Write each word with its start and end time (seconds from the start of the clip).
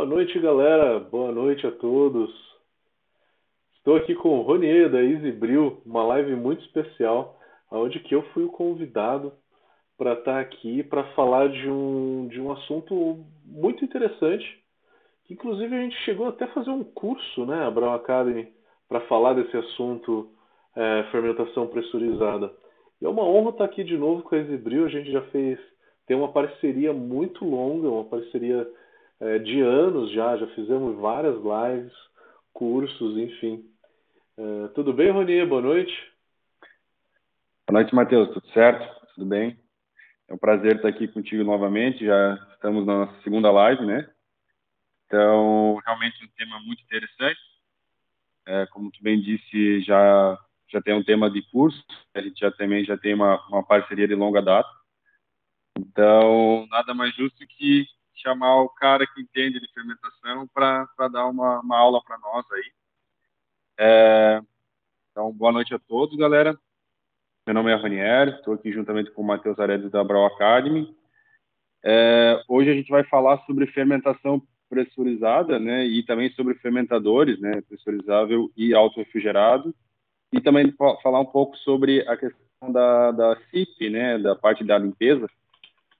Boa 0.00 0.08
noite, 0.08 0.38
galera. 0.38 0.98
Boa 0.98 1.30
noite 1.30 1.66
a 1.66 1.70
todos. 1.70 2.30
Estou 3.76 3.96
aqui 3.96 4.14
com 4.14 4.30
o 4.30 4.40
Ronier 4.40 4.90
da 4.90 5.02
Easy 5.02 5.30
Brew, 5.30 5.82
uma 5.84 6.02
live 6.04 6.36
muito 6.36 6.64
especial, 6.64 7.38
onde 7.70 8.00
que 8.00 8.14
eu 8.14 8.22
fui 8.32 8.44
o 8.44 8.50
convidado 8.50 9.30
para 9.98 10.14
estar 10.14 10.32
tá 10.36 10.40
aqui 10.40 10.82
para 10.82 11.04
falar 11.12 11.50
de 11.50 11.68
um, 11.68 12.28
de 12.28 12.40
um 12.40 12.50
assunto 12.50 13.26
muito 13.44 13.84
interessante, 13.84 14.46
que 15.26 15.34
inclusive 15.34 15.76
a 15.76 15.82
gente 15.82 15.96
chegou 15.96 16.28
até 16.28 16.46
a 16.46 16.54
fazer 16.54 16.70
um 16.70 16.82
curso, 16.82 17.44
né, 17.44 17.66
a 17.66 17.70
Brown 17.70 17.92
Academy, 17.92 18.48
para 18.88 19.02
falar 19.02 19.34
desse 19.34 19.54
assunto 19.54 20.30
é, 20.76 21.08
fermentação 21.12 21.66
pressurizada. 21.66 22.50
E 23.02 23.04
é 23.04 23.08
uma 23.08 23.24
honra 23.24 23.50
estar 23.50 23.66
tá 23.66 23.70
aqui 23.70 23.84
de 23.84 23.98
novo 23.98 24.22
com 24.22 24.34
a 24.34 24.38
Easy 24.38 24.56
Brew. 24.56 24.86
A 24.86 24.88
gente 24.88 25.12
já 25.12 25.20
fez, 25.24 25.58
tem 26.06 26.16
uma 26.16 26.32
parceria 26.32 26.90
muito 26.90 27.44
longa, 27.44 27.86
uma 27.86 28.04
parceria 28.04 28.66
é, 29.20 29.38
de 29.38 29.60
anos 29.60 30.10
já, 30.12 30.36
já 30.36 30.46
fizemos 30.48 30.98
várias 30.98 31.36
lives, 31.36 31.92
cursos, 32.52 33.16
enfim. 33.18 33.64
É, 34.36 34.68
tudo 34.68 34.92
bem, 34.92 35.10
Roni? 35.10 35.44
Boa 35.44 35.60
noite. 35.60 35.92
Boa 37.68 37.80
noite, 37.80 37.94
Matheus. 37.94 38.32
Tudo 38.32 38.46
certo? 38.52 39.06
Tudo 39.14 39.26
bem? 39.26 39.58
É 40.26 40.34
um 40.34 40.38
prazer 40.38 40.76
estar 40.76 40.88
aqui 40.88 41.06
contigo 41.06 41.44
novamente. 41.44 42.04
Já 42.04 42.34
estamos 42.54 42.86
na 42.86 43.06
nossa 43.06 43.22
segunda 43.22 43.50
live, 43.50 43.84
né? 43.84 44.10
Então, 45.04 45.80
realmente 45.84 46.24
um 46.24 46.28
tema 46.36 46.58
muito 46.60 46.82
interessante. 46.82 47.40
É, 48.46 48.66
como 48.66 48.90
tu 48.90 49.02
bem 49.02 49.20
disse, 49.20 49.82
já 49.82 50.38
já 50.72 50.80
tem 50.80 50.94
um 50.94 51.02
tema 51.02 51.28
de 51.28 51.42
curso. 51.50 51.84
A 52.14 52.22
gente 52.22 52.38
já 52.40 52.50
também 52.52 52.84
já 52.84 52.96
tem 52.96 53.12
uma, 53.12 53.44
uma 53.48 53.62
parceria 53.66 54.06
de 54.06 54.14
longa 54.14 54.40
data. 54.40 54.68
Então, 55.78 56.66
nada 56.70 56.94
mais 56.94 57.14
justo 57.14 57.44
que 57.46 57.86
chamar 58.20 58.62
o 58.62 58.68
cara 58.68 59.06
que 59.06 59.20
entende 59.20 59.60
de 59.60 59.72
fermentação 59.72 60.46
para 60.48 61.08
dar 61.10 61.26
uma, 61.26 61.60
uma 61.60 61.78
aula 61.78 62.02
para 62.02 62.18
nós 62.18 62.44
aí. 62.52 62.72
É, 63.78 64.42
então, 65.10 65.32
boa 65.32 65.52
noite 65.52 65.74
a 65.74 65.78
todos, 65.78 66.16
galera. 66.16 66.58
Meu 67.46 67.54
nome 67.54 67.72
é 67.72 67.74
Ranier, 67.74 68.28
estou 68.28 68.54
aqui 68.54 68.70
juntamente 68.70 69.10
com 69.10 69.22
o 69.22 69.26
Matheus 69.26 69.58
Aredes 69.58 69.90
da 69.90 70.04
Brau 70.04 70.26
Academy. 70.26 70.94
É, 71.82 72.42
hoje 72.46 72.70
a 72.70 72.74
gente 72.74 72.90
vai 72.90 73.02
falar 73.04 73.38
sobre 73.46 73.66
fermentação 73.66 74.42
pressurizada, 74.68 75.58
né, 75.58 75.84
e 75.84 76.04
também 76.04 76.30
sobre 76.30 76.54
fermentadores, 76.54 77.40
né, 77.40 77.60
pressurizável 77.62 78.52
e 78.56 78.72
auto-refrigerado, 78.72 79.74
e 80.32 80.40
também 80.40 80.72
falar 81.02 81.20
um 81.20 81.26
pouco 81.26 81.56
sobre 81.56 82.06
a 82.08 82.16
questão 82.16 82.70
da, 82.70 83.10
da 83.10 83.36
CIP, 83.50 83.90
né, 83.90 84.16
da 84.18 84.36
parte 84.36 84.62
da 84.62 84.78
limpeza, 84.78 85.28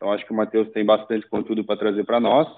então, 0.01 0.13
acho 0.13 0.25
que 0.25 0.33
o 0.33 0.35
Matheus 0.35 0.71
tem 0.71 0.83
bastante 0.83 1.29
conteúdo 1.29 1.63
para 1.63 1.77
trazer 1.77 2.05
para 2.05 2.19
nós. 2.19 2.49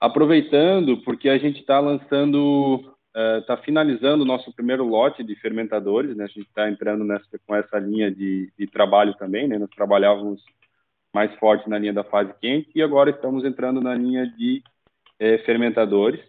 Aproveitando, 0.00 0.98
porque 0.98 1.28
a 1.28 1.36
gente 1.36 1.58
está 1.58 1.80
lançando, 1.80 2.94
está 3.40 3.54
eh, 3.54 3.56
uh, 3.58 3.62
finalizando 3.64 4.22
o 4.22 4.26
nosso 4.26 4.52
primeiro 4.52 4.84
lote 4.84 5.24
de 5.24 5.34
fermentadores, 5.34 6.16
né? 6.16 6.22
A 6.22 6.28
gente 6.28 6.46
está 6.46 6.70
entrando 6.70 7.02
nessa, 7.02 7.26
com 7.44 7.56
essa 7.56 7.76
linha 7.76 8.08
de, 8.08 8.52
de 8.56 8.68
trabalho 8.68 9.14
também, 9.14 9.48
né? 9.48 9.58
Nós 9.58 9.70
trabalhávamos 9.70 10.40
mais 11.12 11.34
forte 11.40 11.68
na 11.68 11.76
linha 11.76 11.92
da 11.92 12.04
fase 12.04 12.32
quente 12.40 12.70
e 12.72 12.82
agora 12.82 13.10
estamos 13.10 13.44
entrando 13.44 13.80
na 13.80 13.92
linha 13.92 14.24
de 14.24 14.62
eh, 15.18 15.38
fermentadores. 15.38 16.20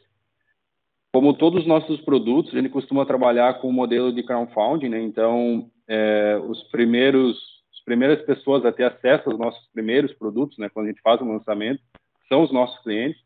Como 1.14 1.36
todos 1.36 1.61
os 1.61 1.67
nossos 1.67 2.02
produtos, 2.02 2.52
gente 2.52 2.69
costuma 2.69 3.05
trabalhar 3.05 3.61
com 3.61 3.69
o 3.69 3.73
modelo 3.73 4.11
de 4.11 4.23
crowdfunding, 4.23 4.89
né? 4.89 4.99
Então, 5.03 5.69
eh, 5.88 6.41
os 6.47 6.64
primeiros 6.71 7.53
primeiras 7.86 8.22
pessoas 8.23 8.66
a 8.66 8.72
ter 8.72 8.84
acesso 8.84 9.30
aos 9.30 9.39
nossos 9.39 9.67
primeiros 9.73 10.14
produtos, 10.14 10.58
né, 10.58 10.70
quando 10.70 10.88
a 10.88 10.89
gente 10.89 11.02
faz 11.02 11.22
um 11.22 11.31
lançamento, 11.31 11.81
são 12.28 12.44
os 12.44 12.52
nossos 12.52 12.81
clientes. 12.84 13.22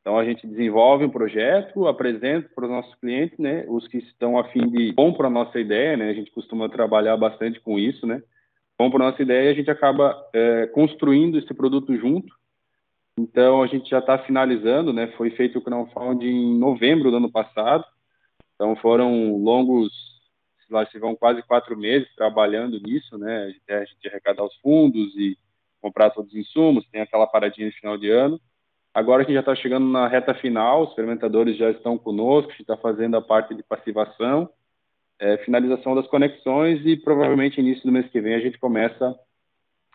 Então 0.00 0.18
a 0.18 0.24
gente 0.24 0.46
desenvolve 0.46 1.04
um 1.04 1.10
projeto, 1.10 1.86
apresenta 1.86 2.48
para 2.54 2.64
os 2.64 2.70
nossos 2.70 2.94
clientes, 2.96 3.38
né, 3.38 3.64
os 3.68 3.86
que 3.88 3.98
estão 3.98 4.38
a 4.38 4.44
fim 4.44 4.68
de 4.68 4.92
compram 4.94 5.28
a 5.28 5.30
nossa 5.30 5.58
ideia, 5.60 5.96
né, 5.96 6.10
a 6.10 6.14
gente 6.14 6.30
costuma 6.30 6.68
trabalhar 6.68 7.16
bastante 7.16 7.60
com 7.60 7.78
isso, 7.78 8.06
né, 8.06 8.22
compram 8.78 9.06
a 9.06 9.10
nossa 9.10 9.22
ideia 9.22 9.48
e 9.48 9.52
a 9.52 9.54
gente 9.54 9.70
acaba 9.70 10.16
é, 10.32 10.66
construindo 10.68 11.38
esse 11.38 11.52
produto 11.52 11.94
junto. 11.96 12.32
Então 13.18 13.62
a 13.62 13.66
gente 13.66 13.90
já 13.90 13.98
está 13.98 14.16
finalizando, 14.18 14.92
né, 14.92 15.08
foi 15.16 15.30
feito 15.30 15.58
o 15.58 15.62
crowdfunding 15.62 16.26
em 16.26 16.58
novembro 16.58 17.10
do 17.10 17.16
ano 17.16 17.30
passado. 17.30 17.84
Então 18.54 18.76
foram 18.76 19.36
longos 19.36 19.92
lá 20.70 20.86
se 20.86 20.98
vão 20.98 21.14
quase 21.14 21.42
quatro 21.42 21.76
meses 21.76 22.08
trabalhando 22.14 22.80
nisso, 22.80 23.16
né? 23.18 23.44
A 23.44 23.48
gente, 23.50 23.92
gente 23.92 24.08
arrecadar 24.08 24.44
os 24.44 24.54
fundos 24.56 25.14
e 25.16 25.36
comprar 25.80 26.10
todos 26.10 26.32
os 26.32 26.38
insumos, 26.38 26.86
tem 26.90 27.00
aquela 27.00 27.26
paradinha 27.26 27.70
de 27.70 27.76
final 27.76 27.96
de 27.96 28.10
ano. 28.10 28.40
Agora 28.92 29.22
a 29.22 29.24
gente 29.24 29.34
já 29.34 29.40
está 29.40 29.54
chegando 29.54 29.86
na 29.86 30.08
reta 30.08 30.34
final, 30.34 30.82
os 30.82 30.94
fermentadores 30.94 31.56
já 31.56 31.70
estão 31.70 31.96
conosco, 31.96 32.50
a 32.50 32.52
gente 32.52 32.62
está 32.62 32.76
fazendo 32.76 33.16
a 33.16 33.22
parte 33.22 33.54
de 33.54 33.62
passivação, 33.62 34.50
é, 35.18 35.36
finalização 35.38 35.94
das 35.94 36.06
conexões 36.06 36.84
e 36.84 36.96
provavelmente 36.96 37.60
início 37.60 37.84
do 37.84 37.92
mês 37.92 38.08
que 38.10 38.20
vem 38.20 38.34
a 38.34 38.40
gente 38.40 38.58
começa 38.58 39.18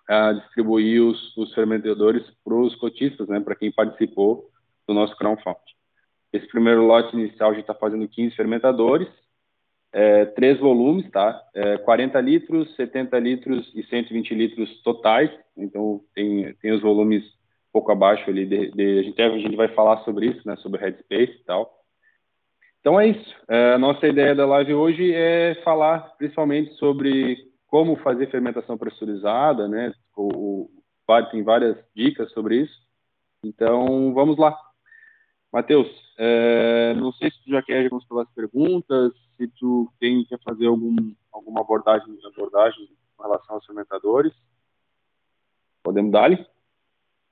a 0.08 0.34
distribuir 0.34 1.02
os, 1.02 1.36
os 1.38 1.54
fermentadores 1.54 2.24
para 2.44 2.56
os 2.56 2.76
cotistas, 2.76 3.28
né, 3.28 3.40
para 3.40 3.56
quem 3.56 3.72
participou 3.72 4.50
do 4.88 4.94
nosso 4.94 5.16
crowdfunding. 5.16 5.58
Esse 6.32 6.48
primeiro 6.48 6.86
lote 6.86 7.16
inicial 7.16 7.52
a 7.52 7.54
gente 7.54 7.64
está 7.64 7.76
fazendo 7.76 8.08
15 8.08 8.36
fermentadores, 8.36 9.08
é, 9.94 10.26
três 10.26 10.60
volumes, 10.60 11.10
tá? 11.12 11.40
É, 11.54 11.78
40 11.78 12.20
litros, 12.20 12.76
70 12.76 13.20
litros 13.20 13.72
e 13.76 13.84
120 13.84 14.34
litros 14.34 14.82
totais. 14.82 15.30
Então, 15.56 16.02
tem, 16.16 16.52
tem 16.56 16.72
os 16.72 16.82
volumes 16.82 17.24
um 17.24 17.72
pouco 17.72 17.92
abaixo 17.92 18.28
ali. 18.30 18.46
De, 18.46 18.72
de, 18.72 19.00
a, 19.00 19.04
gente, 19.04 19.22
a 19.22 19.38
gente 19.38 19.56
vai 19.56 19.68
falar 19.70 20.04
sobre 20.04 20.28
isso, 20.28 20.42
né? 20.46 20.56
Sobre 20.58 20.82
Headspace 20.82 21.34
e 21.40 21.44
tal. 21.46 21.72
Então, 22.80 23.00
é 23.00 23.08
isso. 23.08 23.36
É, 23.48 23.74
a 23.74 23.78
nossa 23.78 24.08
ideia 24.08 24.34
da 24.34 24.48
live 24.48 24.74
hoje 24.74 25.14
é 25.14 25.56
falar 25.64 26.16
principalmente 26.18 26.74
sobre 26.74 27.38
como 27.68 27.96
fazer 27.98 28.30
fermentação 28.32 28.78
pressurizada, 28.78 29.68
né? 29.68 29.94
O, 30.18 30.68
o, 30.68 30.70
tem 31.32 31.44
várias 31.44 31.78
dicas 31.96 32.32
sobre 32.32 32.58
isso. 32.58 32.82
Então, 33.46 34.14
vamos 34.14 34.38
lá. 34.38 34.58
Matheus, 35.54 35.88
é, 36.18 36.96
não 36.96 37.12
sei 37.12 37.30
se 37.30 37.44
tu 37.44 37.52
já 37.52 37.62
quer 37.62 37.84
responder 37.84 38.06
pelas 38.08 38.30
perguntas, 38.32 39.14
se 39.38 39.48
tu 39.60 39.88
tem 40.00 40.26
que 40.26 40.36
fazer 40.40 40.66
algum, 40.66 40.96
alguma 41.32 41.62
abordagem, 41.62 42.18
abordagem 42.26 42.90
com 43.16 43.24
relação 43.24 43.56
aos 43.56 43.66
fermentadores. 43.68 44.34
Podemos 45.84 46.12
dar-lhe? 46.12 46.44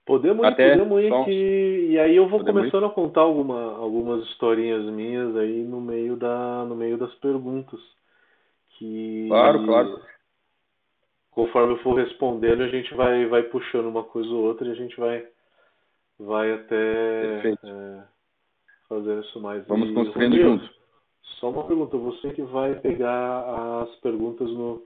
Podemos 0.05 0.45
ir, 0.45 0.55
podemos 0.55 1.01
ir 1.01 1.25
que... 1.25 1.87
E 1.91 1.99
aí 1.99 2.15
eu 2.15 2.27
vou 2.27 2.43
começando 2.43 2.83
ir? 2.83 2.87
a 2.87 2.89
contar 2.89 3.21
alguma, 3.21 3.77
algumas 3.77 4.23
historinhas 4.25 4.83
minhas 4.85 5.35
aí 5.35 5.63
no 5.63 5.81
meio, 5.81 6.15
da, 6.15 6.63
no 6.65 6.75
meio 6.75 6.97
das 6.97 7.13
perguntas. 7.15 7.79
Que... 8.77 9.25
Claro, 9.29 9.65
claro. 9.65 10.01
Conforme 11.31 11.73
eu 11.73 11.77
for 11.79 11.95
respondendo, 11.95 12.61
a 12.61 12.67
gente 12.67 12.93
vai, 12.93 13.25
vai 13.25 13.43
puxando 13.43 13.87
uma 13.87 14.03
coisa 14.03 14.29
ou 14.29 14.43
outra 14.43 14.67
e 14.67 14.71
a 14.71 14.75
gente 14.75 14.95
vai, 14.99 15.25
vai 16.25 16.53
até 16.53 17.49
é, 17.49 18.03
fazer 18.87 19.19
isso 19.21 19.39
mais. 19.41 19.65
Vamos 19.67 19.93
construindo 19.93 20.37
juntos. 20.37 20.69
Só 21.39 21.49
uma 21.49 21.65
pergunta, 21.65 21.97
você 21.97 22.31
que 22.33 22.43
vai 22.43 22.75
pegar 22.79 23.81
as 23.83 23.95
perguntas 23.97 24.49
no, 24.49 24.85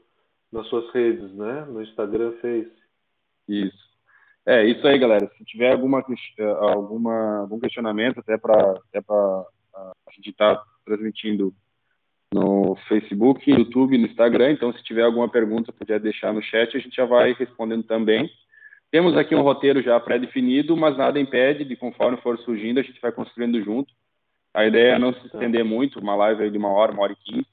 nas 0.52 0.68
suas 0.68 0.90
redes, 0.94 1.34
né? 1.34 1.66
No 1.66 1.82
Instagram, 1.82 2.32
Face. 2.42 2.72
Isso. 3.48 3.86
É, 4.46 4.64
isso 4.66 4.86
aí, 4.88 4.98
galera. 4.98 5.30
Se 5.38 5.44
tiver 5.44 5.72
alguma, 5.72 6.06
eh, 6.38 6.44
alguma 6.44 7.40
algum 7.40 7.60
questionamento, 7.60 8.20
até 8.20 8.38
para 8.38 8.80
até 8.94 9.00
a 9.10 10.12
gente 10.16 10.30
estar 10.30 10.56
tá 10.56 10.64
transmitindo 10.86 11.54
no 12.34 12.76
Facebook, 12.88 13.52
no 13.52 13.60
YouTube, 13.60 13.98
no 13.98 14.06
Instagram. 14.06 14.52
Então, 14.52 14.72
se 14.74 14.84
tiver 14.84 15.04
alguma 15.04 15.30
pergunta, 15.30 15.74
puder 15.74 16.00
deixar 16.00 16.32
no 16.32 16.44
chat, 16.44 16.76
a 16.76 16.80
gente 16.80 16.96
já 16.96 17.06
vai 17.06 17.34
respondendo 17.34 17.84
também. 17.84 18.30
Temos 18.96 19.18
aqui 19.18 19.36
um 19.36 19.42
roteiro 19.42 19.82
já 19.82 20.00
pré-definido, 20.00 20.78
mas 20.78 20.96
nada 20.96 21.20
impede 21.20 21.66
de, 21.66 21.76
conforme 21.76 22.16
for 22.22 22.40
surgindo, 22.40 22.80
a 22.80 22.82
gente 22.82 23.02
vai 23.02 23.12
construindo 23.12 23.62
junto. 23.62 23.94
A 24.54 24.66
ideia 24.66 24.94
é 24.94 24.98
não 24.98 25.14
se 25.14 25.26
estender 25.26 25.66
muito, 25.66 26.00
uma 26.00 26.16
live 26.16 26.50
de 26.50 26.58
uma 26.58 26.70
hora, 26.70 26.94
uma 26.94 27.04
hora 27.04 27.12
e 27.12 27.16
quinze, 27.18 27.46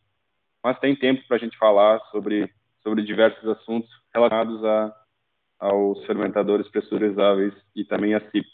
mas 0.62 0.79
tem 0.79 0.94
tempo 0.94 1.27
para 1.27 1.37
a 1.37 1.41
gente 1.41 1.59
falar 1.59 1.99
sobre, 2.12 2.49
sobre 2.81 3.03
diversos 3.03 3.44
assuntos 3.49 3.91
relacionados 4.15 4.65
a, 4.65 4.94
aos 5.59 6.06
fermentadores 6.06 6.69
pressurizáveis 6.69 7.53
e 7.75 7.85
também 7.85 8.15
a 8.15 8.21
CIP. 8.31 8.47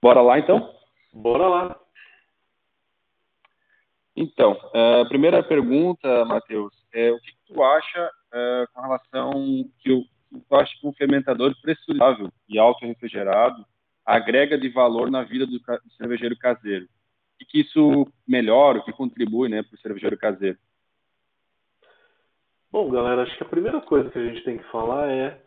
Bora 0.00 0.22
lá, 0.22 0.38
então? 0.38 0.74
Bora 1.12 1.46
lá. 1.48 1.80
Então, 4.16 4.58
a 4.72 5.04
primeira 5.04 5.42
pergunta, 5.42 6.24
Matheus, 6.24 6.72
é 6.94 7.12
o 7.12 7.20
que, 7.20 7.32
tu 7.46 7.62
acha 7.62 8.10
é, 8.32 8.64
com 8.72 8.80
relação 8.80 9.32
que 9.80 9.92
o 9.92 10.02
tu 10.30 10.54
acha 10.54 10.72
que 10.78 10.86
um 10.86 10.92
fermentador 10.92 11.54
pressurizável 11.60 12.30
e 12.48 12.58
auto-refrigerado 12.58 13.64
agrega 14.04 14.58
de 14.58 14.68
valor 14.68 15.10
na 15.10 15.22
vida 15.22 15.46
do, 15.46 15.58
do 15.58 15.92
cervejeiro 15.96 16.36
caseiro? 16.36 16.88
E 17.40 17.44
que 17.44 17.60
isso 17.60 18.06
melhora, 18.26 18.78
o 18.78 18.84
que 18.84 18.92
contribui 18.92 19.48
né, 19.48 19.62
para 19.62 19.74
o 19.74 19.80
cervejeiro 19.80 20.16
caseiro? 20.16 20.58
Bom, 22.70 22.88
galera, 22.90 23.22
acho 23.22 23.36
que 23.36 23.42
a 23.42 23.48
primeira 23.48 23.80
coisa 23.80 24.10
que 24.10 24.18
a 24.18 24.24
gente 24.24 24.44
tem 24.44 24.58
que 24.58 24.70
falar 24.70 25.10
é 25.10 25.40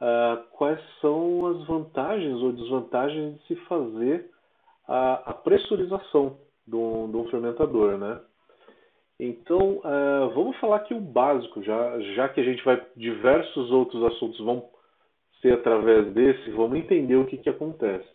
uh, 0.00 0.42
quais 0.50 0.80
são 1.00 1.46
as 1.46 1.66
vantagens 1.66 2.40
ou 2.42 2.52
desvantagens 2.52 3.38
de 3.38 3.46
se 3.46 3.56
fazer 3.66 4.30
a, 4.88 5.30
a 5.30 5.34
pressurização 5.34 6.38
de 6.66 6.74
um, 6.74 7.10
de 7.10 7.16
um, 7.16 7.28
fermentador, 7.30 7.98
né? 7.98 8.20
Então, 9.18 9.78
uh, 9.78 10.30
vamos 10.34 10.56
falar 10.58 10.76
aqui 10.76 10.92
o 10.92 11.00
básico, 11.00 11.62
já, 11.62 11.98
já 12.14 12.28
que 12.28 12.40
a 12.40 12.44
gente 12.44 12.62
vai 12.64 12.84
diversos 12.96 13.70
outros 13.70 14.02
assuntos 14.04 14.38
vão 14.40 14.68
ser 15.40 15.54
através 15.54 16.12
desse, 16.12 16.50
vamos 16.50 16.78
entender 16.78 17.16
o 17.16 17.24
que, 17.24 17.38
que 17.38 17.48
acontece. 17.48 18.08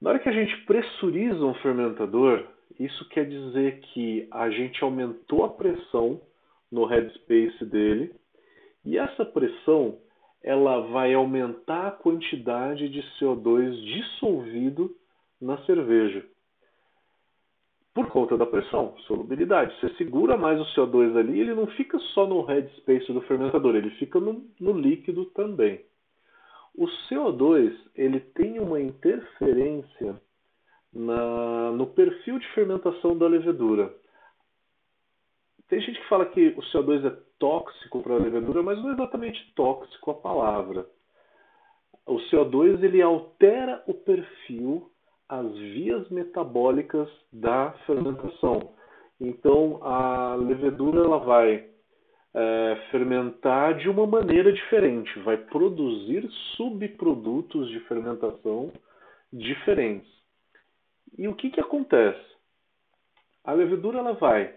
Na 0.00 0.10
hora 0.10 0.18
que 0.18 0.28
a 0.28 0.32
gente 0.32 0.54
pressuriza 0.64 1.44
um 1.44 1.54
fermentador, 1.54 2.46
isso 2.78 3.08
quer 3.08 3.26
dizer 3.26 3.80
que 3.80 4.26
a 4.30 4.50
gente 4.50 4.82
aumentou 4.82 5.44
a 5.44 5.48
pressão 5.48 6.20
no 6.70 6.84
headspace 6.84 7.64
dele 7.64 8.14
e 8.84 8.98
essa 8.98 9.24
pressão 9.24 9.98
ela 10.42 10.80
vai 10.88 11.14
aumentar 11.14 11.86
a 11.86 11.92
quantidade 11.92 12.88
de 12.88 13.00
CO2 13.18 13.80
dissolvido 13.82 14.94
na 15.40 15.56
cerveja. 15.64 16.26
Por 17.94 18.08
conta 18.08 18.38
da 18.38 18.46
pressão, 18.46 18.96
solubilidade. 19.06 19.78
Você 19.78 19.90
segura 19.96 20.36
mais 20.36 20.58
o 20.58 20.64
CO2 20.74 21.16
ali, 21.16 21.40
ele 21.40 21.54
não 21.54 21.66
fica 21.68 21.98
só 22.14 22.26
no 22.26 22.42
headspace 22.42 23.12
do 23.12 23.20
fermentador, 23.22 23.76
ele 23.76 23.90
fica 23.92 24.18
no, 24.18 24.46
no 24.58 24.72
líquido 24.72 25.26
também. 25.26 25.84
O 26.74 26.86
CO2 26.86 27.76
ele 27.94 28.20
tem 28.20 28.58
uma 28.58 28.80
interferência 28.80 30.18
na, 30.92 31.70
no 31.72 31.86
perfil 31.86 32.38
de 32.38 32.48
fermentação 32.54 33.16
da 33.16 33.26
levedura. 33.26 33.94
Tem 35.68 35.80
gente 35.80 36.00
que 36.00 36.08
fala 36.08 36.26
que 36.26 36.48
o 36.48 36.60
CO2 36.60 37.06
é 37.06 37.16
tóxico 37.38 38.02
para 38.02 38.14
a 38.14 38.18
levedura, 38.18 38.62
mas 38.62 38.78
não 38.78 38.90
é 38.90 38.92
exatamente 38.92 39.52
tóxico 39.54 40.10
a 40.10 40.14
palavra. 40.14 40.86
O 42.06 42.16
CO2 42.16 42.82
ele 42.82 43.00
altera 43.00 43.82
o 43.86 43.94
perfil, 43.94 44.91
as 45.28 45.50
vias 45.52 46.08
metabólicas 46.10 47.08
da 47.32 47.72
fermentação. 47.86 48.74
Então 49.20 49.82
a 49.82 50.34
levedura 50.34 51.04
ela 51.04 51.18
vai 51.18 51.68
é, 52.34 52.88
fermentar 52.90 53.76
de 53.78 53.88
uma 53.88 54.06
maneira 54.06 54.52
diferente, 54.52 55.18
vai 55.20 55.36
produzir 55.36 56.28
subprodutos 56.56 57.68
de 57.68 57.80
fermentação 57.80 58.72
diferentes. 59.32 60.10
E 61.16 61.28
o 61.28 61.34
que, 61.34 61.50
que 61.50 61.60
acontece? 61.60 62.32
A 63.44 63.52
levedura 63.52 63.98
ela 63.98 64.14
vai 64.14 64.54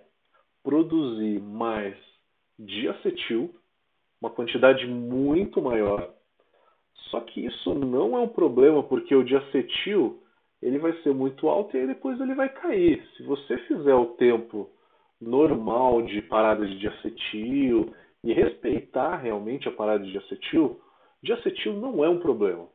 produzir 0.63 1.39
mais 1.41 1.95
diacetil, 2.57 3.53
uma 4.21 4.29
quantidade 4.29 4.87
muito 4.87 5.61
maior. 5.61 6.13
Só 7.09 7.19
que 7.19 7.45
isso 7.45 7.73
não 7.75 8.17
é 8.17 8.21
um 8.21 8.27
problema, 8.27 8.81
porque 8.81 9.13
o 9.13 9.23
diacetil 9.23 10.23
ele 10.65 10.79
vai 10.79 10.93
ser 11.03 11.13
muito 11.13 11.47
alto 11.47 11.77
e 11.77 11.79
aí 11.79 11.85
depois 11.85 12.19
ele 12.19 12.33
vai 12.33 12.49
cair. 12.49 13.07
Se 13.15 13.21
você 13.21 13.55
fizer 13.59 13.93
o 13.93 14.15
tempo 14.15 14.67
normal 15.21 16.01
de 16.01 16.23
parada 16.23 16.65
de 16.65 16.79
diacetil 16.79 17.93
e 18.23 18.33
respeitar 18.33 19.17
realmente 19.17 19.69
a 19.69 19.71
parada 19.71 20.03
de 20.03 20.11
diacetil, 20.11 20.81
diacetil 21.21 21.73
não 21.73 22.03
é 22.03 22.09
um 22.09 22.19
problema. 22.19 22.67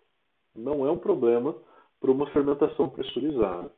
Não 0.54 0.86
é 0.86 0.90
um 0.92 0.98
problema 0.98 1.56
para 2.00 2.12
uma 2.12 2.30
fermentação 2.30 2.88
pressurizada. 2.88 3.72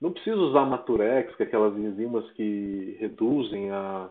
Não 0.00 0.12
precisa 0.12 0.36
usar 0.36 0.64
Maturex, 0.66 1.34
que 1.34 1.42
é 1.42 1.46
aquelas 1.46 1.76
enzimas 1.76 2.30
que 2.32 2.96
reduzem 3.00 3.72
a, 3.72 4.08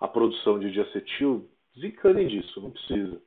a 0.00 0.08
produção 0.08 0.58
de 0.58 0.72
diacetil. 0.72 1.46
Desencanem 1.74 2.26
disso, 2.26 2.58
não 2.58 2.70
precisa. 2.70 3.20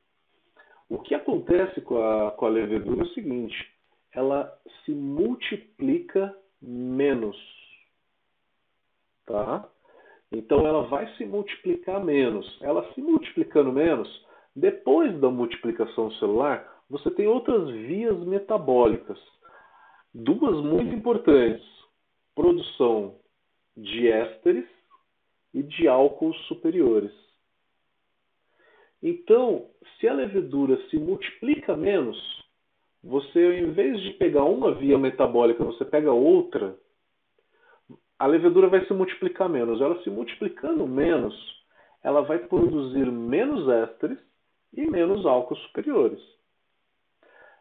O 0.88 0.98
que 0.98 1.14
acontece 1.14 1.80
com 1.82 2.02
a, 2.02 2.32
com 2.32 2.46
a 2.46 2.50
levedura 2.50 3.02
é 3.02 3.04
o 3.04 3.14
seguinte: 3.14 3.73
ela 4.14 4.56
se 4.84 4.92
multiplica 4.92 6.34
menos. 6.60 7.36
Tá? 9.26 9.68
Então 10.32 10.66
ela 10.66 10.82
vai 10.82 11.12
se 11.16 11.24
multiplicar 11.24 12.02
menos. 12.04 12.58
Ela 12.60 12.92
se 12.92 13.00
multiplicando 13.00 13.72
menos, 13.72 14.08
depois 14.54 15.18
da 15.20 15.30
multiplicação 15.30 16.10
celular, 16.12 16.82
você 16.88 17.10
tem 17.10 17.26
outras 17.26 17.68
vias 17.70 18.18
metabólicas. 18.20 19.18
Duas 20.12 20.64
muito 20.64 20.94
importantes: 20.94 21.66
produção 22.34 23.16
de 23.76 24.08
ésteres 24.08 24.68
e 25.52 25.62
de 25.62 25.88
álcools 25.88 26.36
superiores. 26.46 27.12
Então, 29.02 29.68
se 29.98 30.08
a 30.08 30.14
levedura 30.14 30.80
se 30.88 30.96
multiplica 30.96 31.76
menos, 31.76 32.43
você, 33.04 33.58
em 33.58 33.70
vez 33.72 34.00
de 34.00 34.14
pegar 34.14 34.44
uma 34.44 34.74
via 34.74 34.96
metabólica, 34.96 35.62
você 35.62 35.84
pega 35.84 36.10
outra, 36.10 36.74
a 38.18 38.26
levedura 38.26 38.66
vai 38.68 38.84
se 38.86 38.94
multiplicar 38.94 39.46
menos. 39.46 39.78
Ela 39.80 40.02
se 40.02 40.08
multiplicando 40.08 40.86
menos, 40.86 41.34
ela 42.02 42.22
vai 42.22 42.38
produzir 42.38 43.04
menos 43.12 43.68
ésteres 43.68 44.18
e 44.72 44.86
menos 44.90 45.26
álcools 45.26 45.62
superiores. 45.64 46.20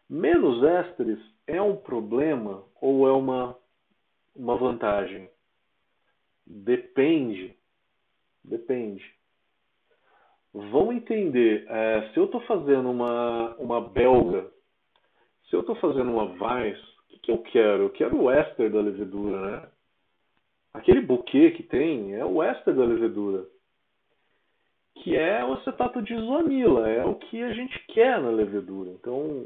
Menos 0.09 0.63
ésteres 0.63 1.19
é 1.45 1.61
um 1.61 1.75
problema 1.75 2.63
ou 2.79 3.05
é 3.05 3.11
uma, 3.11 3.57
uma 4.33 4.55
vantagem? 4.55 5.29
Depende. 6.47 7.53
Depende. 8.41 9.03
Vamos 10.53 10.95
entender, 10.95 11.65
é, 11.67 12.09
se 12.13 12.17
eu 12.17 12.25
estou 12.25 12.39
fazendo 12.41 12.89
uma, 12.89 13.55
uma 13.55 13.81
belga, 13.81 14.53
se 15.53 15.57
eu 15.57 15.61
estou 15.61 15.75
fazendo 15.75 16.09
uma 16.09 16.23
Weiss, 16.23 16.79
o 16.79 17.07
que, 17.09 17.19
que, 17.19 17.31
eu 17.31 17.38
quero? 17.38 17.83
Eu 17.83 17.89
quero 17.91 18.19
o 18.19 18.31
éster 18.31 18.71
da 18.71 18.81
levedura, 18.81 19.39
né? 19.39 19.69
Aquele 20.73 21.01
buquê 21.01 21.51
que 21.51 21.61
tem 21.61 22.15
é 22.15 22.25
o 22.25 22.41
éster 22.41 22.73
da 22.73 22.83
levedura 22.83 23.45
que 24.95 25.15
é 25.15 25.45
o 25.45 25.53
acetato 25.53 26.01
de 26.01 26.13
isoamila, 26.13 26.89
é 26.89 27.05
o 27.05 27.15
que 27.15 27.44
a 27.44 27.53
gente 27.53 27.77
quer 27.88 28.19
na 28.19 28.29
levedura. 28.29 28.89
Então, 28.91 29.45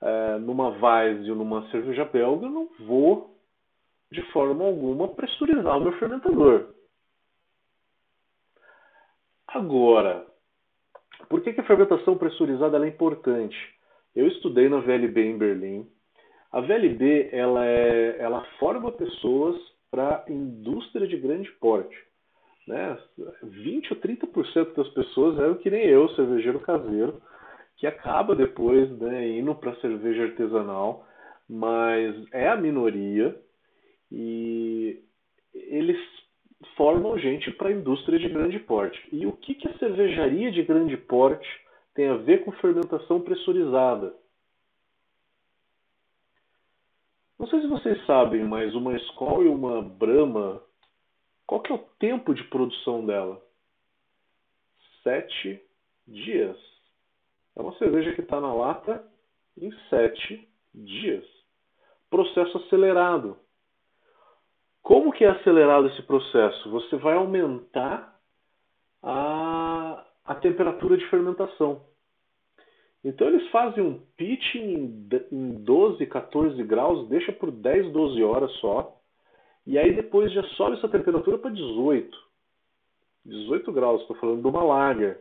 é, 0.00 0.38
numa 0.38 0.68
Weiss 0.68 1.28
ou 1.28 1.34
numa 1.34 1.68
cerveja 1.70 2.06
belga, 2.06 2.46
eu 2.46 2.50
não 2.50 2.68
vou, 2.86 3.36
de 4.10 4.22
forma 4.30 4.64
alguma, 4.64 5.08
pressurizar 5.08 5.76
o 5.76 5.80
meu 5.80 5.92
fermentador. 5.98 6.72
Agora, 9.48 10.24
por 11.28 11.42
que, 11.42 11.52
que 11.52 11.60
a 11.60 11.66
fermentação 11.66 12.16
pressurizada 12.16 12.82
é 12.82 12.88
importante? 12.88 13.77
Eu 14.18 14.26
estudei 14.26 14.68
na 14.68 14.80
VLB 14.80 15.26
em 15.26 15.38
Berlim. 15.38 15.86
A 16.50 16.60
VLB 16.60 17.28
ela, 17.30 17.64
é, 17.64 18.16
ela 18.18 18.44
forma 18.58 18.90
pessoas 18.90 19.54
para 19.92 20.24
indústria 20.28 21.06
de 21.06 21.16
grande 21.16 21.48
porte. 21.60 21.96
Né? 22.66 22.98
20 23.44 23.92
ou 23.92 24.00
30% 24.00 24.74
das 24.74 24.88
pessoas 24.88 25.38
eram 25.38 25.54
que 25.54 25.70
nem 25.70 25.86
eu, 25.86 26.08
cervejeiro 26.16 26.58
caseiro, 26.58 27.22
que 27.76 27.86
acaba 27.86 28.34
depois 28.34 28.90
né, 28.98 29.38
indo 29.38 29.54
para 29.54 29.76
cerveja 29.76 30.24
artesanal, 30.24 31.06
mas 31.48 32.16
é 32.32 32.48
a 32.48 32.56
minoria 32.56 33.40
e 34.10 35.00
eles 35.54 35.96
formam 36.76 37.16
gente 37.20 37.52
para 37.52 37.68
a 37.68 37.72
indústria 37.72 38.18
de 38.18 38.28
grande 38.28 38.58
porte. 38.58 39.00
E 39.12 39.24
o 39.26 39.32
que, 39.34 39.54
que 39.54 39.68
a 39.68 39.78
cervejaria 39.78 40.50
de 40.50 40.64
grande 40.64 40.96
porte 40.96 41.67
tem 41.98 42.06
a 42.06 42.16
ver 42.16 42.44
com 42.44 42.52
fermentação 42.52 43.20
pressurizada? 43.20 44.14
Não 47.36 47.48
sei 47.48 47.60
se 47.60 47.66
vocês 47.66 48.06
sabem, 48.06 48.44
mas 48.44 48.72
uma 48.72 48.96
Skol 48.96 49.42
e 49.42 49.48
uma 49.48 49.82
Brahma, 49.82 50.62
qual 51.44 51.60
que 51.60 51.72
é 51.72 51.74
o 51.74 51.84
tempo 51.98 52.32
de 52.32 52.44
produção 52.44 53.04
dela? 53.04 53.42
Sete 55.02 55.60
dias. 56.06 56.56
É 57.56 57.62
uma 57.62 57.76
cerveja 57.78 58.14
que 58.14 58.20
está 58.20 58.40
na 58.40 58.54
lata 58.54 59.04
em 59.60 59.72
sete 59.90 60.48
dias. 60.72 61.24
Processo 62.08 62.58
acelerado. 62.58 63.36
Como 64.84 65.12
que 65.12 65.24
é 65.24 65.30
acelerado 65.30 65.88
esse 65.88 66.02
processo? 66.02 66.70
Você 66.70 66.94
vai 66.94 67.14
aumentar 67.14 68.16
a, 69.02 69.47
a 70.28 70.34
temperatura 70.34 70.98
de 70.98 71.08
fermentação. 71.08 71.80
Então 73.02 73.28
eles 73.28 73.48
fazem 73.48 73.82
um 73.82 73.98
pitch 74.14 74.56
em, 74.56 75.08
em 75.32 75.64
12, 75.64 76.04
14 76.06 76.62
graus, 76.64 77.08
deixa 77.08 77.32
por 77.32 77.50
10, 77.50 77.90
12 77.92 78.22
horas 78.22 78.52
só, 78.56 78.94
e 79.66 79.78
aí 79.78 79.94
depois 79.94 80.30
já 80.32 80.42
sobe 80.50 80.76
essa 80.76 80.88
temperatura 80.88 81.38
para 81.38 81.50
18. 81.50 82.28
18 83.24 83.72
graus, 83.72 84.02
estou 84.02 84.16
falando 84.16 84.42
de 84.42 84.48
uma 84.48 84.62
lager. 84.62 85.18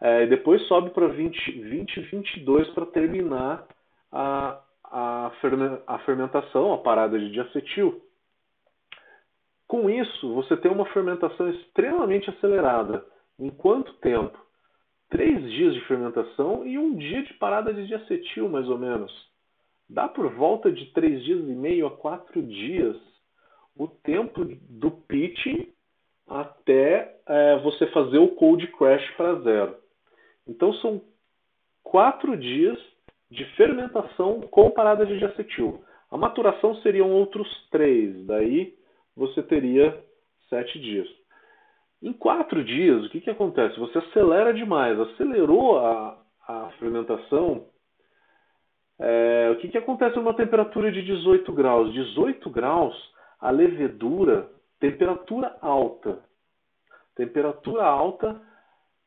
É, 0.00 0.26
depois 0.26 0.66
sobe 0.66 0.90
para 0.90 1.08
20, 1.08 1.60
20, 1.60 2.00
22 2.00 2.70
para 2.70 2.86
terminar 2.86 3.66
a, 4.10 4.62
a, 4.84 5.32
a 5.86 5.98
fermentação, 6.00 6.72
a 6.72 6.78
parada 6.78 7.18
de 7.18 7.30
diacetil. 7.30 8.00
Com 9.66 9.90
isso, 9.90 10.34
você 10.34 10.56
tem 10.56 10.70
uma 10.70 10.86
fermentação 10.86 11.50
extremamente 11.50 12.30
acelerada. 12.30 13.04
Em 13.40 13.50
quanto 13.50 13.92
tempo? 13.94 14.38
três 15.10 15.42
dias 15.50 15.74
de 15.74 15.80
fermentação 15.82 16.64
e 16.64 16.78
um 16.78 16.96
dia 16.96 17.22
de 17.24 17.34
parada 17.34 17.74
de 17.74 17.86
diacetil, 17.86 18.48
mais 18.48 18.68
ou 18.68 18.78
menos. 18.78 19.12
Dá 19.88 20.08
por 20.08 20.32
volta 20.32 20.70
de 20.70 20.86
três 20.92 21.22
dias 21.24 21.40
e 21.40 21.52
meio 21.52 21.86
a 21.88 21.90
quatro 21.90 22.40
dias 22.40 22.96
o 23.76 23.88
tempo 23.88 24.44
do 24.44 24.90
pitching 24.90 25.72
até 26.28 27.18
é, 27.26 27.58
você 27.58 27.88
fazer 27.88 28.18
o 28.18 28.28
cold 28.28 28.64
crash 28.68 29.10
para 29.16 29.40
zero. 29.40 29.76
Então 30.46 30.72
são 30.74 31.02
quatro 31.82 32.36
dias 32.36 32.78
de 33.30 33.44
fermentação 33.56 34.42
com 34.42 34.70
parada 34.70 35.04
de 35.04 35.18
diacetil. 35.18 35.82
A 36.10 36.16
maturação 36.16 36.76
seriam 36.82 37.10
outros 37.10 37.48
três, 37.70 38.24
daí 38.26 38.74
você 39.16 39.42
teria 39.42 40.04
sete 40.48 40.78
dias. 40.78 41.08
Em 42.02 42.12
quatro 42.12 42.64
dias, 42.64 43.04
o 43.04 43.10
que, 43.10 43.20
que 43.20 43.30
acontece? 43.30 43.78
Você 43.78 43.98
acelera 43.98 44.54
demais, 44.54 44.98
acelerou 44.98 45.78
a, 45.78 46.18
a 46.48 46.70
fermentação. 46.78 47.66
É, 48.98 49.50
o 49.52 49.56
que, 49.56 49.68
que 49.68 49.78
acontece 49.78 50.16
numa 50.16 50.34
temperatura 50.34 50.90
de 50.90 51.02
18 51.02 51.52
graus? 51.52 51.92
18 51.92 52.48
graus, 52.50 52.94
a 53.38 53.50
levedura, 53.50 54.48
temperatura 54.78 55.56
alta. 55.60 56.18
Temperatura 57.14 57.84
alta 57.84 58.40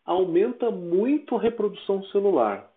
aumenta 0.06 0.70
muito 0.70 1.36
a 1.36 1.42
reprodução 1.42 2.04
celular. 2.06 2.70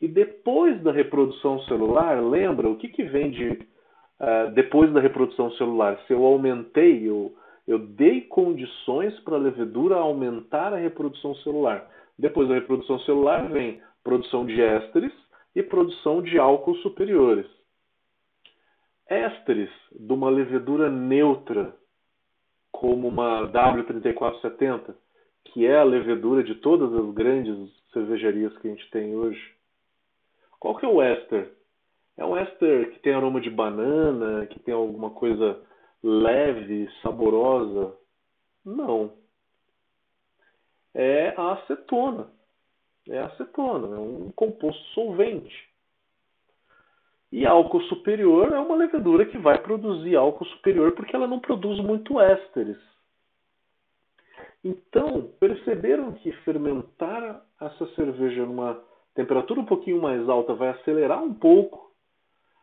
E 0.00 0.08
depois 0.08 0.82
da 0.82 0.90
reprodução 0.90 1.60
celular, 1.62 2.20
lembra 2.20 2.68
o 2.68 2.76
que, 2.76 2.88
que 2.88 3.04
vem 3.04 3.30
de 3.30 3.50
uh, 3.50 4.50
depois 4.52 4.92
da 4.92 5.00
reprodução 5.00 5.52
celular? 5.52 5.96
Se 6.06 6.12
eu 6.12 6.24
aumentei, 6.24 7.08
eu, 7.08 7.32
eu 7.66 7.78
dei 7.78 8.22
condições 8.22 9.18
para 9.20 9.36
a 9.36 9.40
levedura 9.40 9.96
aumentar 9.96 10.72
a 10.72 10.78
reprodução 10.78 11.34
celular. 11.36 11.88
Depois 12.18 12.48
da 12.48 12.54
reprodução 12.54 12.98
celular 13.00 13.48
vem 13.48 13.80
produção 14.02 14.44
de 14.44 14.60
ésteres 14.60 15.12
e 15.54 15.62
produção 15.62 16.22
de 16.22 16.38
álcool 16.38 16.74
superiores. 16.76 17.46
Ésteres 19.06 19.70
de 19.92 20.12
uma 20.12 20.30
levedura 20.30 20.90
neutra, 20.90 21.74
como 22.70 23.08
uma 23.08 23.50
W3470, 23.52 24.94
que 25.44 25.66
é 25.66 25.76
a 25.76 25.84
levedura 25.84 26.42
de 26.42 26.54
todas 26.56 26.92
as 26.92 27.14
grandes 27.14 27.70
cervejarias 27.92 28.56
que 28.58 28.68
a 28.68 28.70
gente 28.70 28.90
tem 28.90 29.14
hoje. 29.14 29.54
Qual 30.58 30.76
que 30.76 30.86
é 30.86 30.88
o 30.88 31.02
éster? 31.02 31.52
É 32.16 32.24
um 32.24 32.36
éster 32.36 32.90
que 32.92 33.00
tem 33.00 33.14
aroma 33.14 33.40
de 33.40 33.50
banana, 33.50 34.46
que 34.46 34.58
tem 34.60 34.72
alguma 34.72 35.10
coisa 35.10 35.60
leve, 36.02 36.88
saborosa? 37.02 37.96
Não. 38.64 39.12
É 40.94 41.34
a 41.36 41.52
acetona. 41.52 42.28
É 43.08 43.18
a 43.18 43.26
acetona, 43.26 43.96
é 43.96 43.98
um 43.98 44.30
composto 44.32 44.82
solvente. 44.94 45.68
E 47.32 47.46
álcool 47.46 47.80
superior 47.84 48.52
é 48.52 48.58
uma 48.58 48.76
levedura 48.76 49.24
que 49.24 49.38
vai 49.38 49.58
produzir 49.58 50.14
álcool 50.14 50.44
superior 50.44 50.92
porque 50.92 51.16
ela 51.16 51.26
não 51.26 51.40
produz 51.40 51.80
muito 51.80 52.20
ésteres. 52.20 52.78
Então, 54.62 55.32
perceberam 55.40 56.12
que 56.12 56.30
fermentar 56.44 57.42
essa 57.60 57.86
cerveja 57.94 58.44
numa 58.46 58.80
temperatura 59.14 59.60
um 59.60 59.64
pouquinho 59.64 60.00
mais 60.00 60.28
alta 60.28 60.54
vai 60.54 60.68
acelerar 60.68 61.22
um 61.22 61.34
pouco 61.34 61.90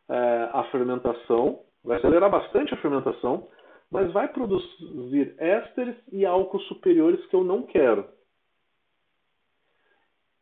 é, 0.08 0.50
a 0.54 0.64
fermentação, 0.72 1.62
vai 1.84 1.98
acelerar 1.98 2.30
bastante 2.30 2.74
a 2.74 2.78
fermentação, 2.78 3.48
mas 3.92 4.12
vai 4.12 4.28
produzir 4.28 5.34
ésteres 5.38 5.96
e 6.12 6.26
álcools 6.26 6.66
superiores 6.68 7.26
que 7.28 7.36
eu 7.36 7.44
não 7.44 7.64
quero. 7.64 8.06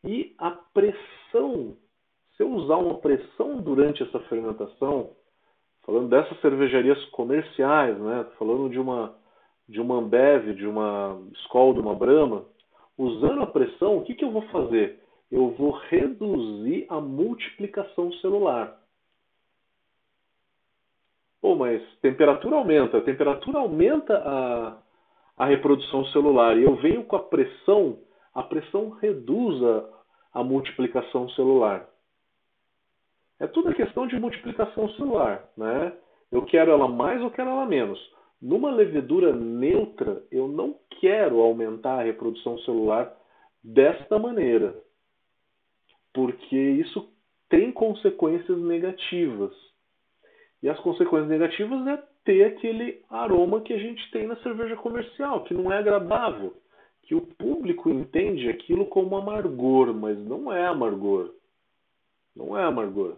E 0.03 0.36
a 0.38 0.51
pressão, 0.51 1.77
se 2.36 2.44
eu 2.44 2.51
usar 2.51 2.77
uma 2.77 3.00
pressão 3.00 3.58
durante 3.62 4.03
essa 4.03 4.20
fermentação, 4.22 5.12
falando 5.86 6.10
dessas 6.10 6.39
cervejarias 6.41 7.03
comerciais, 7.06 7.98
né, 7.98 8.25
falando 8.38 8.70
de 8.70 8.79
uma 8.79 9.15
de 9.67 9.82
uma 9.82 9.98
Ambev, 9.98 10.53
de 10.53 10.65
uma 10.65 11.22
Skol, 11.44 11.74
de 11.74 11.82
uma 11.82 11.94
Brahma, 11.94 12.46
usando 12.98 13.41
a 13.41 13.48
pressão, 13.48 13.98
o 13.98 14.03
que, 14.03 14.15
que 14.15 14.24
eu 14.24 14.32
vou 14.32 14.44
fazer? 14.44 15.03
Eu 15.29 15.51
vou 15.51 15.72
reduzir 15.72 16.86
a 16.88 17.01
multiplicação 17.01 18.13
celular. 18.13 18.79
Pô, 21.47 21.55
mas 21.55 21.81
temperatura 22.01 22.57
aumenta, 22.57 22.99
temperatura 22.99 23.59
aumenta 23.59 24.17
a, 24.17 24.77
a 25.37 25.45
reprodução 25.45 26.03
celular 26.07 26.57
e 26.57 26.63
eu 26.63 26.75
venho 26.75 27.05
com 27.05 27.15
a 27.15 27.23
pressão, 27.23 27.99
a 28.33 28.43
pressão 28.43 28.89
reduz 28.89 29.63
a, 29.63 30.39
a 30.41 30.43
multiplicação 30.43 31.29
celular. 31.29 31.87
É 33.39 33.47
tudo 33.47 33.73
questão 33.73 34.07
de 34.07 34.19
multiplicação 34.19 34.89
celular, 34.95 35.47
né? 35.55 35.93
Eu 36.33 36.41
quero 36.41 36.69
ela 36.69 36.89
mais 36.89 37.21
ou 37.21 37.31
quero 37.31 37.49
ela 37.49 37.65
menos. 37.65 37.97
Numa 38.41 38.69
levedura 38.69 39.33
neutra, 39.33 40.21
eu 40.29 40.49
não 40.49 40.75
quero 40.99 41.39
aumentar 41.39 41.99
a 41.99 42.03
reprodução 42.03 42.59
celular 42.59 43.15
desta 43.63 44.19
maneira, 44.19 44.75
porque 46.13 46.57
isso 46.57 47.09
tem 47.47 47.71
consequências 47.71 48.59
negativas. 48.59 49.53
E 50.61 50.69
as 50.69 50.79
consequências 50.79 51.29
negativas 51.29 51.85
é 51.87 52.03
ter 52.25 52.43
aquele 52.45 53.03
aroma 53.09 53.61
que 53.61 53.73
a 53.73 53.77
gente 53.77 54.09
tem 54.11 54.27
na 54.27 54.35
cerveja 54.37 54.75
comercial, 54.75 55.43
que 55.43 55.53
não 55.53 55.71
é 55.71 55.77
agradável, 55.77 56.55
que 57.03 57.15
o 57.15 57.21
público 57.21 57.89
entende 57.89 58.49
aquilo 58.49 58.85
como 58.87 59.15
amargor, 59.15 59.93
mas 59.93 60.17
não 60.17 60.51
é 60.51 60.65
amargor. 60.65 61.33
Não 62.35 62.57
é 62.57 62.63
amargor. 62.63 63.17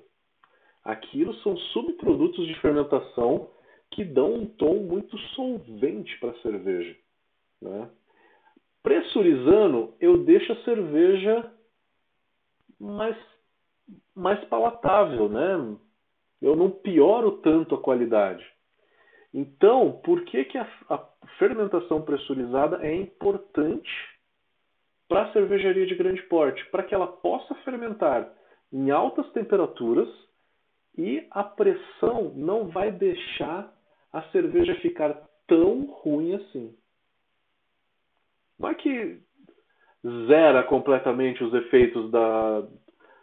Aquilo 0.84 1.34
são 1.36 1.58
subprodutos 1.58 2.48
de 2.48 2.60
fermentação 2.62 3.50
que 3.92 4.04
dão 4.04 4.34
um 4.34 4.46
tom 4.46 4.76
muito 4.76 5.18
solvente 5.36 6.18
para 6.20 6.32
a 6.32 6.42
cerveja. 6.42 6.96
Né? 7.62 7.90
Pressurizando, 8.84 9.94
eu 10.00 10.24
deixo 10.24 10.54
a 10.54 10.64
cerveja 10.64 11.52
mais, 12.80 13.18
mais 14.16 14.44
palatável, 14.46 15.28
né? 15.28 15.78
Eu 16.42 16.56
não 16.56 16.70
pioro 16.70 17.34
tanto 17.38 17.76
a 17.76 17.82
qualidade. 17.82 18.46
Então, 19.34 20.00
por 20.04 20.24
que, 20.24 20.46
que 20.46 20.58
a, 20.58 20.68
a 20.90 20.98
fermentação 21.38 22.02
pressurizada 22.02 22.86
é 22.86 22.96
importante 22.96 23.90
para 25.08 25.24
a 25.24 25.34
cervejaria 25.34 25.86
de 25.86 25.96
grande 25.96 26.22
porte? 26.24 26.64
Para 26.72 26.84
que 26.84 26.96
ela 26.96 27.08
possa 27.08 27.54
fermentar 27.64 28.32
em 28.72 28.90
altas 28.90 29.30
temperaturas 29.32 30.08
e 30.98 31.28
a 31.32 31.44
pressão 31.44 32.34
não 32.36 32.68
vai 32.68 32.92
deixar 32.92 33.74
a 34.12 34.22
cerveja 34.32 34.76
ficar 34.76 35.14
tão 35.48 35.86
ruim 35.86 36.36
assim. 36.36 36.76
Não 38.58 38.70
é 38.70 38.76
que 38.76 39.20
zera 40.28 40.64
completamente 40.64 41.44
os 41.44 41.54
efeitos 41.54 42.10
da, 42.12 42.68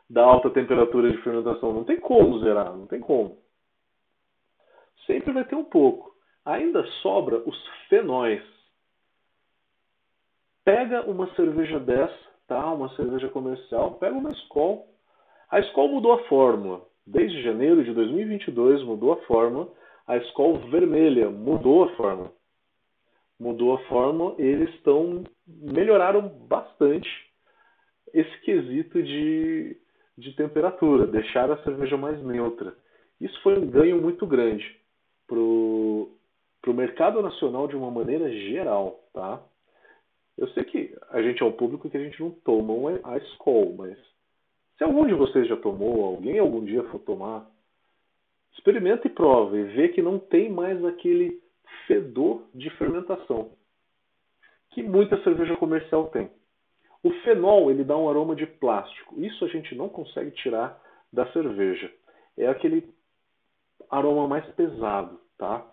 da 0.08 0.24
alta 0.24 0.50
temperatura 0.50 1.10
de 1.10 1.18
fermentação. 1.22 1.72
Não 1.72 1.84
tem 1.84 1.98
como 1.98 2.38
zerar, 2.40 2.76
não 2.76 2.86
tem 2.86 3.00
como. 3.00 3.38
Sempre 5.06 5.32
vai 5.32 5.44
ter 5.44 5.54
um 5.54 5.64
pouco. 5.64 6.14
Ainda 6.44 6.86
sobra 7.02 7.38
os 7.38 7.56
fenóis. 7.88 8.42
Pega 10.64 11.02
uma 11.08 11.32
cerveja 11.34 11.78
dessa, 11.78 12.18
tá? 12.46 12.72
uma 12.72 12.88
cerveja 12.96 13.28
comercial, 13.28 13.94
pega 13.94 14.16
uma 14.16 14.32
Skol. 14.32 14.88
A 15.50 15.60
Skol 15.60 15.88
mudou 15.88 16.12
a 16.12 16.24
fórmula. 16.24 16.84
Desde 17.06 17.42
janeiro 17.42 17.84
de 17.84 17.92
2022 17.92 18.82
mudou 18.82 19.12
a 19.12 19.16
fórmula 19.26 19.72
a 20.06 20.16
Skol 20.18 20.58
vermelha 20.70 21.28
mudou 21.28 21.84
a 21.84 21.96
forma. 21.96 22.32
Mudou 23.38 23.74
a 23.74 23.78
forma, 23.86 24.34
eles 24.38 24.72
estão 24.76 25.24
melhoraram 25.46 26.28
bastante 26.28 27.08
esse 28.14 28.40
quesito 28.42 29.02
de, 29.02 29.76
de 30.16 30.34
temperatura, 30.34 31.06
deixaram 31.06 31.54
a 31.54 31.62
cerveja 31.62 31.96
mais 31.96 32.22
neutra. 32.22 32.74
Isso 33.20 33.40
foi 33.42 33.58
um 33.58 33.66
ganho 33.66 34.00
muito 34.00 34.26
grande 34.26 34.64
para 35.26 35.38
o 35.38 36.10
mercado 36.68 37.22
nacional 37.22 37.68
de 37.68 37.76
uma 37.76 37.90
maneira 37.90 38.30
geral, 38.30 39.00
tá? 39.12 39.42
Eu 40.36 40.48
sei 40.48 40.64
que 40.64 40.94
a 41.10 41.22
gente 41.22 41.42
é 41.42 41.46
um 41.46 41.52
público 41.52 41.88
que 41.88 41.96
a 41.96 42.00
gente 42.00 42.20
não 42.20 42.30
toma 42.30 43.00
a 43.04 43.16
Skol, 43.18 43.74
mas 43.76 43.96
se 44.76 44.84
algum 44.84 45.06
de 45.06 45.14
vocês 45.14 45.48
já 45.48 45.56
tomou, 45.56 46.04
alguém 46.04 46.38
algum 46.38 46.64
dia 46.64 46.82
for 46.84 46.98
tomar, 47.00 47.48
Experimenta 48.56 49.06
e 49.06 49.10
prova 49.10 49.56
e 49.56 49.62
vê 49.62 49.88
que 49.90 50.02
não 50.02 50.18
tem 50.18 50.50
mais 50.50 50.82
aquele 50.84 51.40
fedor 51.86 52.42
de 52.54 52.70
fermentação 52.70 53.52
que 54.70 54.82
muita 54.82 55.22
cerveja 55.22 55.56
comercial 55.56 56.08
tem. 56.08 56.28
O 57.06 57.12
fenol 57.22 57.70
ele 57.70 57.84
dá 57.84 57.96
um 57.96 58.08
aroma 58.08 58.34
de 58.34 58.44
plástico. 58.44 59.20
Isso 59.20 59.44
a 59.44 59.48
gente 59.48 59.76
não 59.76 59.88
consegue 59.88 60.32
tirar 60.32 60.76
da 61.12 61.24
cerveja. 61.32 61.88
É 62.36 62.48
aquele 62.48 62.92
aroma 63.88 64.26
mais 64.26 64.44
pesado, 64.54 65.20
tá? 65.38 65.64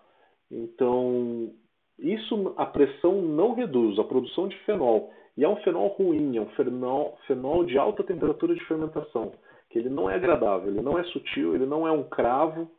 Então, 0.48 1.52
isso 1.98 2.54
a 2.56 2.64
pressão 2.64 3.20
não 3.20 3.52
reduz, 3.52 3.98
a 3.98 4.04
produção 4.04 4.46
de 4.46 4.56
fenol 4.58 5.12
E 5.36 5.42
é 5.42 5.48
um 5.48 5.56
fenol 5.56 5.88
ruim, 5.88 6.36
é 6.36 6.40
um 6.40 6.50
fenol, 6.50 7.18
fenol 7.26 7.64
de 7.64 7.76
alta 7.76 8.04
temperatura 8.04 8.54
de 8.54 8.64
fermentação, 8.66 9.32
que 9.70 9.80
ele 9.80 9.88
não 9.88 10.08
é 10.08 10.14
agradável, 10.14 10.68
ele 10.68 10.82
não 10.82 10.96
é 10.96 11.02
sutil, 11.02 11.56
ele 11.56 11.66
não 11.66 11.84
é 11.84 11.90
um 11.90 12.04
cravo, 12.04 12.70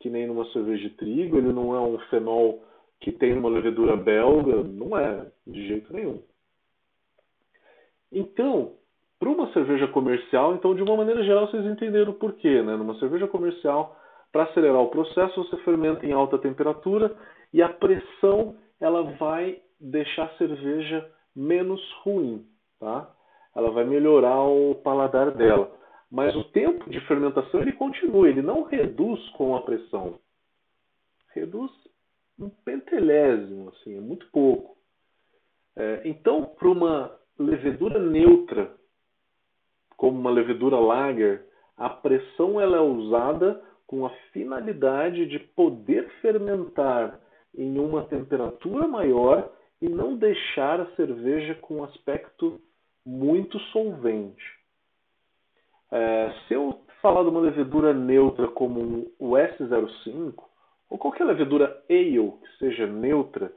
que 0.00 0.10
nem 0.10 0.26
numa 0.26 0.44
cerveja 0.46 0.88
de 0.88 0.96
trigo, 0.96 1.38
ele 1.38 1.52
não 1.52 1.72
é 1.72 1.80
um 1.80 2.00
fenol 2.10 2.64
que 3.00 3.12
tem 3.12 3.32
uma 3.38 3.48
levedura 3.48 3.96
belga, 3.96 4.64
não 4.64 4.98
é, 4.98 5.24
de 5.46 5.68
jeito 5.68 5.92
nenhum. 5.92 6.20
Então, 8.12 8.74
para 9.18 9.30
uma 9.30 9.52
cerveja 9.52 9.88
comercial, 9.88 10.54
então 10.54 10.74
de 10.74 10.82
uma 10.82 10.96
maneira 10.96 11.24
geral 11.24 11.48
vocês 11.48 11.64
entenderam 11.64 12.12
o 12.12 12.16
porquê, 12.16 12.62
né? 12.62 12.76
Numa 12.76 12.98
cerveja 12.98 13.26
comercial, 13.26 13.96
para 14.30 14.44
acelerar 14.44 14.80
o 14.80 14.90
processo, 14.90 15.44
você 15.44 15.56
fermenta 15.58 16.04
em 16.04 16.12
alta 16.12 16.38
temperatura 16.38 17.14
e 17.52 17.62
a 17.62 17.68
pressão 17.68 18.56
ela 18.80 19.02
vai 19.16 19.60
deixar 19.80 20.24
a 20.24 20.36
cerveja 20.36 21.08
menos 21.34 21.80
ruim, 22.02 22.46
tá? 22.78 23.10
Ela 23.54 23.70
vai 23.70 23.84
melhorar 23.84 24.42
o 24.42 24.74
paladar 24.76 25.30
dela. 25.30 25.70
Mas 26.10 26.34
o 26.36 26.44
tempo 26.44 26.90
de 26.90 27.00
fermentação 27.06 27.60
ele 27.60 27.72
continua, 27.72 28.28
ele 28.28 28.42
não 28.42 28.64
reduz 28.64 29.26
com 29.30 29.56
a 29.56 29.62
pressão. 29.62 30.18
Reduz 31.34 31.70
um 32.38 32.50
pentelésimo, 32.50 33.70
assim, 33.70 33.96
é 33.96 34.00
muito 34.00 34.26
pouco. 34.30 34.76
É, 35.76 36.02
então, 36.04 36.44
para 36.44 36.68
uma 36.68 37.21
levedura 37.38 37.98
neutra, 37.98 38.74
como 39.96 40.18
uma 40.18 40.30
levedura 40.30 40.78
lager, 40.78 41.46
a 41.76 41.88
pressão 41.88 42.60
ela 42.60 42.76
é 42.76 42.80
usada 42.80 43.62
com 43.86 44.06
a 44.06 44.10
finalidade 44.32 45.26
de 45.26 45.38
poder 45.38 46.08
fermentar 46.20 47.20
em 47.56 47.78
uma 47.78 48.04
temperatura 48.04 48.88
maior 48.88 49.50
e 49.80 49.88
não 49.88 50.16
deixar 50.16 50.80
a 50.80 50.90
cerveja 50.96 51.54
com 51.56 51.76
um 51.76 51.84
aspecto 51.84 52.60
muito 53.04 53.58
solvente. 53.72 54.44
É, 55.90 56.32
se 56.46 56.54
eu 56.54 56.80
falar 57.02 57.24
de 57.24 57.28
uma 57.28 57.40
levedura 57.40 57.92
neutra 57.92 58.48
como 58.48 59.10
o 59.18 59.32
S05, 59.32 60.34
ou 60.88 60.98
qualquer 60.98 61.24
levedura 61.24 61.82
ale 61.90 62.32
que 62.32 62.58
seja 62.58 62.86
neutra, 62.86 63.52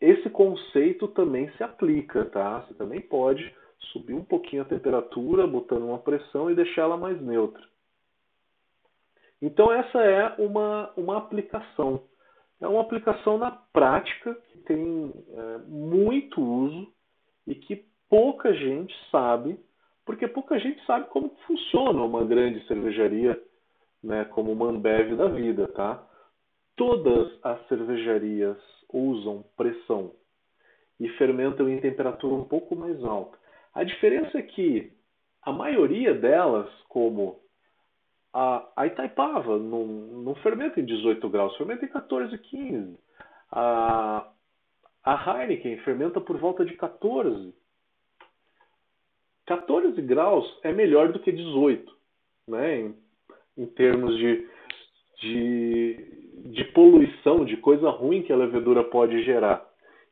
esse 0.00 0.28
conceito 0.30 1.08
também 1.08 1.50
se 1.52 1.62
aplica, 1.62 2.24
tá? 2.26 2.60
Você 2.60 2.74
também 2.74 3.00
pode 3.00 3.54
subir 3.92 4.14
um 4.14 4.24
pouquinho 4.24 4.62
a 4.62 4.66
temperatura, 4.66 5.46
botando 5.46 5.84
uma 5.84 5.98
pressão 5.98 6.50
e 6.50 6.54
deixar 6.54 6.82
ela 6.82 6.96
mais 6.96 7.20
neutra. 7.20 7.62
Então 9.40 9.72
essa 9.72 9.98
é 9.98 10.34
uma, 10.38 10.90
uma 10.96 11.18
aplicação. 11.18 12.02
É 12.60 12.66
uma 12.66 12.80
aplicação 12.80 13.36
na 13.38 13.50
prática 13.50 14.34
que 14.50 14.58
tem 14.60 15.12
é, 15.30 15.58
muito 15.66 16.40
uso 16.40 16.92
e 17.46 17.54
que 17.54 17.84
pouca 18.08 18.52
gente 18.54 18.94
sabe, 19.10 19.58
porque 20.04 20.26
pouca 20.26 20.58
gente 20.58 20.84
sabe 20.86 21.06
como 21.08 21.36
funciona 21.46 22.02
uma 22.02 22.24
grande 22.24 22.66
cervejaria, 22.66 23.40
né, 24.02 24.24
como 24.26 24.52
uma 24.52 24.68
Ambev 24.68 25.16
da 25.16 25.28
vida, 25.28 25.68
tá? 25.68 26.02
Todas 26.76 27.32
as 27.42 27.66
cervejarias 27.68 28.58
usam 28.92 29.44
pressão 29.56 30.12
e 31.00 31.08
fermentam 31.10 31.68
em 31.68 31.80
temperatura 31.80 32.34
um 32.34 32.44
pouco 32.44 32.76
mais 32.76 33.02
alta. 33.02 33.38
A 33.74 33.82
diferença 33.82 34.38
é 34.38 34.42
que 34.42 34.92
a 35.42 35.52
maioria 35.52 36.14
delas, 36.14 36.68
como 36.88 37.40
a, 38.32 38.68
a 38.76 38.86
Itaipava 38.86 39.58
não, 39.58 39.86
não 39.86 40.34
fermenta 40.36 40.80
em 40.80 40.84
18 40.84 41.28
graus, 41.28 41.56
fermenta 41.56 41.84
em 41.84 41.88
14, 41.88 42.36
15. 42.36 42.98
A, 43.52 44.30
a 45.04 45.40
Heineken 45.40 45.78
fermenta 45.78 46.20
por 46.20 46.36
volta 46.36 46.64
de 46.64 46.74
14. 46.74 47.54
14 49.46 50.02
graus 50.02 50.58
é 50.62 50.72
melhor 50.72 51.12
do 51.12 51.20
que 51.20 51.30
18, 51.30 51.96
né? 52.48 52.80
em, 52.80 52.96
em 53.56 53.66
termos 53.66 54.16
de, 54.18 54.48
de, 55.20 56.25
de 56.36 56.64
poluição, 56.64 57.44
de 57.44 57.56
coisa 57.56 57.88
ruim 57.90 58.22
que 58.22 58.32
a 58.32 58.36
levedura 58.36 58.84
pode 58.84 59.22
gerar. 59.24 59.66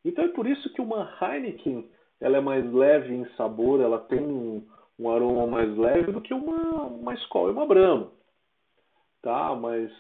Então 0.05 0.25
é 0.25 0.29
por 0.29 0.47
isso 0.47 0.73
que 0.73 0.81
uma 0.81 1.11
Heineken 1.21 1.89
ela 2.21 2.39
é 2.39 2.41
mais 2.41 2.65
leve 2.73 3.15
em 3.15 3.27
sabor, 3.37 3.81
ela 3.81 3.99
tem 3.99 4.21
um, 4.21 4.63
um 4.99 5.11
aroma 5.11 5.47
mais 5.47 5.77
leve 5.77 6.13
do 6.13 6.21
que 6.21 6.33
uma, 6.33 6.85
uma 6.85 7.15
Skol 7.15 7.49
e 7.49 7.53
uma 7.53 7.67
Brahma. 7.67 8.11
Tá? 9.21 9.55
Mas, 9.55 9.91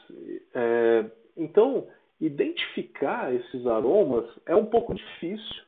é, 0.54 1.04
então, 1.36 1.86
identificar 2.20 3.34
esses 3.34 3.66
aromas 3.66 4.24
é 4.46 4.54
um 4.54 4.66
pouco 4.66 4.94
difícil. 4.94 5.64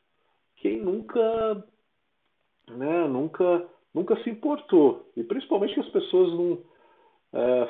Quem 0.57 0.79
nunca, 0.79 1.63
né, 2.69 3.07
nunca, 3.07 3.67
nunca 3.93 4.15
se 4.23 4.29
importou. 4.29 5.07
E 5.15 5.23
principalmente 5.23 5.73
que 5.75 5.81
as 5.81 5.89
pessoas 5.89 6.33
não 6.33 6.57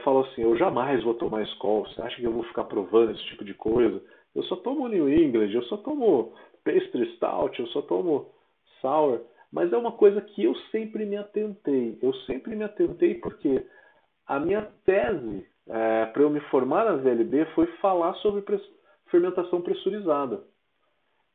falam 0.04 0.22
assim, 0.22 0.42
eu 0.42 0.58
jamais 0.58 1.04
vou 1.04 1.14
tomar 1.16 1.44
Skol, 1.44 1.86
você 1.86 2.02
acha 2.02 2.16
que 2.16 2.24
eu 2.24 2.32
vou 2.32 2.44
ficar 2.44 2.66
provando 2.66 3.12
esse 3.12 3.24
tipo 3.26 3.44
de 3.44 3.54
coisa? 3.54 4.02
Eu 4.36 4.44
só 4.44 4.56
tomo 4.58 4.88
New 4.88 5.10
England, 5.10 5.52
eu 5.52 5.64
só 5.64 5.78
tomo 5.78 6.34
Pastry 6.64 7.16
Stout, 7.16 7.60
eu 7.60 7.68
só 7.68 7.82
tomo 7.82 8.32
Sour. 8.82 9.22
Mas 9.52 9.72
é 9.72 9.78
uma 9.78 9.94
coisa 9.94 10.22
que 10.22 10.44
eu 10.44 10.54
sempre 10.72 11.06
me 11.06 11.16
atentei. 11.16 11.98
Eu 12.02 12.14
sempre 12.26 12.56
me 12.56 12.64
atentei 12.64 13.16
porque 13.16 13.66
a 14.28 14.40
minha 14.40 14.62
tese 14.86 15.48
é, 15.68 16.06
para 16.08 16.22
eu 16.22 16.30
me 16.30 16.40
formar 16.52 16.86
na 16.86 16.98
VLB 16.98 17.46
foi 17.56 17.66
falar 17.78 18.14
sobre 18.16 18.44
fermentação 19.10 19.62
pressurizada. 19.62 20.44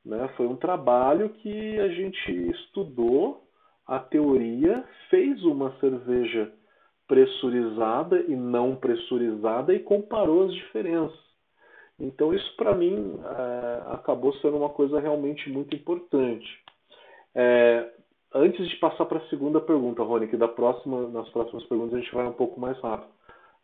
Né? 0.04 0.28
Foi 0.36 0.46
um 0.46 0.56
trabalho 0.56 1.30
que 1.30 1.78
a 1.78 1.88
gente 1.88 2.50
estudou 2.50 3.44
a 3.86 3.98
teoria, 3.98 4.84
fez 5.10 5.42
uma 5.44 5.72
cerveja 5.78 6.52
pressurizada 7.12 8.20
e 8.22 8.34
não 8.34 8.74
pressurizada 8.74 9.74
e 9.74 9.80
comparou 9.80 10.44
as 10.44 10.54
diferenças. 10.54 11.20
Então 12.00 12.32
isso 12.32 12.56
para 12.56 12.74
mim 12.74 13.20
é, 13.22 13.82
acabou 13.92 14.32
sendo 14.36 14.56
uma 14.56 14.70
coisa 14.70 14.98
realmente 14.98 15.50
muito 15.50 15.76
importante. 15.76 16.48
É, 17.34 17.86
antes 18.34 18.66
de 18.66 18.76
passar 18.76 19.04
para 19.04 19.18
a 19.18 19.28
segunda 19.28 19.60
pergunta, 19.60 20.02
Rony, 20.02 20.26
que 20.26 20.38
da 20.38 20.48
próxima, 20.48 21.06
nas 21.08 21.28
próximas 21.28 21.62
perguntas 21.66 21.92
a 21.92 22.00
gente 22.00 22.14
vai 22.14 22.26
um 22.26 22.32
pouco 22.32 22.58
mais 22.58 22.80
rápido, 22.80 23.12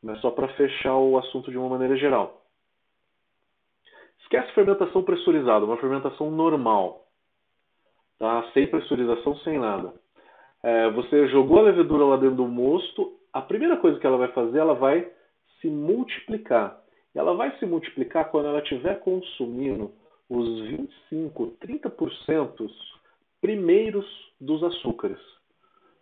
mas 0.02 0.20
só 0.20 0.30
para 0.30 0.48
fechar 0.48 0.98
o 0.98 1.16
assunto 1.16 1.50
de 1.50 1.56
uma 1.56 1.70
maneira 1.70 1.96
geral. 1.96 2.42
Esquece 4.24 4.52
fermentação 4.52 5.02
pressurizada, 5.02 5.64
uma 5.64 5.78
fermentação 5.78 6.30
normal, 6.30 7.06
tá? 8.18 8.44
sem 8.52 8.66
pressurização, 8.66 9.38
sem 9.38 9.58
nada. 9.58 9.94
É, 10.62 10.90
você 10.90 11.28
jogou 11.28 11.60
a 11.60 11.62
levedura 11.62 12.04
lá 12.04 12.16
dentro 12.18 12.36
do 12.36 12.46
mosto, 12.46 13.17
a 13.38 13.42
primeira 13.42 13.76
coisa 13.76 14.00
que 14.00 14.06
ela 14.06 14.16
vai 14.16 14.32
fazer, 14.32 14.58
ela 14.58 14.74
vai 14.74 15.08
se 15.60 15.68
multiplicar. 15.68 16.76
Ela 17.14 17.34
vai 17.34 17.56
se 17.58 17.66
multiplicar 17.66 18.30
quando 18.30 18.48
ela 18.48 18.58
estiver 18.58 18.98
consumindo 19.00 19.92
os 20.28 20.60
25, 20.62 21.56
30% 21.62 22.68
primeiros 23.40 24.04
dos 24.40 24.62
açúcares. 24.64 25.20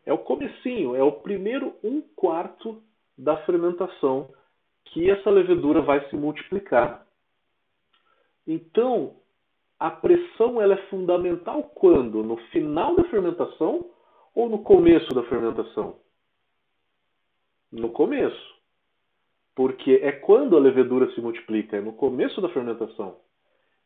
É 0.06 0.12
o 0.14 0.18
comecinho, 0.18 0.96
é 0.96 1.02
o 1.02 1.12
primeiro 1.12 1.74
um 1.84 2.00
quarto 2.00 2.82
da 3.18 3.36
fermentação 3.44 4.30
que 4.86 5.10
essa 5.10 5.28
levedura 5.28 5.82
vai 5.82 6.08
se 6.08 6.16
multiplicar. 6.16 7.06
Então, 8.46 9.16
a 9.78 9.90
pressão 9.90 10.60
ela 10.60 10.72
é 10.72 10.88
fundamental 10.88 11.64
quando? 11.74 12.22
No 12.22 12.38
final 12.48 12.96
da 12.96 13.04
fermentação 13.04 13.90
ou 14.34 14.48
no 14.48 14.62
começo 14.62 15.12
da 15.14 15.22
fermentação? 15.24 16.05
No 17.76 17.90
começo. 17.90 18.56
Porque 19.54 20.00
é 20.02 20.12
quando 20.12 20.56
a 20.56 20.60
levedura 20.60 21.10
se 21.12 21.20
multiplica, 21.20 21.76
é 21.76 21.80
no 21.80 21.92
começo 21.92 22.40
da 22.40 22.48
fermentação. 22.48 23.18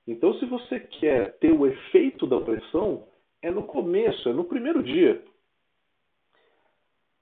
Então, 0.06 0.34
se 0.34 0.46
você 0.46 0.80
quer 0.80 1.38
ter 1.38 1.52
o 1.52 1.66
efeito 1.66 2.26
da 2.26 2.40
pressão, 2.40 3.06
é 3.42 3.50
no 3.50 3.64
começo, 3.64 4.28
é 4.28 4.32
no 4.32 4.44
primeiro 4.44 4.82
dia. 4.82 5.22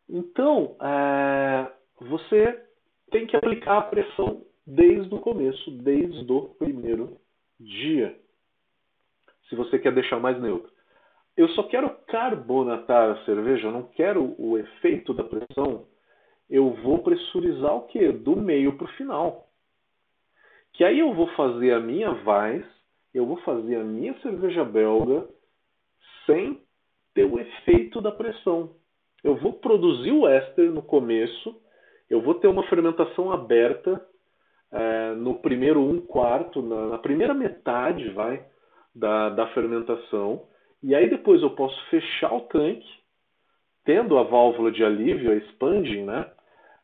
Então, 0.09 0.76
é, 0.81 1.70
você 2.00 2.64
tem 3.11 3.26
que 3.26 3.37
aplicar 3.37 3.78
a 3.78 3.83
pressão 3.83 4.42
desde 4.66 5.14
o 5.14 5.20
começo, 5.20 5.70
desde 5.70 6.31
o 6.33 6.42
primeiro 6.59 7.18
dia. 7.59 8.18
Se 9.48 9.54
você 9.54 9.78
quer 9.78 9.92
deixar 9.92 10.18
mais 10.20 10.40
neutro. 10.40 10.70
Eu 11.37 11.48
só 11.50 11.62
quero 11.64 11.90
carbonatar 12.09 13.11
a 13.11 13.24
cerveja, 13.24 13.68
eu 13.68 13.72
não 13.72 13.85
quero 13.85 14.35
o 14.38 14.59
efeito 14.59 15.14
da 15.14 15.24
pressão. 15.24 15.87
Eu 16.48 16.70
vou 16.82 16.98
pressurizar 17.02 17.74
o 17.74 17.87
quê? 17.87 18.11
Do 18.11 18.37
meio 18.37 18.76
para 18.76 18.87
o 18.87 18.92
final. 18.92 19.48
Que 20.72 20.84
aí 20.84 20.98
eu 20.98 21.12
vou 21.12 21.28
fazer 21.28 21.72
a 21.72 21.80
minha 21.80 22.11
Weiss, 22.11 22.66
eu 23.12 23.26
vou 23.26 23.37
fazer 23.38 23.76
a 23.76 23.84
minha 23.84 24.18
cerveja 24.20 24.64
belga 24.64 25.28
sem 26.24 26.62
ter 27.14 27.24
o 27.24 27.38
efeito 27.38 28.00
da 28.00 28.12
pressão. 28.12 28.76
Eu 29.24 29.37
vou 29.37 29.54
produzir 29.54 30.12
o 30.12 30.26
éster 30.28 30.70
no 30.70 30.82
começo, 30.82 31.61
eu 32.08 32.20
vou 32.20 32.34
ter 32.34 32.46
uma 32.46 32.62
fermentação 32.68 33.32
aberta 33.32 34.00
é, 34.70 35.14
no 35.14 35.34
primeiro 35.34 35.80
um 35.80 36.00
quarto, 36.00 36.62
na, 36.62 36.87
na, 36.87 36.98
primeira 36.98 37.34
metade, 37.34 38.08
vai, 38.11 38.44
da, 38.94 39.30
da 39.30 39.46
fermentação, 39.48 40.46
E 40.82 40.94
aí 40.94 41.08
depois 41.11 41.42
eu 41.42 41.50
posso 41.50 41.76
fechar 41.90 42.32
o 42.32 42.42
tanque, 42.42 42.88
tendo 43.84 44.16
a 44.18 44.22
válvula 44.22 44.70
de 44.70 44.84
alívio, 44.84 45.32
a 45.32 45.37
expanding, 45.37 46.04
né? 46.04 46.30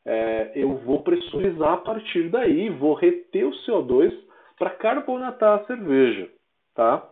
É, 0.06 0.52
eu 0.54 0.76
vou 0.78 1.02
pressurizar 1.02 1.72
a 1.72 1.78
partir 1.78 2.28
daí, 2.28 2.68
vou 2.68 2.94
reter 2.94 3.46
o 3.46 3.52
CO2 3.64 4.12
para 4.58 4.70
carbonatar 4.70 5.60
a 5.60 5.64
cerveja, 5.64 6.30
tá? 6.74 7.08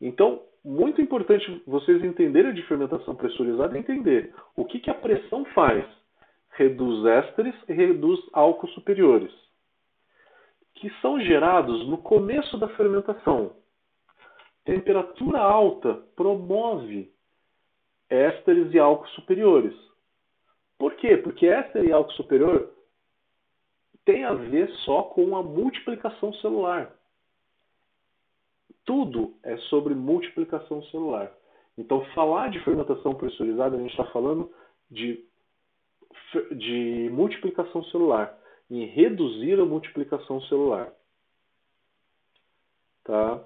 Então, 0.00 0.42
muito 0.64 1.00
importante 1.00 1.62
vocês 1.66 2.04
entenderem 2.04 2.52
de 2.52 2.62
fermentação 2.64 3.14
pressurizada 3.14 3.76
e 3.76 3.80
entender 3.80 4.34
o 4.54 4.64
que, 4.64 4.78
que 4.78 4.90
a 4.90 4.94
pressão 4.94 5.44
faz. 5.46 5.84
Reduz 6.50 7.06
ésteres 7.06 7.54
e 7.68 7.72
reduz 7.72 8.20
álcools 8.32 8.74
superiores, 8.74 9.32
que 10.74 10.90
são 11.00 11.18
gerados 11.20 11.88
no 11.88 11.98
começo 11.98 12.58
da 12.58 12.68
fermentação. 12.70 13.52
Temperatura 14.64 15.38
alta 15.38 15.94
promove 16.14 17.10
ésteres 18.10 18.74
e 18.74 18.78
álcools 18.78 19.10
superiores. 19.12 19.74
Por 20.80 20.96
quê? 20.96 21.16
Porque 21.16 21.46
éster 21.46 21.84
e 21.84 21.92
álcool 21.92 22.12
superior 22.14 22.74
tem 24.04 24.24
a 24.24 24.34
ver 24.34 24.68
só 24.84 25.04
com 25.04 25.36
a 25.36 25.42
multiplicação 25.44 26.34
celular 26.34 26.92
tudo 28.90 29.36
é 29.44 29.56
sobre 29.68 29.94
multiplicação 29.94 30.82
celular. 30.86 31.32
Então, 31.78 32.04
falar 32.06 32.50
de 32.50 32.58
fermentação 32.64 33.14
pressurizada, 33.14 33.76
a 33.76 33.78
gente 33.78 33.92
está 33.92 34.04
falando 34.06 34.52
de, 34.90 35.24
de 36.50 37.08
multiplicação 37.12 37.84
celular, 37.84 38.36
em 38.68 38.86
reduzir 38.86 39.60
a 39.60 39.64
multiplicação 39.64 40.40
celular. 40.42 40.92
Tá? 43.04 43.44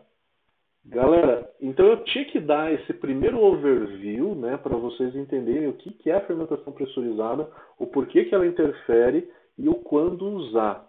Galera, 0.87 1.51
então 1.61 1.87
eu 1.87 2.05
tinha 2.05 2.27
que 2.27 2.38
dar 2.38 2.70
esse 2.73 2.92
primeiro 2.92 3.40
overview 3.40 4.35
né, 4.35 4.59
para 4.59 4.77
vocês 4.77 5.16
entenderem 5.16 5.68
o 5.68 5.73
que, 5.73 5.90
que 5.90 6.11
é 6.11 6.16
a 6.16 6.27
fermentação 6.27 6.73
pressurizada, 6.73 7.51
o 7.79 7.87
porquê 7.87 8.27
que 8.27 8.35
ela 8.35 8.47
interfere 8.47 9.31
e 9.57 9.66
o 9.68 9.77
quando 9.77 10.27
usar. 10.27 10.87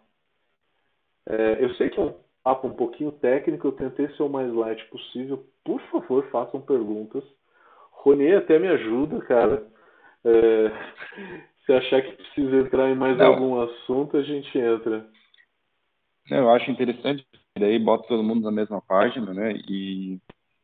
É, 1.28 1.64
eu 1.64 1.74
sei 1.76 1.90
que 1.90 2.00
é 2.00 2.04
um 2.04 2.14
papo 2.44 2.68
um 2.68 2.74
pouquinho 2.74 3.12
técnico, 3.14 3.68
eu 3.68 3.72
tentei 3.72 4.10
ser 4.10 4.24
o 4.24 4.30
mais 4.30 4.54
light 4.54 4.84
possível. 4.90 5.46
Por 5.64 5.82
favor, 5.84 6.30
façam 6.30 6.60
perguntas. 6.60 7.24
Rony 7.92 8.34
até 8.34 8.60
me 8.60 8.68
ajuda, 8.68 9.20
cara. 9.22 9.66
É, 10.26 10.72
se 11.66 11.74
achar 11.74 12.02
que 12.02 12.12
precisa 12.12 12.58
entrar 12.58 12.90
em 12.90 12.96
mais 12.96 13.18
Não. 13.18 13.28
algum 13.28 13.62
assunto, 13.62 14.18
a 14.18 14.22
gente 14.24 14.58
entra. 14.58 15.08
Eu 16.30 16.50
acho 16.50 16.70
interessante, 16.70 17.26
daí 17.58 17.80
bota 17.80 18.08
todo 18.08 18.24
mundo 18.24 18.44
na 18.44 18.52
mesma 18.52 18.82
página, 18.82 19.34
né? 19.34 19.54
E 19.68 20.20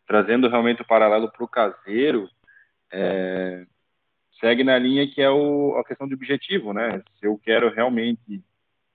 trazendo 0.05 0.49
realmente 0.49 0.81
o 0.81 0.87
paralelo 0.87 1.31
para 1.31 1.43
o 1.43 1.47
caseiro, 1.47 2.29
é, 2.91 3.65
segue 4.39 4.63
na 4.63 4.77
linha 4.77 5.07
que 5.07 5.21
é 5.21 5.29
o, 5.29 5.77
a 5.77 5.85
questão 5.85 6.07
de 6.07 6.13
objetivo, 6.13 6.73
né? 6.73 7.01
Se 7.19 7.25
eu 7.25 7.37
quero 7.37 7.73
realmente 7.73 8.43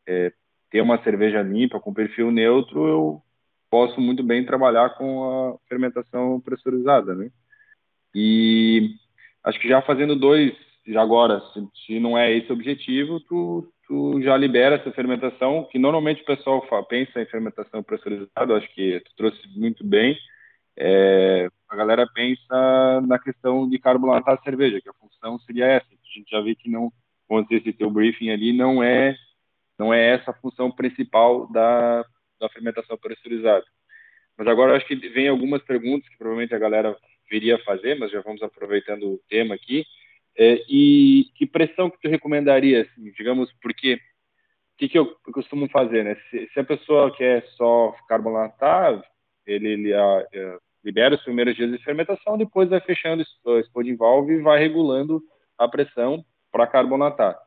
é, 0.07 0.33
ter 0.71 0.81
uma 0.83 1.03
cerveja 1.03 1.43
limpa, 1.43 1.81
com 1.81 1.95
perfil 1.95 2.31
neutro, 2.31 2.87
eu 2.87 3.23
posso 3.71 4.01
muito 4.01 4.23
bem 4.23 4.45
trabalhar 4.45 4.91
com 4.91 5.25
a 5.55 5.69
fermentação 5.69 6.41
pressurizada, 6.41 7.15
né? 7.15 7.31
E 8.15 8.95
acho 9.43 9.59
que 9.59 9.69
já 9.69 9.81
fazendo 9.81 10.15
dois, 10.15 10.53
já 10.87 11.01
agora, 11.01 11.41
se, 11.53 11.67
se 11.87 12.01
não 12.01 12.17
é 12.17 12.31
esse 12.33 12.51
o 12.51 12.55
objetivo, 12.55 13.21
tu, 13.21 13.73
tu 13.87 14.21
já 14.23 14.37
libera 14.37 14.77
essa 14.77 14.91
fermentação, 14.93 15.65
que 15.71 15.79
normalmente 15.79 16.23
o 16.23 16.27
pessoal 16.27 16.67
fala, 16.69 16.85
pensa 16.85 17.21
em 17.21 17.27
fermentação 17.27 17.83
pressurizada, 17.83 18.57
acho 18.57 18.73
que 18.75 19.01
tu 19.01 19.17
trouxe 19.17 19.41
muito 19.57 19.85
bem, 19.85 20.17
é, 20.77 21.49
a 21.69 21.77
galera 21.77 22.07
pensa 22.07 23.01
na 23.07 23.19
questão 23.19 23.69
de 23.69 23.79
carbonatar 23.79 24.35
a 24.35 24.43
cerveja, 24.43 24.81
que 24.81 24.89
a 24.89 24.95
função 24.95 25.39
seria 25.41 25.67
essa. 25.67 25.87
A 25.87 26.19
gente 26.19 26.31
já 26.31 26.41
vê 26.41 26.55
que 26.55 26.69
não, 26.69 26.93
quando 27.27 27.49
você 27.49 27.73
teu 27.73 27.91
briefing 27.91 28.31
ali, 28.31 28.53
não 28.53 28.83
é 28.83 29.17
não 29.79 29.93
é 29.93 30.15
essa 30.15 30.31
a 30.31 30.35
função 30.35 30.71
principal 30.71 31.51
da, 31.53 32.03
da 32.41 32.49
fermentação 32.49 32.97
pressurizada. 32.97 33.65
Mas 34.37 34.47
agora 34.49 34.77
acho 34.77 34.87
que 34.87 34.95
vem 34.95 35.29
algumas 35.29 35.63
perguntas 35.63 36.09
que 36.09 36.17
provavelmente 36.17 36.55
a 36.55 36.59
galera 36.59 36.97
viria 37.31 37.59
fazer, 37.65 37.99
mas 37.99 38.11
já 38.11 38.21
vamos 38.21 38.43
aproveitando 38.43 39.05
o 39.05 39.21
tema 39.29 39.55
aqui. 39.55 39.85
É, 40.39 40.63
e 40.69 41.31
que 41.35 41.47
pressão 41.47 41.89
que 41.89 42.01
tu 42.01 42.09
recomendaria, 42.09 42.83
assim, 42.83 43.11
digamos, 43.13 43.51
porque 43.63 43.95
o 43.95 43.99
que, 44.79 44.89
que 44.89 44.99
eu 44.99 45.17
costumo 45.33 45.69
fazer, 45.71 46.05
né? 46.05 46.17
Se, 46.31 46.49
se, 46.53 46.61
a 46.61 46.65
pessoa 46.65 47.15
quer 47.17 47.43
só 47.57 47.95
carbonatar, 48.07 49.03
ele, 49.47 49.69
ele 49.69 49.95
a, 49.95 50.03
a, 50.03 50.27
é, 50.33 50.59
libera 50.85 51.15
os 51.15 51.23
primeiros 51.23 51.57
dias 51.57 51.73
de 51.73 51.83
fermentação, 51.83 52.37
depois 52.37 52.69
vai 52.69 52.81
fechando 52.81 53.25
o 53.45 53.59
exploding 53.59 53.97
valve 53.97 54.35
e 54.35 54.43
vai 54.43 54.59
regulando 54.59 55.23
a 55.57 55.67
pressão 55.67 56.23
para 56.53 56.67
carbonatar. 56.67 57.39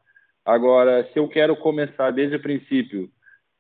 Agora, 0.44 1.08
se 1.14 1.20
eu 1.20 1.28
quero 1.28 1.56
começar 1.56 2.10
desde 2.10 2.38
o 2.38 2.42
princípio, 2.42 3.12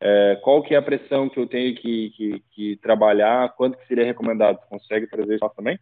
é, 0.02 0.40
qual 0.42 0.64
que 0.64 0.74
é 0.74 0.78
a 0.78 0.82
pressão 0.82 1.30
que 1.30 1.40
eu 1.40 1.46
tenho 1.46 1.76
que, 1.76 2.10
que, 2.12 2.44
que 2.52 2.76
trabalhar? 2.78 3.54
Quanto 3.56 3.78
que 3.78 3.86
seria 3.88 4.06
recomendado? 4.06 4.60
Consegue 4.68 5.06
trazer 5.06 5.36
isso 5.36 5.50
também? 5.56 5.78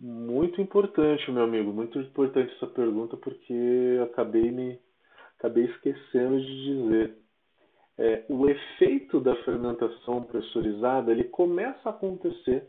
Muito 0.00 0.60
importante, 0.60 1.30
meu 1.30 1.44
amigo, 1.44 1.72
muito 1.72 1.98
importante 1.98 2.52
essa 2.54 2.66
pergunta 2.66 3.16
porque 3.16 4.00
acabei 4.02 4.50
me 4.50 4.78
acabei 5.38 5.64
esquecendo 5.64 6.40
de 6.40 6.64
dizer. 6.64 7.18
É, 7.96 8.24
o 8.28 8.48
efeito 8.48 9.20
da 9.20 9.36
fermentação 9.44 10.24
pressurizada 10.24 11.12
ele 11.12 11.24
começa 11.24 11.88
a 11.88 11.90
acontecer 11.90 12.66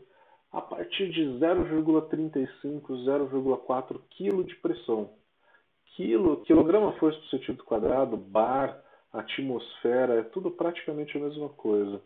a 0.52 0.60
partir 0.60 1.10
de 1.10 1.22
0,35, 1.40 2.80
0,4 3.04 4.00
kg 4.16 4.44
de 4.44 4.54
pressão 4.56 5.10
quilo, 5.96 6.42
quilograma 6.42 6.92
força 6.92 7.18
por 7.18 7.28
centímetro 7.30 7.64
quadrado, 7.64 8.16
bar, 8.16 8.78
atmosfera, 9.12 10.20
é 10.20 10.22
tudo 10.22 10.50
praticamente 10.50 11.16
a 11.16 11.20
mesma 11.20 11.48
coisa. 11.48 12.00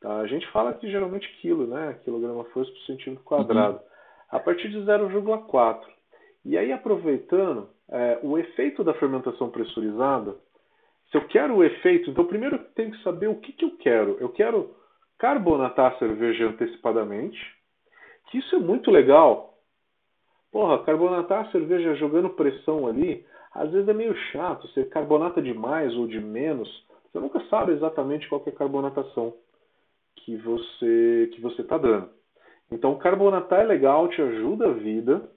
Tá? 0.00 0.16
A 0.16 0.26
gente 0.26 0.50
fala 0.50 0.72
que 0.72 0.90
geralmente 0.90 1.28
quilo, 1.40 1.66
né? 1.66 2.00
Quilograma 2.02 2.44
força 2.46 2.72
por 2.72 2.80
centímetro 2.86 3.22
quadrado. 3.24 3.76
Uhum. 3.76 3.93
A 4.34 4.40
partir 4.40 4.68
de 4.68 4.78
0,4. 4.78 5.80
E 6.44 6.58
aí, 6.58 6.72
aproveitando, 6.72 7.68
é, 7.88 8.18
o 8.22 8.36
efeito 8.36 8.84
da 8.84 8.92
fermentação 8.94 9.50
pressurizada, 9.50 10.36
se 11.10 11.16
eu 11.16 11.26
quero 11.28 11.56
o 11.56 11.64
efeito, 11.64 12.10
então 12.10 12.26
primeiro 12.26 12.56
eu 12.56 12.64
tenho 12.74 12.90
que 12.90 13.02
saber 13.02 13.28
o 13.28 13.36
que, 13.36 13.52
que 13.52 13.64
eu 13.64 13.76
quero. 13.78 14.16
Eu 14.20 14.28
quero 14.28 14.74
carbonatar 15.18 15.92
a 15.92 15.98
cerveja 15.98 16.48
antecipadamente, 16.48 17.38
que 18.30 18.38
isso 18.38 18.56
é 18.56 18.58
muito 18.58 18.90
legal, 18.90 19.54
Porra, 20.54 20.84
carbonatar 20.84 21.44
a 21.44 21.50
cerveja 21.50 21.96
jogando 21.96 22.30
pressão 22.30 22.86
ali, 22.86 23.26
às 23.52 23.72
vezes 23.72 23.88
é 23.88 23.92
meio 23.92 24.14
chato. 24.30 24.68
Você 24.68 24.84
carbonata 24.84 25.42
de 25.42 25.52
mais 25.52 25.92
ou 25.96 26.06
de 26.06 26.20
menos, 26.20 26.68
você 27.10 27.18
nunca 27.18 27.40
sabe 27.50 27.72
exatamente 27.72 28.28
qual 28.28 28.40
é 28.46 28.50
a 28.50 28.52
carbonatação 28.52 29.34
que 30.14 30.36
você 30.36 31.28
que 31.34 31.40
você 31.40 31.62
está 31.62 31.76
dando. 31.76 32.08
Então, 32.70 32.98
carbonatar 32.98 33.60
é 33.60 33.64
legal, 33.64 34.08
te 34.08 34.20
ajuda 34.20 34.68
a 34.68 34.72
vida. 34.72 35.30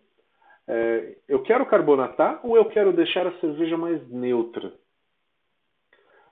É, 0.67 1.17
eu 1.27 1.41
quero 1.43 1.65
carbonatar 1.65 2.39
ou 2.43 2.57
eu 2.57 2.65
quero 2.65 2.91
deixar 2.91 3.25
a 3.25 3.39
cerveja 3.39 3.77
mais 3.77 4.07
neutra? 4.09 4.73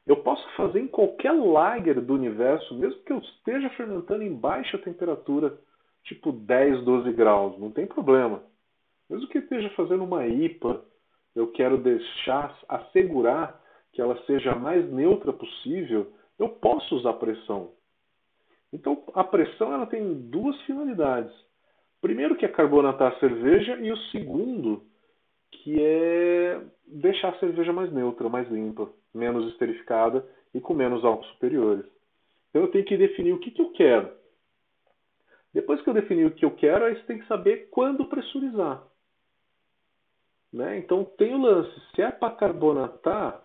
Eu 0.05 0.17
posso 0.17 0.47
fazer 0.55 0.79
em 0.79 0.87
qualquer 0.87 1.31
lager 1.31 1.99
do 1.99 2.13
universo, 2.13 2.75
mesmo 2.75 3.01
que 3.01 3.11
eu 3.11 3.17
esteja 3.17 3.69
fermentando 3.71 4.21
em 4.21 4.33
baixa 4.33 4.77
temperatura, 4.77 5.57
tipo 6.03 6.31
10, 6.31 6.83
12 6.83 7.11
graus, 7.13 7.59
não 7.59 7.71
tem 7.71 7.87
problema. 7.87 8.43
Mesmo 9.09 9.27
que 9.27 9.39
esteja 9.39 9.69
fazendo 9.71 10.03
uma 10.03 10.27
IPA, 10.27 10.83
eu 11.35 11.51
quero 11.51 11.77
deixar, 11.77 12.55
assegurar 12.69 13.59
que 13.93 14.01
ela 14.01 14.17
seja 14.25 14.51
a 14.51 14.59
mais 14.59 14.89
neutra 14.91 15.33
possível, 15.33 16.13
eu 16.37 16.49
posso 16.49 16.95
usar 16.95 17.13
pressão. 17.13 17.71
Então, 18.75 19.01
a 19.13 19.23
pressão 19.23 19.73
ela 19.73 19.85
tem 19.85 20.13
duas 20.29 20.59
finalidades. 20.63 21.33
Primeiro, 22.01 22.35
que 22.35 22.45
é 22.45 22.49
carbonatar 22.49 23.13
a 23.13 23.19
cerveja, 23.19 23.77
e 23.77 23.89
o 23.89 23.97
segundo, 24.11 24.83
que 25.49 25.81
é 25.81 26.61
deixar 26.85 27.29
a 27.29 27.39
cerveja 27.39 27.71
mais 27.71 27.91
neutra, 27.93 28.27
mais 28.27 28.49
limpa, 28.51 28.89
menos 29.13 29.49
esterificada 29.53 30.27
e 30.53 30.59
com 30.59 30.73
menos 30.73 31.05
álcool 31.05 31.25
superiores. 31.27 31.85
Então, 32.49 32.63
eu 32.63 32.67
tenho 32.67 32.83
que 32.83 32.97
definir 32.97 33.31
o 33.31 33.39
que, 33.39 33.49
que 33.49 33.61
eu 33.61 33.71
quero. 33.71 34.11
Depois 35.53 35.81
que 35.81 35.89
eu 35.89 35.93
definir 35.93 36.25
o 36.25 36.31
que 36.31 36.43
eu 36.43 36.51
quero, 36.51 36.83
aí 36.83 36.95
você 36.95 37.03
tem 37.03 37.19
que 37.19 37.27
saber 37.27 37.69
quando 37.71 38.09
pressurizar. 38.09 38.83
Né? 40.51 40.77
Então 40.79 41.05
tem 41.17 41.33
o 41.33 41.37
lance, 41.37 41.71
se 41.93 42.01
é 42.01 42.11
para 42.11 42.35
carbonatar, 42.35 43.41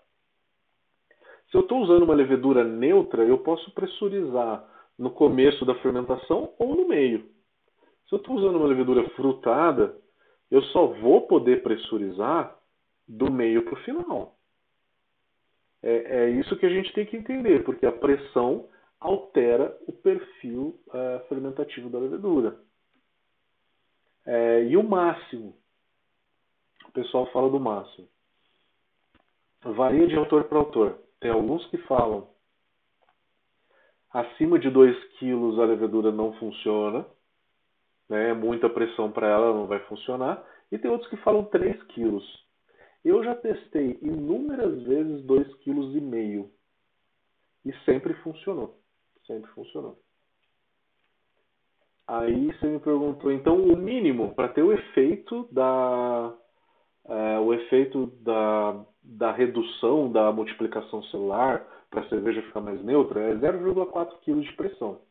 se 1.48 1.56
eu 1.56 1.60
estou 1.60 1.82
usando 1.82 2.02
uma 2.02 2.14
levedura 2.14 2.64
neutra, 2.64 3.24
eu 3.24 3.38
posso 3.38 3.70
pressurizar 3.72 4.64
no 5.00 5.10
começo 5.10 5.64
da 5.64 5.74
fermentação 5.76 6.52
ou 6.58 6.76
no 6.76 6.86
meio. 6.86 7.26
Se 8.06 8.14
eu 8.14 8.18
estou 8.18 8.36
usando 8.36 8.56
uma 8.56 8.66
levedura 8.66 9.08
frutada, 9.10 9.96
eu 10.50 10.62
só 10.64 10.88
vou 10.88 11.26
poder 11.26 11.62
pressurizar 11.62 12.54
do 13.08 13.32
meio 13.32 13.64
para 13.64 13.72
o 13.72 13.82
final. 13.82 14.36
É, 15.82 15.94
é, 15.94 16.30
isso 16.32 16.54
que 16.58 16.66
a 16.66 16.68
gente 16.68 16.92
tem 16.92 17.06
que 17.06 17.16
entender, 17.16 17.64
porque 17.64 17.86
a 17.86 17.92
pressão 17.92 18.68
altera 19.00 19.74
o 19.86 19.92
perfil 19.92 20.78
uh, 20.88 21.26
fermentativo 21.30 21.88
da 21.88 21.98
levedura. 21.98 22.60
É, 24.26 24.64
e 24.64 24.76
o 24.76 24.82
máximo? 24.82 25.56
O 26.86 26.92
pessoal 26.92 27.24
fala 27.32 27.48
do 27.48 27.58
máximo. 27.58 28.06
Varia 29.62 30.06
de 30.06 30.16
autor 30.16 30.44
para 30.44 30.58
autor. 30.58 30.98
Tem 31.20 31.30
alguns 31.30 31.64
que 31.70 31.78
falam 31.78 32.28
acima 34.12 34.58
de 34.58 34.70
2 34.70 34.96
kg 35.18 35.60
a 35.60 35.64
levedura 35.64 36.10
não 36.10 36.32
funciona, 36.34 37.06
né? 38.08 38.32
muita 38.34 38.68
pressão 38.68 39.10
para 39.10 39.28
ela 39.28 39.54
não 39.54 39.66
vai 39.66 39.78
funcionar. 39.80 40.44
E 40.70 40.78
tem 40.78 40.90
outros 40.90 41.10
que 41.10 41.16
falam 41.18 41.44
3 41.44 41.82
kg. 41.84 42.20
Eu 43.04 43.24
já 43.24 43.34
testei 43.34 43.98
inúmeras 44.02 44.82
vezes 44.82 45.24
2,5 45.24 46.44
kg 46.44 46.50
e 47.64 47.72
sempre 47.84 48.14
funcionou. 48.14 48.78
Sempre 49.26 49.50
funcionou. 49.52 49.98
Aí 52.06 52.52
você 52.52 52.66
me 52.66 52.80
perguntou, 52.80 53.30
então 53.30 53.56
o 53.56 53.76
mínimo 53.76 54.34
para 54.34 54.48
ter 54.48 54.62
o 54.62 54.72
efeito 54.72 55.48
da 55.52 56.34
é, 57.08 57.38
o 57.38 57.54
efeito 57.54 58.06
da, 58.20 58.84
da 59.02 59.32
redução 59.32 60.10
da 60.10 60.32
multiplicação 60.32 61.02
celular 61.04 61.64
para 61.90 62.02
a 62.02 62.08
cerveja 62.08 62.42
ficar 62.42 62.60
mais 62.60 62.82
neutra 62.84 63.20
é 63.20 63.34
0,4 63.34 64.20
kg 64.20 64.40
de 64.40 64.52
pressão. 64.54 65.02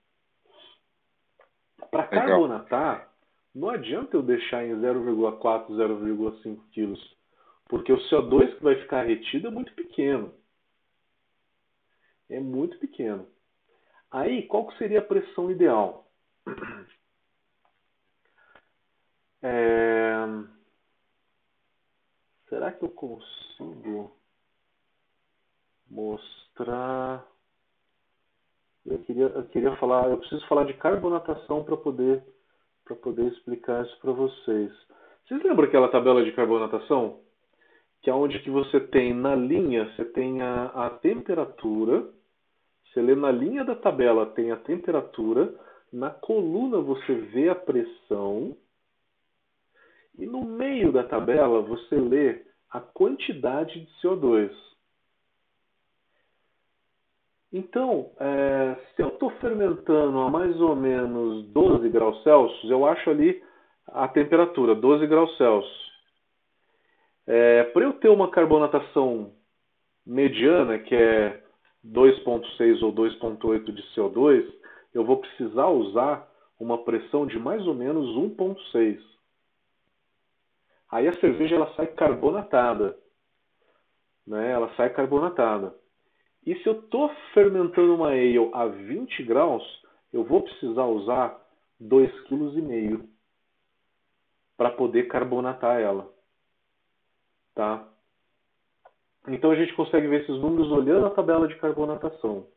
Para 1.91 2.07
carbonatar, 2.07 3.11
não 3.53 3.69
adianta 3.69 4.15
eu 4.15 4.23
deixar 4.23 4.65
em 4.65 4.75
0,4, 4.75 5.67
0,5 5.67 6.59
kg, 6.71 6.99
porque 7.65 7.91
o 7.91 7.97
CO2 8.09 8.55
que 8.55 8.63
vai 8.63 8.75
ficar 8.75 9.03
retido 9.03 9.47
é 9.47 9.51
muito 9.51 9.73
pequeno. 9.73 10.33
É 12.29 12.39
muito 12.39 12.77
pequeno. 12.79 13.27
Aí, 14.11 14.47
qual 14.47 14.67
que 14.67 14.77
seria 14.77 14.99
a 14.99 15.03
pressão 15.03 15.51
ideal? 15.51 16.07
É... 19.41 20.25
Será 22.49 22.73
que 22.73 22.83
eu 22.83 22.89
consigo 22.89 24.18
mostrar? 25.89 27.25
Eu 28.85 28.99
queria, 28.99 29.25
eu 29.25 29.43
queria 29.45 29.75
falar, 29.77 30.09
eu 30.09 30.17
preciso 30.17 30.45
falar 30.47 30.65
de 30.65 30.73
carbonatação 30.75 31.63
para 31.63 31.77
poder 31.77 32.23
para 32.85 32.95
poder 32.95 33.27
explicar 33.31 33.85
isso 33.85 33.99
para 33.99 34.11
vocês. 34.11 34.71
Vocês 35.27 35.43
lembram 35.43 35.67
aquela 35.67 35.89
tabela 35.89 36.23
de 36.23 36.31
carbonatação? 36.31 37.19
Que 38.01 38.09
é 38.09 38.13
onde 38.13 38.39
que 38.39 38.49
você 38.49 38.79
tem 38.79 39.13
na 39.13 39.35
linha, 39.35 39.85
você 39.93 40.05
tem 40.05 40.41
a, 40.41 40.65
a 40.65 40.89
temperatura, 40.89 42.09
você 42.91 43.01
lê 43.01 43.13
na 43.13 43.31
linha 43.31 43.63
da 43.63 43.75
tabela 43.75 44.25
tem 44.25 44.51
a 44.51 44.57
temperatura, 44.57 45.53
na 45.93 46.09
coluna 46.09 46.79
você 46.79 47.13
vê 47.13 47.49
a 47.49 47.55
pressão 47.55 48.55
e 50.17 50.25
no 50.25 50.43
meio 50.43 50.91
da 50.91 51.03
tabela 51.03 51.61
você 51.61 51.95
lê 51.95 52.43
a 52.71 52.79
quantidade 52.79 53.79
de 53.79 53.91
CO2. 54.01 54.51
Então, 57.51 58.11
é, 58.19 58.75
se 58.95 59.01
eu 59.01 59.07
estou 59.09 59.31
fermentando 59.41 60.19
a 60.19 60.29
mais 60.29 60.59
ou 60.61 60.75
menos 60.75 61.47
12 61.47 61.89
graus 61.89 62.21
Celsius, 62.23 62.69
eu 62.69 62.85
acho 62.85 63.09
ali 63.09 63.41
a 63.87 64.07
temperatura, 64.07 64.75
12 64.75 65.07
graus 65.07 65.35
Celsius. 65.35 65.89
É, 67.25 67.63
Para 67.65 67.83
eu 67.83 67.93
ter 67.93 68.09
uma 68.09 68.29
carbonatação 68.29 69.33
mediana, 70.05 70.77
que 70.77 70.95
é 70.95 71.43
2,6 71.85 72.83
ou 72.83 72.93
2,8 72.93 73.71
de 73.71 73.81
CO2, 73.95 74.45
eu 74.93 75.03
vou 75.03 75.17
precisar 75.17 75.67
usar 75.67 76.27
uma 76.59 76.83
pressão 76.83 77.25
de 77.25 77.39
mais 77.39 77.65
ou 77.65 77.73
menos 77.73 78.05
1,6. 78.15 78.99
Aí 80.91 81.07
a 81.07 81.19
cerveja 81.19 81.55
ela 81.55 81.73
sai 81.75 81.87
carbonatada. 81.87 82.97
Né? 84.25 84.51
Ela 84.51 84.73
sai 84.75 84.89
carbonatada. 84.89 85.73
E 86.45 86.55
se 86.55 86.67
eu 86.67 86.79
estou 86.79 87.09
fermentando 87.33 87.95
uma 87.95 88.09
ale 88.09 88.37
a 88.53 88.65
20 88.65 89.23
graus, 89.23 89.63
eu 90.11 90.23
vou 90.23 90.43
precisar 90.43 90.85
usar 90.85 91.39
2,5 91.81 92.97
kg 92.97 93.09
para 94.57 94.71
poder 94.71 95.07
carbonatar 95.07 95.79
ela. 95.79 96.11
Tá? 97.53 97.87
Então 99.27 99.51
a 99.51 99.55
gente 99.55 99.73
consegue 99.73 100.07
ver 100.07 100.23
esses 100.23 100.41
números 100.41 100.71
olhando 100.71 101.05
a 101.05 101.11
tabela 101.11 101.47
de 101.47 101.55
carbonatação. 101.55 102.47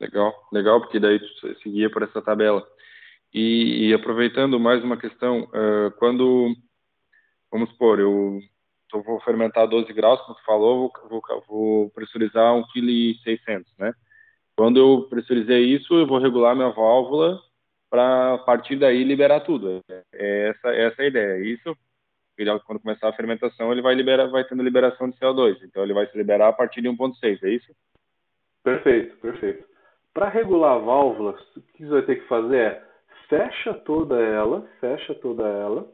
Legal, 0.00 0.34
legal, 0.50 0.80
porque 0.80 0.98
daí 0.98 1.18
tu 1.18 1.54
seguia 1.62 1.90
por 1.90 2.02
essa 2.02 2.22
tabela. 2.22 2.66
E, 3.34 3.88
e 3.88 3.94
aproveitando 3.94 4.58
mais 4.58 4.82
uma 4.82 4.96
questão, 4.96 5.42
uh, 5.42 5.90
quando, 5.98 6.54
vamos 7.50 7.68
supor, 7.70 8.00
eu 8.00 8.40
tô, 8.90 9.02
vou 9.02 9.20
fermentar 9.20 9.66
12 9.66 9.92
graus, 9.92 10.20
como 10.22 10.34
tu 10.34 10.44
falou, 10.44 10.92
vou, 11.08 11.22
vou, 11.22 11.44
vou 11.48 11.90
pressurizar 11.90 12.54
1,6 12.54 13.38
kg, 13.44 13.64
né? 13.78 13.92
Quando 14.56 14.78
eu 14.78 15.06
pressurizei 15.08 15.64
isso, 15.64 15.94
eu 15.94 16.06
vou 16.06 16.18
regular 16.18 16.54
minha 16.54 16.70
válvula 16.70 17.40
para 17.88 18.34
a 18.34 18.38
partir 18.38 18.76
daí 18.76 19.02
liberar 19.02 19.40
tudo. 19.40 19.80
É 20.12 20.48
essa, 20.48 20.68
é 20.68 20.84
essa 20.86 21.02
a 21.02 21.06
ideia. 21.06 21.38
É 21.38 21.40
isso, 21.40 21.76
ele, 22.36 22.58
quando 22.60 22.80
começar 22.80 23.08
a 23.08 23.12
fermentação, 23.12 23.70
ele 23.70 23.82
vai 23.82 23.94
liberar, 23.94 24.26
vai 24.26 24.44
tendo 24.44 24.62
liberação 24.62 25.10
de 25.10 25.18
CO2. 25.18 25.56
Então 25.62 25.82
ele 25.82 25.92
vai 25.92 26.06
se 26.06 26.16
liberar 26.16 26.48
a 26.48 26.52
partir 26.52 26.80
de 26.80 26.88
1,6, 26.88 27.42
é 27.42 27.50
isso? 27.50 27.72
Perfeito, 28.62 29.16
perfeito. 29.18 29.64
Para 30.12 30.28
regular 30.28 30.76
a 30.76 30.78
válvula, 30.78 31.38
o 31.56 31.60
que 31.60 31.84
você 31.84 31.90
vai 31.90 32.02
ter 32.02 32.16
que 32.16 32.28
fazer 32.28 32.56
é 32.56 32.84
fecha 33.28 33.74
toda 33.74 34.20
ela, 34.20 34.66
fecha 34.80 35.14
toda 35.14 35.46
ela, 35.46 35.88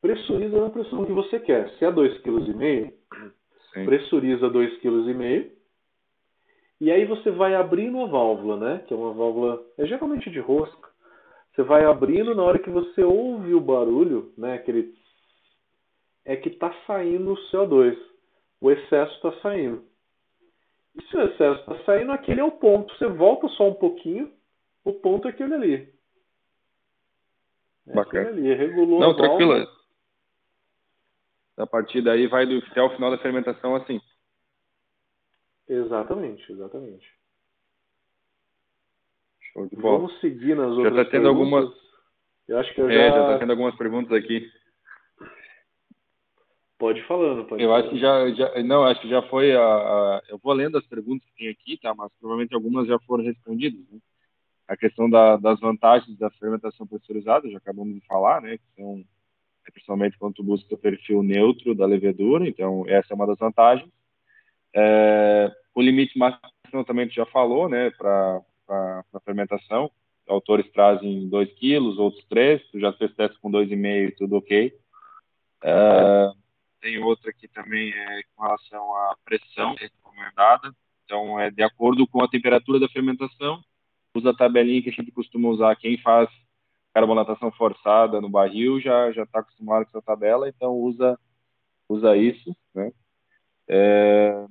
pressuriza 0.00 0.60
na 0.60 0.70
pressão 0.70 1.04
que 1.04 1.12
você 1.12 1.40
quer. 1.40 1.70
Se 1.78 1.84
é 1.84 1.90
2,5 1.90 2.22
kg, 2.22 3.84
pressuriza 3.84 4.48
2,5 4.48 4.80
kg, 4.80 5.58
e 6.80 6.92
aí 6.92 7.04
você 7.04 7.30
vai 7.30 7.54
abrindo 7.54 8.00
a 8.00 8.06
válvula, 8.06 8.56
né? 8.56 8.84
Que 8.86 8.94
é 8.94 8.96
uma 8.96 9.12
válvula, 9.12 9.64
é 9.76 9.86
geralmente 9.86 10.30
de 10.30 10.38
rosca. 10.38 10.88
Você 11.54 11.62
vai 11.62 11.84
abrindo 11.84 12.34
na 12.34 12.42
hora 12.42 12.58
que 12.58 12.70
você 12.70 13.02
ouve 13.02 13.52
o 13.52 13.60
barulho, 13.60 14.32
né? 14.38 14.54
Aquele 14.54 14.94
é 16.24 16.36
que 16.36 16.50
está 16.50 16.72
saindo 16.86 17.32
o 17.32 17.50
CO2. 17.50 17.96
O 18.60 18.70
excesso 18.70 19.12
está 19.14 19.32
saindo. 19.40 19.82
E 20.94 21.02
se 21.02 21.16
o 21.16 21.22
excesso 21.22 21.60
está 21.60 21.84
saindo, 21.84 22.12
aquele 22.12 22.40
é 22.40 22.44
o 22.44 22.52
ponto. 22.52 22.94
Você 22.96 23.06
volta 23.08 23.48
só 23.48 23.68
um 23.68 23.74
pouquinho, 23.74 24.30
o 24.84 24.92
ponto 24.92 25.26
é 25.26 25.30
aquele 25.30 25.54
ali. 25.54 25.88
É 27.88 27.94
Bacana. 27.94 28.28
Ali, 28.28 28.54
regulou 28.54 29.00
Não, 29.00 29.16
tranquilo. 29.16 29.66
A 31.58 31.66
partir 31.66 32.00
daí 32.02 32.26
vai 32.28 32.46
do, 32.46 32.58
até 32.70 32.80
o 32.80 32.90
final 32.90 33.10
da 33.10 33.18
fermentação 33.18 33.74
assim. 33.74 34.00
Exatamente, 35.68 36.50
exatamente. 36.50 37.06
Show 39.52 39.66
de 39.66 39.76
bola. 39.76 39.98
Vamos 39.98 40.20
seguir 40.20 40.54
nas 40.56 40.70
outras 40.70 40.94
Já 40.94 41.02
está 41.02 41.10
tendo 41.10 41.24
perguntas. 41.24 41.64
algumas. 41.64 41.88
Eu 42.46 42.58
acho 42.58 42.74
que 42.74 42.80
eu 42.80 42.88
é, 42.88 42.94
já... 42.94 43.10
já 43.10 43.22
está 43.22 43.38
tendo 43.40 43.50
algumas 43.50 43.76
perguntas 43.76 44.12
aqui. 44.12 44.50
Pode 46.78 47.00
ir 47.00 47.06
falando, 47.08 47.44
pode 47.44 47.60
Eu 47.60 47.70
falar. 47.70 47.80
acho 47.80 47.90
que 47.90 47.98
já, 47.98 48.30
já, 48.30 48.62
não, 48.62 48.84
acho 48.84 49.00
que 49.00 49.08
já 49.08 49.20
foi 49.22 49.52
a, 49.54 49.60
a, 49.60 50.22
eu 50.28 50.38
vou 50.38 50.52
lendo 50.52 50.78
as 50.78 50.86
perguntas 50.86 51.28
que 51.28 51.36
tem 51.36 51.48
aqui, 51.48 51.76
tá? 51.76 51.92
Mas 51.92 52.12
provavelmente 52.20 52.54
algumas 52.54 52.86
já 52.86 52.98
foram 53.00 53.24
respondidas, 53.24 53.84
né? 53.90 53.98
A 54.68 54.76
questão 54.76 55.10
da, 55.10 55.36
das 55.36 55.58
vantagens 55.58 56.16
da 56.18 56.30
fermentação 56.30 56.86
pressurizada, 56.86 57.50
já 57.50 57.58
acabamos 57.58 57.94
de 57.94 58.06
falar, 58.06 58.40
né? 58.40 58.58
Que 58.58 58.64
são 58.76 59.04
principalmente 59.72 60.18
quando 60.18 60.34
tu 60.34 60.42
busca 60.42 60.76
perfil 60.76 61.22
neutro 61.22 61.74
da 61.74 61.86
levedura, 61.86 62.48
então 62.48 62.84
essa 62.88 63.12
é 63.12 63.14
uma 63.14 63.26
das 63.26 63.38
vantagens. 63.38 63.90
É, 64.74 65.50
o 65.74 65.80
limite 65.80 66.18
máximo 66.18 66.84
também 66.86 67.08
tu 67.08 67.14
já 67.14 67.26
falou, 67.26 67.68
né? 67.68 67.90
Para 67.90 68.42
a 68.68 69.20
fermentação, 69.24 69.90
autores 70.26 70.70
trazem 70.72 71.28
2 71.28 71.52
quilos, 71.54 71.98
outros 71.98 72.24
3, 72.26 72.62
tu 72.70 72.78
já 72.78 72.92
fez 72.92 73.14
teste 73.14 73.38
com 73.40 73.50
2,5 73.50 74.14
tudo 74.16 74.36
ok. 74.36 74.72
É, 75.64 76.30
tem 76.80 76.98
outra 76.98 77.32
que 77.32 77.48
também 77.48 77.90
é 77.90 78.20
com 78.34 78.42
relação 78.42 78.94
à 78.94 79.16
pressão 79.24 79.74
recomendada. 79.74 80.72
Então, 81.04 81.40
é 81.40 81.50
de 81.50 81.62
acordo 81.62 82.06
com 82.06 82.22
a 82.22 82.28
temperatura 82.28 82.78
da 82.78 82.88
fermentação. 82.88 83.62
Usa 84.14 84.30
a 84.30 84.36
tabelinha 84.36 84.82
que 84.82 84.90
a 84.90 84.92
gente 84.92 85.10
costuma 85.10 85.48
usar. 85.48 85.74
Quem 85.76 85.96
faz 85.98 86.28
carbonatação 86.98 87.52
forçada 87.52 88.20
no 88.20 88.28
barril 88.28 88.80
já 88.80 89.12
já 89.12 89.22
está 89.22 89.38
acostumado 89.38 89.84
com 89.84 89.90
essa 89.98 90.02
tabela, 90.02 90.48
então 90.48 90.72
usa 90.72 91.18
usa 91.88 92.16
isso, 92.16 92.54
né? 92.74 92.92
É, 93.68 94.46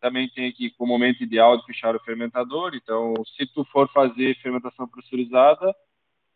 também 0.00 0.28
tem 0.30 0.48
aqui 0.48 0.72
o 0.78 0.86
momento 0.86 1.22
ideal 1.22 1.56
de 1.58 1.66
fechar 1.66 1.94
o 1.94 2.00
fermentador. 2.00 2.74
Então, 2.74 3.14
se 3.36 3.46
tu 3.52 3.64
for 3.66 3.88
fazer 3.92 4.36
fermentação 4.40 4.88
pressurizada, 4.88 5.74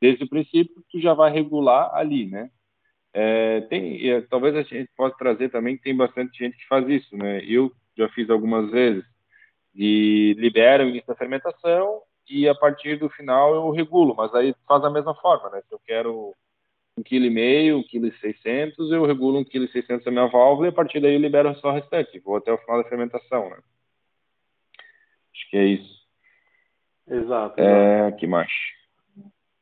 desde 0.01 0.25
o 0.25 0.29
princípio 0.29 0.85
tu 0.91 1.01
já 1.01 1.15
vai 1.15 1.33
regular 1.33 1.91
ali, 1.95 2.27
né? 2.27 2.51
É, 3.15 3.63
tem, 3.63 4.11
é, 4.11 4.21
talvez 4.23 4.55
a 4.55 4.63
gente 4.63 4.91
possa 4.97 5.17
trazer 5.17 5.51
também 5.51 5.77
que 5.77 5.83
tem 5.83 5.97
bastante 5.97 6.39
gente 6.39 6.57
que 6.57 6.67
faz 6.67 6.87
isso, 6.89 7.17
né? 7.17 7.43
Eu 7.45 7.73
já 7.97 8.09
fiz 8.11 8.29
algumas 8.31 8.71
vezes 8.71 9.05
e 9.75 10.35
libera 10.39 10.85
o 10.85 10.89
início 10.89 11.07
da 11.07 11.17
fermentação 11.17 12.03
e 12.29 12.49
a 12.49 12.55
partir 12.55 12.99
do 12.99 13.09
final 13.11 13.55
eu 13.55 13.71
regulo, 13.71 14.15
mas 14.15 14.35
aí 14.35 14.55
faz 14.67 14.83
da 14.83 14.91
mesma 14.91 15.15
forma, 15.15 15.51
né? 15.51 15.63
Se 15.69 15.75
eu 15.75 15.81
quero 15.85 16.35
um 16.97 17.03
quilo 17.03 17.27
e 17.27 17.31
meio, 17.31 17.79
um 17.79 17.83
quilo 17.83 18.07
e 18.07 18.19
seiscentos, 18.19 18.91
eu 18.91 19.05
regulo 19.05 19.39
um 19.39 19.45
quilo 19.45 19.65
e 19.65 19.73
seiscentos 19.73 20.05
da 20.05 20.11
minha 20.11 20.29
válvula 20.29 20.67
e 20.67 20.71
a 20.71 20.75
partir 20.75 21.01
daí 21.01 21.15
eu 21.15 21.21
libero 21.21 21.55
só 21.57 21.69
o 21.69 21.73
restante, 21.73 22.19
vou 22.21 22.37
até 22.37 22.53
o 22.53 22.59
final 22.59 22.83
da 22.83 22.89
fermentação, 22.89 23.51
né? 23.51 23.59
Acho 25.35 25.51
que 25.51 25.57
é 25.57 25.65
isso. 25.65 26.03
Exato. 27.09 27.61
É, 27.61 28.13
que 28.13 28.27
mais? 28.27 28.51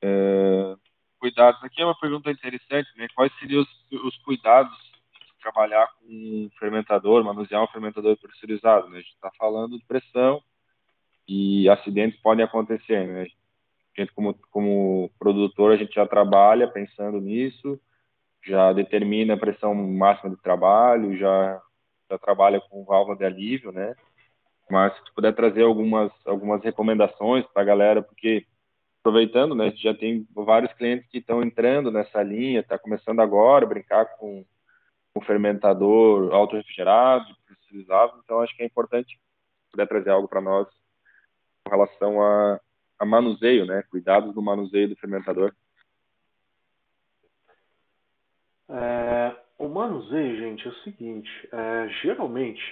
É, 0.02 0.76
cuidados. 1.18 1.62
Aqui 1.62 1.80
é 1.82 1.84
uma 1.84 1.98
pergunta 1.98 2.30
interessante, 2.30 2.88
né? 2.96 3.06
Quais 3.14 3.32
seriam 3.38 3.62
os, 3.62 4.02
os 4.04 4.16
cuidados 4.18 4.76
de 5.12 5.42
trabalhar 5.42 5.86
com 5.98 6.06
um 6.06 6.50
fermentador, 6.58 7.24
manusear 7.24 7.62
um 7.62 7.68
fermentador 7.68 8.16
pressurizado? 8.16 8.88
Né? 8.88 8.98
A 8.98 9.00
gente 9.00 9.14
está 9.14 9.30
falando 9.38 9.78
de 9.78 9.84
pressão 9.84 10.42
e 11.32 11.68
acidentes 11.68 12.18
podem 12.20 12.44
acontecer, 12.44 13.06
né? 13.06 13.24
A 13.96 14.00
gente, 14.00 14.12
como, 14.14 14.34
como 14.50 15.08
produtor, 15.16 15.70
a 15.70 15.76
gente 15.76 15.94
já 15.94 16.04
trabalha 16.04 16.66
pensando 16.66 17.20
nisso, 17.20 17.80
já 18.44 18.72
determina 18.72 19.34
a 19.34 19.38
pressão 19.38 19.72
máxima 19.72 20.30
de 20.30 20.42
trabalho, 20.42 21.16
já, 21.16 21.62
já 22.10 22.18
trabalha 22.18 22.60
com 22.60 22.84
válvula 22.84 23.16
de 23.16 23.24
alívio, 23.24 23.70
né? 23.70 23.94
Mas 24.68 24.92
se 24.96 25.04
tu 25.04 25.14
puder 25.14 25.32
trazer 25.32 25.62
algumas, 25.62 26.10
algumas 26.26 26.64
recomendações 26.64 27.46
para 27.54 27.62
a 27.62 27.66
galera, 27.66 28.02
porque 28.02 28.44
aproveitando, 28.98 29.54
né, 29.54 29.72
já 29.76 29.94
tem 29.94 30.26
vários 30.34 30.72
clientes 30.72 31.08
que 31.10 31.18
estão 31.18 31.44
entrando 31.44 31.92
nessa 31.92 32.24
linha, 32.24 32.58
está 32.58 32.76
começando 32.76 33.20
agora 33.20 33.64
a 33.64 33.68
brincar 33.68 34.04
com 34.16 34.44
o 35.14 35.20
fermentador 35.20 36.34
auto-refrigerado, 36.34 37.36
pressurizável, 37.46 38.20
então 38.24 38.40
acho 38.40 38.56
que 38.56 38.64
é 38.64 38.66
importante 38.66 39.16
puder 39.70 39.86
trazer 39.86 40.10
algo 40.10 40.26
para 40.26 40.40
nós 40.40 40.66
com 41.64 41.70
relação 41.70 42.22
a, 42.22 42.60
a 42.98 43.06
manuseio, 43.06 43.66
né, 43.66 43.82
cuidados 43.90 44.34
do 44.34 44.42
manuseio 44.42 44.88
do 44.88 44.96
fermentador. 44.96 45.54
É, 48.68 49.36
o 49.58 49.68
manuseio, 49.68 50.36
gente, 50.36 50.66
é 50.66 50.70
o 50.70 50.74
seguinte, 50.82 51.48
é, 51.52 51.88
geralmente 52.02 52.62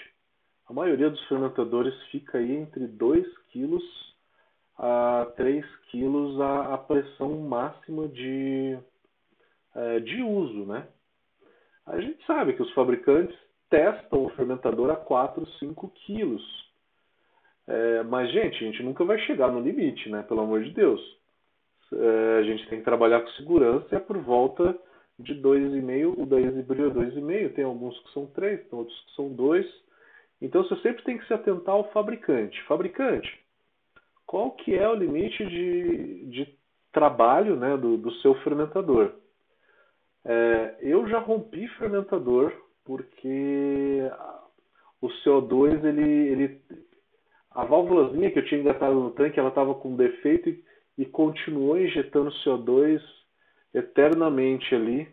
a 0.69 0.73
maioria 0.73 1.11
dos 1.11 1.27
fermentadores 1.27 1.95
fica 2.11 2.39
aí 2.39 2.55
entre 2.55 2.87
2 2.87 3.27
quilos 3.51 3.83
a 4.77 5.27
3 5.37 5.65
quilos 5.91 6.41
a, 6.41 6.75
a 6.75 6.79
pressão 6.79 7.41
máxima 7.41 8.07
de, 8.07 8.79
é, 9.75 10.01
de 10.01 10.23
uso, 10.23 10.67
né? 10.67 10.87
A 11.87 11.99
gente 12.01 12.25
sabe 12.27 12.53
que 12.53 12.63
os 12.63 12.73
fabricantes 12.75 13.37
testam 13.71 14.27
o 14.27 14.31
fermentador 14.31 14.91
a 14.91 14.97
4, 14.97 15.47
5 15.59 15.89
quilos. 16.07 16.68
É, 17.69 18.03
mas, 18.05 18.33
gente, 18.33 18.57
a 18.57 18.67
gente 18.67 18.83
nunca 18.83 19.05
vai 19.05 19.19
chegar 19.21 19.53
no 19.53 19.61
limite, 19.61 20.09
né? 20.09 20.23
Pelo 20.23 20.41
amor 20.41 20.63
de 20.63 20.71
Deus. 20.71 21.01
É, 21.93 22.39
a 22.39 22.43
gente 22.43 22.67
tem 22.69 22.79
que 22.79 22.85
trabalhar 22.85 23.21
com 23.21 23.29
segurança 23.31 23.95
é 23.95 24.01
por 24.01 24.19
volta 24.19 24.77
de 25.19 25.35
2,5. 25.35 26.23
O 26.23 26.27
da 26.27 26.41
Exibrio 26.41 26.87
é 26.87 26.95
2,5. 26.95 27.55
Tem 27.55 27.65
alguns 27.65 27.99
que 28.01 28.13
são 28.13 28.27
3, 28.27 28.69
tem 28.69 28.79
outros 28.79 28.99
que 29.05 29.15
são 29.15 29.33
2. 29.35 29.67
Então, 30.41 30.65
você 30.65 30.77
sempre 30.77 31.05
tem 31.05 31.19
que 31.19 31.27
se 31.27 31.35
atentar 31.35 31.75
ao 31.75 31.91
fabricante. 31.93 32.63
Fabricante, 32.65 33.29
qual 34.27 34.53
que 34.53 34.75
é 34.75 34.89
o 34.89 34.95
limite 34.95 35.45
de, 35.45 36.27
de 36.27 36.59
trabalho 36.93 37.57
né, 37.57 37.77
do, 37.77 37.97
do 37.97 38.11
seu 38.15 38.35
fermentador. 38.37 39.13
É, 40.25 40.77
eu 40.81 41.07
já 41.09 41.19
rompi 41.19 41.69
fermentador 41.79 42.53
porque 42.85 44.11
o 45.01 45.09
CO2 45.09 45.85
ele, 45.85 46.03
ele 46.03 46.63
a 47.51 47.65
válvulazinha 47.65 48.31
que 48.31 48.39
eu 48.39 48.45
tinha 48.45 48.61
engatado 48.61 48.95
no 48.95 49.11
tanque 49.11 49.39
ela 49.39 49.49
estava 49.49 49.75
com 49.75 49.97
defeito 49.97 50.49
e, 50.49 50.65
e 50.99 51.07
continuou 51.07 51.79
injetando 51.79 52.31
CO2 52.45 53.01
eternamente 53.75 54.75
ali 54.75 55.09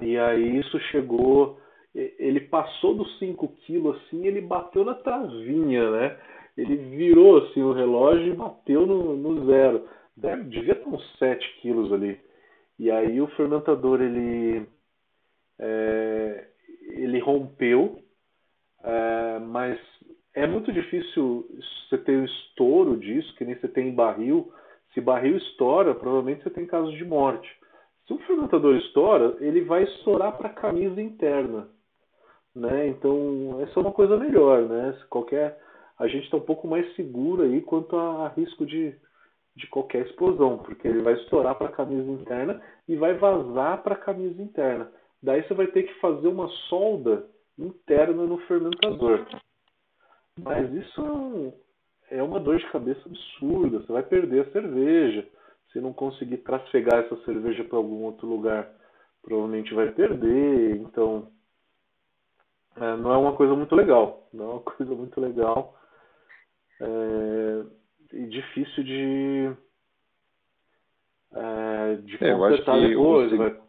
e 0.00 0.18
aí 0.18 0.58
isso 0.58 0.78
chegou 0.90 1.60
ele 1.94 2.40
passou 2.40 2.94
dos 2.94 3.18
5 3.18 3.48
kg 3.66 3.96
assim 3.96 4.26
ele 4.26 4.40
bateu 4.40 4.84
na 4.84 4.94
travinha 4.94 5.90
né 5.90 6.18
ele 6.56 6.76
virou 6.76 7.38
assim 7.38 7.62
o 7.62 7.72
relógio 7.72 8.32
e 8.32 8.36
bateu 8.36 8.86
no, 8.86 9.14
no 9.14 9.46
zero. 9.46 9.86
Deve, 10.16 10.44
devia 10.44 10.74
ter 10.74 10.88
uns 10.88 11.18
7 11.18 11.60
quilos 11.60 11.92
ali. 11.92 12.18
E 12.78 12.90
aí 12.90 13.20
o 13.20 13.28
fermentador 13.28 14.00
ele, 14.00 14.66
é, 15.58 16.48
ele 16.92 17.18
rompeu, 17.18 18.02
é, 18.82 19.38
mas 19.40 19.78
é 20.36 20.46
muito 20.46 20.70
difícil 20.70 21.48
você 21.88 21.96
ter 21.96 22.18
um 22.18 22.24
estouro 22.24 22.98
disso, 22.98 23.34
que 23.36 23.44
nem 23.44 23.54
você 23.58 23.66
tem 23.68 23.88
em 23.88 23.94
barril. 23.94 24.52
Se 24.92 25.00
barril 25.00 25.38
estoura, 25.38 25.94
provavelmente 25.94 26.42
você 26.42 26.50
tem 26.50 26.66
casos 26.66 26.94
de 26.94 27.04
morte. 27.06 27.48
Se 28.06 28.12
um 28.12 28.18
fermentador 28.18 28.76
estoura, 28.76 29.34
ele 29.40 29.62
vai 29.62 29.84
estourar 29.84 30.36
para 30.36 30.48
a 30.48 30.52
camisa 30.52 31.00
interna. 31.00 31.68
Né? 32.54 32.86
Então, 32.88 33.58
essa 33.62 33.80
é 33.80 33.82
uma 33.82 33.92
coisa 33.92 34.18
melhor. 34.18 34.62
Né? 34.68 34.98
Qualquer 35.08 35.58
a 35.98 36.06
gente 36.06 36.24
está 36.24 36.36
um 36.36 36.42
pouco 36.42 36.68
mais 36.68 36.94
seguro 36.94 37.42
aí 37.42 37.62
quanto 37.62 37.96
a, 37.96 38.26
a 38.26 38.28
risco 38.28 38.66
de, 38.66 38.94
de 39.56 39.66
qualquer 39.68 40.04
explosão, 40.04 40.58
porque 40.58 40.86
ele 40.86 41.00
vai 41.00 41.14
estourar 41.14 41.54
para 41.54 41.68
a 41.68 41.72
camisa 41.72 42.10
interna 42.10 42.60
e 42.86 42.94
vai 42.94 43.14
vazar 43.14 43.82
para 43.82 43.94
a 43.94 43.98
camisa 43.98 44.42
interna. 44.42 44.92
Daí 45.22 45.42
você 45.42 45.54
vai 45.54 45.68
ter 45.68 45.84
que 45.84 45.94
fazer 45.94 46.28
uma 46.28 46.48
solda 46.68 47.26
interna 47.58 48.24
no 48.26 48.36
fermentador. 48.40 49.26
Mas 50.38 50.72
isso 50.72 51.54
é 52.10 52.22
uma 52.22 52.38
dor 52.38 52.58
de 52.58 52.70
cabeça 52.70 53.00
absurda. 53.06 53.80
Você 53.80 53.92
vai 53.92 54.02
perder 54.02 54.46
a 54.46 54.52
cerveja. 54.52 55.26
Se 55.72 55.80
não 55.80 55.92
conseguir 55.92 56.38
trasfegar 56.38 57.04
essa 57.04 57.16
cerveja 57.24 57.64
para 57.64 57.78
algum 57.78 58.04
outro 58.04 58.26
lugar, 58.26 58.70
provavelmente 59.22 59.74
vai 59.74 59.90
perder. 59.92 60.76
Então, 60.76 61.28
é, 62.76 62.96
não 62.96 63.12
é 63.12 63.16
uma 63.16 63.34
coisa 63.34 63.54
muito 63.54 63.74
legal. 63.74 64.28
Não 64.32 64.44
é 64.44 64.48
uma 64.54 64.60
coisa 64.76 64.94
muito 64.94 65.20
legal 65.20 65.76
é, 66.80 67.64
e 68.12 68.26
difícil 68.26 68.84
de, 68.84 69.52
é, 71.34 71.94
de 71.96 72.24
é, 72.24 72.34
consertar 72.34 72.80
depois. 72.80 73.32
O, 73.32 73.36
vai... 73.36 73.65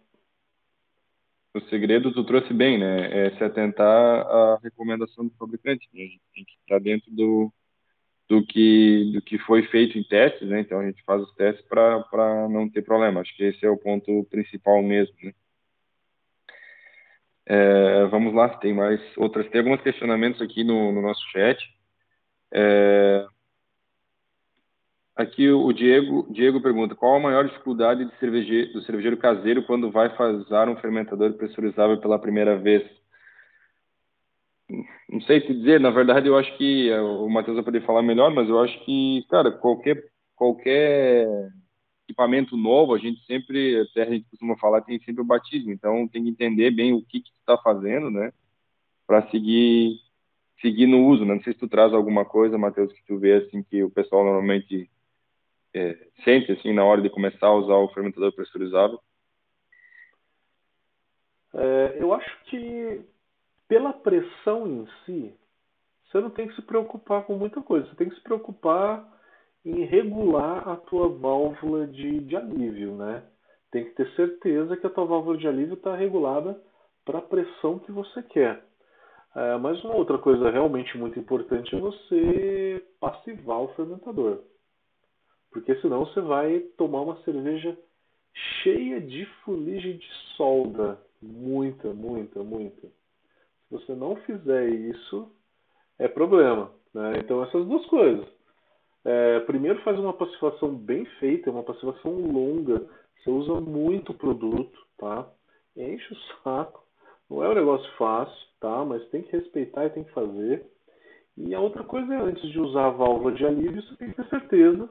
o 1.58 1.70
segredo 1.70 2.14
tu 2.14 2.24
trouxe 2.24 2.54
bem, 2.54 2.78
né? 2.78 3.28
É 3.28 3.38
se 3.38 3.44
atentar 3.44 3.86
à 3.88 4.60
recomendação 4.64 5.26
do 5.26 5.34
fabricante. 5.36 5.88
Né? 5.94 6.02
A 6.02 6.06
gente 6.06 6.22
tem 6.34 6.46
que 6.46 6.54
estar 6.62 6.80
dentro 6.80 7.12
do, 7.12 7.52
do 8.30 8.46
que 8.46 9.12
do 9.14 9.22
que 9.22 9.38
foi 9.40 9.64
feito 9.64 9.98
em 9.98 10.04
testes, 10.04 10.48
né? 10.48 10.62
Então 10.62 10.80
a 10.80 10.86
gente 10.86 11.04
faz 11.04 11.22
os 11.22 11.34
testes 11.36 11.66
para 11.68 12.48
não 12.50 12.70
ter 12.70 12.84
problema. 12.84 13.22
Acho 13.22 13.36
que 13.36 13.44
esse 13.44 13.66
é 13.66 13.70
o 13.70 13.78
ponto 13.78 14.26
principal 14.30 14.82
mesmo, 14.84 15.16
né? 15.24 15.34
É, 17.50 18.06
vamos 18.08 18.34
lá, 18.34 18.50
tem 18.50 18.74
mais 18.74 19.00
outras, 19.16 19.48
tem 19.50 19.62
alguns 19.62 19.82
questionamentos 19.82 20.42
aqui 20.42 20.66
no, 20.66 20.92
no 20.92 21.02
nosso 21.02 21.22
chat. 21.32 21.58
É... 22.54 23.26
Aqui 25.18 25.50
o 25.50 25.74
Diego, 25.74 26.28
Diego 26.30 26.62
pergunta: 26.62 26.94
qual 26.94 27.16
a 27.16 27.20
maior 27.20 27.44
dificuldade 27.44 28.06
do 28.06 28.16
cervejeiro, 28.18 28.74
do 28.74 28.84
cervejeiro 28.84 29.18
caseiro 29.18 29.64
quando 29.64 29.90
vai 29.90 30.16
fazer 30.16 30.70
um 30.70 30.76
fermentador 30.76 31.34
pressurizável 31.34 32.00
pela 32.00 32.20
primeira 32.20 32.56
vez? 32.56 32.88
Não 35.10 35.20
sei 35.22 35.42
te 35.42 35.56
dizer, 35.56 35.80
na 35.80 35.90
verdade 35.90 36.28
eu 36.28 36.38
acho 36.38 36.56
que 36.58 36.92
é, 36.92 37.02
o 37.02 37.28
Matheus 37.30 37.56
vai 37.56 37.64
poder 37.64 37.84
falar 37.84 38.04
melhor, 38.04 38.32
mas 38.32 38.48
eu 38.48 38.60
acho 38.60 38.78
que, 38.86 39.26
cara, 39.30 39.50
qualquer, 39.50 40.04
qualquer 40.36 41.26
equipamento 42.04 42.56
novo, 42.56 42.94
a 42.94 43.00
gente 43.00 43.26
sempre, 43.26 43.80
até 43.90 44.04
a 44.04 44.12
gente 44.12 44.30
costuma 44.30 44.56
falar, 44.58 44.82
tem 44.82 45.00
sempre 45.00 45.22
o 45.22 45.26
batismo, 45.26 45.72
então 45.72 46.08
tem 46.08 46.24
que 46.24 46.30
entender 46.30 46.70
bem 46.70 46.94
o 46.94 47.02
que 47.02 47.22
que 47.22 47.32
está 47.40 47.58
fazendo, 47.58 48.12
né, 48.12 48.32
para 49.08 49.28
seguir 49.32 50.00
seguir 50.62 50.88
no 50.88 51.06
uso, 51.08 51.24
né? 51.24 51.36
Não 51.36 51.42
sei 51.44 51.54
se 51.54 51.60
tu 51.60 51.68
traz 51.68 51.94
alguma 51.94 52.26
coisa, 52.26 52.58
Matheus, 52.58 52.92
que 52.92 53.06
tu 53.06 53.18
vê 53.18 53.34
assim 53.36 53.64
que 53.64 53.84
o 53.84 53.92
pessoal 53.92 54.24
normalmente 54.24 54.90
é, 55.74 55.98
sente 56.24 56.52
assim 56.52 56.74
na 56.74 56.84
hora 56.84 57.02
de 57.02 57.10
começar 57.10 57.48
a 57.48 57.56
usar 57.56 57.76
o 57.76 57.90
fermentador 57.94 58.32
pressurizável. 58.34 59.00
É, 61.54 61.98
eu 62.00 62.14
acho 62.14 62.44
que 62.46 63.02
pela 63.68 63.94
pressão 63.94 64.68
em 64.68 64.88
si, 65.06 65.34
você 66.06 66.20
não 66.22 66.30
tem 66.30 66.48
que 66.48 66.56
se 66.56 66.62
preocupar 66.62 67.24
com 67.24 67.36
muita 67.36 67.62
coisa. 67.62 67.88
Você 67.88 67.96
tem 67.96 68.10
que 68.10 68.16
se 68.16 68.22
preocupar 68.22 69.06
em 69.66 69.84
regular 69.84 70.68
a 70.68 70.76
tua 70.78 71.10
válvula 71.10 71.86
de, 71.88 72.20
de 72.20 72.36
alívio, 72.36 72.96
né? 72.96 73.24
Tem 73.72 73.84
que 73.84 73.92
ter 73.92 74.10
certeza 74.16 74.78
que 74.78 74.88
a 74.88 74.90
tua 74.90 75.06
válvula 75.06 75.38
de 75.38 75.48
alívio 75.48 75.74
está 75.74 75.96
regulada 75.96 76.60
para 77.04 77.20
a 77.20 77.22
pressão 77.22 77.80
que 77.80 77.92
você 77.92 78.24
quer. 78.24 78.64
É, 79.36 79.58
mas 79.58 79.84
uma 79.84 79.96
outra 79.96 80.18
coisa 80.18 80.50
realmente 80.50 80.98
muito 80.98 81.20
importante 81.20 81.76
é 81.76 81.80
você 81.80 82.84
passivar 83.00 83.62
o 83.62 83.74
fermentador. 83.76 84.42
Porque 85.52 85.76
senão 85.82 86.06
você 86.06 86.22
vai 86.22 86.60
tomar 86.78 87.02
uma 87.02 87.22
cerveja 87.24 87.78
cheia 88.64 89.02
de 89.02 89.26
fuligem 89.44 89.98
de 89.98 90.08
solda. 90.36 91.00
Muita, 91.22 91.94
muita, 91.94 92.44
muita. 92.44 92.88
Se 92.88 93.72
você 93.72 93.96
não 93.96 94.16
fizer 94.18 94.70
isso, 94.70 95.32
é 95.98 96.08
problema. 96.08 96.72
Né? 96.94 97.20
Então 97.20 97.44
essas 97.44 97.66
duas 97.66 97.86
coisas. 97.88 98.28
É, 99.04 99.40
primeiro 99.42 99.82
faz 99.84 99.98
uma 99.98 100.14
passivação 100.14 100.76
bem 100.76 101.06
feita, 101.20 101.50
uma 101.50 101.64
passivação 101.64 102.12
longa. 102.14 102.86
Você 103.18 103.30
usa 103.30 103.60
muito 103.62 104.14
produto, 104.14 104.78
tá? 104.98 105.28
Enche 105.76 106.14
o 106.14 106.44
saco. 106.44 106.84
Não 107.30 107.44
é 107.44 107.50
um 107.50 107.56
negócio 107.56 107.90
fácil, 107.98 108.48
tá? 108.60 108.86
Mas 108.86 109.08
tem 109.10 109.24
que 109.24 109.36
respeitar 109.36 109.86
e 109.86 109.90
tem 109.92 110.04
que 110.04 110.12
fazer. 110.12 110.66
E 111.38 111.54
a 111.54 111.60
outra 111.60 111.84
coisa 111.84 112.14
é, 112.14 112.18
antes 112.18 112.50
de 112.50 112.60
usar 112.60 112.88
a 112.88 112.92
válvula 112.92 113.32
de 113.34 113.46
alívio, 113.46 113.82
você 113.82 113.96
tem 113.96 114.10
que 114.10 114.16
ter 114.16 114.30
certeza 114.30 114.90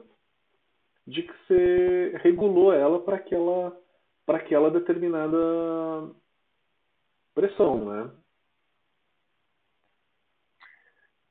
de 1.07 1.23
que 1.23 1.33
você 1.47 2.17
regulou 2.21 2.73
ela 2.73 2.99
para 2.99 3.15
aquela, 3.15 3.75
para 4.25 4.37
aquela 4.37 4.69
determinada 4.69 5.37
pressão, 7.33 7.85
né? 7.85 8.11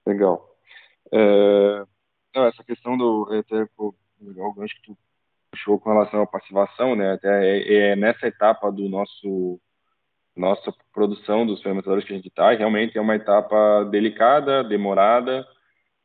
Legal. 0.07 0.49
É, 1.12 1.85
essa 2.35 2.64
questão 2.64 2.97
do 2.97 3.29
até 3.31 3.68
legal 4.20 4.49
o 4.49 4.55
gancho 4.55 4.74
que 4.77 4.93
tu 4.93 4.99
puxou 5.51 5.79
com 5.79 5.91
relação 5.91 6.22
à 6.22 6.27
passivação, 6.27 6.97
né? 6.97 7.12
Até 7.12 7.29
é, 7.29 7.91
é 7.91 7.97
nessa 7.97 8.27
etapa 8.27 8.72
do 8.72 8.89
nosso 8.89 9.61
nossa 10.35 10.72
produção 10.93 11.47
dos 11.47 11.62
fermentadores 11.62 12.05
que 12.05 12.12
a 12.12 12.16
gente 12.16 12.29
está, 12.29 12.53
realmente 12.53 12.99
é 12.99 13.01
uma 13.01 13.16
etapa 13.16 13.85
delicada, 13.91 14.62
demorada, 14.62 15.47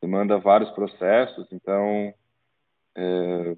demanda 0.00 0.38
vários 0.38 0.70
processos, 0.70 1.46
então 1.52 2.14
é, 2.96 3.56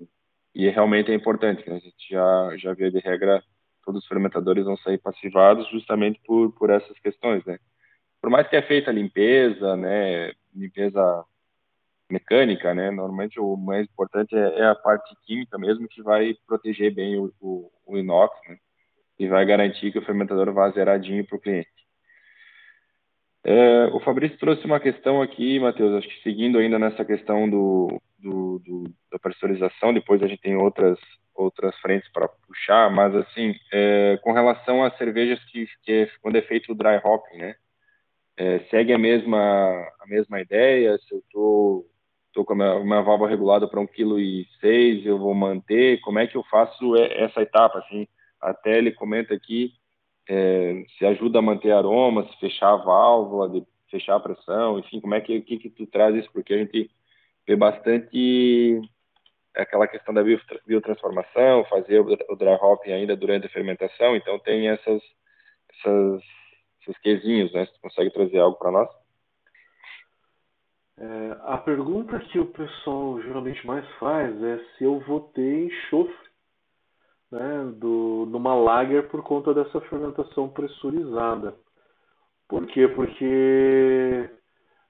e 0.54 0.68
realmente 0.68 1.10
é 1.10 1.14
importante, 1.14 1.68
né? 1.68 1.76
a 1.76 1.78
gente 1.78 2.08
já 2.10 2.56
já 2.56 2.74
vê 2.74 2.90
de 2.90 2.98
regra 2.98 3.42
todos 3.84 4.02
os 4.02 4.08
fermentadores 4.08 4.64
vão 4.64 4.76
sair 4.78 4.98
passivados 4.98 5.68
justamente 5.70 6.20
por 6.24 6.52
por 6.52 6.70
essas 6.70 6.98
questões, 7.00 7.44
né? 7.44 7.58
Por 8.20 8.30
mais 8.30 8.48
que 8.48 8.56
é 8.56 8.62
feita 8.62 8.90
a 8.90 8.94
limpeza, 8.94 9.76
né, 9.76 10.32
limpeza 10.54 11.24
mecânica, 12.10 12.74
né, 12.74 12.90
normalmente 12.90 13.40
o 13.40 13.56
mais 13.56 13.86
importante 13.86 14.34
é, 14.36 14.60
é 14.60 14.66
a 14.66 14.74
parte 14.74 15.14
química 15.26 15.58
mesmo 15.58 15.88
que 15.88 16.02
vai 16.02 16.34
proteger 16.46 16.94
bem 16.94 17.18
o, 17.18 17.32
o, 17.40 17.70
o 17.86 17.98
inox, 17.98 18.34
né? 18.48 18.58
e 19.18 19.28
vai 19.28 19.44
garantir 19.44 19.92
que 19.92 19.98
o 19.98 20.04
fermentador 20.04 20.52
vá 20.52 20.70
zeradinho 20.70 21.24
para 21.26 21.36
o 21.36 21.40
cliente. 21.40 21.70
É, 23.46 23.86
o 23.92 24.00
Fabrício 24.00 24.38
trouxe 24.38 24.64
uma 24.64 24.80
questão 24.80 25.20
aqui, 25.20 25.60
Matheus, 25.60 25.92
acho 25.98 26.08
que 26.08 26.22
seguindo 26.22 26.58
ainda 26.58 26.78
nessa 26.78 27.04
questão 27.04 27.48
do, 27.48 28.00
do, 28.18 28.58
do 28.60 28.84
da 29.12 29.18
pressurização, 29.18 29.92
depois 29.92 30.22
a 30.22 30.26
gente 30.26 30.40
tem 30.40 30.56
outras 30.56 30.98
outras 31.34 31.76
frentes 31.80 32.10
para 32.12 32.28
puxar, 32.28 32.90
mas 32.90 33.14
assim, 33.14 33.54
é, 33.72 34.18
com 34.22 34.32
relação 34.32 34.82
às 34.82 34.96
cervejas 34.96 35.38
que, 35.50 35.66
que 35.82 36.08
quando 36.22 36.36
é 36.36 36.42
feito 36.42 36.72
o 36.72 36.74
dry 36.74 37.00
hopping, 37.04 37.36
né, 37.36 37.54
é, 38.36 38.60
segue 38.70 38.94
a 38.94 38.98
mesma 38.98 39.36
a 39.36 40.06
mesma 40.06 40.40
ideia, 40.40 40.96
se 40.96 41.14
eu 41.14 41.22
tô, 41.30 41.86
tô 42.32 42.44
com 42.46 42.54
a 42.54 42.56
minha, 42.56 42.80
minha 42.84 43.02
válvula 43.02 43.28
regulada 43.28 43.68
para 43.68 43.80
um 43.80 43.86
quilo 43.86 44.18
e 44.18 44.46
seis, 44.58 45.04
eu 45.04 45.18
vou 45.18 45.34
manter, 45.34 46.00
como 46.00 46.18
é 46.18 46.26
que 46.26 46.36
eu 46.36 46.44
faço 46.44 46.96
essa 46.96 47.42
etapa, 47.42 47.80
assim, 47.80 48.06
até 48.40 48.78
ele 48.78 48.92
comenta 48.92 49.34
aqui 49.34 49.74
é, 50.28 50.84
se 50.98 51.06
ajuda 51.06 51.38
a 51.38 51.42
manter 51.42 51.72
aroma, 51.72 52.26
se 52.28 52.38
fechar 52.38 52.72
a 52.72 52.76
válvula, 52.76 53.48
de 53.48 53.64
fechar 53.90 54.16
a 54.16 54.20
pressão, 54.20 54.78
enfim, 54.78 55.00
como 55.00 55.14
é 55.14 55.20
que, 55.20 55.40
que, 55.40 55.58
que 55.58 55.70
tu 55.70 55.86
traz 55.86 56.14
isso? 56.14 56.30
Porque 56.32 56.54
a 56.54 56.58
gente 56.58 56.90
vê 57.46 57.56
bastante 57.56 58.80
aquela 59.54 59.86
questão 59.86 60.12
da 60.12 60.22
biotransformação, 60.66 61.64
fazer 61.66 62.00
o 62.00 62.36
dry 62.36 62.58
hop 62.60 62.82
ainda 62.86 63.16
durante 63.16 63.46
a 63.46 63.50
fermentação, 63.50 64.16
então 64.16 64.38
tem 64.40 64.68
essas, 64.68 65.00
essas 65.78 66.22
esses 66.82 66.98
quesinhos, 67.00 67.52
né? 67.52 67.66
Você 67.66 67.78
consegue 67.80 68.10
trazer 68.10 68.38
algo 68.38 68.58
para 68.58 68.70
nós? 68.70 68.88
É, 70.98 71.36
a 71.42 71.58
pergunta 71.58 72.18
que 72.20 72.38
o 72.38 72.46
pessoal 72.46 73.20
geralmente 73.22 73.66
mais 73.66 73.88
faz 73.98 74.40
é 74.42 74.58
se 74.76 74.84
eu 74.84 75.00
vou 75.00 75.20
ter 75.20 75.66
enxofre 75.66 76.23
né, 77.34 77.72
do, 77.76 78.26
numa 78.30 78.54
lager 78.54 79.08
por 79.08 79.20
conta 79.24 79.52
dessa 79.52 79.80
fermentação 79.82 80.48
pressurizada. 80.48 81.52
Por 82.48 82.64
quê? 82.68 82.86
Porque 82.86 84.30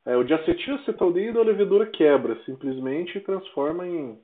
é, 0.05 0.15
o 0.15 0.25
diacetilcetaldeído 0.25 1.41
a 1.41 1.45
levedura 1.45 1.87
quebra 1.87 2.39
simplesmente 2.45 3.19
transforma 3.21 3.87
em, 3.87 4.19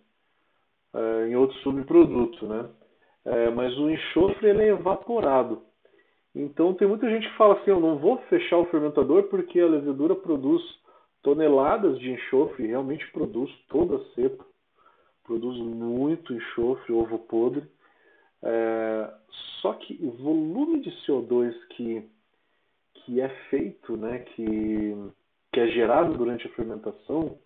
é, 0.93 1.29
em 1.29 1.37
outro 1.37 1.57
subproduto. 1.61 2.47
Né? 2.47 2.69
É, 3.25 3.51
mas 3.51 3.77
o 3.79 3.89
enxofre 3.89 4.51
ele 4.51 4.65
é 4.65 4.69
evaporado. 4.69 5.63
Então 6.35 6.75
tem 6.75 6.87
muita 6.87 7.09
gente 7.09 7.27
que 7.27 7.37
fala 7.39 7.55
assim, 7.55 7.71
eu 7.71 7.81
não 7.81 7.97
vou 7.97 8.19
fechar 8.29 8.59
o 8.59 8.67
fermentador 8.67 9.25
porque 9.25 9.59
a 9.59 9.67
levedura 9.67 10.15
produz 10.15 10.63
toneladas 11.23 11.99
de 11.99 12.11
enxofre, 12.11 12.67
realmente 12.67 13.11
produz 13.13 13.51
toda 13.69 13.97
a 13.97 14.05
cepa, 14.15 14.45
produz 15.25 15.57
muito 15.59 16.35
enxofre, 16.35 16.93
ovo 16.93 17.19
podre. 17.21 17.65
É, 18.43 19.13
só 19.61 19.75
que 19.75 19.99
o 20.03 20.11
volume 20.13 20.81
de 20.81 20.91
CO2 21.03 21.55
que, 21.71 22.09
que 22.95 23.21
é 23.21 23.29
feito, 23.51 23.97
né, 23.97 24.21
que, 24.21 24.97
que 25.53 25.61
é 25.61 25.69
gerado 25.69 26.17
durante 26.17 26.47
a 26.47 26.53
fermentação, 26.53 27.39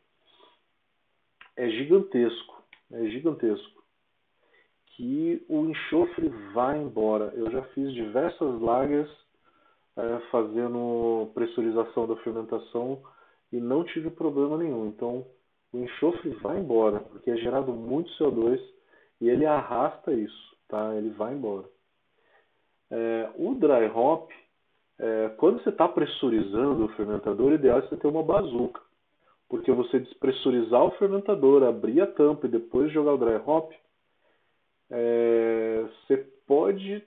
é 1.56 1.68
gigantesco. 1.70 2.62
É 2.92 3.06
gigantesco. 3.06 3.82
Que 4.96 5.44
o 5.48 5.64
enxofre 5.64 6.28
vai 6.52 6.78
embora. 6.78 7.32
Eu 7.34 7.50
já 7.50 7.62
fiz 7.74 7.92
diversas 7.92 8.60
lagas 8.60 9.10
é, 9.96 10.20
fazendo 10.30 11.30
pressurização 11.34 12.06
da 12.06 12.16
fermentação 12.16 13.02
e 13.50 13.58
não 13.58 13.82
tive 13.84 14.10
problema 14.10 14.56
nenhum. 14.56 14.86
Então, 14.86 15.26
o 15.72 15.78
enxofre 15.78 16.30
vai 16.42 16.60
embora, 16.60 17.00
porque 17.00 17.30
é 17.30 17.36
gerado 17.36 17.72
muito 17.72 18.12
CO2 18.12 18.60
e 19.20 19.28
ele 19.28 19.46
arrasta 19.46 20.12
isso 20.12 20.53
tá? 20.68 20.94
Ele 20.94 21.10
vai 21.10 21.34
embora. 21.34 21.68
É, 22.90 23.30
o 23.36 23.54
dry 23.54 23.90
hop, 23.94 24.30
é, 24.98 25.28
quando 25.36 25.62
você 25.62 25.70
está 25.70 25.88
pressurizando 25.88 26.84
o 26.84 26.88
fermentador, 26.90 27.52
o 27.52 27.54
ideal 27.54 27.78
é 27.78 27.82
você 27.82 27.96
ter 27.96 28.06
uma 28.06 28.22
bazuca. 28.22 28.80
Porque 29.48 29.70
você 29.72 30.00
despressurizar 30.00 30.84
o 30.84 30.92
fermentador, 30.92 31.62
abrir 31.62 32.00
a 32.00 32.06
tampa 32.06 32.46
e 32.46 32.50
depois 32.50 32.92
jogar 32.92 33.14
o 33.14 33.18
dry 33.18 33.36
hop, 33.46 33.72
é, 34.90 35.84
você 36.06 36.16
pode 36.46 37.02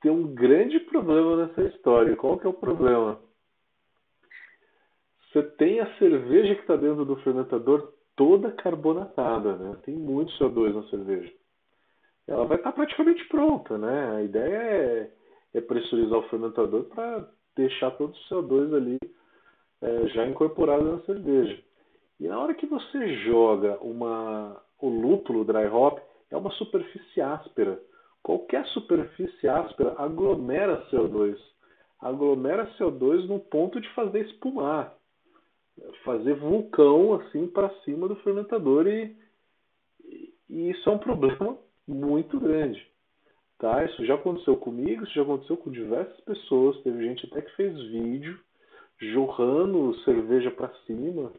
ter 0.00 0.10
um 0.10 0.34
grande 0.34 0.80
problema 0.80 1.36
nessa 1.36 1.62
história. 1.62 2.16
Qual 2.16 2.38
que 2.38 2.46
é 2.46 2.50
o 2.50 2.54
problema? 2.54 3.20
Você 5.32 5.42
tem 5.42 5.80
a 5.80 5.98
cerveja 5.98 6.54
que 6.54 6.60
está 6.62 6.76
dentro 6.76 7.04
do 7.04 7.16
fermentador 7.16 7.92
toda 8.14 8.52
carbonatada, 8.52 9.56
né? 9.56 9.76
Tem 9.84 9.94
muito 9.94 10.32
CO2 10.38 10.74
na 10.74 10.82
cerveja 10.88 11.32
ela 12.26 12.44
vai 12.44 12.56
estar 12.56 12.72
praticamente 12.72 13.24
pronta, 13.28 13.78
né? 13.78 14.16
A 14.16 14.22
ideia 14.22 14.56
é, 14.56 15.10
é 15.54 15.60
pressurizar 15.60 16.18
o 16.18 16.28
fermentador 16.28 16.84
para 16.84 17.28
deixar 17.54 17.92
todo 17.92 18.12
o 18.12 18.34
CO2 18.34 18.74
ali 18.74 18.98
é, 19.80 20.08
já 20.08 20.26
incorporado 20.26 20.84
na 20.84 21.00
cerveja. 21.02 21.62
E 22.18 22.26
na 22.26 22.38
hora 22.38 22.54
que 22.54 22.66
você 22.66 23.14
joga 23.24 23.78
uma, 23.80 24.60
o 24.80 24.88
lúpulo 24.88 25.44
dry 25.44 25.66
hop, 25.66 25.98
é 26.30 26.36
uma 26.36 26.50
superfície 26.52 27.20
áspera. 27.20 27.80
Qualquer 28.22 28.66
superfície 28.66 29.46
áspera 29.46 29.94
aglomera 29.98 30.84
CO2. 30.90 31.36
Aglomera 32.00 32.66
CO2 32.78 33.26
no 33.26 33.38
ponto 33.38 33.80
de 33.80 33.88
fazer 33.90 34.26
espumar. 34.26 34.94
Fazer 36.04 36.34
vulcão 36.34 37.14
assim 37.14 37.46
para 37.46 37.70
cima 37.84 38.08
do 38.08 38.16
fermentador 38.16 38.86
e, 38.88 39.14
e 40.48 40.70
isso 40.70 40.88
é 40.88 40.92
um 40.92 40.98
problema 40.98 41.56
muito 41.86 42.38
grande. 42.38 42.86
Tá? 43.58 43.84
Isso 43.84 44.04
já 44.04 44.14
aconteceu 44.14 44.56
comigo, 44.56 45.04
isso 45.04 45.14
já 45.14 45.22
aconteceu 45.22 45.56
com 45.56 45.70
diversas 45.70 46.20
pessoas. 46.20 46.80
Teve 46.82 47.04
gente 47.06 47.26
até 47.26 47.42
que 47.42 47.56
fez 47.56 47.74
vídeo 47.88 48.38
jorrando 48.98 49.94
cerveja 50.04 50.50
para 50.50 50.72
cima. 50.86 51.32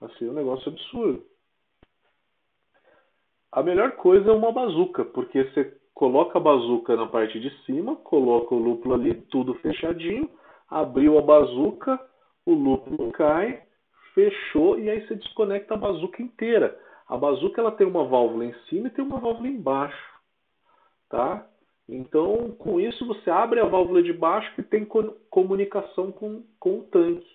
Assim, 0.00 0.26
é 0.26 0.30
um 0.30 0.34
negócio 0.34 0.70
absurdo. 0.70 1.24
A 3.52 3.62
melhor 3.62 3.92
coisa 3.92 4.30
é 4.30 4.34
uma 4.34 4.50
bazuca, 4.50 5.04
porque 5.04 5.44
você 5.44 5.78
coloca 5.94 6.38
a 6.38 6.42
bazuca 6.42 6.96
na 6.96 7.06
parte 7.06 7.38
de 7.38 7.50
cima, 7.64 7.94
coloca 7.94 8.52
o 8.52 8.58
lúpulo 8.58 8.94
ali, 8.94 9.14
tudo 9.30 9.54
fechadinho, 9.54 10.28
abriu 10.68 11.16
a 11.18 11.22
bazuca, 11.22 12.00
o 12.44 12.52
lúpulo 12.52 13.12
cai, 13.12 13.62
fechou 14.12 14.78
e 14.78 14.90
aí 14.90 15.06
você 15.06 15.14
desconecta 15.14 15.74
a 15.74 15.78
bazuca 15.78 16.20
inteira. 16.20 16.76
A 17.06 17.16
bazuca 17.16 17.60
ela 17.60 17.72
tem 17.72 17.86
uma 17.86 18.04
válvula 18.04 18.46
em 18.46 18.54
cima 18.68 18.88
e 18.88 18.90
tem 18.90 19.04
uma 19.04 19.20
válvula 19.20 19.48
embaixo, 19.48 20.20
tá? 21.08 21.46
Então, 21.88 22.52
com 22.52 22.80
isso 22.80 23.06
você 23.06 23.30
abre 23.30 23.60
a 23.60 23.66
válvula 23.66 24.02
de 24.02 24.12
baixo 24.12 24.54
que 24.54 24.62
tem 24.62 24.86
comunicação 25.28 26.10
com, 26.10 26.42
com 26.58 26.78
o 26.78 26.84
tanque 26.84 27.34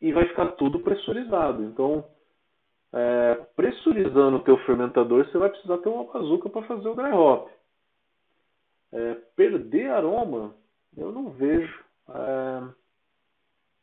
e 0.00 0.12
vai 0.12 0.26
ficar 0.28 0.52
tudo 0.52 0.80
pressurizado. 0.80 1.62
Então, 1.64 2.04
é, 2.92 3.34
pressurizando 3.56 4.38
o 4.38 4.42
teu 4.42 4.58
fermentador, 4.64 5.26
você 5.26 5.38
vai 5.38 5.48
precisar 5.48 5.78
ter 5.78 5.88
uma 5.88 6.04
bazuca 6.12 6.48
para 6.48 6.66
fazer 6.66 6.88
o 6.88 6.94
dry 6.94 7.12
hop. 7.12 7.48
É, 8.92 9.14
perder 9.36 9.90
aroma, 9.90 10.54
eu 10.96 11.12
não 11.12 11.30
vejo, 11.30 11.84
é, 12.08 12.62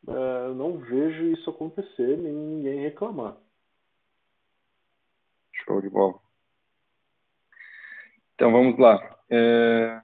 é, 0.10 0.54
não 0.54 0.78
vejo 0.78 1.24
isso 1.28 1.50
acontecer 1.50 2.18
nem 2.18 2.34
ninguém 2.34 2.82
reclamar. 2.82 3.38
Show 5.68 5.82
de 5.82 5.90
bola. 5.90 6.16
Então 8.34 8.52
vamos 8.52 8.80
lá. 8.80 9.18
É... 9.30 10.02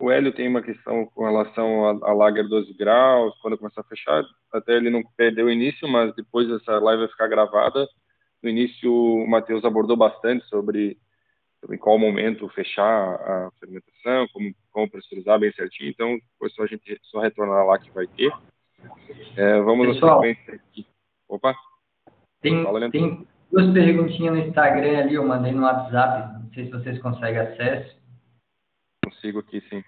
O 0.00 0.10
Hélio 0.10 0.32
tem 0.32 0.48
uma 0.48 0.62
questão 0.62 1.04
com 1.04 1.24
relação 1.24 1.84
a 2.02 2.12
Lager 2.14 2.48
12 2.48 2.72
graus, 2.72 3.38
quando 3.42 3.58
começar 3.58 3.82
a 3.82 3.84
fechar, 3.84 4.24
até 4.50 4.72
ele 4.72 4.88
não 4.88 5.02
perdeu 5.14 5.44
o 5.44 5.50
início, 5.50 5.86
mas 5.86 6.14
depois 6.14 6.48
essa 6.50 6.78
live 6.78 7.02
vai 7.02 7.10
ficar 7.10 7.28
gravada. 7.28 7.86
No 8.42 8.48
início, 8.48 8.90
o 8.90 9.28
Matheus 9.28 9.62
abordou 9.62 9.98
bastante 9.98 10.46
sobre, 10.46 10.96
sobre 11.60 11.76
qual 11.76 11.98
momento 11.98 12.48
fechar 12.48 13.14
a 13.14 13.50
fermentação, 13.60 14.26
como, 14.32 14.54
como 14.70 14.90
pressurizar 14.90 15.38
bem 15.38 15.52
certinho, 15.52 15.90
então 15.90 16.18
depois 16.32 16.54
só 16.54 16.62
a 16.62 16.66
gente 16.66 16.98
só 17.02 17.20
retornar 17.20 17.66
lá 17.66 17.78
que 17.78 17.90
vai 17.90 18.06
ter. 18.06 18.32
É, 19.36 19.60
vamos 19.60 19.86
Pessoal, 19.86 20.22
na 20.22 20.28
sequência 20.28 20.54
aqui. 20.54 20.86
Opa! 21.28 21.54
Tem, 22.40 22.64
tem 22.90 23.28
duas 23.50 23.72
perguntinhas 23.72 24.34
no 24.34 24.40
Instagram 24.40 24.98
ali, 24.98 25.14
eu 25.14 25.26
mandei 25.26 25.52
no 25.52 25.62
WhatsApp, 25.62 26.42
não 26.42 26.52
sei 26.52 26.64
se 26.66 26.70
vocês 26.70 27.02
conseguem 27.02 27.40
acesso. 27.40 28.00
Consigo 29.04 29.40
aqui, 29.40 29.60
sim. 29.68 29.82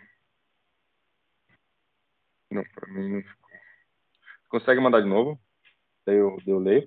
Não, 2.50 2.62
para 2.74 2.92
mim 2.92 3.08
não 3.08 3.22
ficou. 3.22 3.50
Consegue 4.48 4.80
mandar 4.80 5.00
de 5.00 5.08
novo? 5.08 5.40
Daí 6.04 6.16
eu, 6.16 6.36
eu 6.46 6.58
leio. 6.58 6.86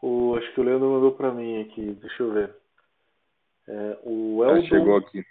O, 0.00 0.34
acho 0.36 0.52
que 0.52 0.60
o 0.60 0.64
Leandro 0.64 0.90
mandou 0.90 1.12
para 1.12 1.32
mim 1.32 1.60
aqui, 1.62 1.92
deixa 1.92 2.22
eu 2.24 2.32
ver. 2.32 2.56
É, 3.68 3.98
o 4.02 4.42
Eldon, 4.44 4.66
chegou 4.66 4.96
aqui. 4.96 5.24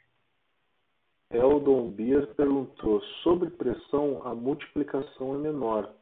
Eldon 1.30 1.92
Bier 1.92 2.34
perguntou: 2.36 3.02
sobre 3.22 3.50
pressão, 3.50 4.26
a 4.26 4.34
multiplicação 4.34 5.36
é 5.36 5.38
menor. 5.40 5.94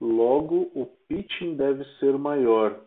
Logo, 0.00 0.70
o 0.74 0.86
pitching 1.08 1.56
deve 1.56 1.84
ser 1.98 2.18
maior. 2.18 2.80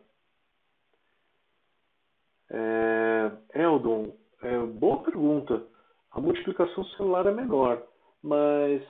É, 2.50 3.32
Eldon, 3.56 4.14
é, 4.42 4.60
boa 4.60 5.04
pergunta. 5.04 5.64
A 6.12 6.22
multiplicação 6.22 6.84
celular 6.86 7.26
é 7.26 7.32
menor, 7.32 7.84
mas 8.24 8.82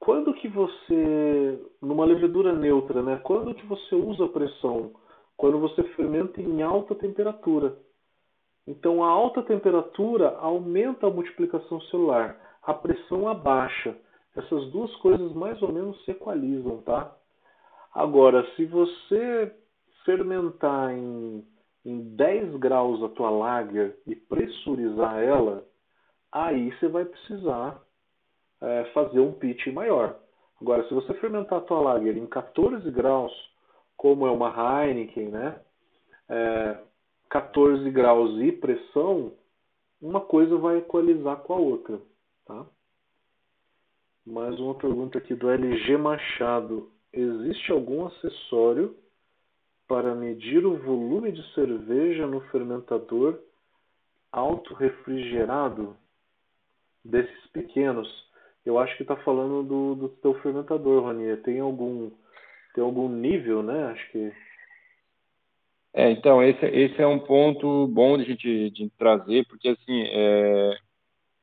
quando 0.00 0.32
que 0.34 0.48
você, 0.48 1.62
numa 1.80 2.06
levedura 2.06 2.52
neutra, 2.52 3.02
né? 3.02 3.20
Quando 3.22 3.54
que 3.54 3.66
você 3.66 3.94
usa 3.94 4.26
pressão? 4.28 4.92
Quando 5.36 5.60
você 5.60 5.82
fermenta 5.94 6.40
em 6.40 6.62
alta 6.62 6.94
temperatura. 6.94 7.76
Então 8.66 9.04
a 9.04 9.08
alta 9.08 9.42
temperatura 9.42 10.36
aumenta 10.38 11.06
a 11.06 11.10
multiplicação 11.10 11.80
celular, 11.82 12.40
a 12.62 12.72
pressão 12.72 13.28
abaixa. 13.28 13.96
Essas 14.40 14.70
duas 14.70 14.94
coisas 14.96 15.32
mais 15.32 15.60
ou 15.62 15.72
menos 15.72 16.02
se 16.04 16.10
equalizam, 16.10 16.82
tá? 16.82 17.16
Agora, 17.94 18.46
se 18.54 18.64
você 18.66 19.54
fermentar 20.04 20.92
em 20.92 21.44
em 21.84 22.14
10 22.14 22.56
graus 22.56 23.02
a 23.02 23.08
tua 23.08 23.30
lager 23.30 23.98
e 24.06 24.14
pressurizar 24.14 25.18
ela, 25.18 25.64
aí 26.30 26.70
você 26.72 26.88
vai 26.88 27.04
precisar 27.04 27.80
é, 28.60 28.84
fazer 28.92 29.20
um 29.20 29.32
pitch 29.32 29.66
maior. 29.68 30.18
Agora, 30.60 30.86
se 30.86 30.94
você 30.94 31.14
fermentar 31.14 31.58
a 31.58 31.62
tua 31.62 31.80
lager 31.80 32.16
em 32.16 32.26
14 32.26 32.90
graus, 32.90 33.32
como 33.96 34.26
é 34.26 34.30
uma 34.30 34.50
Heineken, 34.84 35.28
né? 35.28 35.60
É, 36.28 36.78
14 37.30 37.90
graus 37.90 38.38
e 38.40 38.52
pressão, 38.52 39.32
uma 40.00 40.20
coisa 40.20 40.56
vai 40.56 40.78
equalizar 40.78 41.38
com 41.38 41.54
a 41.54 41.56
outra, 41.56 42.00
tá? 42.44 42.66
Mais 44.26 44.58
uma 44.60 44.74
pergunta 44.74 45.18
aqui 45.18 45.34
do 45.34 45.48
LG 45.50 45.96
Machado. 45.96 46.90
Existe 47.12 47.72
algum 47.72 48.06
acessório 48.06 48.94
para 49.88 50.14
medir 50.14 50.64
o 50.64 50.76
volume 50.76 51.32
de 51.32 51.42
cerveja 51.54 52.26
no 52.26 52.40
fermentador 52.42 53.40
auto-refrigerado 54.30 55.96
desses 57.04 57.46
pequenos. 57.48 58.08
Eu 58.64 58.78
acho 58.78 58.94
que 58.96 59.02
está 59.02 59.16
falando 59.16 59.62
do, 59.62 59.94
do 59.94 60.08
teu 60.08 60.34
fermentador, 60.42 61.06
Rania. 61.06 61.38
Tem 61.38 61.58
algum, 61.58 62.10
tem 62.74 62.84
algum 62.84 63.08
nível, 63.08 63.62
né? 63.62 63.86
Acho 63.86 64.10
que. 64.12 64.32
É, 65.94 66.10
então, 66.10 66.42
esse, 66.42 66.64
esse 66.66 67.00
é 67.00 67.06
um 67.06 67.18
ponto 67.18 67.88
bom 67.88 68.16
de 68.16 68.24
a 68.24 68.26
gente 68.26 68.70
de 68.70 68.90
trazer, 68.90 69.44
porque, 69.48 69.68
assim, 69.70 70.04
é, 70.08 70.78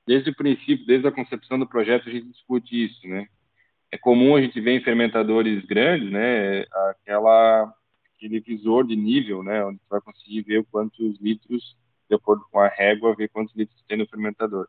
desde 0.08 0.30
o 0.30 0.36
princípio, 0.36 0.86
desde 0.86 1.06
a 1.06 1.12
concepção 1.12 1.60
do 1.60 1.68
projeto, 1.68 2.08
a 2.08 2.12
gente 2.12 2.30
discute 2.30 2.86
isso, 2.86 3.06
né? 3.06 3.28
É 3.92 3.98
comum 3.98 4.36
a 4.36 4.42
gente 4.42 4.60
ver 4.62 4.72
em 4.72 4.84
fermentadores 4.84 5.66
grandes, 5.66 6.10
né, 6.10 6.62
aquela 6.90 7.74
aquele 8.16 8.40
visor 8.40 8.88
de 8.88 8.96
nível, 8.96 9.44
né, 9.44 9.64
onde 9.64 9.78
você 9.78 9.90
vai 9.90 10.02
conseguir 10.02 10.42
ver 10.42 10.66
quantos 10.72 11.20
litros, 11.22 11.78
de 12.10 12.16
acordo 12.16 12.44
com 12.52 12.60
a 12.60 12.68
régua, 12.68 13.16
ver 13.16 13.30
quantos 13.30 13.56
litros 13.56 13.80
tem 13.88 13.96
no 13.96 14.08
fermentador. 14.08 14.68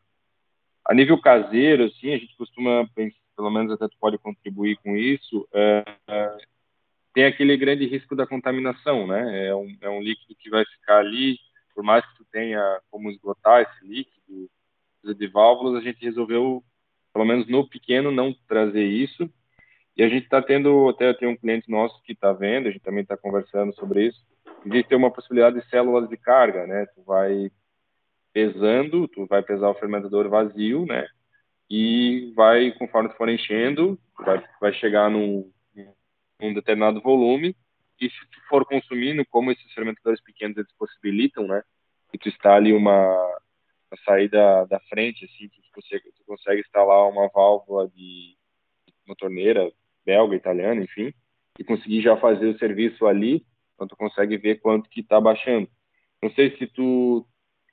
A 0.85 0.93
nível 0.93 1.19
caseiro, 1.19 1.85
assim, 1.85 2.13
a 2.13 2.17
gente 2.17 2.37
costuma 2.37 2.87
pelo 3.35 3.49
menos 3.49 3.71
até 3.71 3.87
tu 3.87 3.97
pode 3.99 4.17
contribuir 4.19 4.77
com 4.83 4.95
isso, 4.95 5.47
é, 5.53 5.83
é, 6.07 6.37
tem 7.13 7.25
aquele 7.25 7.57
grande 7.57 7.87
risco 7.87 8.15
da 8.15 8.27
contaminação, 8.27 9.07
né? 9.07 9.47
É 9.47 9.55
um, 9.55 9.77
é 9.81 9.89
um 9.89 10.01
líquido 10.01 10.35
que 10.35 10.49
vai 10.49 10.63
ficar 10.65 10.99
ali, 10.99 11.37
por 11.73 11.83
mais 11.83 12.05
que 12.05 12.17
tu 12.17 12.25
tenha 12.31 12.61
como 12.91 13.09
esgotar 13.09 13.61
esse 13.61 13.87
líquido 13.87 14.49
de 15.03 15.27
válvulas, 15.27 15.75
a 15.75 15.85
gente 15.85 16.03
resolveu, 16.03 16.63
pelo 17.13 17.25
menos 17.25 17.47
no 17.47 17.67
pequeno, 17.67 18.11
não 18.11 18.33
trazer 18.47 18.83
isso, 18.83 19.29
e 19.99 20.03
a 20.03 20.07
gente 20.07 20.23
está 20.23 20.41
tendo, 20.41 20.87
até 20.87 21.13
tem 21.13 21.27
um 21.27 21.35
cliente 21.35 21.69
nosso 21.69 22.01
que 22.03 22.13
está 22.13 22.31
vendo, 22.31 22.67
a 22.67 22.71
gente 22.71 22.83
também 22.83 23.01
está 23.01 23.17
conversando 23.17 23.73
sobre 23.75 24.07
isso. 24.07 24.25
Existe 24.65 24.95
uma 24.95 25.11
possibilidade 25.11 25.59
de 25.59 25.69
células 25.69 26.07
de 26.09 26.15
carga, 26.15 26.65
né? 26.65 26.85
Tu 26.95 27.03
vai 27.03 27.51
pesando, 28.31 29.09
tu 29.09 29.25
vai 29.25 29.41
pesar 29.41 29.69
o 29.69 29.73
fermentador 29.73 30.29
vazio, 30.29 30.85
né? 30.85 31.05
E 31.69 32.31
vai, 32.33 32.71
conforme 32.71 33.09
tu 33.09 33.15
for 33.15 33.27
enchendo, 33.27 33.99
vai, 34.17 34.41
vai 34.61 34.73
chegar 34.73 35.09
num, 35.09 35.51
num 36.41 36.53
determinado 36.53 37.01
volume. 37.01 37.53
E 37.99 38.09
se 38.09 38.19
tu 38.31 38.39
for 38.47 38.65
consumindo, 38.65 39.25
como 39.29 39.51
esses 39.51 39.71
fermentadores 39.73 40.21
pequenos 40.21 40.55
eles 40.55 40.71
possibilitam, 40.77 41.45
né? 41.45 41.61
E 42.13 42.17
tu 42.17 42.29
ali 42.47 42.71
uma, 42.71 43.39
uma 43.91 43.97
saída 44.05 44.65
da 44.65 44.79
frente, 44.81 45.25
assim, 45.25 45.49
tu 45.49 45.61
consegue, 45.73 46.11
tu 46.11 46.23
consegue 46.25 46.61
instalar 46.61 47.09
uma 47.09 47.27
válvula 47.29 47.87
de 47.89 48.37
uma 49.05 49.15
torneira 49.15 49.71
belga, 50.05 50.35
italiana, 50.35 50.83
enfim, 50.83 51.13
e 51.57 51.63
conseguir 51.63 52.01
já 52.01 52.15
fazer 52.17 52.47
o 52.47 52.57
serviço 52.57 53.05
ali, 53.05 53.45
então 53.73 53.87
tu 53.87 53.95
consegue 53.95 54.37
ver 54.37 54.59
quanto 54.59 54.89
que 54.89 55.01
está 55.01 55.19
baixando. 55.19 55.69
Não 56.21 56.31
sei 56.31 56.55
se 56.57 56.67
tu, 56.67 57.25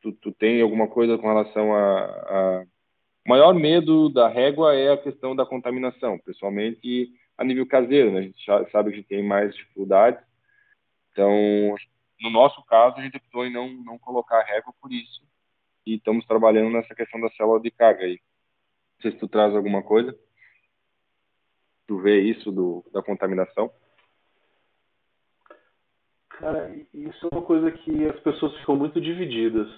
tu, 0.02 0.12
tu, 0.12 0.32
tem 0.32 0.60
alguma 0.60 0.88
coisa 0.88 1.18
com 1.18 1.26
relação 1.26 1.74
a, 1.74 2.04
a... 2.04 2.66
O 3.26 3.28
maior 3.28 3.54
medo 3.54 4.08
da 4.08 4.28
régua 4.28 4.74
é 4.74 4.92
a 4.92 4.96
questão 4.96 5.34
da 5.34 5.44
contaminação, 5.44 6.18
pessoalmente 6.18 7.10
a 7.36 7.44
nível 7.44 7.66
caseiro, 7.66 8.12
né? 8.12 8.20
A 8.20 8.22
gente 8.22 8.44
já 8.44 8.68
sabe 8.70 8.92
que 8.92 9.02
tem 9.02 9.22
mais 9.22 9.54
dificuldades. 9.54 10.24
Então, 11.10 11.74
no 12.20 12.30
nosso 12.30 12.64
caso, 12.64 12.98
a 12.98 13.02
gente 13.02 13.16
optou 13.16 13.44
em 13.44 13.52
não, 13.52 13.68
não 13.68 13.98
colocar 13.98 14.42
régua 14.42 14.72
por 14.80 14.92
isso. 14.92 15.22
E 15.86 15.94
estamos 15.96 16.26
trabalhando 16.26 16.72
nessa 16.72 16.94
questão 16.94 17.20
da 17.20 17.30
célula 17.30 17.60
de 17.60 17.70
carga 17.70 18.04
aí. 18.04 18.20
Não 18.96 19.02
sei 19.02 19.12
se 19.12 19.18
tu 19.18 19.28
traz 19.28 19.54
alguma 19.54 19.82
coisa 19.82 20.18
tu 21.86 21.98
vê 21.98 22.20
isso 22.20 22.50
do, 22.50 22.84
da 22.92 23.02
contaminação? 23.02 23.70
Cara, 26.28 26.74
isso 26.92 27.26
é 27.26 27.34
uma 27.34 27.42
coisa 27.42 27.70
que 27.70 28.04
as 28.04 28.18
pessoas 28.20 28.54
ficam 28.58 28.76
muito 28.76 29.00
divididas. 29.00 29.68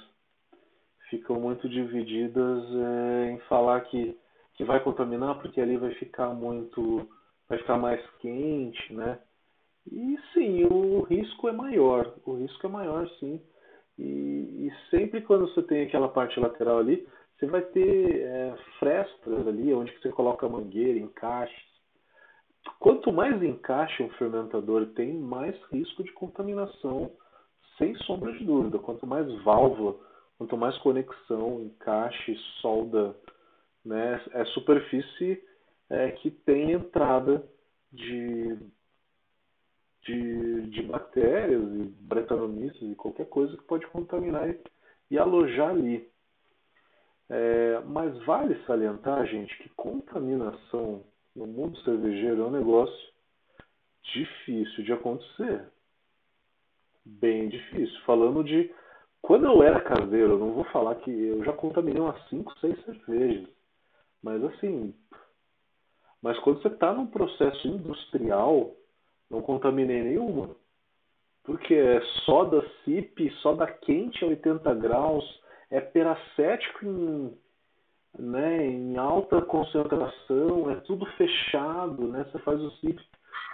Ficam 1.11 1.38
muito 1.40 1.68
divididas 1.68 2.64
é, 2.74 3.30
em 3.30 3.38
falar 3.48 3.82
que, 3.82 4.18
que 4.54 4.64
vai 4.64 4.82
contaminar 4.82 5.40
porque 5.40 5.61
ali 5.61 5.76
vai 5.76 5.94
ficar 5.94 6.30
muito. 6.30 7.09
vai 7.48 7.59
ficar 7.59 7.78
mais 7.78 8.04
quente, 8.18 8.92
né? 8.92 9.18
E 9.90 10.18
sim, 10.34 10.64
o 10.64 11.02
risco 11.02 11.48
é 11.48 11.52
maior. 11.52 12.14
O 12.26 12.34
risco 12.34 12.66
é 12.66 12.70
maior, 12.70 13.09
sim. 13.20 13.40
E, 13.99 14.66
e 14.68 14.72
sempre 14.90 15.22
quando 15.22 15.49
você 15.49 15.62
tem 15.62 15.82
aquela 15.82 16.09
parte 16.09 16.38
lateral 16.38 16.78
ali, 16.78 17.07
você 17.36 17.46
vai 17.46 17.62
ter 17.62 18.20
é, 18.20 18.57
frestas 18.78 19.46
ali, 19.46 19.72
onde 19.74 19.92
você 19.99 20.11
coloca 20.11 20.49
mangueira, 20.49 20.99
encaixe 20.99 21.68
Quanto 22.78 23.12
mais 23.12 23.42
encaixe 23.42 24.03
um 24.03 24.11
fermentador 24.11 24.86
tem, 24.94 25.14
mais 25.14 25.57
risco 25.72 26.05
de 26.05 26.12
contaminação, 26.12 27.11
sem 27.76 27.94
sombra 27.99 28.32
de 28.32 28.44
dúvida. 28.44 28.78
Quanto 28.78 29.07
mais 29.07 29.26
válvula, 29.42 29.96
quanto 30.36 30.57
mais 30.57 30.76
conexão, 30.78 31.62
encaixe, 31.62 32.36
solda, 32.61 33.16
né, 33.84 34.22
é 34.32 34.44
superfície 34.46 35.42
é, 35.90 36.11
que 36.12 36.30
tem 36.30 36.72
entrada 36.72 37.44
de, 37.92 38.59
de, 40.09 40.70
de 40.70 40.82
bactérias 40.84 41.62
e 41.62 41.84
bretanomices 42.00 42.80
e 42.80 42.94
qualquer 42.94 43.26
coisa 43.26 43.54
que 43.56 43.64
pode 43.64 43.86
contaminar 43.88 44.48
e, 44.48 44.59
e 45.11 45.18
alojar 45.18 45.70
ali. 45.70 46.09
É, 47.28 47.80
mas 47.80 48.16
vale 48.24 48.59
salientar, 48.64 49.26
gente, 49.26 49.56
que 49.59 49.68
contaminação 49.70 51.04
no 51.36 51.46
mundo 51.46 51.78
cervejeiro 51.80 52.42
é 52.42 52.46
um 52.46 52.50
negócio 52.50 53.09
difícil 54.14 54.82
de 54.82 54.92
acontecer. 54.92 55.68
Bem 57.04 57.50
difícil. 57.50 58.00
Falando 58.06 58.42
de 58.42 58.72
quando 59.20 59.44
eu 59.44 59.62
era 59.62 59.80
caseiro, 59.82 60.34
eu 60.34 60.38
não 60.38 60.52
vou 60.52 60.64
falar 60.64 60.94
que 60.96 61.11
eu 61.11 61.44
já 61.44 61.52
contaminei 61.52 62.00
umas 62.00 62.28
5, 62.28 62.59
6 62.61 62.84
cervejas. 62.84 63.48
Mas 64.22 64.42
assim, 64.42 64.94
mas 66.22 66.38
quando 66.40 66.62
você 66.62 66.68
está 66.68 66.94
num 66.94 67.06
processo 67.06 67.68
industrial, 67.68 68.74
não 69.31 69.43
contaminei 69.43 70.03
nenhuma. 70.03 70.51
Porque 71.45 71.74
é 71.74 72.01
soda 72.24 72.64
CIP, 72.85 73.31
soda 73.43 73.66
quente 73.66 74.24
a 74.24 74.29
80 74.29 74.74
graus, 74.74 75.24
é 75.70 75.81
peracético 75.81 76.85
em, 76.85 77.39
né, 78.18 78.66
em 78.66 78.97
alta 78.97 79.41
concentração, 79.43 80.70
é 80.70 80.76
tudo 80.76 81.07
fechado, 81.16 82.09
né? 82.09 82.24
Você 82.24 82.39
faz 82.41 82.61
o 82.61 82.70
CIP 82.72 83.01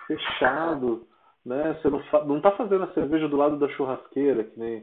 fechado, 0.07 1.07
né? 1.45 1.79
Você 1.81 1.89
não, 1.89 2.03
não 2.27 2.41
tá 2.41 2.53
fazendo 2.53 2.85
a 2.85 2.93
cerveja 2.93 3.29
do 3.29 3.37
lado 3.37 3.59
da 3.59 3.69
churrasqueira, 3.71 4.45
que 4.45 4.59
nem, 4.59 4.81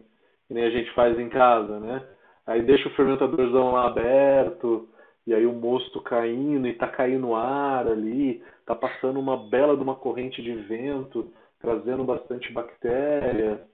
que 0.47 0.53
nem 0.53 0.63
a 0.63 0.69
gente 0.69 0.91
faz 0.93 1.17
em 1.19 1.29
casa, 1.29 1.79
né? 1.79 2.07
Aí 2.45 2.61
deixa 2.61 2.87
o 2.87 2.93
fermentadorzão 2.93 3.71
lá 3.71 3.87
aberto, 3.87 4.89
e 5.25 5.33
aí 5.33 5.45
o 5.45 5.53
mosto 5.53 6.01
caindo 6.01 6.67
e 6.67 6.73
tá 6.73 6.87
caindo 6.87 7.35
ar 7.35 7.87
ali, 7.87 8.43
tá 8.65 8.75
passando 8.75 9.19
uma 9.19 9.37
bela 9.49 9.75
de 9.75 9.83
uma 9.83 9.95
corrente 9.95 10.41
de 10.41 10.53
vento, 10.53 11.31
trazendo 11.59 12.03
bastante 12.03 12.51
bactéria. 12.51 13.67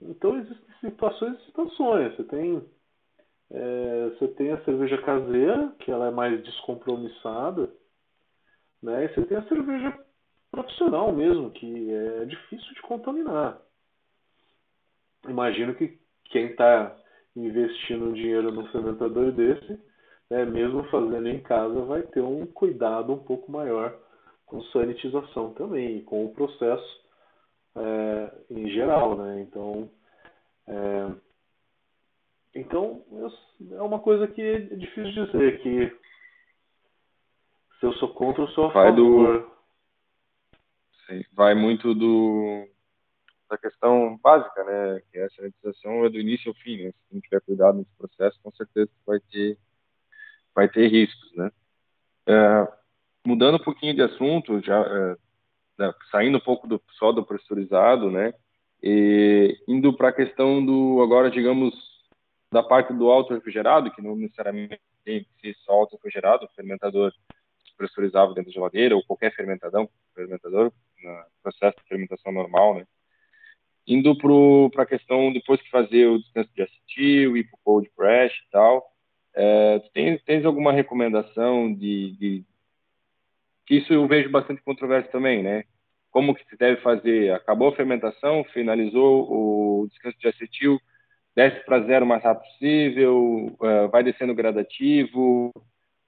Então 0.00 0.36
existem 0.36 0.74
situações 0.80 1.38
e 1.40 1.44
situações. 1.46 2.16
Você 2.16 2.24
tem, 2.24 2.62
é, 3.50 4.10
você 4.10 4.28
tem 4.28 4.50
a 4.50 4.64
cerveja 4.64 5.00
caseira, 5.02 5.72
que 5.78 5.90
ela 5.90 6.08
é 6.08 6.10
mais 6.10 6.42
descompromissada, 6.42 7.70
né? 8.82 9.04
E 9.04 9.14
você 9.14 9.22
tem 9.26 9.38
a 9.38 9.48
cerveja 9.48 9.98
profissional 10.50 11.12
mesmo, 11.12 11.50
que 11.52 11.92
é 11.92 12.24
difícil 12.24 12.74
de 12.74 12.82
contaminar. 12.82 13.60
Imagino 15.28 15.74
que 15.74 15.98
quem 16.24 16.46
está 16.46 16.96
investindo 17.34 18.12
dinheiro 18.12 18.52
num 18.52 18.66
fermentador 18.66 19.32
desse 19.32 19.78
né, 20.34 20.44
mesmo 20.44 20.82
fazendo 20.90 21.28
em 21.28 21.40
casa, 21.40 21.80
vai 21.82 22.02
ter 22.02 22.20
um 22.20 22.44
cuidado 22.44 23.12
um 23.12 23.22
pouco 23.22 23.52
maior 23.52 23.96
com 24.44 24.60
sanitização 24.64 25.54
também, 25.54 26.02
com 26.02 26.24
o 26.24 26.34
processo 26.34 27.04
é, 27.76 28.32
em 28.50 28.68
geral, 28.70 29.16
né? 29.16 29.42
Então, 29.42 29.88
é, 30.66 31.12
então 32.52 33.04
é 33.70 33.80
uma 33.80 34.00
coisa 34.00 34.26
que 34.26 34.42
é 34.42 34.58
difícil 34.58 35.26
dizer 35.26 35.62
que 35.62 35.88
se 37.78 37.86
eu 37.86 37.92
sou 37.94 38.12
contra 38.12 38.42
ou 38.42 38.48
sou 38.48 38.64
a 38.66 38.72
vai 38.72 38.90
favor. 38.90 39.40
Do... 39.40 39.54
Sim, 41.06 41.24
vai 41.32 41.54
muito 41.54 41.94
do 41.94 42.66
da 43.48 43.56
questão 43.56 44.18
básica, 44.20 44.64
né? 44.64 45.00
Que 45.12 45.18
a 45.20 45.30
sanitização 45.30 46.04
é 46.04 46.10
do 46.10 46.18
início 46.18 46.48
ao 46.48 46.56
fim, 46.56 46.86
né? 46.86 46.90
Se 46.90 47.14
não 47.14 47.20
tiver 47.20 47.40
cuidado 47.42 47.78
nesse 47.78 47.94
processo, 47.96 48.40
com 48.42 48.50
certeza 48.50 48.90
vai 49.06 49.20
ter 49.30 49.56
vai 50.54 50.68
ter 50.68 50.88
riscos, 50.88 51.34
né? 51.34 51.50
É, 52.26 52.68
mudando 53.26 53.56
um 53.56 53.64
pouquinho 53.64 53.94
de 53.94 54.02
assunto, 54.02 54.60
já 54.60 54.80
é, 54.80 55.16
né, 55.78 55.94
saindo 56.10 56.38
um 56.38 56.40
pouco 56.40 56.66
do 56.66 56.80
só 56.98 57.12
do 57.12 57.24
pressurizado, 57.24 58.10
né? 58.10 58.32
E 58.82 59.58
indo 59.66 59.92
para 59.96 60.08
a 60.08 60.12
questão 60.12 60.64
do 60.64 61.02
agora, 61.02 61.30
digamos, 61.30 61.74
da 62.52 62.62
parte 62.62 62.92
do 62.92 63.10
auto 63.10 63.34
refrigerado, 63.34 63.90
que 63.90 64.02
não 64.02 64.14
necessariamente 64.14 64.80
tem 65.04 65.24
que 65.24 65.40
ser 65.40 65.56
só 65.64 65.72
auto 65.72 65.96
refrigerado, 65.96 66.48
fermentador 66.54 67.12
pressurizado 67.76 68.34
dentro 68.34 68.50
da 68.50 68.54
geladeira 68.54 68.94
ou 68.94 69.04
qualquer 69.04 69.34
fermentadão, 69.34 69.88
fermentador, 70.14 70.72
processo 71.42 71.76
de 71.78 71.88
fermentação 71.88 72.32
normal, 72.32 72.76
né? 72.76 72.86
Indo 73.86 74.16
para 74.70 74.84
a 74.84 74.86
questão 74.86 75.32
depois 75.32 75.60
que 75.60 75.70
fazer 75.70 76.06
o 76.06 76.18
descanso 76.18 76.50
de 76.54 76.62
acetil, 76.62 77.36
ir 77.36 77.44
para 77.44 77.56
o 77.56 77.60
cold 77.64 77.90
press 77.94 78.32
e 78.32 78.50
tal, 78.50 78.93
é, 79.34 79.82
tens, 79.92 80.22
tens 80.22 80.44
alguma 80.44 80.72
recomendação 80.72 81.72
de, 81.74 82.12
de, 82.12 82.44
isso 83.68 83.92
eu 83.92 84.06
vejo 84.06 84.30
bastante 84.30 84.62
controverso 84.62 85.10
também, 85.10 85.42
né? 85.42 85.64
Como 86.10 86.34
que 86.34 86.44
se 86.48 86.56
deve 86.56 86.80
fazer? 86.80 87.32
Acabou 87.32 87.68
a 87.68 87.76
fermentação, 87.76 88.44
finalizou 88.52 89.26
o 89.28 89.88
descanso 89.88 90.16
de 90.18 90.28
acetil, 90.28 90.78
desce 91.34 91.64
para 91.64 91.82
zero 91.82 92.04
o 92.04 92.08
mais 92.08 92.22
rápido 92.22 92.48
possível, 92.52 93.56
uh, 93.60 93.88
vai 93.90 94.04
descendo 94.04 94.34
gradativo, 94.34 95.52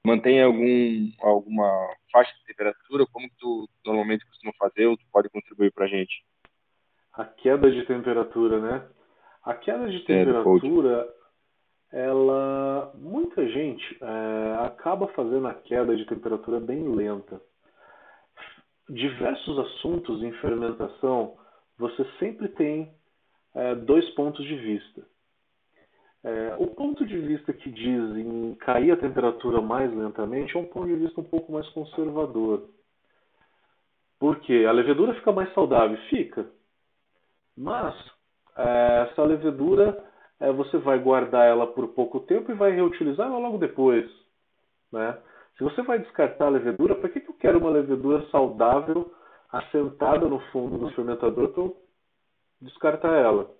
mantém 0.06 0.40
algum 0.40 1.10
alguma 1.20 1.68
faixa 2.12 2.32
de 2.34 2.44
temperatura? 2.44 3.04
Como 3.12 3.28
que 3.28 3.36
tu 3.40 3.68
normalmente 3.84 4.24
costuma 4.26 4.52
fazer 4.56 4.86
ou 4.86 4.96
tu 4.96 5.04
pode 5.10 5.28
contribuir 5.28 5.72
para 5.72 5.86
a 5.86 5.88
gente? 5.88 6.24
A 7.12 7.24
queda 7.24 7.68
de 7.70 7.84
temperatura, 7.84 8.60
né? 8.60 8.86
A 9.42 9.54
queda 9.54 9.88
de 9.88 10.00
temperatura 10.00 11.08
ela 11.92 12.92
muita 12.94 13.46
gente 13.48 13.98
é, 14.00 14.66
acaba 14.66 15.08
fazendo 15.08 15.46
a 15.46 15.54
queda 15.54 15.96
de 15.96 16.04
temperatura 16.06 16.60
bem 16.60 16.94
lenta. 16.94 17.40
Diversos 18.88 19.58
assuntos 19.58 20.22
em 20.22 20.32
fermentação 20.34 21.36
você 21.78 22.04
sempre 22.18 22.48
tem 22.48 22.92
é, 23.54 23.74
dois 23.74 24.08
pontos 24.10 24.44
de 24.44 24.56
vista. 24.56 25.06
É, 26.24 26.56
o 26.58 26.66
ponto 26.68 27.06
de 27.06 27.18
vista 27.18 27.52
que 27.52 27.70
diz 27.70 28.16
em 28.16 28.54
cair 28.56 28.90
a 28.90 28.96
temperatura 28.96 29.60
mais 29.60 29.94
lentamente 29.94 30.56
é 30.56 30.60
um 30.60 30.66
ponto 30.66 30.88
de 30.88 30.96
vista 30.96 31.20
um 31.20 31.24
pouco 31.24 31.52
mais 31.52 31.68
conservador. 31.68 32.68
Porque 34.18 34.64
a 34.66 34.72
levedura 34.72 35.14
fica 35.14 35.30
mais 35.30 35.52
saudável? 35.52 35.96
Fica. 36.08 36.46
Mas 37.56 37.94
é, 38.56 39.08
essa 39.08 39.22
levedura 39.22 40.04
é, 40.40 40.52
você 40.52 40.78
vai 40.78 40.98
guardar 40.98 41.46
ela 41.46 41.66
por 41.66 41.88
pouco 41.88 42.20
tempo 42.20 42.50
e 42.50 42.54
vai 42.54 42.72
reutilizar 42.72 43.26
ela 43.26 43.38
logo 43.38 43.58
depois. 43.58 44.10
Né? 44.92 45.16
Se 45.56 45.64
você 45.64 45.82
vai 45.82 45.98
descartar 45.98 46.46
a 46.46 46.50
levedura, 46.50 46.94
para 46.94 47.08
que, 47.08 47.20
que 47.20 47.30
eu 47.30 47.34
quero 47.34 47.58
uma 47.58 47.70
levedura 47.70 48.24
saudável 48.30 49.10
assentada 49.50 50.28
no 50.28 50.40
fundo 50.50 50.78
do 50.78 50.90
fermentador 50.90 51.48
para 51.48 51.62
eu 51.62 51.76
descartar 52.60 53.14
ela? 53.14 53.50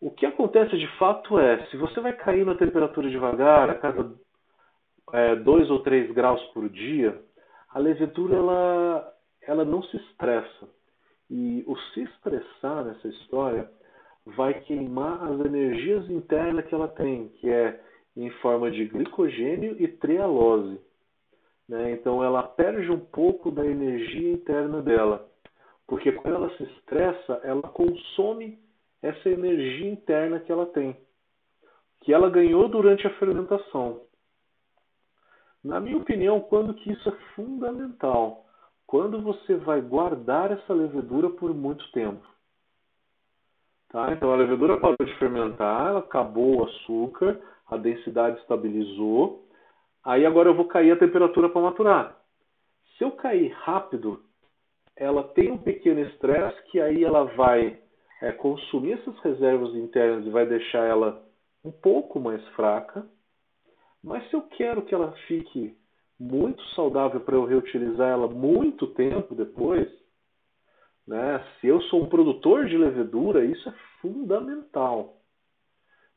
O 0.00 0.10
que 0.10 0.26
acontece 0.26 0.76
de 0.76 0.88
fato 0.98 1.38
é, 1.38 1.64
se 1.66 1.76
você 1.76 2.00
vai 2.00 2.12
cair 2.14 2.44
na 2.44 2.54
temperatura 2.54 3.08
devagar, 3.08 3.70
a 3.70 3.74
cada 3.74 4.02
2 5.44 5.68
é, 5.68 5.72
ou 5.72 5.80
3 5.80 6.10
graus 6.12 6.42
por 6.52 6.68
dia, 6.68 7.22
a 7.68 7.78
levedura 7.78 8.36
ela, 8.36 9.14
ela 9.42 9.64
não 9.64 9.82
se 9.84 9.96
estressa. 9.96 10.68
E 11.30 11.62
o 11.66 11.76
se 11.76 12.02
estressar 12.02 12.84
nessa 12.84 13.08
história 13.08 13.70
vai 14.24 14.54
queimar 14.60 15.22
as 15.24 15.40
energias 15.40 16.08
internas 16.10 16.64
que 16.66 16.74
ela 16.74 16.88
tem, 16.88 17.28
que 17.28 17.50
é 17.50 17.80
em 18.16 18.30
forma 18.40 18.70
de 18.70 18.84
glicogênio 18.86 19.76
e 19.80 19.88
trealose. 19.88 20.80
Né? 21.68 21.92
Então 21.92 22.22
ela 22.22 22.42
perde 22.42 22.90
um 22.90 23.00
pouco 23.00 23.50
da 23.50 23.64
energia 23.64 24.32
interna 24.32 24.82
dela, 24.82 25.28
porque 25.86 26.12
quando 26.12 26.36
ela 26.36 26.56
se 26.56 26.62
estressa, 26.64 27.40
ela 27.42 27.62
consome 27.62 28.58
essa 29.00 29.28
energia 29.28 29.90
interna 29.90 30.38
que 30.40 30.52
ela 30.52 30.66
tem, 30.66 30.96
que 32.02 32.12
ela 32.12 32.30
ganhou 32.30 32.68
durante 32.68 33.06
a 33.06 33.14
fermentação. 33.18 34.02
Na 35.64 35.80
minha 35.80 35.96
opinião, 35.96 36.40
quando 36.40 36.74
que 36.74 36.92
isso 36.92 37.08
é 37.08 37.12
fundamental? 37.34 38.46
Quando 38.86 39.22
você 39.22 39.56
vai 39.56 39.80
guardar 39.80 40.50
essa 40.50 40.74
levedura 40.74 41.30
por 41.30 41.54
muito 41.54 41.90
tempo. 41.92 42.31
Tá? 43.92 44.10
Então 44.12 44.32
a 44.32 44.36
levedura 44.36 44.80
parou 44.80 44.96
de 45.04 45.14
fermentar, 45.18 45.96
acabou 45.96 46.56
o 46.56 46.64
açúcar, 46.64 47.38
a 47.70 47.76
densidade 47.76 48.40
estabilizou. 48.40 49.46
Aí 50.02 50.24
agora 50.24 50.48
eu 50.48 50.54
vou 50.54 50.64
cair 50.64 50.92
a 50.92 50.98
temperatura 50.98 51.50
para 51.50 51.60
maturar. 51.60 52.16
Se 52.96 53.04
eu 53.04 53.12
cair 53.12 53.52
rápido, 53.52 54.22
ela 54.96 55.22
tem 55.22 55.50
um 55.50 55.58
pequeno 55.58 56.00
estresse 56.00 56.62
que 56.70 56.80
aí 56.80 57.04
ela 57.04 57.24
vai 57.36 57.78
é, 58.22 58.32
consumir 58.32 58.92
essas 58.92 59.18
reservas 59.20 59.74
internas 59.74 60.26
e 60.26 60.30
vai 60.30 60.46
deixar 60.46 60.86
ela 60.86 61.22
um 61.62 61.70
pouco 61.70 62.18
mais 62.18 62.42
fraca. 62.48 63.06
Mas 64.02 64.26
se 64.30 64.34
eu 64.34 64.42
quero 64.42 64.82
que 64.82 64.94
ela 64.94 65.12
fique 65.28 65.76
muito 66.18 66.62
saudável 66.74 67.20
para 67.20 67.34
eu 67.34 67.44
reutilizar 67.44 68.08
ela 68.08 68.28
muito 68.28 68.86
tempo 68.88 69.34
depois, 69.34 69.88
né? 71.06 71.44
Se 71.60 71.66
eu 71.66 71.80
sou 71.82 72.02
um 72.02 72.08
produtor 72.08 72.66
de 72.66 72.76
levedura, 72.76 73.44
isso 73.44 73.68
é 73.68 73.74
fundamental. 74.00 75.16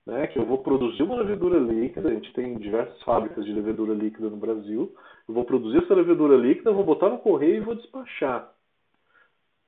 Né? 0.06 0.28
Que 0.28 0.38
eu 0.38 0.46
vou 0.46 0.60
produzir 0.60 1.04
uma 1.04 1.16
levedura 1.16 1.58
líquida, 1.58 2.10
a 2.10 2.14
gente 2.14 2.32
tem 2.34 2.58
diversas 2.58 3.02
fábricas 3.04 3.44
de 3.44 3.52
levedura 3.52 3.94
líquida 3.94 4.30
no 4.30 4.38
Brasil. 4.38 4.96
Eu 5.28 5.34
vou 5.34 5.46
produzir 5.46 5.84
essa 5.84 5.96
levedura 5.96 6.38
líquida, 6.38 6.72
vou 6.72 6.84
botar 6.84 7.10
no 7.10 7.18
correio 7.18 7.58
e 7.58 7.66
vou 7.66 7.76
despachar. 7.76 8.52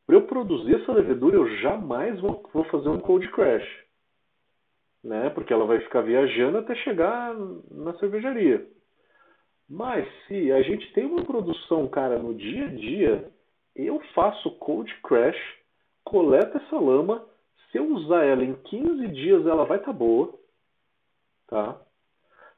Para 0.06 0.16
eu 0.16 0.22
produzir 0.22 0.76
essa 0.76 0.94
levedura, 0.94 1.36
eu 1.36 1.58
jamais 1.58 2.20
vou, 2.22 2.48
vou 2.54 2.64
fazer 2.66 2.88
um 2.90 3.00
cold 3.00 3.28
crash. 3.32 3.68
Né? 5.04 5.30
Porque 5.32 5.52
ela 5.52 5.66
vai 5.66 5.80
ficar 5.82 6.02
viajando 6.02 6.60
até 6.60 6.76
chegar 6.76 7.36
na 7.72 7.94
cervejaria. 7.98 8.66
Mas 9.70 10.08
se 10.28 10.52
a 10.52 10.62
gente 10.62 10.94
tem 10.94 11.06
uma 11.06 11.26
produção, 11.26 11.88
cara, 11.88 12.20
no 12.20 12.34
dia 12.34 12.66
a 12.66 12.70
dia, 12.70 13.32
eu 13.86 14.00
faço 14.14 14.52
cold 14.58 14.94
crash, 15.04 15.38
coleto 16.04 16.58
essa 16.58 16.80
lama, 16.80 17.24
se 17.72 17.78
eu 17.78 17.86
usar 17.94 18.24
ela 18.26 18.44
em 18.44 18.56
15 18.56 19.08
dias 19.10 19.46
ela 19.46 19.66
vai 19.66 19.78
estar 19.78 19.92
tá 19.92 19.98
boa, 19.98 20.34
tá? 21.48 21.80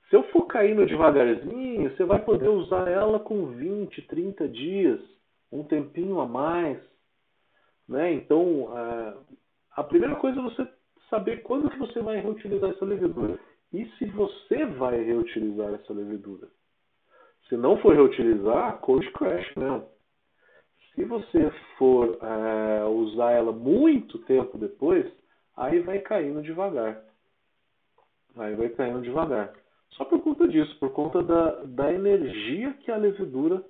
Se 0.10 0.16
eu 0.16 0.24
for 0.32 0.48
caindo 0.48 0.86
devagarzinho, 0.86 1.96
você 1.96 2.04
vai 2.04 2.20
poder 2.24 2.50
usar 2.50 2.88
ela 2.88 3.20
com 3.20 3.48
20, 3.48 4.02
30 4.04 4.48
dias, 4.48 5.00
um 5.52 5.64
tempinho 5.64 6.20
a 6.20 6.28
mais, 6.28 6.80
né? 7.88 8.14
Então, 8.14 8.70
a 9.76 9.84
primeira 9.84 10.16
coisa 10.16 10.40
é 10.40 10.44
você 10.44 10.68
saber 11.10 11.44
quando 11.44 11.70
que 11.70 11.78
você 11.78 12.02
vai 12.02 12.20
reutilizar 12.20 12.70
essa 12.72 12.86
levedura 12.86 13.40
e 13.74 13.86
se 13.98 14.06
você 14.06 14.66
vai 14.66 15.04
reutilizar 15.04 15.74
essa 15.74 15.94
levedura. 15.94 16.48
Se 17.48 17.58
não 17.58 17.78
for 17.78 17.94
reutilizar, 17.94 18.80
cold 18.80 19.12
crash 19.12 19.56
mesmo. 19.56 19.88
Se 21.00 21.06
você 21.06 21.50
for 21.78 22.20
é, 22.22 22.84
usar 22.84 23.32
ela 23.32 23.54
muito 23.54 24.20
tempo 24.26 24.58
depois, 24.58 25.10
aí 25.56 25.80
vai 25.80 26.00
caindo 26.00 26.42
devagar. 26.42 27.02
Aí 28.36 28.54
vai 28.54 28.68
caindo 28.68 29.02
devagar. 29.02 29.54
Só 29.92 30.04
por 30.04 30.22
conta 30.22 30.46
disso, 30.46 30.78
por 30.78 30.92
conta 30.92 31.24
da, 31.24 31.64
da 31.64 31.94
energia 31.94 32.74
que 32.82 32.92
a 32.92 32.98
levedura 32.98 33.64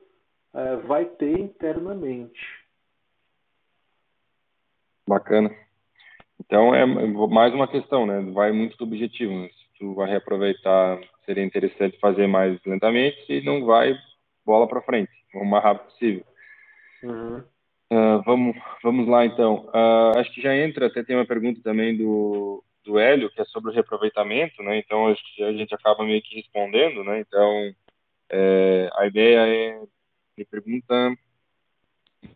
é, 0.55 0.77
vai 0.77 1.05
ter 1.05 1.39
internamente. 1.39 2.39
Bacana. 5.07 5.51
Então 6.43 6.73
é 6.73 6.83
mais 6.83 7.53
uma 7.53 7.67
questão, 7.67 8.07
né? 8.07 8.21
Vai 8.33 8.51
muito 8.51 8.75
do 8.75 8.85
objetivo. 8.85 9.33
Né? 9.33 9.49
Se 9.49 9.77
tu 9.77 9.93
vai 9.93 10.09
reaproveitar, 10.09 10.99
seria 11.27 11.45
interessante 11.45 11.99
fazer 11.99 12.25
mais 12.25 12.59
lentamente 12.65 13.23
e 13.31 13.39
não 13.45 13.65
vai 13.65 13.95
bola 14.43 14.67
para 14.67 14.81
frente, 14.81 15.11
o 15.35 15.45
mais 15.45 15.63
rápido 15.63 15.91
possível. 15.91 16.25
Uh, 17.03 18.21
vamos, 18.23 18.55
vamos 18.83 19.07
lá 19.07 19.25
então. 19.25 19.65
Uh, 19.67 20.17
acho 20.17 20.31
que 20.33 20.41
já 20.41 20.55
entra, 20.55 20.87
até 20.87 21.03
tem 21.03 21.15
uma 21.15 21.25
pergunta 21.25 21.59
também 21.63 21.97
do, 21.97 22.63
do 22.83 22.99
Hélio, 22.99 23.29
que 23.31 23.41
é 23.41 23.45
sobre 23.45 23.71
o 23.71 23.73
reaproveitamento, 23.73 24.61
né? 24.61 24.77
Então 24.77 25.07
acho 25.07 25.21
que 25.35 25.43
a 25.43 25.53
gente 25.53 25.73
acaba 25.73 26.03
meio 26.03 26.21
que 26.21 26.35
respondendo, 26.35 27.03
né? 27.03 27.19
Então 27.19 27.73
é, 28.29 28.89
a 28.93 29.07
ideia 29.07 29.47
é, 29.47 29.81
ele 30.37 30.45
pergunta 30.45 30.93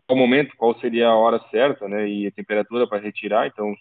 qual 0.06 0.18
momento, 0.18 0.56
qual 0.56 0.78
seria 0.80 1.08
a 1.08 1.16
hora 1.16 1.38
certa, 1.50 1.88
né? 1.88 2.08
E 2.08 2.26
a 2.26 2.32
temperatura 2.32 2.86
para 2.86 3.02
retirar. 3.02 3.46
Então 3.46 3.74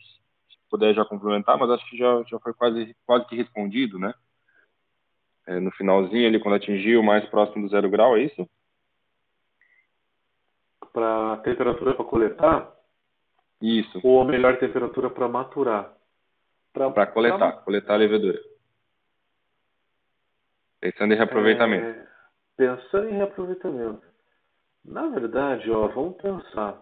puder 0.73 0.95
já 0.95 1.05
complementar, 1.05 1.55
mas 1.55 1.69
acho 1.69 1.87
que 1.87 1.95
já, 1.95 2.23
já 2.27 2.39
foi 2.39 2.51
quase, 2.51 2.95
quase 3.05 3.27
que 3.27 3.35
respondido, 3.35 3.99
né? 3.99 4.11
É, 5.45 5.59
no 5.59 5.69
finalzinho, 5.71 6.27
ali, 6.27 6.39
quando 6.39 6.55
atingiu 6.55 7.03
mais 7.03 7.23
próximo 7.29 7.63
do 7.63 7.69
zero 7.69 7.89
grau, 7.91 8.17
é 8.17 8.23
isso? 8.23 8.49
Para 10.93 11.37
temperatura 11.37 11.95
para 11.95 12.05
coletar? 12.05 12.71
Isso. 13.61 13.99
Ou 14.03 14.21
a 14.21 14.25
melhor 14.25 14.57
temperatura 14.59 15.09
para 15.09 15.27
maturar? 15.27 15.93
Para 16.71 17.07
coletar, 17.07 17.37
pra... 17.37 17.51
coletar 17.63 17.93
a 17.93 17.97
levedura. 17.97 18.39
Pensando 20.79 21.13
em 21.13 21.17
reaproveitamento. 21.17 21.85
É... 21.85 22.07
Pensando 22.55 23.09
em 23.09 23.13
reaproveitamento. 23.13 24.05
Na 24.85 25.07
verdade, 25.07 25.71
ó, 25.71 25.87
vamos 25.87 26.17
pensar. 26.17 26.81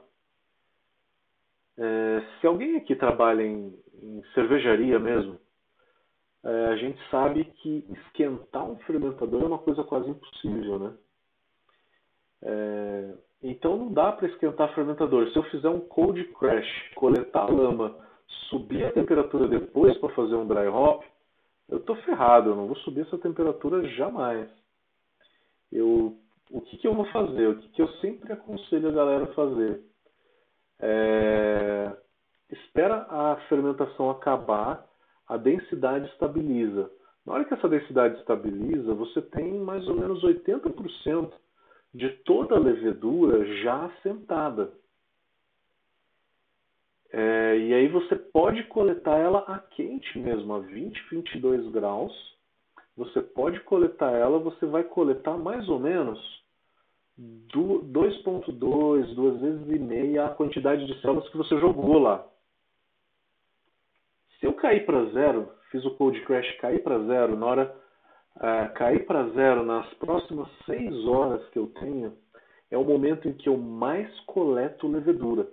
É, 1.78 2.22
se 2.40 2.48
alguém 2.48 2.78
aqui 2.78 2.96
trabalha 2.96 3.44
em, 3.44 3.80
em 4.02 4.24
cervejaria 4.34 5.00
mesmo, 5.00 5.40
é, 6.44 6.66
a 6.68 6.76
gente 6.76 7.00
sabe 7.10 7.46
que 7.46 7.86
esquentar 7.90 8.66
um 8.66 8.76
fermentador 8.80 9.44
é 9.44 9.46
uma 9.46 9.60
coisa 9.60 9.84
quase 9.84 10.10
impossível, 10.10 10.80
né? 10.80 10.94
É, 12.42 13.14
então 13.42 13.76
não 13.76 13.92
dá 13.92 14.12
para 14.12 14.28
esquentar 14.28 14.74
fermentador. 14.76 15.30
Se 15.30 15.38
eu 15.38 15.44
fizer 15.44 15.70
um 15.70 15.80
cold 15.80 16.24
crash, 16.36 16.92
coletar 16.96 17.52
lama, 17.52 17.96
subir 18.50 18.86
a 18.86 18.92
temperatura 18.92 19.48
depois 19.48 19.98
para 19.98 20.14
fazer 20.14 20.36
um 20.36 20.48
dry 20.48 20.68
hop, 20.68 21.04
eu 21.68 21.78
estou 21.78 21.96
ferrado. 21.98 22.50
Eu 22.50 22.56
não 22.56 22.68
vou 22.68 22.76
subir 22.78 23.02
essa 23.02 23.18
temperatura 23.18 23.88
jamais. 23.90 24.48
Eu, 25.72 26.18
o 26.52 26.62
que, 26.62 26.78
que 26.78 26.88
eu 26.88 26.94
vou 26.94 27.06
fazer? 27.06 27.48
O 27.48 27.58
que, 27.58 27.70
que 27.70 27.82
eu 27.82 27.88
sempre 27.94 28.32
aconselho 28.34 28.90
a 28.90 28.92
galera 28.92 29.24
a 29.24 29.34
fazer? 29.34 29.82
É, 30.80 31.92
espera 32.52 33.08
a 33.10 33.38
fermentação 33.48 34.10
acabar, 34.10 34.86
a 35.28 35.38
densidade 35.38 36.08
estabiliza. 36.10 36.92
Na 37.26 37.34
hora 37.34 37.46
que 37.46 37.54
essa 37.54 37.70
densidade 37.70 38.20
estabiliza, 38.20 38.94
você 38.94 39.22
tem 39.22 39.54
mais 39.60 39.88
ou 39.88 39.96
menos 39.96 40.24
80% 40.24 41.32
de 41.94 42.10
toda 42.24 42.56
a 42.56 42.60
levedura 42.60 43.46
já 43.62 43.86
assentada. 43.86 44.72
É, 47.12 47.58
e 47.58 47.74
aí 47.74 47.88
você 47.90 48.16
pode 48.16 48.64
coletar 48.64 49.18
ela 49.18 49.40
a 49.40 49.60
quente 49.60 50.18
mesmo, 50.18 50.54
a 50.54 50.60
20, 50.60 51.10
22 51.10 51.70
graus. 51.72 52.14
Você 52.96 53.22
pode 53.22 53.60
coletar 53.62 54.12
ela, 54.12 54.40
você 54.40 54.66
vai 54.66 54.84
coletar 54.84 55.38
mais 55.38 55.68
ou 55.68 55.80
menos 55.80 56.20
2.2, 57.20 59.14
duas 59.14 59.42
vezes 59.42 59.68
e 59.70 59.80
meia 59.80 60.26
a 60.26 60.36
quantidade 60.36 60.86
de 60.86 61.00
células 61.02 61.28
que 61.30 61.38
você 61.38 61.58
jogou 61.60 62.00
lá. 62.00 62.26
Se 64.40 64.46
eu 64.46 64.54
cair 64.54 64.86
para 64.86 65.06
zero, 65.12 65.52
fiz 65.70 65.84
o 65.86 65.92
cold 65.96 66.20
crash 66.22 66.50
cair 66.60 66.82
para 66.82 67.00
zero, 67.04 67.36
na 67.36 67.46
hora 67.46 67.82
uh, 68.38 68.74
cair 68.74 69.06
para 69.06 69.30
zero 69.30 69.64
nas 69.64 69.92
próximas 69.96 70.48
6 70.66 71.06
horas 71.08 71.48
que 71.50 71.60
eu 71.60 71.68
tenho, 71.68 72.18
é 72.70 72.78
o 72.78 72.84
momento 72.84 73.28
em 73.28 73.34
que 73.34 73.50
eu 73.50 73.58
mais 73.58 74.08
coleto 74.22 74.88
levedura. 74.88 75.48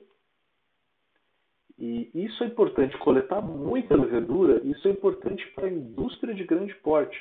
E 1.78 2.10
isso 2.12 2.42
é 2.42 2.46
importante, 2.46 2.98
coletar 2.98 3.40
muita 3.40 3.96
levedura, 3.96 4.60
isso 4.64 4.88
é 4.88 4.90
importante 4.90 5.46
para 5.52 5.66
a 5.66 5.70
indústria 5.70 6.34
de 6.34 6.44
grande 6.44 6.74
porte, 6.76 7.16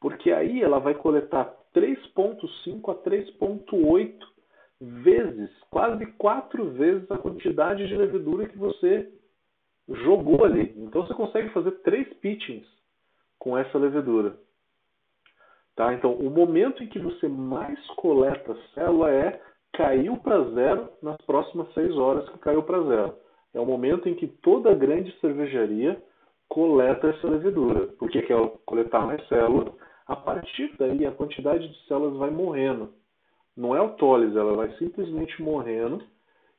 porque 0.00 0.30
aí 0.30 0.62
ela 0.62 0.78
vai 0.78 0.94
coletar 0.94 1.52
3,5 1.74 2.90
a 2.90 2.94
3,8 2.94 4.14
vezes, 4.80 5.50
quase 5.70 6.06
quatro 6.12 6.70
vezes 6.70 7.10
a 7.10 7.18
quantidade 7.18 7.86
de 7.88 7.96
levedura 7.96 8.46
que 8.46 8.58
você 8.58 9.10
jogou 9.88 10.44
ali. 10.44 10.72
Então 10.76 11.06
você 11.06 11.14
consegue 11.14 11.48
fazer 11.50 11.72
três 11.82 12.12
pitchings 12.14 12.66
com 13.38 13.56
essa 13.56 13.78
levedura. 13.78 14.38
Tá? 15.76 15.92
Então, 15.92 16.12
o 16.14 16.30
momento 16.30 16.82
em 16.82 16.88
que 16.88 16.98
você 16.98 17.28
mais 17.28 17.78
coleta 17.96 18.56
célula 18.74 19.10
é 19.10 19.40
caiu 19.74 20.16
para 20.16 20.42
zero 20.50 20.88
nas 21.02 21.18
próximas 21.18 21.72
seis 21.74 21.94
horas 21.98 22.26
que 22.30 22.38
caiu 22.38 22.62
para 22.62 22.82
zero. 22.82 23.14
É 23.52 23.60
o 23.60 23.66
momento 23.66 24.08
em 24.08 24.14
que 24.14 24.26
toda 24.26 24.74
grande 24.74 25.14
cervejaria 25.20 26.02
coleta 26.48 27.08
essa 27.08 27.28
levedura. 27.28 27.88
Por 27.98 28.10
que 28.10 28.22
quer 28.22 28.36
coletar 28.64 29.06
mais 29.06 29.26
célula? 29.28 29.72
A 30.06 30.16
partir 30.16 30.74
daí, 30.78 31.04
a 31.04 31.12
quantidade 31.12 31.68
de 31.68 31.86
células 31.86 32.16
vai 32.16 32.30
morrendo. 32.30 32.94
Não 33.54 33.74
é 33.74 33.78
autólise, 33.78 34.36
ela 34.36 34.54
vai 34.54 34.70
simplesmente 34.76 35.42
morrendo. 35.42 36.02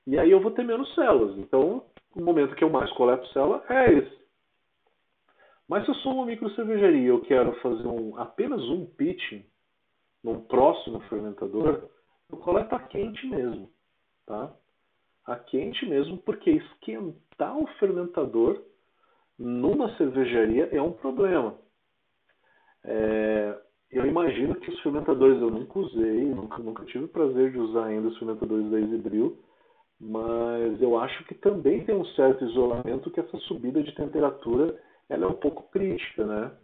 E 0.06 0.18
aí 0.20 0.30
eu 0.30 0.42
vou 0.42 0.52
ter 0.52 0.64
menos 0.64 0.94
células. 0.94 1.38
Então, 1.38 1.84
o 2.16 2.22
momento 2.22 2.56
que 2.56 2.64
eu 2.64 2.70
mais 2.70 2.92
coleto 2.94 3.28
célula 3.30 3.64
é 3.70 3.94
esse. 3.94 4.27
Mas 5.68 5.84
se 5.84 5.92
eu 5.92 5.96
sou 5.96 6.14
uma 6.14 6.26
micro 6.26 6.50
cervejaria 6.56 7.02
e 7.02 7.06
eu 7.08 7.22
quero 7.22 7.54
fazer 7.62 7.88
um, 7.88 8.18
apenas 8.18 8.62
um 8.70 8.86
pitching 8.86 9.46
num 10.24 10.42
próximo 10.42 11.00
fermentador, 11.02 11.90
eu 12.30 12.38
coleto 12.38 12.74
a 12.76 12.80
quente 12.80 13.28
mesmo. 13.28 13.70
Tá? 14.26 14.54
A 15.26 15.36
quente 15.36 15.86
mesmo, 15.86 16.18
porque 16.20 16.52
esquentar 16.52 17.58
o 17.58 17.68
fermentador 17.80 18.62
numa 19.38 19.96
cervejaria 19.98 20.70
é 20.72 20.82
um 20.82 20.94
problema. 20.94 21.56
É, 22.84 23.60
eu 23.92 24.06
imagino 24.06 24.56
que 24.56 24.70
os 24.70 24.80
fermentadores 24.82 25.42
eu 25.42 25.50
nunca 25.50 25.80
usei, 25.80 26.26
nunca, 26.26 26.58
nunca 26.60 26.86
tive 26.86 27.06
o 27.06 27.10
prazer 27.10 27.52
de 27.52 27.60
usar 27.60 27.86
ainda 27.86 28.08
os 28.08 28.18
fermentadores 28.18 28.70
da 28.72 28.80
Easybril, 28.80 29.38
mas 30.00 30.82
eu 30.82 30.98
acho 30.98 31.24
que 31.26 31.36
também 31.36 31.84
tem 31.86 31.96
um 31.96 32.06
certo 32.08 32.46
isolamento 32.46 33.12
que 33.12 33.20
essa 33.20 33.38
subida 33.40 33.82
de 33.84 33.94
temperatura 33.96 34.78
ela 35.10 35.26
é 35.26 35.28
um 35.28 35.36
pouco 35.36 35.57
né? 36.26 36.58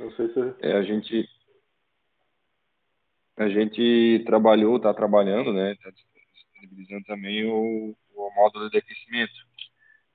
Não 0.00 0.10
sei 0.12 0.28
se... 0.32 0.54
É, 0.60 0.72
a 0.72 0.82
gente 0.82 1.28
a 3.38 3.48
gente 3.48 4.22
trabalhou, 4.24 4.78
está 4.78 4.94
trabalhando, 4.94 5.52
né? 5.52 5.72
Está 5.72 5.90
disponibilizando 5.90 7.04
também 7.04 7.44
o, 7.44 7.94
o 8.14 8.30
módulo 8.34 8.70
de 8.70 8.78
aquecimento. 8.78 9.34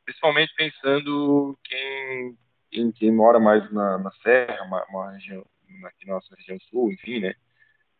Principalmente 0.03 0.53
pensando 0.55 1.57
quem, 1.63 2.37
quem, 2.71 2.91
quem 2.91 3.11
mora 3.11 3.39
mais 3.39 3.71
na, 3.71 3.99
na 3.99 4.11
serra, 4.23 4.63
uma, 4.63 4.83
uma 4.89 5.11
região, 5.11 5.45
aqui 5.85 6.07
na 6.07 6.15
nossa 6.15 6.35
região 6.35 6.59
sul, 6.61 6.91
enfim, 6.91 7.19
né? 7.19 7.35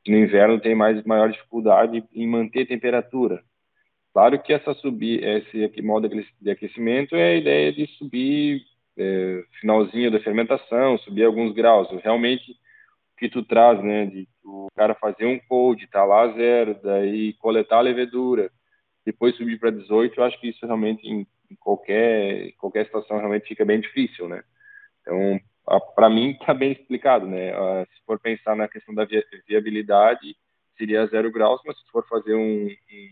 no 0.08 0.18
inverno 0.18 0.60
tem 0.60 0.74
mais 0.74 1.04
maior 1.04 1.32
dificuldade 1.32 2.04
em 2.14 2.28
manter 2.28 2.66
temperatura. 2.66 3.44
Claro 4.14 4.42
que 4.42 4.52
essa 4.52 4.74
subir, 4.74 5.24
esse 5.24 5.64
aqui, 5.64 5.82
modo 5.82 6.10
de 6.10 6.50
aquecimento 6.50 7.16
é 7.16 7.34
a 7.34 7.36
ideia 7.36 7.72
de 7.72 7.86
subir 7.98 8.64
é, 8.98 9.44
finalzinho 9.60 10.12
da 10.12 10.20
fermentação, 10.20 10.98
subir 11.00 11.24
alguns 11.24 11.54
graus. 11.54 11.90
Realmente, 12.04 12.52
o 12.52 12.56
que 13.18 13.30
tu 13.30 13.44
traz, 13.44 13.82
né, 13.84 14.06
de 14.06 14.28
o 14.44 14.68
cara 14.76 14.96
fazer 14.96 15.26
um 15.26 15.40
code, 15.40 15.88
tá 15.88 16.04
lá 16.04 16.28
zero, 16.34 16.80
daí 16.84 17.34
coletar 17.34 17.78
a 17.78 17.82
levedura, 17.82 18.52
depois 19.06 19.36
subir 19.36 19.60
para 19.60 19.72
18, 19.72 20.20
eu 20.20 20.24
acho 20.24 20.40
que 20.40 20.50
isso 20.50 20.66
realmente 20.66 21.08
em, 21.08 21.28
em 21.50 21.56
qualquer 21.56 22.52
qualquer 22.54 22.86
situação 22.86 23.18
realmente 23.18 23.48
fica 23.48 23.66
bem 23.66 23.80
difícil, 23.80 24.28
né? 24.28 24.44
Então, 25.02 25.40
para 25.96 26.10
mim 26.10 26.32
está 26.32 26.54
bem 26.54 26.72
explicado, 26.72 27.26
né? 27.28 27.54
Uh, 27.58 27.86
se 27.86 28.04
for 28.06 28.20
pensar 28.20 28.56
na 28.56 28.68
questão 28.68 28.94
da 28.94 29.08
viabilidade, 29.48 30.36
seria 30.78 31.06
zero 31.08 31.32
graus, 31.32 31.62
mas 31.66 31.78
se 31.80 31.86
for 31.92 32.08
fazer 32.08 32.36
um, 32.36 32.68
um, 32.68 33.10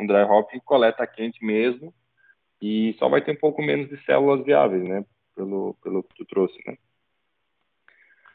um 0.00 0.06
dry 0.06 0.22
hop, 0.22 0.50
coleta 0.64 1.06
quente 1.06 1.44
mesmo 1.44 1.94
e 2.60 2.94
só 2.98 3.08
vai 3.08 3.22
ter 3.22 3.32
um 3.32 3.36
pouco 3.36 3.62
menos 3.62 3.88
de 3.88 4.02
células 4.04 4.44
viáveis, 4.44 4.82
né? 4.82 5.04
Pelo, 5.34 5.74
pelo 5.82 6.02
que 6.02 6.14
tu 6.16 6.24
trouxe, 6.24 6.58
né? 6.66 6.76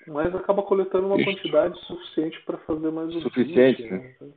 Mas 0.08 0.34
acaba 0.36 0.64
coletando 0.64 1.08
uma 1.08 1.18
Isso. 1.18 1.26
quantidade 1.26 1.80
suficiente 1.86 2.42
para 2.42 2.58
fazer 2.60 2.92
mais 2.92 3.16
o 3.16 3.22
Suficiente, 3.22 3.84
né? 3.84 4.16
né? 4.20 4.34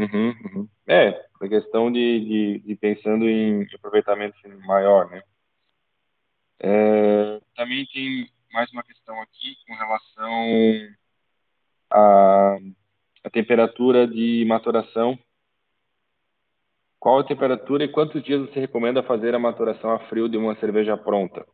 Uhum, 0.00 0.34
uhum. 0.44 0.68
É, 0.86 1.26
a 1.40 1.48
questão 1.48 1.90
de, 1.90 2.20
de, 2.20 2.58
de, 2.60 2.76
pensando 2.76 3.28
em 3.28 3.66
aproveitamento 3.74 4.36
maior, 4.66 5.10
né? 5.10 5.22
É, 6.58 7.40
também 7.54 7.86
tem 7.86 8.30
mais 8.52 8.70
uma 8.72 8.82
questão 8.82 9.20
aqui 9.20 9.56
com 9.66 9.74
relação 9.74 10.96
à, 11.90 12.58
à 13.24 13.30
temperatura 13.30 14.06
de 14.06 14.44
maturação. 14.46 15.18
Qual 17.06 17.20
a 17.20 17.24
temperatura 17.24 17.84
e 17.84 17.88
quantos 17.88 18.20
dias 18.20 18.40
você 18.40 18.58
recomenda 18.58 19.00
fazer 19.00 19.32
a 19.32 19.38
maturação 19.38 19.92
a 19.92 20.00
frio 20.08 20.28
de 20.28 20.36
uma 20.36 20.56
cerveja 20.56 20.96
pronta? 20.96 21.46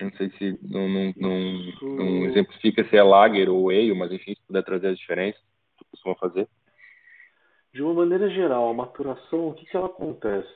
Não 0.00 0.10
sei 0.12 0.30
se 0.38 0.58
não, 0.62 0.88
não, 0.88 1.12
não, 1.14 1.96
não 1.96 2.24
exemplifica 2.24 2.82
se 2.88 2.96
é 2.96 3.02
lager 3.02 3.50
ou 3.50 3.68
ale, 3.68 3.92
mas 3.92 4.10
enfim, 4.10 4.34
se 4.34 4.40
puder 4.46 4.64
trazer 4.64 4.86
as 4.86 4.98
diferenças, 4.98 5.42
que 5.76 5.84
costuma 5.90 6.14
fazer. 6.14 6.48
De 7.74 7.82
uma 7.82 7.92
maneira 7.92 8.30
geral, 8.30 8.70
a 8.70 8.72
maturação, 8.72 9.48
o 9.48 9.52
que, 9.52 9.66
que 9.66 9.76
ela 9.76 9.88
acontece? 9.88 10.54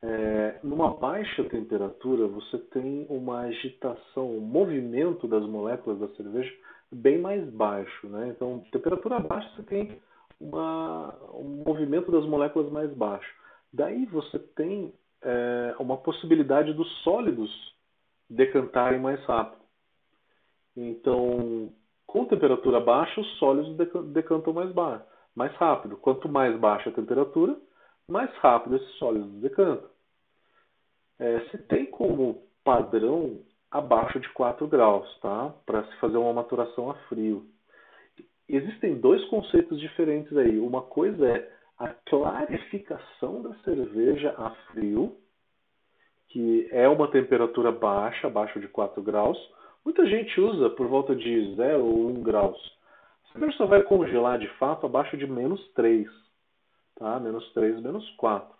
É, 0.00 0.58
numa 0.62 0.94
baixa 0.94 1.44
temperatura, 1.44 2.26
você 2.26 2.56
tem 2.56 3.06
uma 3.10 3.40
agitação, 3.40 4.34
um 4.34 4.40
movimento 4.40 5.28
das 5.28 5.44
moléculas 5.44 5.98
da 5.98 6.08
cerveja 6.16 6.54
bem 6.90 7.18
mais 7.18 7.46
baixo. 7.50 8.08
Né? 8.08 8.28
Então, 8.34 8.64
temperatura 8.72 9.20
baixa, 9.20 9.46
você 9.56 9.62
tem 9.64 10.00
uma, 10.40 11.14
um 11.32 11.64
movimento 11.66 12.10
das 12.10 12.24
moléculas 12.26 12.70
mais 12.70 12.92
baixo. 12.92 13.32
Daí 13.72 14.06
você 14.06 14.38
tem 14.38 14.92
é, 15.22 15.74
uma 15.78 15.96
possibilidade 15.96 16.72
dos 16.72 16.88
sólidos 17.02 17.50
decantarem 18.28 19.00
mais 19.00 19.22
rápido. 19.24 19.62
Então, 20.76 21.72
com 22.06 22.24
temperatura 22.26 22.80
baixa, 22.80 23.20
os 23.20 23.38
sólidos 23.38 23.76
decantam 24.12 24.52
mais, 24.52 24.72
mais 25.34 25.52
rápido. 25.56 25.96
Quanto 25.96 26.28
mais 26.28 26.58
baixa 26.58 26.90
a 26.90 26.92
temperatura, 26.92 27.56
mais 28.08 28.30
rápido 28.36 28.76
esses 28.76 28.94
sólidos 28.96 29.30
decantam. 29.40 29.88
É, 31.18 31.40
se 31.50 31.58
tem 31.58 31.86
como 31.86 32.42
padrão 32.62 33.40
abaixo 33.70 34.20
de 34.20 34.28
4 34.30 34.66
graus, 34.68 35.18
tá? 35.20 35.54
Para 35.64 35.84
se 35.84 35.96
fazer 35.96 36.16
uma 36.16 36.32
maturação 36.32 36.90
a 36.90 36.94
frio. 37.08 37.46
Existem 38.48 38.94
dois 39.00 39.24
conceitos 39.26 39.80
diferentes 39.80 40.36
aí. 40.36 40.58
Uma 40.58 40.82
coisa 40.82 41.28
é 41.28 41.52
a 41.78 41.88
clarificação 41.88 43.42
da 43.42 43.54
cerveja 43.56 44.34
a 44.38 44.50
frio, 44.70 45.16
que 46.28 46.68
é 46.70 46.88
uma 46.88 47.10
temperatura 47.10 47.72
baixa, 47.72 48.26
abaixo 48.26 48.60
de 48.60 48.68
4 48.68 49.02
graus. 49.02 49.38
Muita 49.84 50.06
gente 50.06 50.40
usa 50.40 50.70
por 50.70 50.86
volta 50.86 51.14
de 51.14 51.54
0 51.56 51.84
ou 51.84 52.08
1 52.10 52.22
graus. 52.22 52.78
A 53.28 53.32
cerveja 53.32 53.56
só 53.56 53.66
vai 53.66 53.82
congelar 53.82 54.38
de 54.38 54.48
fato 54.58 54.86
abaixo 54.86 55.16
de 55.16 55.26
menos 55.26 55.60
3 55.72 56.08
tá? 56.96 57.20
menos 57.20 57.48
3, 57.52 57.80
menos 57.80 58.08
4. 58.16 58.54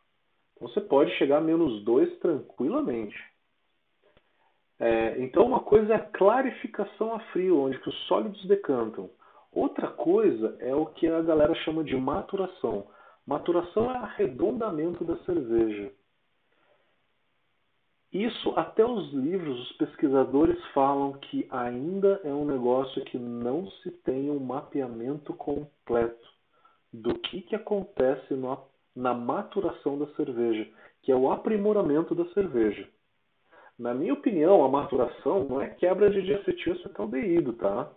Então 0.55 0.69
você 0.69 0.81
pode 0.81 1.11
chegar 1.17 1.39
a 1.39 1.41
menos 1.41 1.83
2 1.85 2.19
tranquilamente. 2.19 3.17
É, 4.79 5.19
então 5.23 5.47
uma 5.47 5.61
coisa 5.61 5.95
é 5.95 5.97
a 5.97 6.01
clarificação 6.11 7.15
a 7.15 7.21
frio, 7.33 7.59
onde 7.59 7.77
os 7.79 8.07
sólidos 8.07 8.45
decantam. 8.47 9.11
Outra 9.57 9.89
coisa 9.89 10.55
é 10.61 10.75
o 10.75 10.85
que 10.85 11.09
a 11.09 11.23
galera 11.23 11.55
chama 11.55 11.83
de 11.83 11.97
maturação. 11.97 12.89
Maturação 13.27 13.91
é 13.91 13.97
arredondamento 13.97 15.03
da 15.03 15.17
cerveja. 15.25 15.91
Isso 18.13 18.53
até 18.55 18.85
os 18.85 19.11
livros, 19.15 19.59
os 19.59 19.77
pesquisadores 19.79 20.63
falam 20.75 21.15
que 21.15 21.49
ainda 21.51 22.21
é 22.23 22.29
um 22.29 22.45
negócio 22.45 23.03
que 23.07 23.17
não 23.17 23.67
se 23.83 23.91
tem 24.03 24.31
um 24.31 24.39
mapeamento 24.39 25.33
completo 25.33 26.29
do 26.93 27.15
que, 27.15 27.41
que 27.41 27.57
acontece 27.57 28.35
no, 28.35 28.59
na 28.95 29.15
maturação 29.15 29.99
da 29.99 30.07
cerveja, 30.17 30.69
que 31.01 31.11
é 31.11 31.17
o 31.17 31.33
aprimoramento 31.33 32.15
da 32.15 32.27
cerveja. 32.35 32.87
Na 33.79 33.95
minha 33.95 34.13
opinião, 34.13 34.63
a 34.63 34.69
maturação 34.69 35.45
não 35.45 35.63
é 35.63 35.71
quebra 35.71 36.11
de 36.11 36.21
diacetilcetaldeído, 36.21 37.55
tá? 37.55 37.91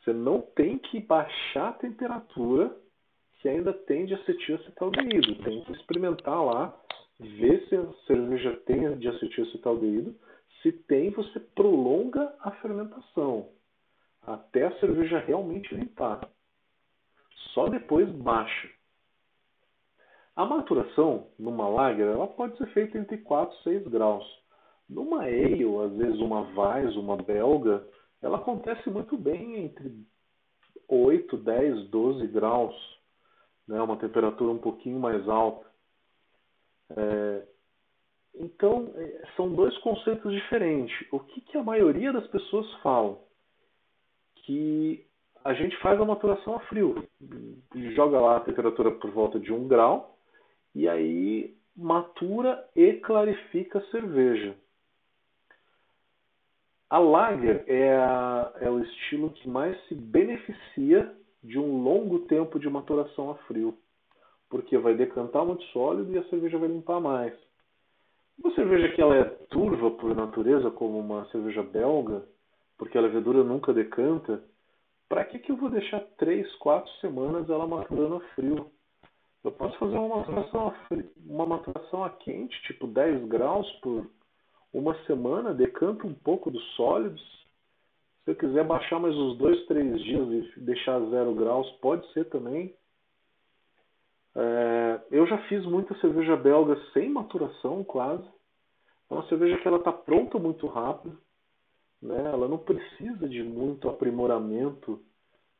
Você 0.00 0.12
não 0.12 0.40
tem 0.40 0.78
que 0.78 1.00
baixar 1.00 1.68
a 1.68 1.72
temperatura 1.72 2.74
que 3.40 3.48
ainda 3.48 3.72
tem 3.72 4.06
diacetilcetaldeído. 4.06 5.42
Tem 5.42 5.64
que 5.64 5.72
experimentar 5.72 6.44
lá, 6.44 6.74
ver 7.18 7.66
se 7.68 7.76
a 7.76 7.86
cerveja 8.06 8.56
tem 8.66 8.98
diacetilcetaldeído. 8.98 10.14
Se 10.62 10.72
tem, 10.72 11.10
você 11.10 11.40
prolonga 11.40 12.34
a 12.40 12.50
fermentação 12.52 13.48
até 14.22 14.66
a 14.66 14.78
cerveja 14.78 15.18
realmente 15.18 15.74
limpar 15.74 16.28
só 17.54 17.68
depois 17.68 18.08
baixa. 18.10 18.68
A 20.36 20.44
maturação 20.44 21.26
numa 21.38 21.68
lager 21.68 22.06
ela 22.06 22.26
pode 22.26 22.56
ser 22.56 22.66
feita 22.68 22.98
entre 22.98 23.18
4 23.18 23.56
e 23.58 23.62
6 23.62 23.88
graus. 23.88 24.24
Numa 24.88 25.22
ale, 25.22 25.64
às 25.84 25.92
vezes 25.96 26.20
uma 26.20 26.40
Weiss, 26.40 26.96
uma 26.96 27.16
belga, 27.16 27.86
ela 28.22 28.36
acontece 28.36 28.88
muito 28.90 29.16
bem 29.16 29.64
entre 29.64 29.92
8, 30.88 31.36
10, 31.36 31.88
12 31.88 32.26
graus, 32.28 32.74
né? 33.66 33.80
uma 33.80 33.96
temperatura 33.96 34.50
um 34.50 34.58
pouquinho 34.58 34.98
mais 34.98 35.28
alta. 35.28 35.66
É, 36.96 37.46
então, 38.34 38.92
é, 38.94 39.22
são 39.36 39.52
dois 39.52 39.76
conceitos 39.78 40.32
diferentes. 40.32 40.94
O 41.12 41.20
que, 41.20 41.40
que 41.40 41.56
a 41.56 41.62
maioria 41.62 42.12
das 42.12 42.26
pessoas 42.28 42.70
falam? 42.82 43.18
Que 44.44 45.06
a 45.44 45.54
gente 45.54 45.76
faz 45.78 46.00
a 46.00 46.04
maturação 46.04 46.54
a 46.56 46.60
frio. 46.60 47.06
Joga 47.94 48.20
lá 48.20 48.36
a 48.36 48.40
temperatura 48.40 48.90
por 48.92 49.10
volta 49.10 49.38
de 49.38 49.52
1 49.52 49.68
grau 49.68 50.16
e 50.74 50.88
aí 50.88 51.56
matura 51.76 52.68
e 52.74 52.94
clarifica 52.94 53.78
a 53.78 53.90
cerveja. 53.90 54.54
A 56.90 56.98
lager 56.98 57.64
é, 57.68 57.96
a, 57.96 58.52
é 58.60 58.68
o 58.68 58.80
estilo 58.80 59.30
que 59.30 59.48
mais 59.48 59.80
se 59.86 59.94
beneficia 59.94 61.14
de 61.42 61.56
um 61.56 61.82
longo 61.84 62.20
tempo 62.26 62.58
de 62.58 62.68
maturação 62.68 63.30
a 63.30 63.36
frio, 63.46 63.78
porque 64.48 64.76
vai 64.76 64.94
decantar 64.94 65.46
muito 65.46 65.62
sólido 65.66 66.12
e 66.12 66.18
a 66.18 66.24
cerveja 66.24 66.58
vai 66.58 66.68
limpar 66.68 67.00
mais. 67.00 67.32
Uma 68.42 68.52
cerveja 68.54 68.88
que 68.92 69.00
ela 69.00 69.16
é 69.16 69.24
turva 69.50 69.92
por 69.92 70.16
natureza, 70.16 70.68
como 70.72 70.98
uma 70.98 71.26
cerveja 71.26 71.62
belga, 71.62 72.24
porque 72.76 72.98
a 72.98 73.02
levedura 73.02 73.44
nunca 73.44 73.72
decanta, 73.72 74.42
para 75.08 75.24
que, 75.24 75.38
que 75.38 75.52
eu 75.52 75.56
vou 75.56 75.70
deixar 75.70 76.00
três, 76.18 76.52
quatro 76.56 76.90
semanas 76.94 77.48
ela 77.48 77.68
maturando 77.68 78.16
a 78.16 78.20
frio? 78.34 78.66
Eu 79.44 79.52
posso 79.52 79.78
fazer 79.78 79.96
uma 79.96 80.16
maturação 80.16 80.68
a, 80.68 80.70
frio, 80.86 81.08
uma 81.24 81.46
maturação 81.46 82.02
a 82.02 82.10
quente, 82.10 82.60
tipo 82.62 82.86
10 82.88 83.28
graus 83.28 83.70
por 83.80 84.06
uma 84.72 84.94
semana, 85.04 85.52
decanto 85.52 86.06
um 86.06 86.14
pouco 86.14 86.50
dos 86.50 86.62
sólidos. 86.74 87.20
Se 88.24 88.30
eu 88.30 88.36
quiser 88.36 88.64
baixar 88.64 89.00
mais 89.00 89.16
uns 89.16 89.36
dois, 89.36 89.66
três 89.66 90.00
dias 90.02 90.28
e 90.56 90.60
deixar 90.60 91.00
zero 91.10 91.34
graus, 91.34 91.68
pode 91.80 92.06
ser 92.12 92.26
também. 92.26 92.74
É, 94.34 95.00
eu 95.10 95.26
já 95.26 95.38
fiz 95.48 95.64
muita 95.64 95.94
cerveja 96.00 96.36
belga 96.36 96.80
sem 96.92 97.08
maturação, 97.08 97.82
quase. 97.82 98.28
É 99.10 99.14
uma 99.14 99.26
cerveja 99.26 99.58
que 99.58 99.66
ela 99.66 99.78
está 99.78 99.92
pronta 99.92 100.38
muito 100.38 100.66
rápido. 100.66 101.18
Né? 102.00 102.30
Ela 102.32 102.46
não 102.46 102.58
precisa 102.58 103.28
de 103.28 103.42
muito 103.42 103.88
aprimoramento 103.88 105.00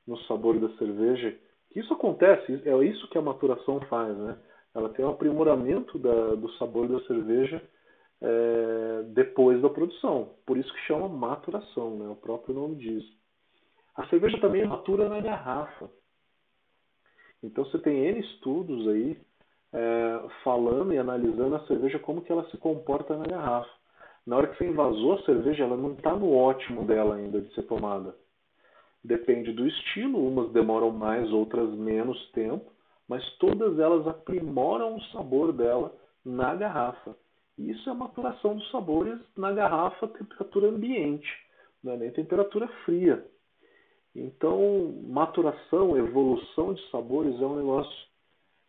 no 0.07 0.17
sabor 0.25 0.59
da 0.59 0.69
cerveja. 0.77 1.37
Isso 1.75 1.93
acontece, 1.93 2.63
é 2.65 2.85
isso 2.85 3.09
que 3.09 3.19
a 3.19 3.23
maturação 3.23 3.81
faz. 3.83 4.17
Né? 4.17 4.39
Ela 4.75 4.89
tem 4.91 5.05
um 5.05 5.11
aprimoramento 5.11 5.99
da, 5.99 6.35
do 6.37 6.51
sabor 6.53 6.89
da 6.89 7.01
cerveja 7.07 7.61
é, 8.23 9.03
depois 9.09 9.61
da 9.62 9.68
produção. 9.68 10.35
Por 10.47 10.57
isso 10.57 10.73
que 10.73 10.81
chama 10.81 11.09
maturação, 11.09 11.97
né? 11.97 12.09
o 12.09 12.16
próprio 12.16 12.55
nome 12.55 12.77
diz. 12.77 13.05
A 13.97 14.07
cerveja 14.07 14.39
também 14.39 14.64
matura 14.64 15.09
na 15.09 15.21
garrafa. 15.21 15.91
Então 17.43 17.64
você 17.64 17.79
tem 17.79 18.07
N 18.07 18.21
estudos 18.21 18.89
aí 18.89 19.18
é, 19.73 20.29
falando 20.45 20.93
e 20.93 20.99
analisando 20.99 21.57
a 21.57 21.66
cerveja 21.66 21.99
como 21.99 22.23
que 22.23 22.31
ela 22.31 22.49
se 22.51 22.57
comporta 22.59 23.16
na 23.16 23.25
garrafa. 23.25 23.71
Na 24.27 24.37
hora 24.37 24.49
que 24.49 24.59
você 24.59 24.68
invasou 24.68 25.14
a 25.14 25.23
cerveja, 25.23 25.64
ela 25.64 25.77
não 25.77 25.93
está 25.93 26.14
no 26.14 26.35
ótimo 26.35 26.85
dela 26.85 27.16
ainda 27.16 27.41
de 27.41 27.53
ser 27.55 27.62
tomada. 27.62 28.14
Depende 29.03 29.53
do 29.53 29.66
estilo, 29.66 30.27
umas 30.27 30.53
demoram 30.53 30.91
mais, 30.91 31.33
outras 31.33 31.71
menos 31.71 32.31
tempo, 32.33 32.71
mas 33.09 33.25
todas 33.39 33.79
elas 33.79 34.07
aprimoram 34.07 34.97
o 34.97 35.03
sabor 35.05 35.53
dela 35.53 35.95
na 36.25 36.55
garrafa. 36.55 37.16
Isso 37.69 37.89
é 37.89 37.93
a 37.93 37.97
maturação 37.97 38.57
dos 38.57 38.71
sabores 38.71 39.19
na 39.37 39.53
garrafa 39.53 40.07
a 40.07 40.09
temperatura 40.09 40.69
ambiente, 40.69 41.29
não 41.83 41.93
é 41.93 41.97
nem 41.97 42.11
temperatura 42.11 42.67
fria. 42.85 43.25
Então, 44.15 45.03
maturação, 45.07 45.97
evolução 45.97 46.75
de 46.75 46.91
sabores 46.91 47.41
é 47.41 47.45
um 47.45 47.57
negócio 47.57 48.09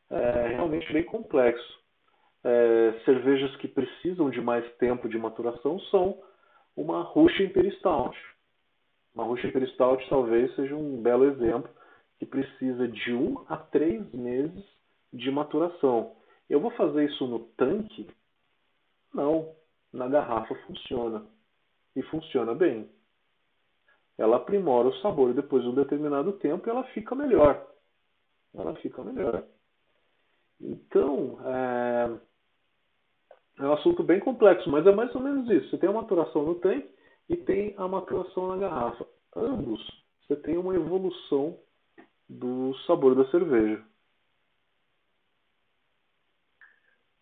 é, 0.10 0.48
realmente 0.50 0.92
bem 0.92 1.04
complexo. 1.04 1.82
É, 2.44 3.00
cervejas 3.06 3.56
que 3.58 3.68
precisam 3.68 4.30
de 4.30 4.42
mais 4.42 4.70
tempo 4.76 5.08
de 5.08 5.18
maturação 5.18 5.80
são 5.92 6.22
uma 6.76 7.02
Russian 7.02 7.46
Imperial. 7.46 8.14
Uma 9.16 9.24
Russian 9.24 9.50
Imperial 9.50 9.98
talvez 10.10 10.54
seja 10.56 10.76
um 10.76 11.02
belo 11.02 11.26
exemplo 11.26 11.70
que 12.20 12.26
precisa 12.26 12.88
de 12.88 13.14
um 13.14 13.44
a 13.48 13.58
três 13.58 14.12
meses 14.14 14.64
de 15.14 15.32
maturação. 15.32 16.16
Eu 16.50 16.60
vou 16.60 16.72
fazer 16.72 17.06
isso 17.06 17.26
no 17.26 17.40
tanque? 17.58 18.08
Não. 19.14 19.56
Na 19.92 20.08
garrafa 20.08 20.56
funciona. 20.68 21.26
E 21.96 22.02
funciona 22.04 22.56
bem. 22.56 22.90
Ela 24.18 24.38
aprimora 24.38 24.88
o 24.88 24.96
sabor 25.02 25.32
e 25.32 25.34
depois 25.34 25.64
de 25.64 25.70
um 25.70 25.76
determinado 25.76 26.34
tempo 26.34 26.70
ela 26.70 26.84
fica 26.86 27.16
melhor. 27.16 27.68
Ela 28.54 28.76
fica 28.76 29.04
melhor. 29.04 29.44
Então, 30.60 31.40
é, 31.44 32.20
é 33.60 33.64
um 33.64 33.74
assunto 33.74 34.04
bem 34.04 34.20
complexo, 34.20 34.70
mas 34.70 34.86
é 34.86 34.92
mais 34.92 35.14
ou 35.16 35.22
menos 35.22 35.50
isso. 35.50 35.70
Você 35.70 35.78
tem 35.78 35.90
a 35.90 35.94
maturação 35.94 36.44
no 36.44 36.56
tanque 36.56 36.90
e 37.30 37.36
tem 37.36 37.74
a 37.78 37.88
maturação 37.88 38.50
na 38.50 38.58
garrafa. 38.58 39.06
Ambos, 39.36 39.82
você 40.22 40.36
tem 40.36 40.58
uma 40.58 40.76
evolução 40.76 41.58
do 42.30 42.76
sabor 42.86 43.16
da 43.16 43.30
cerveja. 43.32 43.84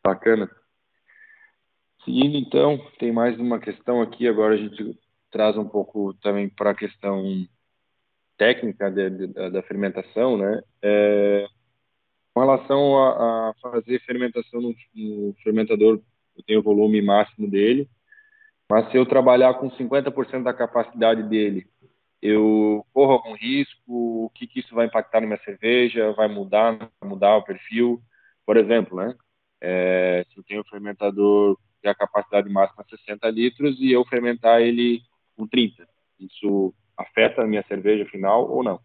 Bacana. 0.04 0.59
Seguindo 2.04 2.38
então, 2.38 2.78
tem 2.98 3.12
mais 3.12 3.38
uma 3.40 3.60
questão 3.60 4.02
aqui, 4.02 4.28
agora 4.28 4.54
a 4.54 4.58
gente 4.58 4.98
traz 5.30 5.58
um 5.58 5.68
pouco 5.68 6.14
também 6.16 6.50
para 6.50 6.72
a 6.72 6.76
questão 6.76 7.24
técnica 8.38 8.90
de, 8.90 9.10
de, 9.10 9.28
da 9.28 9.62
fermentação, 9.64 10.38
né? 10.38 10.62
É, 10.82 11.46
com 12.34 12.40
relação 12.40 12.98
a, 12.98 13.50
a 13.50 13.54
fazer 13.62 14.00
fermentação 14.06 14.62
no, 14.62 14.76
no, 14.96 15.34
fermentador, 15.44 16.02
eu 16.38 16.44
tenho 16.44 16.60
o 16.62 16.64
volume 16.64 17.02
máximo 17.02 17.50
dele, 17.50 17.90
mas 18.70 18.90
se 18.90 18.98
eu 18.98 19.06
trabalhar 19.06 19.56
com 19.56 19.70
50% 19.70 20.44
da 20.44 20.54
capacidade 20.54 21.24
dele, 21.24 21.68
eu 22.22 22.86
corro 22.94 23.14
algum 23.14 23.34
risco? 23.34 24.26
O 24.26 24.32
que, 24.34 24.48
que 24.48 24.60
isso 24.60 24.76
vai 24.76 24.86
impactar 24.86 25.22
na 25.22 25.28
minha 25.28 25.44
cerveja? 25.44 26.14
Vai 26.14 26.28
mudar, 26.28 26.90
mudar 27.04 27.38
o 27.38 27.44
perfil? 27.44 28.02
Por 28.46 28.58
exemplo, 28.58 28.98
né? 28.98 29.16
É, 29.62 30.26
se 30.30 30.38
eu 30.38 30.44
tenho 30.44 30.62
um 30.62 30.70
fermentador 30.70 31.58
que 31.82 31.88
a 31.88 31.96
capacidade 31.96 32.50
máxima 32.50 32.84
é 32.86 32.98
60 32.98 33.30
litros 33.30 33.80
e 33.80 33.92
eu 33.92 34.06
fermentar 34.06 34.62
ele 34.62 35.02
com 35.36 35.48
30, 35.48 35.88
isso 36.20 36.74
afeta 36.98 37.42
a 37.42 37.48
minha 37.48 37.64
cerveja 37.64 38.06
final 38.06 38.50
ou 38.50 38.64
não? 38.64 38.80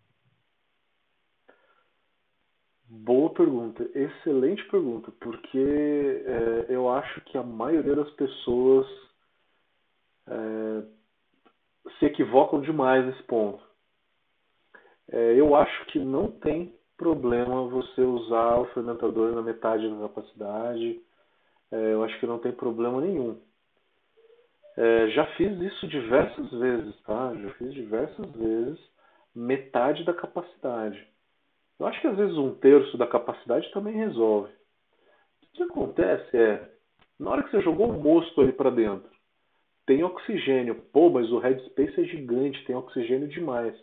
Boa 2.87 3.31
pergunta, 3.31 3.83
excelente 3.95 4.65
pergunta, 4.67 5.11
porque 5.21 5.59
é, 5.59 6.67
eu 6.69 6.89
acho 6.89 7.21
que 7.23 7.37
a 7.37 7.43
maioria 7.43 7.97
das 7.97 8.11
pessoas 8.11 8.87
é, 10.29 10.83
se 11.99 12.07
equivocam 12.07 12.61
demais 12.61 13.05
nesse 13.05 13.23
ponto. 13.25 13.63
É, 15.09 15.35
eu 15.39 15.55
acho 15.55 15.87
que 15.87 15.99
não 15.99 16.31
tem 16.31 16.75
problema 16.97 17.67
você 17.69 18.01
usar 18.01 18.59
o 18.59 18.67
fermentador 18.67 19.33
na 19.33 19.43
metade 19.43 19.89
da 19.89 20.09
capacidade. 20.09 21.01
É, 21.73 21.93
eu 21.93 22.05
acho 22.05 22.19
que 22.21 22.27
não 22.27 22.39
tem 22.39 22.53
problema 22.53 23.01
nenhum. 23.01 23.41
É, 24.77 25.09
já 25.11 25.27
fiz 25.37 25.57
isso 25.61 25.87
diversas 25.87 26.51
vezes, 26.51 27.01
tá? 27.03 27.35
Já 27.35 27.51
fiz 27.55 27.73
diversas 27.73 28.31
vezes 28.33 28.79
metade 29.35 30.05
da 30.05 30.13
capacidade. 30.13 31.07
Eu 31.79 31.87
acho 31.87 32.01
que 32.01 32.07
às 32.07 32.17
vezes 32.17 32.37
um 32.37 32.55
terço 32.55 32.97
da 32.97 33.07
capacidade 33.07 33.71
também 33.73 33.95
resolve. 33.97 34.53
O 35.43 35.57
que 35.57 35.63
acontece 35.63 36.37
é, 36.37 36.71
na 37.19 37.31
hora 37.31 37.43
que 37.43 37.51
você 37.51 37.61
jogou 37.61 37.91
o 37.91 38.01
mosto 38.01 38.41
ali 38.41 38.53
para 38.53 38.71
dentro, 38.71 39.09
tem 39.87 40.03
oxigênio. 40.03 40.77
Pô, 40.93 41.11
mas 41.11 41.31
o 41.31 41.39
headspace 41.39 42.01
é 42.01 42.05
gigante, 42.05 42.65
tem 42.65 42.75
oxigênio 42.75 43.29
demais. 43.29 43.77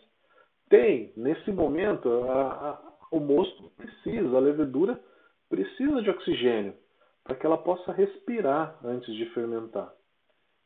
Tem, 0.68 1.12
nesse 1.16 1.50
momento, 1.52 2.08
a, 2.24 2.70
a, 2.70 2.92
o 3.10 3.20
mosto 3.20 3.70
precisa, 3.76 4.36
a 4.36 4.40
levedura 4.40 4.98
precisa 5.48 6.02
de 6.02 6.10
oxigênio 6.10 6.74
para 7.24 7.36
que 7.36 7.46
ela 7.46 7.58
possa 7.58 7.92
respirar 7.92 8.78
antes 8.84 9.14
de 9.14 9.26
fermentar. 9.26 9.92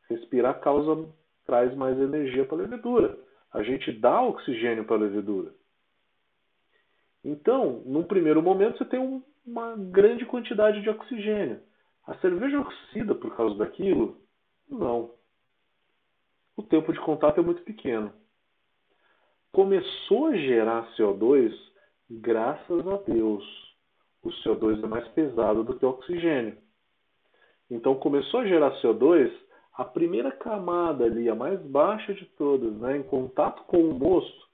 Respirar 0.08 0.60
causa 0.60 1.08
traz 1.44 1.74
mais 1.74 1.98
energia 1.98 2.44
para 2.44 2.58
a 2.58 2.60
levedura. 2.60 3.18
A 3.52 3.62
gente 3.62 3.92
dá 3.92 4.22
oxigênio 4.22 4.84
para 4.84 4.96
a 4.96 5.00
levedura. 5.00 5.54
Então, 7.24 7.82
num 7.84 8.04
primeiro 8.04 8.42
momento, 8.42 8.78
você 8.78 8.84
tem 8.84 9.00
um, 9.00 9.22
uma 9.44 9.76
grande 9.76 10.24
quantidade 10.26 10.80
de 10.80 10.88
oxigênio. 10.88 11.60
A 12.06 12.14
cerveja 12.18 12.60
oxida 12.60 13.14
por 13.14 13.36
causa 13.36 13.56
daquilo? 13.56 14.20
Não 14.68 15.16
o 16.56 16.62
tempo 16.62 16.92
de 16.92 16.98
contato 17.00 17.38
é 17.38 17.42
muito 17.42 17.62
pequeno. 17.62 18.12
Começou 19.52 20.28
a 20.28 20.36
gerar 20.36 20.90
CO2, 20.96 21.54
graças 22.10 22.88
a 22.88 22.96
Deus. 22.96 23.65
O 24.26 24.30
CO2 24.42 24.82
é 24.82 24.86
mais 24.86 25.06
pesado 25.08 25.62
do 25.64 25.78
que 25.78 25.84
o 25.84 25.90
oxigênio. 25.90 26.56
Então 27.70 27.94
começou 27.94 28.40
a 28.40 28.46
gerar 28.46 28.80
CO2, 28.80 29.32
a 29.74 29.84
primeira 29.84 30.32
camada 30.32 31.04
ali, 31.04 31.28
a 31.28 31.34
mais 31.34 31.60
baixa 31.62 32.14
de 32.14 32.24
todas, 32.36 32.72
né, 32.78 32.96
em 32.96 33.02
contato 33.02 33.62
com 33.64 33.78
o 33.78 33.94
mosto, 33.94 34.46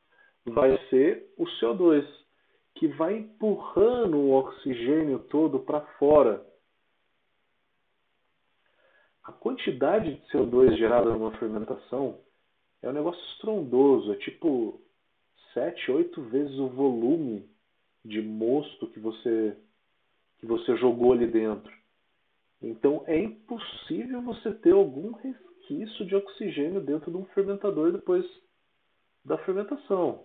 vai 0.47 0.77
ser 0.89 1.33
o 1.39 1.45
CO2, 1.45 2.05
que 2.75 2.89
vai 2.89 3.19
empurrando 3.19 4.17
o 4.17 4.33
oxigênio 4.33 5.19
todo 5.21 5.61
para 5.61 5.81
fora 5.99 6.45
a 9.25 9.31
quantidade 9.31 10.15
de 10.15 10.21
CO2 10.33 10.77
gerada 10.77 11.11
numa 11.11 11.31
fermentação 11.39 12.19
é 12.83 12.89
um 12.89 12.93
negócio 12.93 13.23
estrondoso, 13.33 14.13
é 14.13 14.17
tipo 14.17 14.81
7, 15.55 15.93
8 15.93 16.23
vezes 16.23 16.59
o 16.59 16.69
volume 16.69 17.49
de 18.05 18.21
mosto 18.21 18.87
que 18.89 19.01
você 19.01 19.57
que 20.39 20.47
você 20.47 20.77
jogou 20.77 21.13
ali 21.13 21.27
dentro. 21.27 21.73
Então 22.61 23.05
é 23.07 23.19
impossível 23.19 24.23
você 24.23 24.53
ter 24.55 24.73
algum 24.73 25.13
resquício 25.13 26.05
de 26.05 26.17
oxigênio 26.17 26.81
dentro 26.81 27.11
de 27.11 27.17
um 27.17 27.25
fermentador 27.27 27.93
depois 27.93 28.27
da 29.25 29.39
fermentação. 29.39 30.25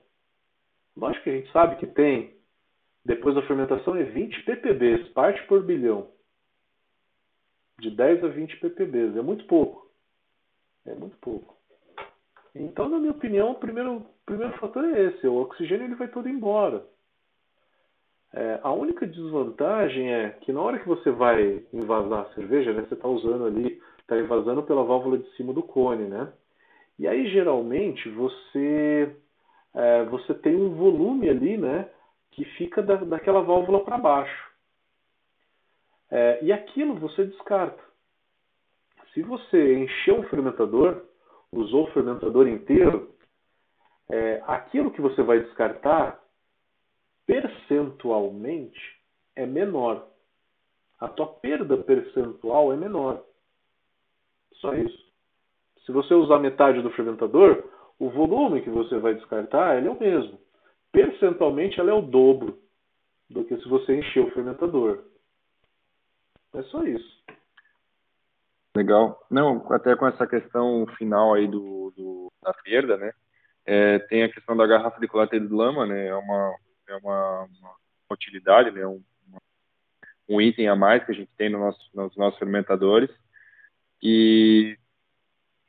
Lógico 0.95 1.25
que 1.25 1.29
a 1.29 1.33
gente 1.33 1.51
sabe 1.51 1.75
que 1.75 1.87
tem. 1.87 2.35
Depois 3.05 3.35
da 3.35 3.43
fermentação 3.43 3.95
é 3.95 4.03
20 4.03 4.43
ppb, 4.43 5.11
parte 5.13 5.41
por 5.47 5.63
bilhão 5.63 6.09
de 7.79 7.91
10 7.91 8.23
a 8.23 8.27
20 8.27 8.57
ppb. 8.57 9.17
É 9.17 9.21
muito 9.21 9.45
pouco. 9.45 9.89
É 10.85 10.95
muito 10.95 11.17
pouco. 11.17 11.55
Então, 12.55 12.89
na 12.89 12.97
minha 12.97 13.11
opinião, 13.11 13.51
o 13.51 13.55
primeiro, 13.55 14.05
primeiro 14.25 14.57
fator 14.57 14.83
é 14.83 15.05
esse. 15.05 15.27
O 15.27 15.35
oxigênio 15.35 15.85
ele 15.85 15.95
vai 15.95 16.07
todo 16.07 16.27
embora. 16.27 16.85
É, 18.33 18.59
a 18.61 18.71
única 18.71 19.07
desvantagem 19.07 20.13
é 20.13 20.29
que 20.41 20.51
na 20.51 20.61
hora 20.61 20.79
que 20.79 20.87
você 20.87 21.09
vai 21.11 21.63
invasar 21.71 22.21
a 22.21 22.33
cerveja, 22.33 22.73
né, 22.73 22.85
você 22.87 22.93
está 22.93 23.07
usando 23.07 23.45
ali, 23.45 23.81
está 23.99 24.17
invasando 24.17 24.63
pela 24.63 24.83
válvula 24.83 25.17
de 25.17 25.29
cima 25.35 25.53
do 25.53 25.63
cone, 25.63 26.05
né? 26.05 26.31
E 26.99 27.07
aí 27.07 27.29
geralmente 27.29 28.09
você 28.09 29.15
é, 29.73 30.03
você 30.05 30.33
tem 30.33 30.55
um 30.55 30.73
volume 30.75 31.29
ali, 31.29 31.57
né, 31.57 31.89
que 32.31 32.43
fica 32.57 32.81
da, 32.81 32.95
daquela 32.95 33.41
válvula 33.41 33.83
para 33.83 33.97
baixo. 33.97 34.47
É, 36.09 36.43
e 36.43 36.51
aquilo 36.51 36.95
você 36.95 37.25
descarta. 37.25 37.81
Se 39.13 39.21
você 39.21 39.75
encheu 39.79 40.19
um 40.19 40.23
fermentador, 40.23 41.03
usou 41.51 41.85
o 41.85 41.91
fermentador 41.91 42.47
inteiro, 42.47 43.15
é, 44.09 44.41
aquilo 44.47 44.91
que 44.91 45.01
você 45.01 45.21
vai 45.21 45.39
descartar, 45.39 46.19
percentualmente, 47.27 48.79
é 49.35 49.45
menor. 49.45 50.07
A 50.99 51.07
tua 51.07 51.27
perda 51.27 51.77
percentual 51.77 52.73
é 52.73 52.75
menor. 52.75 53.23
Só 54.55 54.73
isso. 54.73 55.05
Se 55.85 55.91
você 55.91 56.13
usar 56.15 56.39
metade 56.39 56.81
do 56.81 56.89
fermentador, 56.91 57.63
o 57.99 58.09
volume 58.09 58.61
que 58.61 58.69
você 58.69 58.97
vai 58.97 59.13
descartar 59.13 59.83
é 59.83 59.89
o 59.89 59.99
mesmo. 59.99 60.39
Percentualmente, 60.91 61.79
ela 61.79 61.91
é 61.91 61.93
o 61.93 62.01
dobro 62.01 62.57
do 63.29 63.43
que 63.43 63.57
se 63.57 63.67
você 63.67 63.99
encher 63.99 64.23
o 64.23 64.31
fermentador. 64.31 65.03
É 66.53 66.63
só 66.63 66.83
isso. 66.83 67.23
Legal. 68.75 69.19
Não, 69.29 69.71
até 69.71 69.95
com 69.95 70.07
essa 70.07 70.25
questão 70.25 70.85
final 70.97 71.33
aí 71.33 71.47
do, 71.47 71.91
do 71.95 72.31
da 72.41 72.53
perda, 72.53 72.97
né? 72.97 73.11
É, 73.65 73.99
tem 73.99 74.23
a 74.23 74.31
questão 74.31 74.55
da 74.55 74.65
garrafa 74.65 74.99
de 74.99 75.07
coleta 75.07 75.39
de 75.39 75.47
lama, 75.47 75.85
né? 75.85 76.07
É 76.07 76.15
uma, 76.15 76.55
é 76.87 76.95
uma, 76.97 77.43
uma 77.43 77.75
utilidade, 78.11 78.71
né? 78.71 78.85
Um, 78.85 79.01
um 80.29 80.41
item 80.41 80.67
a 80.67 80.75
mais 80.75 81.03
que 81.05 81.11
a 81.11 81.15
gente 81.15 81.31
tem 81.37 81.49
no 81.49 81.59
nosso, 81.59 81.79
nos 81.93 82.15
nossos 82.17 82.37
fermentadores 82.37 83.09
e 84.01 84.77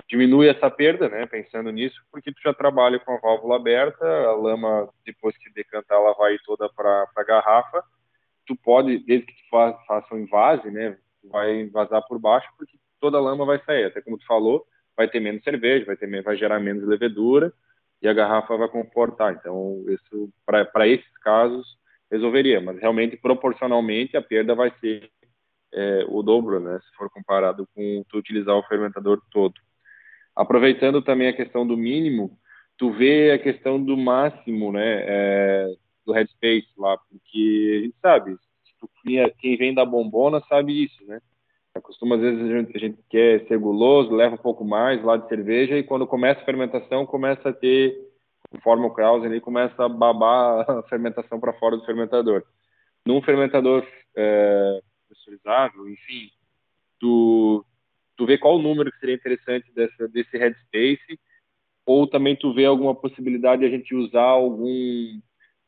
diminui 0.09 0.49
essa 0.49 0.71
perda, 0.71 1.09
né? 1.09 1.27
Pensando 1.27 1.71
nisso, 1.71 2.01
porque 2.11 2.33
tu 2.33 2.41
já 2.43 2.53
trabalha 2.53 2.99
com 2.99 3.13
a 3.13 3.21
válvula 3.21 3.57
aberta, 3.57 4.05
a 4.05 4.35
lama 4.35 4.89
depois 5.05 5.37
que 5.37 5.53
decantar 5.53 5.99
ela 5.99 6.15
vai 6.15 6.39
toda 6.45 6.69
para 6.71 7.07
a 7.15 7.23
garrafa. 7.23 7.83
Tu 8.47 8.57
pode, 8.57 8.99
desde 9.01 9.27
que 9.27 9.35
tu 9.35 9.49
faça 9.87 10.15
um 10.15 10.19
invase, 10.19 10.71
né? 10.71 10.97
Vai 11.25 11.67
vazar 11.67 12.03
por 12.07 12.19
baixo, 12.19 12.49
porque 12.57 12.79
toda 13.01 13.19
a 13.19 13.21
lama 13.21 13.45
vai 13.45 13.63
sair. 13.65 13.85
Até 13.85 14.01
como 14.01 14.19
tu 14.19 14.27
falou, 14.27 14.67
vai 14.97 15.09
ter 15.09 15.21
menos 15.21 15.45
cerveja, 15.45 15.85
vai 15.85 15.97
ter 15.97 16.23
vai 16.23 16.37
gerar 16.37 16.59
menos 16.59 16.89
levedura 16.89 17.53
e 18.01 18.09
a 18.09 18.13
garrafa 18.13 18.57
vai 18.57 18.69
comportar. 18.69 19.35
Então, 19.35 19.85
isso 19.89 20.31
para 20.47 20.87
esses 20.87 21.19
casos 21.19 21.79
resolveria, 22.11 22.61
mas 22.61 22.79
realmente 22.79 23.17
proporcionalmente 23.17 24.17
a 24.17 24.23
perda 24.23 24.55
vai 24.55 24.73
ser 24.81 25.11
é, 25.73 26.05
o 26.09 26.23
dobro, 26.23 26.59
né, 26.59 26.79
se 26.81 26.97
for 26.97 27.11
comparado 27.11 27.69
com 27.75 28.05
tu 28.09 28.19
utilizar 28.19 28.57
o 28.57 28.63
fermentador 28.63 29.21
todo. 29.31 29.55
Aproveitando 30.35 31.03
também 31.03 31.29
a 31.29 31.37
questão 31.37 31.67
do 31.67 31.77
mínimo, 31.77 32.39
tu 32.77 32.91
vê 32.91 33.33
a 33.33 33.39
questão 33.39 33.83
do 33.83 33.97
máximo, 33.97 34.73
né, 34.73 35.03
é, 35.07 35.75
do 36.07 36.13
headspace 36.13 36.69
lá, 36.79 36.97
porque 36.97 37.79
a 37.79 37.85
gente 37.85 37.97
sabe, 38.01 38.37
quem 39.39 39.57
vem 39.57 39.75
da 39.75 39.85
bombona 39.85 40.41
sabe 40.49 40.85
isso, 40.85 41.05
né, 41.07 41.21
Costuma, 41.81 42.17
às 42.17 42.21
vezes, 42.21 42.41
a 42.41 42.47
gente, 42.47 42.77
a 42.77 42.81
gente, 42.81 42.99
quer 43.09 43.47
ser 43.47 43.59
guloso, 43.59 44.15
leva 44.15 44.35
um 44.35 44.39
pouco 44.39 44.65
mais 44.65 45.03
lá 45.03 45.17
de 45.17 45.29
cerveja, 45.29 45.77
e 45.77 45.83
quando 45.83 46.07
começa 46.07 46.41
a 46.41 46.45
fermentação, 46.45 47.07
começa 47.07 47.49
a 47.49 47.53
ter, 47.53 47.97
conforme 48.51 48.87
o 48.87 48.91
Krause 48.91 49.27
ali, 49.27 49.41
começa 49.41 49.85
a 49.85 49.89
babar 49.89 50.65
a 50.71 50.83
fermentação 50.85 51.39
para 51.39 51.53
fora 51.55 51.77
do 51.77 51.85
fermentador. 51.85 52.45
Num 53.07 53.23
fermentador 53.23 53.87
é, 54.17 54.81
pressurizável, 55.09 55.89
enfim, 55.89 56.31
tu, 56.99 57.65
tu 58.17 58.27
vê 58.27 58.37
qual 58.37 58.57
o 58.57 58.63
número 58.63 58.91
que 58.93 58.99
seria 58.99 59.15
interessante 59.15 59.73
dessa, 59.73 60.09
desse 60.09 60.37
headspace, 60.37 61.19
ou 61.87 62.07
também 62.07 62.37
tu 62.37 62.53
vê 62.53 62.67
alguma 62.67 62.95
possibilidade 62.95 63.63
de 63.63 63.67
a 63.67 63.71
gente 63.71 63.95
usar 63.95 64.23
algum 64.23 65.21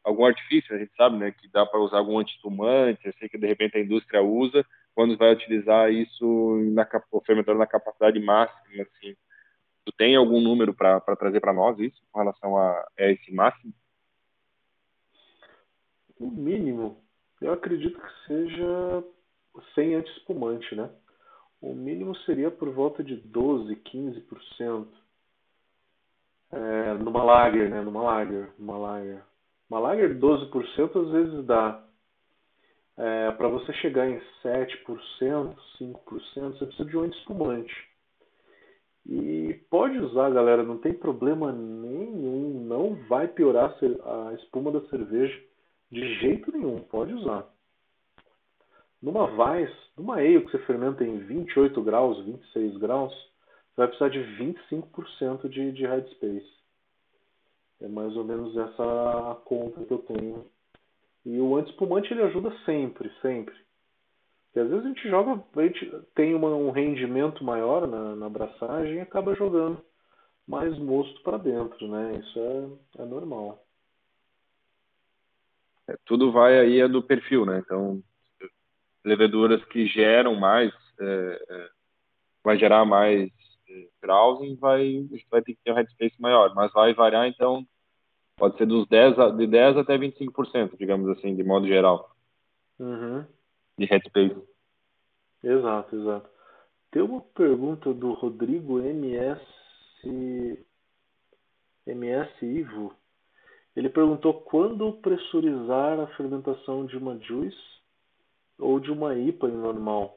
algum 0.02 0.24
artifício, 0.24 0.74
a 0.74 0.78
gente 0.78 0.92
sabe, 0.96 1.18
né, 1.18 1.30
que 1.30 1.48
dá 1.48 1.64
para 1.66 1.80
usar 1.80 1.98
algum 1.98 2.18
antitumante, 2.18 3.06
eu 3.06 3.12
sei 3.18 3.28
que 3.28 3.38
de 3.38 3.46
repente 3.46 3.76
a 3.76 3.80
indústria 3.80 4.22
usa, 4.22 4.64
quando 4.94 5.16
vai 5.16 5.32
utilizar 5.32 5.92
isso 5.92 6.56
na 6.72 6.86
o 7.10 7.20
fermentador 7.20 7.58
na 7.58 7.66
capacidade 7.66 8.18
máxima, 8.20 8.82
assim. 8.82 9.16
Tu 9.84 9.92
tem 9.96 10.14
algum 10.16 10.40
número 10.40 10.74
para 10.74 11.00
trazer 11.16 11.40
para 11.40 11.52
nós 11.52 11.78
isso 11.78 12.00
com 12.12 12.20
relação 12.20 12.56
a, 12.56 12.86
a 12.98 13.10
esse 13.10 13.32
máximo? 13.32 13.72
O 16.18 16.30
mínimo, 16.30 17.02
eu 17.40 17.52
acredito 17.52 17.98
que 17.98 18.26
seja 18.26 19.04
sem 19.74 19.94
anti-espumante, 19.94 20.74
né? 20.74 20.90
O 21.60 21.74
mínimo 21.74 22.14
seria 22.18 22.50
por 22.50 22.70
volta 22.70 23.02
de 23.02 23.16
12, 23.16 23.74
15%. 23.76 24.86
É, 26.52 26.94
numa 26.94 27.22
lager, 27.22 27.70
né? 27.70 27.80
Numa 27.80 28.02
lager, 28.02 28.52
numa 28.58 28.78
lager. 28.78 29.22
Uma 29.68 29.78
lager 29.78 30.18
12% 30.18 31.06
às 31.06 31.12
vezes 31.12 31.46
dá. 31.46 31.84
É, 33.02 33.30
para 33.30 33.48
você 33.48 33.72
chegar 33.72 34.06
em 34.10 34.20
7%, 34.44 35.56
5%, 35.80 35.94
você 36.52 36.66
precisa 36.66 36.84
de 36.84 36.98
um 36.98 37.06
espumante. 37.06 37.74
E 39.06 39.54
pode 39.70 39.96
usar, 39.96 40.28
galera, 40.28 40.62
não 40.62 40.76
tem 40.76 40.92
problema 40.92 41.50
nenhum, 41.50 42.62
não 42.62 42.96
vai 43.08 43.26
piorar 43.26 43.74
a 44.04 44.34
espuma 44.34 44.70
da 44.70 44.82
cerveja 44.88 45.42
de 45.90 46.14
jeito 46.16 46.52
nenhum, 46.52 46.78
pode 46.80 47.14
usar. 47.14 47.48
Numa 49.00 49.24
Weiss, 49.24 49.74
numa 49.96 50.16
ale 50.16 50.42
que 50.42 50.50
você 50.50 50.58
fermenta 50.66 51.02
em 51.02 51.20
28 51.20 51.80
graus, 51.80 52.22
26 52.22 52.76
graus, 52.76 53.14
você 53.14 53.76
vai 53.78 53.88
precisar 53.88 54.10
de 54.10 54.18
25% 54.36 55.48
de, 55.48 55.72
de 55.72 55.86
headspace. 55.86 56.52
É 57.80 57.88
mais 57.88 58.14
ou 58.14 58.24
menos 58.24 58.54
essa 58.54 59.40
conta 59.46 59.86
que 59.86 59.90
eu 59.90 60.00
tenho 60.00 60.44
e 61.24 61.38
o 61.38 61.56
anti-espumante 61.56 62.12
ele 62.12 62.22
ajuda 62.22 62.50
sempre, 62.64 63.10
sempre. 63.20 63.54
Porque 64.46 64.60
às 64.60 64.68
vezes 64.68 64.84
a 64.84 64.88
gente 64.88 65.08
joga, 65.08 65.44
a 65.56 65.62
gente 65.62 65.90
tem 66.14 66.34
uma, 66.34 66.48
um 66.48 66.70
rendimento 66.70 67.44
maior 67.44 67.86
na, 67.86 68.16
na 68.16 68.26
abraçagem 68.26 68.94
e 68.94 69.00
acaba 69.00 69.34
jogando 69.34 69.82
mais 70.46 70.76
mosto 70.78 71.22
para 71.22 71.38
dentro, 71.38 71.86
né? 71.86 72.16
Isso 72.16 72.38
é, 72.38 73.02
é 73.02 73.04
normal. 73.04 73.64
É, 75.88 75.96
tudo 76.04 76.32
vai 76.32 76.58
aí 76.58 76.80
é 76.80 76.88
do 76.88 77.02
perfil, 77.02 77.46
né? 77.46 77.62
Então, 77.64 78.02
leveduras 79.04 79.64
que 79.66 79.86
geram 79.86 80.34
mais, 80.34 80.72
é, 81.00 81.46
é, 81.48 81.68
vai 82.42 82.58
gerar 82.58 82.84
mais 82.84 83.30
é, 83.68 83.88
browsing, 84.00 84.56
vai, 84.56 85.06
vai 85.30 85.42
ter 85.42 85.54
que 85.54 85.60
ter 85.62 85.72
um 85.72 85.76
headspace 85.76 86.20
maior, 86.20 86.52
mas 86.54 86.72
vai 86.72 86.92
variar 86.94 87.28
então 87.28 87.64
pode 88.40 88.56
ser 88.56 88.66
dos 88.66 88.88
10 88.88 89.18
a, 89.18 89.30
de 89.30 89.46
10 89.46 89.76
até 89.76 89.98
25%, 89.98 90.76
digamos 90.78 91.08
assim, 91.10 91.36
de 91.36 91.44
modo 91.44 91.68
geral. 91.68 92.10
Uhum. 92.78 93.24
De 93.78 93.84
headspace. 93.84 94.42
Exato, 95.44 95.94
exato. 95.94 96.28
Tem 96.90 97.02
uma 97.02 97.20
pergunta 97.20 97.92
do 97.92 98.14
Rodrigo 98.14 98.80
MS 98.80 99.40
MS 101.86 102.30
Ivo. 102.42 102.92
Ele 103.76 103.88
perguntou 103.88 104.34
quando 104.34 104.92
pressurizar 104.94 106.00
a 106.00 106.06
fermentação 106.16 106.86
de 106.86 106.96
uma 106.96 107.18
juice 107.18 107.56
ou 108.58 108.80
de 108.80 108.90
uma 108.90 109.14
IPA 109.14 109.48
em 109.48 109.56
normal. 109.56 110.16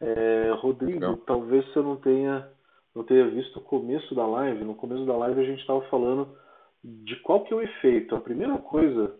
É, 0.00 0.52
Rodrigo, 0.60 1.16
talvez 1.18 1.66
você 1.72 1.80
não 1.80 1.96
tenha 1.96 2.48
não 2.94 3.04
tenha 3.04 3.28
visto 3.28 3.58
o 3.58 3.62
começo 3.62 4.14
da 4.14 4.26
live. 4.26 4.64
No 4.64 4.74
começo 4.74 5.04
da 5.04 5.16
live 5.16 5.40
a 5.40 5.44
gente 5.44 5.60
estava 5.60 5.82
falando 5.88 6.36
de 7.04 7.16
qual 7.16 7.44
que 7.44 7.52
é 7.52 7.56
o 7.56 7.62
efeito. 7.62 8.14
A 8.14 8.20
primeira 8.20 8.56
coisa, 8.58 9.14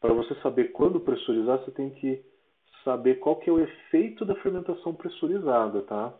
para 0.00 0.12
você 0.12 0.34
saber 0.36 0.72
quando 0.72 1.00
pressurizar, 1.00 1.58
você 1.58 1.70
tem 1.70 1.90
que 1.90 2.22
saber 2.84 3.16
qual 3.16 3.36
que 3.36 3.48
é 3.48 3.52
o 3.52 3.60
efeito 3.60 4.24
da 4.24 4.34
fermentação 4.36 4.94
pressurizada, 4.94 5.82
tá? 5.82 6.14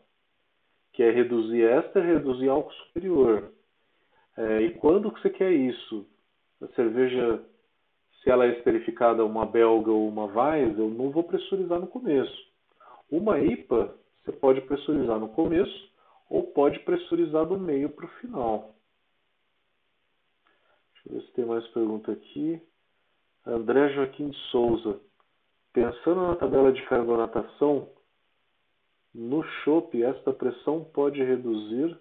Que 0.92 1.02
é 1.02 1.10
reduzir 1.10 1.64
éster, 1.64 2.05
reduzir 2.05 2.48
álcool 2.48 2.72
superior. 2.72 3.52
É, 4.36 4.62
e 4.62 4.74
quando 4.74 5.10
que 5.10 5.20
você 5.20 5.30
quer 5.30 5.52
isso? 5.52 6.06
A 6.60 6.68
cerveja, 6.68 7.42
se 8.22 8.30
ela 8.30 8.46
é 8.46 8.59
esterificada 8.59 9.24
uma 9.24 9.46
belga 9.46 9.90
ou 9.90 10.09
uma 10.09 10.26
Weiss, 10.26 10.78
eu 10.78 10.88
não 10.88 11.10
vou 11.10 11.24
pressurizar 11.24 11.80
no 11.80 11.86
começo. 11.86 12.48
Uma 13.10 13.40
IPA, 13.40 13.94
você 14.24 14.32
pode 14.32 14.60
pressurizar 14.62 15.18
no 15.18 15.28
começo 15.30 15.88
ou 16.28 16.44
pode 16.52 16.78
pressurizar 16.80 17.46
do 17.46 17.59
meio 17.59 17.88
para 17.88 18.05
o 18.05 18.14
final. 18.20 18.74
Ver 21.09 21.22
se 21.22 21.32
tem 21.32 21.44
mais 21.44 21.66
pergunta 21.68 22.12
aqui. 22.12 22.60
André 23.47 23.89
Joaquim 23.94 24.32
Souza. 24.51 25.01
Pensando 25.72 26.22
na 26.22 26.36
tabela 26.36 26.72
de 26.72 26.82
carbonatação, 26.86 27.89
no 29.14 29.43
chope 29.64 30.02
esta 30.02 30.32
pressão 30.32 30.85
pode 30.85 31.22
reduzir 31.22 31.98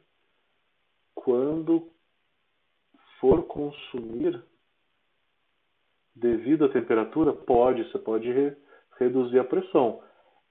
quando 1.16 1.90
for 3.20 3.44
consumir 3.44 4.42
devido 6.16 6.66
à 6.66 6.70
temperatura? 6.70 7.34
Pode, 7.34 7.84
você 7.90 8.00
pode 8.00 8.32
re 8.32 8.56
reduzir 9.00 9.40
a 9.40 9.44
pressão. 9.44 10.02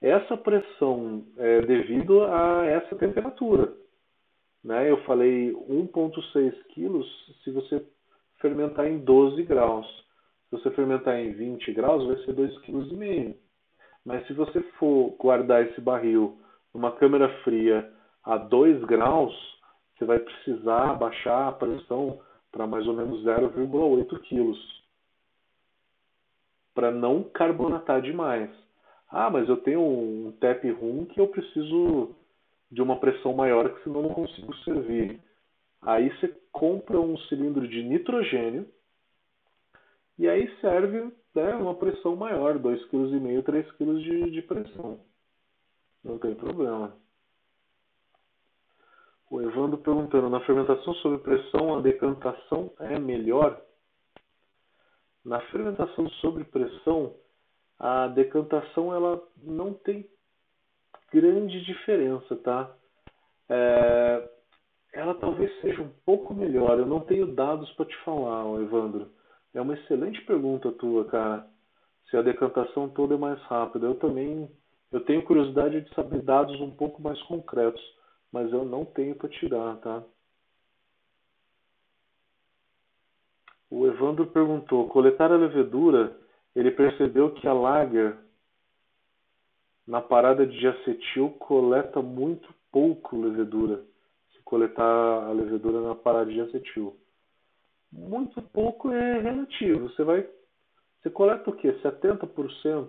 Essa 0.01 0.37
pressão 0.37 1.25
é 1.37 1.61
devido 1.61 2.23
a 2.23 2.65
essa 2.65 2.95
temperatura. 2.95 3.73
Né? 4.63 4.89
Eu 4.89 5.03
falei 5.03 5.51
1,6 5.53 6.53
kg 6.73 7.03
se 7.43 7.51
você 7.51 7.85
fermentar 8.39 8.87
em 8.87 8.99
12 8.99 9.43
graus. 9.43 9.87
Se 10.49 10.57
você 10.57 10.71
fermentar 10.71 11.15
em 11.15 11.33
20 11.33 11.73
graus, 11.73 12.05
vai 12.05 12.17
ser 12.23 12.33
2,5 12.33 12.61
kg. 12.61 13.35
Mas 14.05 14.25
se 14.27 14.33
você 14.33 14.61
for 14.79 15.15
guardar 15.19 15.65
esse 15.65 15.81
barril 15.81 16.39
numa 16.73 16.91
câmara 16.93 17.27
fria 17.43 17.91
a 18.23 18.37
2 18.37 18.83
graus, 18.85 19.33
você 19.97 20.05
vai 20.05 20.19
precisar 20.19 20.93
baixar 20.93 21.49
a 21.49 21.51
pressão 21.51 22.19
para 22.51 22.65
mais 22.65 22.87
ou 22.87 22.93
menos 22.93 23.23
0,8 23.23 24.19
kg. 24.19 24.57
Para 26.73 26.91
não 26.91 27.23
carbonatar 27.23 28.01
demais. 28.01 28.49
Ah, 29.09 29.29
mas 29.29 29.49
eu 29.49 29.57
tenho 29.57 29.81
um 29.81 30.31
tap 30.39 30.63
room 30.71 31.05
que 31.05 31.19
eu 31.19 31.27
preciso 31.27 32.15
de 32.71 32.81
uma 32.81 32.99
pressão 32.99 33.33
maior, 33.33 33.69
que 33.69 33.83
senão 33.83 34.01
não 34.03 34.13
consigo 34.13 34.55
servir. 34.57 35.19
Aí 35.81 36.09
você 36.09 36.27
compra 36.57 36.99
um 36.99 37.15
cilindro 37.29 37.67
de 37.67 37.83
nitrogênio 37.83 38.67
e 40.17 40.27
aí 40.27 40.49
serve 40.59 41.13
né, 41.35 41.55
uma 41.55 41.75
pressão 41.75 42.15
maior, 42.15 42.57
2,5 42.57 42.89
kg, 42.89 43.43
3 43.43 43.71
kg 43.73 43.93
de, 44.01 44.31
de 44.31 44.41
pressão. 44.41 44.99
Não 46.03 46.17
tem 46.17 46.33
problema. 46.33 46.97
O 49.29 49.39
Evandro 49.41 49.77
perguntando, 49.77 50.29
na 50.29 50.39
fermentação 50.41 50.95
sob 50.95 51.19
pressão 51.19 51.77
a 51.77 51.81
decantação 51.81 52.73
é 52.79 52.97
melhor? 52.97 53.61
Na 55.23 55.39
fermentação 55.51 56.09
sob 56.21 56.43
pressão, 56.45 57.13
a 57.77 58.07
decantação 58.07 58.95
ela 58.95 59.21
não 59.43 59.73
tem 59.73 60.09
grande 61.13 61.63
diferença, 61.63 62.35
tá? 62.37 62.75
É, 63.49 64.36
ela 64.97 65.13
talvez 65.13 65.51
seja 65.61 65.81
um 65.81 65.91
pouco 66.03 66.33
melhor. 66.33 66.79
Eu 66.79 66.87
não 66.87 67.01
tenho 67.01 67.27
dados 67.27 67.71
para 67.73 67.85
te 67.85 67.95
falar, 68.03 68.43
Evandro. 68.61 69.11
É 69.53 69.61
uma 69.61 69.75
excelente 69.75 70.19
pergunta 70.25 70.71
tua, 70.71 71.05
cara. 71.05 71.47
Se 72.09 72.17
a 72.17 72.21
decantação 72.23 72.89
toda 72.89 73.13
é 73.13 73.17
mais 73.17 73.39
rápida. 73.43 73.85
Eu 73.85 73.95
também 73.95 74.49
eu 74.91 75.01
tenho 75.01 75.23
curiosidade 75.23 75.81
de 75.81 75.93
saber 75.93 76.21
dados 76.21 76.59
um 76.61 76.71
pouco 76.71 77.01
mais 77.01 77.21
concretos, 77.23 77.81
mas 78.31 78.51
eu 78.51 78.65
não 78.65 78.85
tenho 78.85 79.15
para 79.15 79.29
te 79.29 79.47
dar, 79.47 79.75
tá? 79.77 80.03
O 83.69 83.85
Evandro 83.85 84.25
perguntou: 84.27 84.87
coletar 84.87 85.31
a 85.31 85.37
levedura, 85.37 86.17
ele 86.55 86.71
percebeu 86.71 87.33
que 87.33 87.47
a 87.47 87.53
lager 87.53 88.17
na 89.85 90.01
parada 90.01 90.47
de 90.47 90.67
acetil 90.67 91.31
coleta 91.31 92.01
muito 92.01 92.51
pouco 92.71 93.19
levedura. 93.19 93.83
Coletar 94.47 95.27
a 95.27 95.31
levedura 95.33 95.81
na 95.81 95.93
parada 95.93 96.31
de 96.31 96.39
acetil. 96.39 96.95
Muito 97.91 98.41
pouco 98.41 98.89
é 98.93 99.19
relativo. 99.19 99.89
Você 99.89 100.05
vai. 100.05 100.25
Você 101.01 101.09
coleta 101.09 101.49
o 101.49 101.53
quê? 101.53 101.77
70% 101.83 102.87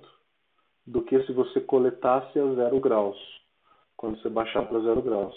do 0.86 1.02
que 1.02 1.20
se 1.24 1.32
você 1.32 1.60
coletasse 1.60 2.38
a 2.38 2.54
zero 2.54 2.78
graus. 2.78 3.18
Quando 3.96 4.22
você 4.22 4.28
baixar 4.28 4.68
para 4.68 4.78
zero 4.78 5.02
graus. 5.02 5.34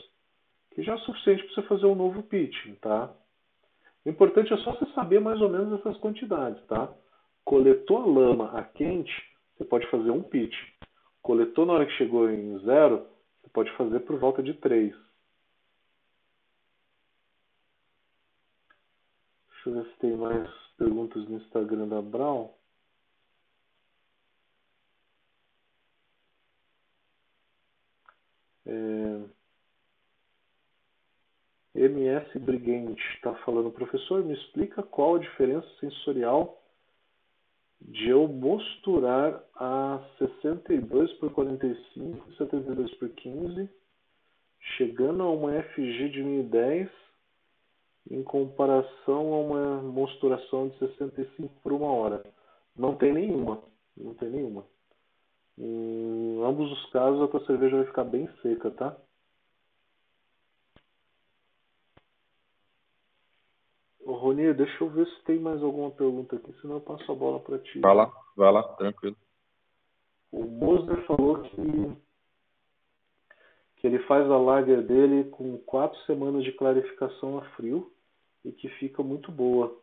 Que 0.76 0.84
já 0.84 0.93
é 0.93 0.98
suficiente 0.99 1.43
para 1.43 1.56
você 1.56 1.61
fazer 1.64 1.85
um 1.88 1.95
novo 1.95 2.22
pitching, 2.22 2.76
tá? 2.76 3.11
O 4.06 4.10
importante 4.10 4.53
é 4.53 4.57
só 4.57 4.73
você 4.76 4.85
saber 4.93 5.19
mais 5.19 5.41
ou 5.41 5.49
menos 5.49 5.80
essas 5.80 5.98
quantidades, 5.98 6.64
tá? 6.68 6.88
Coletou 7.43 7.98
a 7.98 8.06
lama 8.06 8.52
a 8.60 8.64
quente, 8.64 9.11
você 9.57 9.65
pode 9.65 9.89
fazer 9.89 10.11
um 10.11 10.22
pitch. 10.22 10.56
Coletou 11.23 11.65
na 11.65 11.73
hora 11.73 11.85
que 11.88 11.93
chegou 11.93 12.30
em 12.30 12.60
zero, 12.60 13.07
você 13.41 13.49
pode 13.49 13.76
fazer 13.76 14.02
por 14.02 14.19
volta 14.19 14.43
de 14.43 14.53
3. 14.53 14.93
Deixa 19.64 19.78
eu 19.78 19.84
ver 19.84 19.92
se 19.92 20.00
tem 20.00 20.18
mais 20.18 20.50
perguntas 20.76 21.24
no 21.30 21.38
Instagram 21.38 21.88
da 21.88 22.02
Brown. 22.02 22.50
É... 28.66 29.22
MS 31.76 32.40
Brigante 32.40 33.04
está 33.16 33.36
falando, 33.46 33.72
professor, 33.72 34.24
me 34.24 34.34
explica 34.34 34.82
qual 34.82 35.16
a 35.16 35.20
diferença 35.20 35.68
sensorial 35.80 36.60
de 37.80 38.10
eu 38.10 38.28
mosturar 38.28 39.44
a 39.56 40.04
62 40.18 41.14
por 41.14 41.32
45 41.34 42.32
e 42.32 42.38
72 42.38 42.96
por 42.96 43.10
15, 43.10 43.70
chegando 44.78 45.22
a 45.22 45.30
uma 45.30 45.62
FG 45.62 46.10
de 46.10 46.24
1010 46.24 47.11
em 48.10 48.23
comparação 48.23 49.34
a 49.34 49.40
uma 49.40 49.82
mosturação 49.82 50.69
de 50.69 50.78
65 50.80 51.53
por 51.61 51.73
uma 51.73 51.91
hora. 51.91 52.23
Não 52.76 52.95
tem 52.95 53.14
nenhuma, 53.14 53.61
não 53.95 54.14
tem 54.14 54.30
nenhuma. 54.30 54.65
Em 55.57 56.44
ambos 56.44 56.72
os 56.72 56.91
casos 56.91 57.22
a 57.22 57.28
tua 57.28 57.45
cerveja 57.45 57.78
vai 57.78 57.86
ficar 57.86 58.03
bem 58.03 58.28
seca, 58.41 58.72
tá? 58.72 58.98
Ô, 64.03 64.14
Rony, 64.14 64.53
deixa 64.53 64.84
eu 64.84 64.90
ver 64.90 65.06
se 65.07 65.23
tem 65.23 65.40
mais 65.40 65.61
alguma 65.61 65.91
pergunta 65.91 66.36
aqui, 66.36 66.52
senão 66.61 66.76
eu 66.76 66.82
passo 66.82 67.11
a 67.11 67.15
bola 67.15 67.40
para 67.40 67.60
ti. 67.60 67.80
Vai 67.80 67.95
lá, 67.95 68.11
vai 68.36 68.52
lá, 68.52 68.64
tranquilo. 68.76 69.15
O 70.32 70.44
Moser 70.44 71.06
falou 71.06 71.41
que, 71.41 71.61
que 73.82 73.88
ele 73.88 73.98
faz 74.03 74.30
a 74.30 74.38
lager 74.38 74.84
dele 74.84 75.24
com 75.32 75.58
quatro 75.58 75.99
semanas 76.02 76.44
de 76.44 76.52
clarificação 76.52 77.40
a 77.40 77.41
frio 77.56 77.91
e 78.45 78.52
que 78.52 78.70
fica 78.70 79.02
muito 79.02 79.32
boa. 79.32 79.76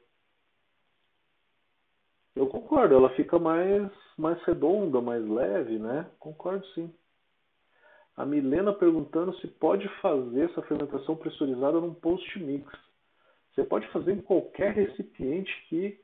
Eu 2.37 2.47
concordo, 2.47 2.95
ela 2.95 3.11
fica 3.17 3.41
mais, 3.41 3.91
mais 4.17 4.41
redonda, 4.45 5.01
mais 5.01 5.29
leve, 5.29 5.81
né? 5.81 6.07
Concordo 6.21 6.65
sim. 6.69 6.95
A 8.17 8.25
Milena 8.25 8.73
perguntando 8.73 9.37
se 9.39 9.49
pode 9.49 9.89
fazer 10.01 10.49
essa 10.49 10.63
fermentação 10.63 11.17
pressurizada 11.17 11.81
num 11.81 11.93
post-mix. 11.93 12.73
Você 13.53 13.65
pode 13.65 13.89
fazer 13.89 14.13
em 14.13 14.21
qualquer 14.21 14.75
recipiente 14.75 15.51
que, 15.69 16.01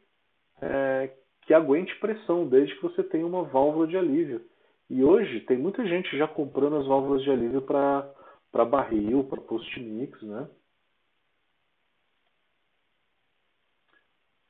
é, 0.60 1.12
que 1.42 1.54
aguente 1.54 1.94
pressão, 2.00 2.48
desde 2.48 2.74
que 2.74 2.82
você 2.82 3.04
tenha 3.04 3.24
uma 3.24 3.44
válvula 3.44 3.86
de 3.86 3.96
alívio. 3.96 4.44
E 4.90 5.02
hoje 5.02 5.40
tem 5.40 5.56
muita 5.56 5.86
gente 5.86 6.16
já 6.16 6.28
comprando 6.28 6.76
as 6.76 6.86
válvulas 6.86 7.22
de 7.22 7.30
alívio 7.30 7.62
para 7.62 8.64
barril, 8.64 9.24
para 9.24 9.40
post-mix, 9.40 10.20
né? 10.22 10.48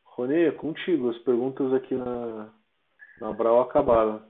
Rony, 0.02 0.44
é 0.44 0.52
contigo. 0.52 1.10
As 1.10 1.18
perguntas 1.18 1.72
aqui 1.72 1.94
na, 1.94 2.52
na 3.20 3.32
Brau 3.32 3.60
acabaram. 3.60 4.22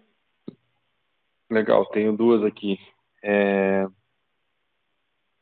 Legal, 1.51 1.87
tenho 1.87 2.17
duas 2.17 2.43
aqui. 2.43 2.79
É... 3.23 3.87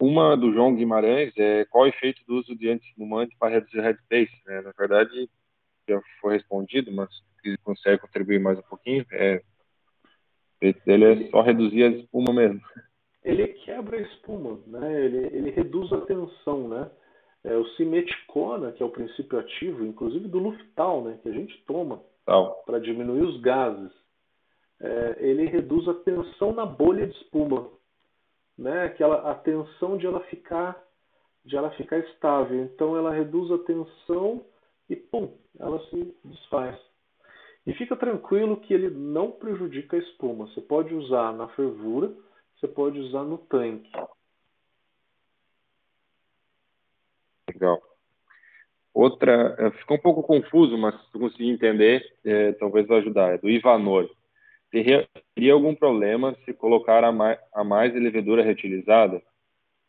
Uma 0.01 0.37
do 0.37 0.53
João 0.53 0.75
Guimarães 0.75 1.33
é 1.37 1.65
qual 1.67 1.85
o 1.85 1.87
efeito 1.87 2.25
do 2.27 2.35
uso 2.35 2.57
de 2.57 2.69
antifumante 2.69 3.37
para 3.39 3.53
reduzir 3.53 3.81
headspace? 3.81 4.43
Né? 4.47 4.61
Na 4.63 4.73
verdade, 4.77 5.31
já 5.89 6.01
foi 6.21 6.35
respondido, 6.35 6.91
mas 6.93 7.09
se 7.41 7.57
consegue 7.59 8.01
contribuir 8.01 8.41
mais 8.41 8.59
um 8.59 8.63
pouquinho, 8.63 9.07
é, 9.13 9.43
efeito 10.63 10.85
dele 10.85 11.05
é 11.05 11.31
só 11.31 11.43
reduzir 11.43 11.85
a 11.85 11.89
espuma 11.89 12.33
mesmo. 12.33 12.61
Ele 13.25 13.49
quebra 13.49 13.99
a 13.99 14.03
espuma, 14.03 14.59
né? 14.67 15.05
ele, 15.05 15.37
ele 15.37 15.51
reduz 15.51 15.93
a 15.93 16.01
tensão, 16.03 16.69
né? 16.69 16.91
É, 17.45 17.57
o 17.57 17.65
simeticona, 17.71 18.71
que 18.73 18.83
é 18.83 18.87
o 18.87 18.91
princípio 18.91 19.39
ativo, 19.39 19.85
inclusive 19.85 20.29
do 20.29 20.39
Luftal, 20.39 21.03
né, 21.03 21.19
que 21.23 21.29
a 21.29 21.33
gente 21.33 21.61
toma 21.67 22.01
para 22.65 22.79
diminuir 22.79 23.23
os 23.23 23.41
gases, 23.41 23.91
é, 24.81 25.17
ele 25.19 25.47
reduz 25.47 25.89
a 25.89 25.95
tensão 25.95 26.53
na 26.55 26.65
bolha 26.65 27.05
de 27.05 27.17
espuma 27.17 27.69
né? 28.57 28.85
Aquela 28.85 29.31
a 29.31 29.35
tensão 29.35 29.97
de 29.97 30.07
ela 30.07 30.21
ficar 30.25 30.81
de 31.45 31.57
ela 31.57 31.71
ficar 31.73 31.99
estável. 31.99 32.63
Então 32.63 32.97
ela 32.97 33.13
reduz 33.13 33.51
a 33.51 33.59
tensão 33.65 34.45
e 34.89 34.97
pum, 34.97 35.37
ela 35.59 35.81
se 35.87 36.15
desfaz. 36.25 36.79
E 37.67 37.73
fica 37.75 37.97
tranquilo 37.97 38.57
que 38.57 38.75
ele 38.75 38.91
não 38.91 39.31
prejudica 39.31 39.97
a 39.97 40.01
espuma. 40.01 40.47
Você 40.49 40.61
pode 40.61 40.95
usar 40.95 41.33
na 41.33 41.49
fervura, 41.49 42.13
você 42.57 42.67
pode 42.67 42.99
usar 42.99 43.23
no 43.23 43.39
tanque. 43.39 43.91
Legal. 47.49 47.81
Outra, 48.95 49.57
eh, 49.59 49.71
ficou 49.79 49.97
um 49.97 50.01
pouco 50.01 50.23
confuso, 50.23 50.77
mas 50.77 50.95
se 51.07 51.19
conseguir 51.19 51.49
entender, 51.49 52.05
é, 52.25 52.53
talvez 52.53 52.87
vai 52.87 52.99
ajudar. 52.99 53.35
É 53.35 53.39
do 53.39 53.49
Ivanor. 53.49 54.11
Teria, 54.71 55.09
teria 55.35 55.53
algum 55.53 55.75
problema 55.75 56.37
se 56.45 56.53
colocar 56.53 57.05
a 57.05 57.13
mais, 57.13 57.39
a 57.55 57.65
mais 57.65 57.95
levedura 57.95 58.43
reutilizada, 58.43 59.23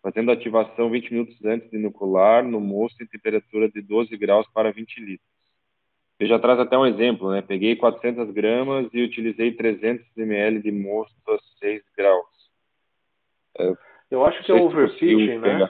fazendo 0.01 0.31
ativação 0.31 0.89
20 0.89 1.11
minutos 1.11 1.45
antes 1.45 1.69
de 1.69 1.77
inocular 1.77 2.43
no 2.43 2.59
mosto 2.59 3.01
em 3.01 3.07
temperatura 3.07 3.69
de 3.69 3.81
12 3.81 4.15
graus 4.17 4.47
para 4.53 4.71
20 4.71 4.99
litros. 4.99 5.32
Eu 6.23 6.27
já 6.29 6.39
traz 6.39 6.57
até 6.57 6.77
um 6.77 6.85
exemplo, 6.85 7.31
né? 7.31 7.41
Peguei 7.41 7.75
400 7.75 8.31
gramas 8.31 8.87
e 8.93 9.03
utilizei 9.03 9.51
300 9.51 10.05
ml 10.15 10.61
de 10.61 10.71
mosto 10.71 11.13
a 11.27 11.37
6 11.59 11.83
graus. 11.97 12.25
É, 13.59 13.73
eu 14.09 14.25
acho 14.25 14.41
que 14.43 14.51
é 14.53 14.55
overfitting, 14.55 15.39
né? 15.39 15.69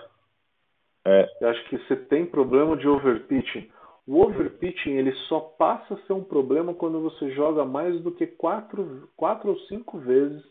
É. 1.05 1.27
Eu 1.41 1.49
acho 1.49 1.69
que 1.69 1.77
você 1.79 1.95
tem 1.95 2.23
problema 2.27 2.77
de 2.77 2.87
overfitting. 2.87 3.67
O 4.05 4.21
overpitching 4.21 4.91
ele 4.91 5.11
só 5.27 5.39
passa 5.39 5.95
a 5.95 5.97
ser 6.05 6.13
um 6.13 6.23
problema 6.23 6.71
quando 6.75 7.01
você 7.01 7.31
joga 7.31 7.65
mais 7.65 7.99
do 8.01 8.11
que 8.11 8.27
quatro, 8.27 9.09
quatro 9.17 9.49
ou 9.49 9.59
cinco 9.61 9.97
vezes 9.97 10.43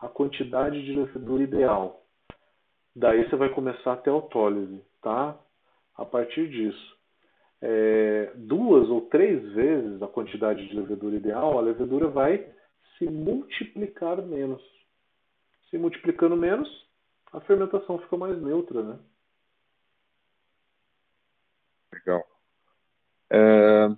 a 0.00 0.08
quantidade 0.08 0.84
de 0.84 0.96
levedura 0.96 1.44
ideal. 1.44 2.02
Daí 2.96 3.28
você 3.28 3.36
vai 3.36 3.50
começar 3.50 3.92
a 3.92 3.96
ter 3.98 4.10
autólise, 4.10 4.82
tá? 5.00 5.38
A 5.96 6.04
partir 6.04 6.48
disso. 6.48 6.93
É, 7.66 8.30
duas 8.34 8.90
ou 8.90 9.00
três 9.08 9.42
vezes 9.54 10.02
a 10.02 10.06
quantidade 10.06 10.68
de 10.68 10.76
levedura 10.76 11.16
ideal, 11.16 11.56
a 11.56 11.62
levedura 11.62 12.08
vai 12.08 12.46
se 12.98 13.06
multiplicar 13.06 14.20
menos. 14.20 14.62
Se 15.70 15.78
multiplicando 15.78 16.36
menos, 16.36 16.68
a 17.32 17.40
fermentação 17.40 17.98
fica 18.00 18.18
mais 18.18 18.38
neutra, 18.42 18.82
né? 18.82 18.98
Legal. 21.90 22.22
É, 23.30 23.88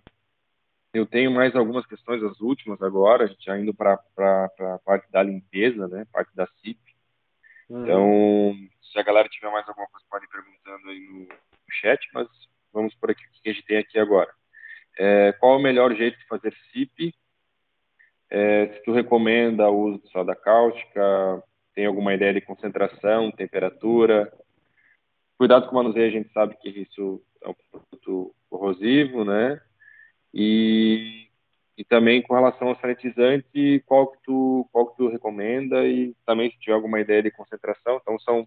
eu 0.95 1.05
tenho 1.05 1.33
mais 1.33 1.57
algumas 1.57 1.85
questões, 1.87 2.23
as 2.23 2.41
últimas 2.41 2.81
agora, 2.81 3.27
já 3.41 3.59
indo 3.59 3.75
para 3.75 3.95
a 4.17 4.79
parte 4.85 5.11
da 5.11 5.25
limpeza, 5.25 5.89
né, 5.89 6.07
parte 6.13 6.33
da 6.37 6.47
CIP. 6.63 6.79
Uhum. 7.69 7.83
Então, 7.83 8.53
se 8.81 8.97
a 9.01 9.03
galera 9.03 9.29
tiver 9.29 9.51
mais 9.51 9.69
alguma 9.69 9.89
coisa, 9.89 10.07
pode 10.09 10.25
ir 10.25 10.29
perguntando 10.29 10.89
aí 10.89 11.01
no 11.01 11.27
chat, 11.81 12.09
mas 12.15 12.29
vamos 12.77 12.95
por 12.95 13.11
aqui 13.11 13.25
o 13.25 13.43
que 13.43 13.49
a 13.49 13.53
gente 13.53 13.65
tem 13.65 13.79
aqui 13.79 13.99
agora. 13.99 14.31
É, 14.99 15.33
qual 15.33 15.57
o 15.57 15.63
melhor 15.63 15.95
jeito 15.95 16.19
de 16.19 16.27
fazer 16.27 16.55
SIP? 16.73 17.15
É, 18.31 18.69
se 18.69 18.83
tu 18.85 18.93
recomenda 18.93 19.69
o 19.69 19.79
uso 19.79 19.99
de 20.03 20.11
soda 20.11 20.35
cáustica, 20.35 21.43
tem 21.75 21.87
alguma 21.87 22.15
ideia 22.15 22.35
de 22.35 22.41
concentração, 22.41 23.31
temperatura? 23.31 24.33
Cuidado 25.39 25.67
com 25.67 25.73
o 25.73 25.75
manuseio, 25.75 26.07
a 26.07 26.11
gente 26.11 26.33
sabe 26.33 26.57
que 26.57 26.69
isso 26.69 27.23
é 27.43 27.49
um 27.49 27.55
produto 27.71 28.35
corrosivo, 28.49 29.25
né? 29.25 29.61
E, 30.33 31.29
e 31.77 31.85
também 31.85 32.23
com 32.23 32.35
relação 32.35 32.69
ao 32.69 32.81
sanitizante, 32.81 33.83
qual 33.87 34.09
que 34.09 34.19
tu 34.25 34.69
qual 34.73 34.87
que 34.91 34.97
tu 34.97 35.09
recomenda 35.09 35.87
e 35.87 36.15
também 36.25 36.51
se 36.51 36.59
tiver 36.59 36.75
alguma 36.75 37.01
ideia 37.01 37.23
de 37.23 37.31
concentração. 37.31 37.99
Então 38.01 38.19
são, 38.21 38.45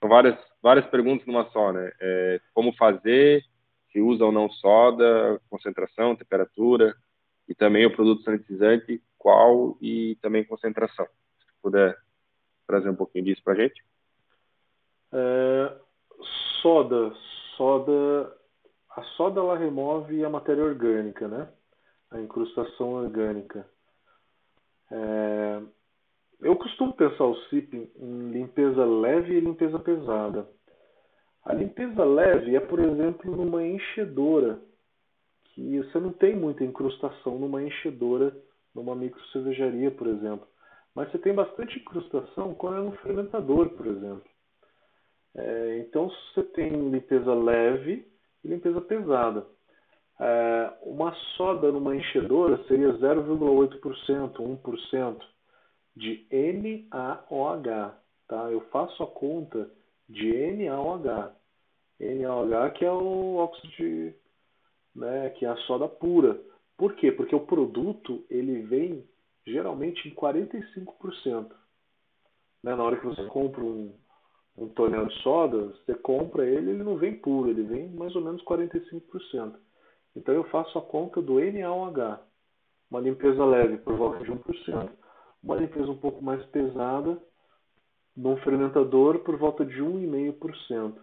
são 0.00 0.08
várias 0.08 0.36
várias 0.60 0.86
perguntas 0.86 1.26
numa 1.26 1.48
só, 1.50 1.72
né? 1.72 1.92
É, 2.00 2.40
como 2.52 2.72
fazer, 2.74 3.44
se 3.94 4.00
usa 4.00 4.24
ou 4.24 4.32
não 4.32 4.50
soda, 4.50 5.40
concentração, 5.48 6.16
temperatura 6.16 6.96
e 7.48 7.54
também 7.54 7.86
o 7.86 7.94
produto 7.94 8.24
sanitizante, 8.24 9.00
qual 9.16 9.78
e 9.80 10.18
também 10.20 10.44
concentração. 10.44 11.06
Se 11.06 11.62
puder 11.62 11.96
trazer 12.66 12.90
um 12.90 12.96
pouquinho 12.96 13.26
disso 13.26 13.42
para 13.44 13.54
gente. 13.54 13.80
É, 15.12 15.76
soda, 16.60 17.12
soda 17.56 18.34
a 18.96 19.02
soda 19.16 19.40
ela 19.40 19.58
remove 19.58 20.24
a 20.24 20.30
matéria 20.30 20.64
orgânica, 20.64 21.26
né? 21.26 21.48
A 22.10 22.20
incrustação 22.20 22.92
orgânica. 22.92 23.68
É... 24.90 25.60
Eu 26.40 26.56
costumo 26.56 26.92
pensar 26.92 27.24
o 27.24 27.36
CIP 27.44 27.90
em 27.96 28.30
limpeza 28.30 28.84
leve 28.84 29.34
e 29.34 29.40
limpeza 29.40 29.78
pesada. 29.78 30.48
A 31.44 31.52
limpeza 31.52 32.04
leve 32.04 32.56
é, 32.56 32.60
por 32.60 32.78
exemplo, 32.80 33.36
numa 33.36 33.62
enchedora, 33.64 34.58
que 35.44 35.78
você 35.78 36.00
não 36.00 36.12
tem 36.12 36.34
muita 36.34 36.64
incrustação 36.64 37.38
numa 37.38 37.62
enchedora, 37.62 38.34
numa 38.74 38.94
micro 38.94 39.22
cervejaria, 39.28 39.90
por 39.90 40.06
exemplo. 40.06 40.46
Mas 40.94 41.10
você 41.10 41.18
tem 41.18 41.34
bastante 41.34 41.78
incrustação 41.78 42.54
quando 42.54 42.78
é 42.78 42.80
no 42.80 42.96
fermentador, 42.98 43.68
por 43.70 43.86
exemplo. 43.86 44.24
É, 45.36 45.78
então, 45.78 46.08
você 46.08 46.42
tem 46.42 46.70
limpeza 46.90 47.34
leve, 47.34 48.06
e 48.44 48.48
limpeza 48.48 48.80
pesada. 48.80 49.46
É, 50.20 50.72
uma 50.82 51.12
soda 51.36 51.72
numa 51.72 51.96
enchedora 51.96 52.62
seria 52.68 52.92
0,8%, 52.94 54.32
1% 54.36 55.16
de 55.96 56.26
NaOH. 56.30 57.94
Tá? 58.28 58.50
Eu 58.50 58.60
faço 58.70 59.02
a 59.02 59.06
conta 59.06 59.68
de 60.08 60.52
NaOH. 60.56 61.32
NaOH 62.00 62.70
que 62.74 62.84
é 62.84 62.90
o 62.90 63.36
óxido 63.36 63.68
de, 63.76 64.14
né, 64.94 65.30
que 65.30 65.44
é 65.44 65.48
a 65.48 65.56
soda 65.58 65.88
pura. 65.88 66.40
Por 66.76 66.94
quê? 66.94 67.12
Porque 67.12 67.34
o 67.34 67.46
produto 67.46 68.24
ele 68.28 68.62
vem 68.62 69.08
geralmente 69.46 70.08
em 70.08 70.14
45%. 70.14 71.50
Né? 72.62 72.74
Na 72.74 72.82
hora 72.82 72.98
que 72.98 73.06
você 73.06 73.24
compra 73.26 73.62
um, 73.62 73.94
um 74.56 74.68
tonel 74.68 75.06
de 75.06 75.14
soda, 75.22 75.66
você 75.66 75.94
compra 75.94 76.46
ele, 76.46 76.70
ele 76.70 76.82
não 76.82 76.96
vem 76.96 77.16
puro, 77.16 77.50
ele 77.50 77.62
vem 77.62 77.88
mais 77.90 78.14
ou 78.16 78.22
menos 78.22 78.42
45%. 78.44 79.54
Então 80.16 80.34
eu 80.34 80.44
faço 80.44 80.78
a 80.78 80.82
conta 80.82 81.20
do 81.20 81.40
NaOH. 81.40 82.20
Uma 82.90 83.00
limpeza 83.00 83.44
leve 83.44 83.78
por 83.78 83.96
volta 83.96 84.24
de 84.24 84.30
1%, 84.30 84.90
uma 85.42 85.56
limpeza 85.56 85.90
um 85.90 85.98
pouco 85.98 86.22
mais 86.22 86.44
pesada 86.46 87.20
num 88.16 88.36
fermentador 88.38 89.20
por 89.20 89.36
volta 89.36 89.64
de 89.64 89.82
1,5%. 89.82 90.94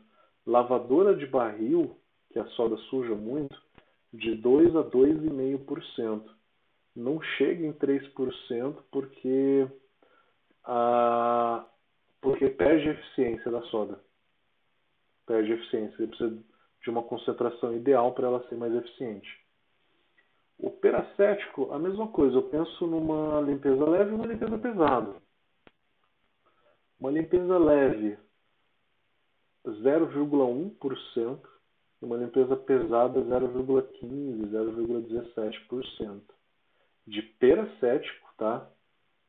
Lavadora 0.45 1.15
de 1.15 1.25
barril, 1.27 1.97
que 2.31 2.39
a 2.39 2.45
soda 2.47 2.77
suja 2.89 3.13
muito, 3.13 3.59
de 4.13 4.35
2 4.35 4.75
a 4.75 4.83
2,5%. 4.83 6.23
Não 6.95 7.21
chega 7.21 7.65
em 7.65 7.73
3% 7.73 8.75
porque 8.91 9.67
a, 10.63 11.65
porque 12.21 12.49
perde 12.49 12.89
a 12.89 12.91
eficiência 12.91 13.51
da 13.51 13.61
soda. 13.63 13.99
Perde 15.25 15.51
a 15.51 15.55
eficiência. 15.55 15.95
Ele 15.99 16.07
precisa 16.07 16.37
de 16.81 16.89
uma 16.89 17.03
concentração 17.03 17.75
ideal 17.75 18.11
para 18.13 18.27
ela 18.27 18.47
ser 18.47 18.55
mais 18.55 18.73
eficiente. 18.73 19.29
O 20.59 20.69
peracético, 20.69 21.71
a 21.71 21.79
mesma 21.79 22.07
coisa. 22.07 22.35
Eu 22.35 22.43
penso 22.43 22.85
numa 22.85 23.41
limpeza 23.41 23.83
leve 23.85 24.11
e 24.11 24.13
uma 24.13 24.27
limpeza 24.27 24.57
pesada. 24.57 25.15
Uma 27.01 27.09
limpeza 27.09 27.57
leve, 27.57 28.17
0,1%. 29.65 31.39
E 31.99 32.05
uma 32.05 32.15
limpeza 32.17 32.55
pesada, 32.55 33.19
0,15%, 33.21 34.47
0,17%. 34.47 36.21
De 37.05 37.21
peracético, 37.23 38.29
tá? 38.37 38.69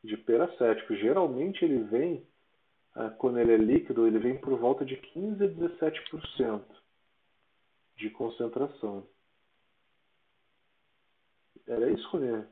De 0.04 0.16
peracético. 0.18 0.94
Geralmente 0.96 1.64
ele 1.64 1.82
vem 1.84 2.26
ah, 2.94 3.08
quando 3.08 3.38
ele 3.38 3.54
é 3.54 3.56
líquido, 3.56 4.06
ele 4.06 4.18
vem 4.18 4.38
por 4.38 4.58
volta 4.58 4.84
de 4.84 4.96
15 4.96 5.42
a 5.42 5.48
17% 5.48 6.62
de 7.96 8.10
concentração. 8.10 9.06
Era 11.66 11.90
isso, 11.90 12.06
Rony? 12.08 12.44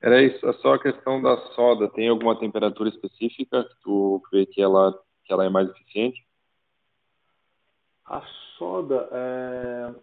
Era 0.00 0.22
isso, 0.22 0.46
é 0.46 0.52
só 0.54 0.74
a 0.74 0.78
questão 0.78 1.20
da 1.22 1.36
soda. 1.52 1.88
Tem 1.90 2.08
alguma 2.08 2.38
temperatura 2.38 2.88
específica 2.88 3.64
que 3.64 3.80
tu 3.82 4.22
vê 4.30 4.46
que 4.46 4.60
ela, 4.60 4.92
que 5.24 5.32
ela 5.32 5.44
é 5.44 5.48
mais 5.48 5.68
eficiente? 5.70 6.24
A 8.04 8.22
soda, 8.58 9.08
é... 9.10 9.94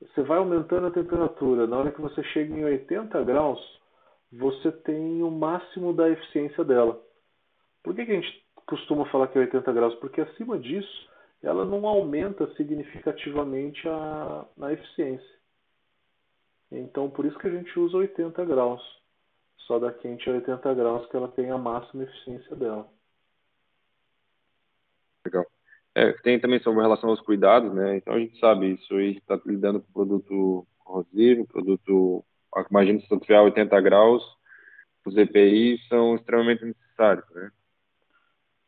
você 0.00 0.22
vai 0.22 0.38
aumentando 0.38 0.88
a 0.88 0.90
temperatura. 0.90 1.66
Na 1.66 1.78
hora 1.78 1.92
que 1.92 2.00
você 2.00 2.22
chega 2.24 2.54
em 2.54 2.64
80 2.64 3.22
graus, 3.24 3.60
você 4.32 4.70
tem 4.72 5.22
o 5.22 5.30
máximo 5.30 5.92
da 5.92 6.10
eficiência 6.10 6.64
dela. 6.64 7.00
Por 7.82 7.94
que, 7.94 8.04
que 8.04 8.12
a 8.12 8.20
gente 8.20 8.44
costuma 8.66 9.06
falar 9.06 9.28
que 9.28 9.38
é 9.38 9.42
80 9.42 9.72
graus? 9.72 9.94
Porque 9.96 10.20
acima 10.20 10.58
disso, 10.58 11.08
ela 11.42 11.64
não 11.64 11.86
aumenta 11.86 12.52
significativamente 12.56 13.86
a, 13.88 14.44
a 14.60 14.72
eficiência. 14.72 15.34
Então, 16.70 17.08
por 17.08 17.24
isso 17.24 17.38
que 17.38 17.46
a 17.46 17.50
gente 17.50 17.78
usa 17.78 17.98
80 17.98 18.44
graus. 18.44 19.03
Só 19.66 19.78
da 19.78 19.92
quente 19.92 20.28
a 20.28 20.32
80 20.32 20.74
graus 20.74 21.06
que 21.08 21.16
ela 21.16 21.28
tem 21.28 21.50
a 21.50 21.58
máxima 21.58 22.04
eficiência 22.04 22.54
dela. 22.56 22.88
Legal. 25.24 25.46
É, 25.94 26.12
tem 26.22 26.40
também 26.40 26.60
sobre 26.60 26.82
relação 26.82 27.10
aos 27.10 27.20
cuidados, 27.20 27.72
né? 27.72 27.96
Então 27.96 28.14
a 28.14 28.18
gente 28.18 28.38
sabe 28.38 28.72
isso 28.72 28.94
aí 28.96 29.16
está 29.16 29.40
lidando 29.46 29.80
com 29.80 29.92
produto 29.92 30.66
corrosivo, 30.78 31.46
produto, 31.46 32.24
imagina 32.70 33.00
se 33.00 33.20
tiver 33.20 33.40
80 33.40 33.80
graus, 33.80 34.22
os 35.06 35.16
EPI 35.16 35.78
são 35.88 36.16
extremamente 36.16 36.64
necessários, 36.64 37.24
né? 37.30 37.50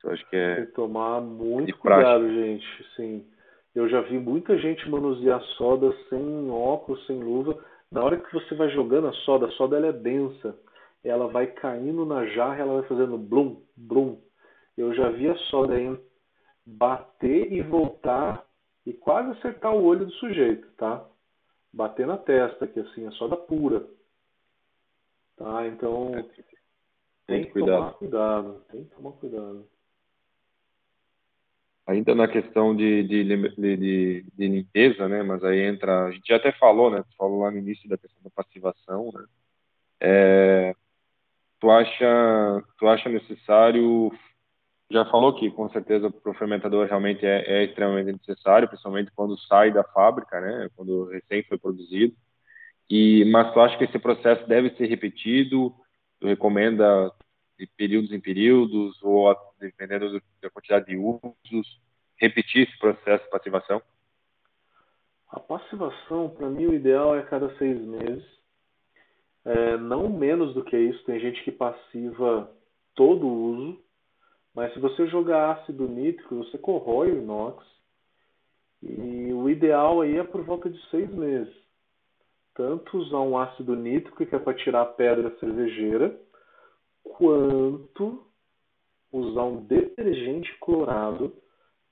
Eu 0.04 0.12
acho 0.12 0.28
que 0.30 0.36
é. 0.36 0.54
Tem 0.56 0.66
que 0.66 0.72
tomar 0.72 1.20
muito 1.20 1.76
cuidado, 1.78 2.28
gente. 2.28 2.66
Sim. 2.94 3.26
Eu 3.74 3.88
já 3.88 4.00
vi 4.02 4.18
muita 4.18 4.56
gente 4.56 4.88
manusear 4.88 5.42
soda 5.58 5.92
sem 6.08 6.50
óculos, 6.50 7.04
sem 7.06 7.22
luva. 7.22 7.58
Na 7.90 8.04
hora 8.04 8.16
que 8.16 8.32
você 8.32 8.54
vai 8.54 8.70
jogando 8.70 9.08
a 9.08 9.12
soda, 9.12 9.46
a 9.46 9.50
soda 9.52 9.76
ela 9.76 9.88
é 9.88 9.92
densa. 9.92 10.56
Ela 11.04 11.28
vai 11.28 11.46
caindo 11.46 12.04
na 12.04 12.26
jarra, 12.26 12.60
ela 12.60 12.80
vai 12.80 12.88
fazendo 12.88 13.16
blum, 13.16 13.62
blum. 13.76 14.20
Eu 14.76 14.94
já 14.94 15.08
vi 15.10 15.28
a 15.28 15.36
soda 15.50 15.74
aí 15.74 15.98
bater 16.64 17.52
e 17.52 17.62
voltar 17.62 18.44
e 18.84 18.92
quase 18.92 19.30
acertar 19.30 19.74
o 19.74 19.84
olho 19.84 20.06
do 20.06 20.12
sujeito, 20.12 20.68
tá? 20.76 21.06
Bater 21.72 22.06
na 22.06 22.18
testa, 22.18 22.66
que 22.66 22.80
assim, 22.80 23.06
é 23.06 23.10
soda 23.12 23.36
pura. 23.36 23.86
Tá? 25.36 25.66
Então, 25.66 26.12
tem 27.26 27.44
que 27.44 27.58
tomar 27.58 27.92
cuidado. 27.94 28.64
Tem 28.70 28.84
que 28.84 28.94
tomar 28.94 29.12
cuidado. 29.12 29.68
Ainda 31.86 32.14
na 32.14 32.26
questão 32.26 32.74
de, 32.74 33.04
de, 33.04 33.22
de, 33.22 34.22
de, 34.36 34.48
limpeza, 34.48 35.08
né? 35.08 35.22
Mas 35.22 35.44
aí 35.44 35.60
entra, 35.60 36.06
a 36.06 36.10
gente 36.10 36.26
já 36.26 36.36
até 36.36 36.50
falou, 36.52 36.90
né? 36.90 37.04
Falou 37.16 37.42
lá 37.42 37.50
no 37.50 37.58
início 37.58 37.88
da 37.88 37.96
questão 37.96 38.20
da 38.24 38.30
passivação, 38.30 39.10
né? 39.14 39.24
É, 40.00 40.74
tu 41.60 41.70
acha, 41.70 42.64
tu 42.78 42.88
acha 42.88 43.08
necessário? 43.08 44.12
Já 44.90 45.04
falou 45.06 45.34
que 45.34 45.50
com 45.50 45.68
certeza 45.70 46.10
para 46.10 46.30
o 46.30 46.34
fermentador 46.34 46.86
realmente 46.86 47.26
é, 47.26 47.44
é, 47.46 47.64
extremamente 47.64 48.12
necessário, 48.12 48.68
principalmente 48.68 49.10
quando 49.14 49.36
sai 49.40 49.72
da 49.72 49.82
fábrica, 49.82 50.40
né? 50.40 50.68
Quando 50.76 51.08
recém 51.08 51.42
foi 51.44 51.58
produzido. 51.58 52.14
E 52.88 53.24
mas 53.26 53.52
tu 53.52 53.60
acha 53.60 53.76
que 53.76 53.84
esse 53.84 53.98
processo 53.98 54.46
deve 54.46 54.70
ser 54.76 54.86
repetido? 54.86 55.74
Tu 56.20 56.26
recomenda 56.28 57.12
de 57.58 57.66
períodos 57.66 58.12
em 58.12 58.20
períodos, 58.20 59.02
ou 59.02 59.34
dependendo 59.58 60.20
da 60.40 60.50
quantidade 60.50 60.86
de 60.86 60.96
usos, 60.96 61.80
repetir 62.16 62.68
esse 62.68 62.78
processo 62.78 63.24
de 63.24 63.30
passivação? 63.30 63.82
A 65.28 65.40
passivação, 65.40 66.30
para 66.30 66.48
mim, 66.48 66.66
o 66.66 66.74
ideal 66.74 67.16
é 67.16 67.22
cada 67.22 67.54
seis 67.56 67.80
meses. 67.80 68.24
É, 69.46 69.76
não 69.76 70.08
menos 70.08 70.52
do 70.54 70.64
que 70.64 70.76
isso. 70.76 71.04
Tem 71.04 71.20
gente 71.20 71.42
que 71.44 71.52
passiva 71.52 72.50
todo 72.96 73.26
o 73.26 73.42
uso. 73.52 73.80
Mas 74.52 74.72
se 74.72 74.80
você 74.80 75.06
jogar 75.06 75.52
ácido 75.52 75.86
nítrico, 75.86 76.34
você 76.34 76.58
corrói 76.58 77.12
o 77.12 77.18
inox. 77.22 77.64
E 78.82 79.32
o 79.32 79.48
ideal 79.48 80.00
aí 80.00 80.16
é 80.16 80.24
por 80.24 80.42
volta 80.42 80.68
de 80.68 80.80
seis 80.90 81.08
meses. 81.10 81.54
Tanto 82.54 82.98
usar 82.98 83.20
um 83.20 83.38
ácido 83.38 83.76
nítrico, 83.76 84.26
que 84.26 84.34
é 84.34 84.38
para 84.38 84.56
tirar 84.56 84.82
a 84.82 84.86
pedra 84.86 85.30
cervejeira, 85.38 86.18
quanto 87.04 88.26
usar 89.12 89.44
um 89.44 89.64
detergente 89.64 90.52
clorado 90.58 91.32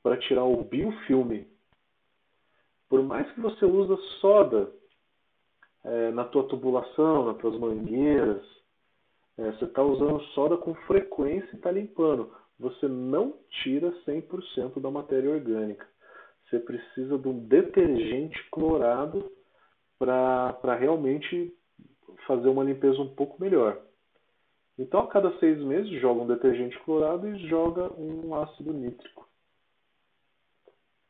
para 0.03 0.17
tirar 0.17 0.45
o 0.45 0.65
biofilme. 0.65 1.47
Por 2.89 3.03
mais 3.03 3.31
que 3.33 3.41
você 3.41 3.65
use 3.65 3.97
soda 4.21 4.73
é, 5.85 6.11
na 6.11 6.24
tua 6.24 6.44
tubulação, 6.44 7.27
nas 7.27 7.36
tuas 7.39 7.59
mangueiras, 7.59 8.43
é, 9.36 9.51
você 9.52 9.65
está 9.65 9.82
usando 9.82 10.20
soda 10.35 10.56
com 10.56 10.74
frequência 10.86 11.48
e 11.52 11.56
está 11.56 11.70
limpando. 11.70 12.32
Você 12.59 12.86
não 12.86 13.35
tira 13.62 13.93
100% 14.06 14.81
da 14.81 14.90
matéria 14.90 15.31
orgânica. 15.31 15.86
Você 16.48 16.59
precisa 16.61 17.19
de 17.19 17.28
um 17.28 17.39
detergente 17.47 18.39
clorado 18.51 19.31
para 19.98 20.74
realmente 20.78 21.52
fazer 22.27 22.48
uma 22.48 22.65
limpeza 22.65 23.01
um 23.01 23.15
pouco 23.15 23.40
melhor. 23.40 23.81
Então, 24.78 25.01
a 25.01 25.06
cada 25.06 25.36
seis 25.39 25.59
meses, 25.59 25.90
joga 26.01 26.23
um 26.23 26.27
detergente 26.27 26.78
clorado 26.81 27.28
e 27.28 27.48
joga 27.48 27.93
um 27.98 28.35
ácido 28.35 28.73
nítrico. 28.73 29.24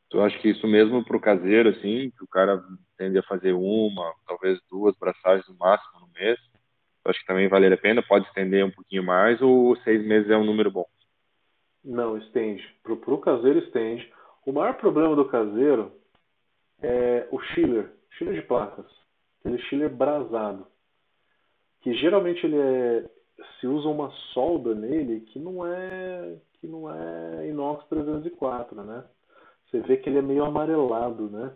Tu 0.09 0.21
acha 0.21 0.37
que 0.39 0.49
isso 0.49 0.67
mesmo 0.67 1.03
para 1.03 1.17
o 1.17 1.21
caseiro, 1.21 1.69
assim, 1.69 2.11
que 2.11 2.23
o 2.23 2.27
cara 2.27 2.63
tende 2.97 3.17
a 3.17 3.23
fazer 3.23 3.53
uma, 3.53 4.13
talvez 4.27 4.59
duas 4.69 4.95
braçagens 4.97 5.47
no 5.47 5.57
máximo 5.57 5.99
no 5.99 6.07
mês, 6.13 6.39
tu 7.03 7.09
acha 7.09 7.19
que 7.19 7.25
também 7.25 7.47
vale 7.47 7.73
a 7.73 7.77
pena? 7.77 8.03
Pode 8.03 8.27
estender 8.27 8.63
um 8.63 8.71
pouquinho 8.71 9.03
mais 9.03 9.41
ou 9.41 9.75
seis 9.77 10.05
meses 10.05 10.29
é 10.29 10.37
um 10.37 10.45
número 10.45 10.71
bom? 10.71 10.85
Não, 11.83 12.17
estende. 12.17 12.63
Para 12.81 12.93
o 12.93 13.17
caseiro, 13.19 13.59
estende. 13.59 14.11
O 14.45 14.51
maior 14.51 14.75
problema 14.75 15.15
do 15.15 15.25
caseiro 15.25 15.91
é 16.81 17.27
o 17.31 17.39
chiller, 17.39 17.91
chiller 18.11 18.35
de 18.35 18.47
placas, 18.47 18.85
aquele 19.39 19.59
chiller 19.63 19.89
brasado, 19.89 20.67
que 21.81 21.93
geralmente 21.95 22.45
ele 22.45 22.57
é, 22.57 23.09
se 23.59 23.67
usa 23.67 23.87
uma 23.87 24.11
solda 24.33 24.73
nele 24.73 25.21
que 25.21 25.39
não 25.39 25.65
é 25.65 26.37
que 26.59 26.67
não 26.67 26.91
é 26.91 27.47
inox 27.47 27.85
304, 27.87 28.83
né? 28.83 29.03
Você 29.65 29.79
vê 29.81 29.97
que 29.97 30.09
ele 30.09 30.19
é 30.19 30.21
meio 30.21 30.43
amarelado, 30.43 31.29
né? 31.29 31.55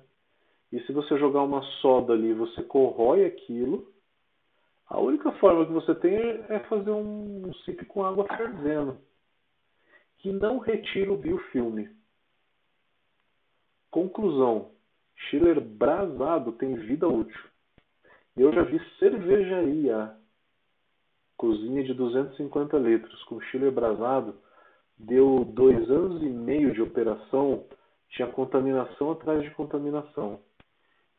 E 0.72 0.80
se 0.82 0.92
você 0.92 1.18
jogar 1.18 1.44
uma 1.44 1.62
soda 1.82 2.14
ali, 2.14 2.34
você 2.34 2.62
corrói 2.64 3.26
aquilo. 3.26 3.92
A 4.88 5.00
única 5.00 5.32
forma 5.34 5.66
que 5.66 5.72
você 5.72 5.96
tem 5.96 6.16
é 6.50 6.60
fazer 6.68 6.92
um 6.92 7.52
sip 7.66 7.86
com 7.86 8.04
água 8.04 8.26
fervendo, 8.36 8.98
que 10.18 10.32
não 10.32 10.58
retira 10.60 11.12
o 11.12 11.18
biofilme. 11.18 11.90
Conclusão: 13.92 14.72
chiller 15.30 15.60
brasado 15.62 16.52
tem 16.54 16.76
vida 16.76 17.08
útil. 17.08 17.42
Eu 18.36 18.54
já 18.54 18.64
vi 18.64 18.80
cervejaria 18.98 20.16
cozinha 21.40 21.84
de 21.86 21.94
250 21.94 22.78
litros 22.78 23.24
com 23.24 23.40
chiller 23.44 23.72
brasado, 23.72 24.36
deu 24.98 25.46
dois 25.46 25.90
anos 25.90 26.22
e 26.22 26.26
meio 26.26 26.74
de 26.74 26.82
operação, 26.82 27.64
tinha 28.10 28.28
contaminação 28.28 29.12
atrás 29.12 29.42
de 29.44 29.52
contaminação. 29.52 30.42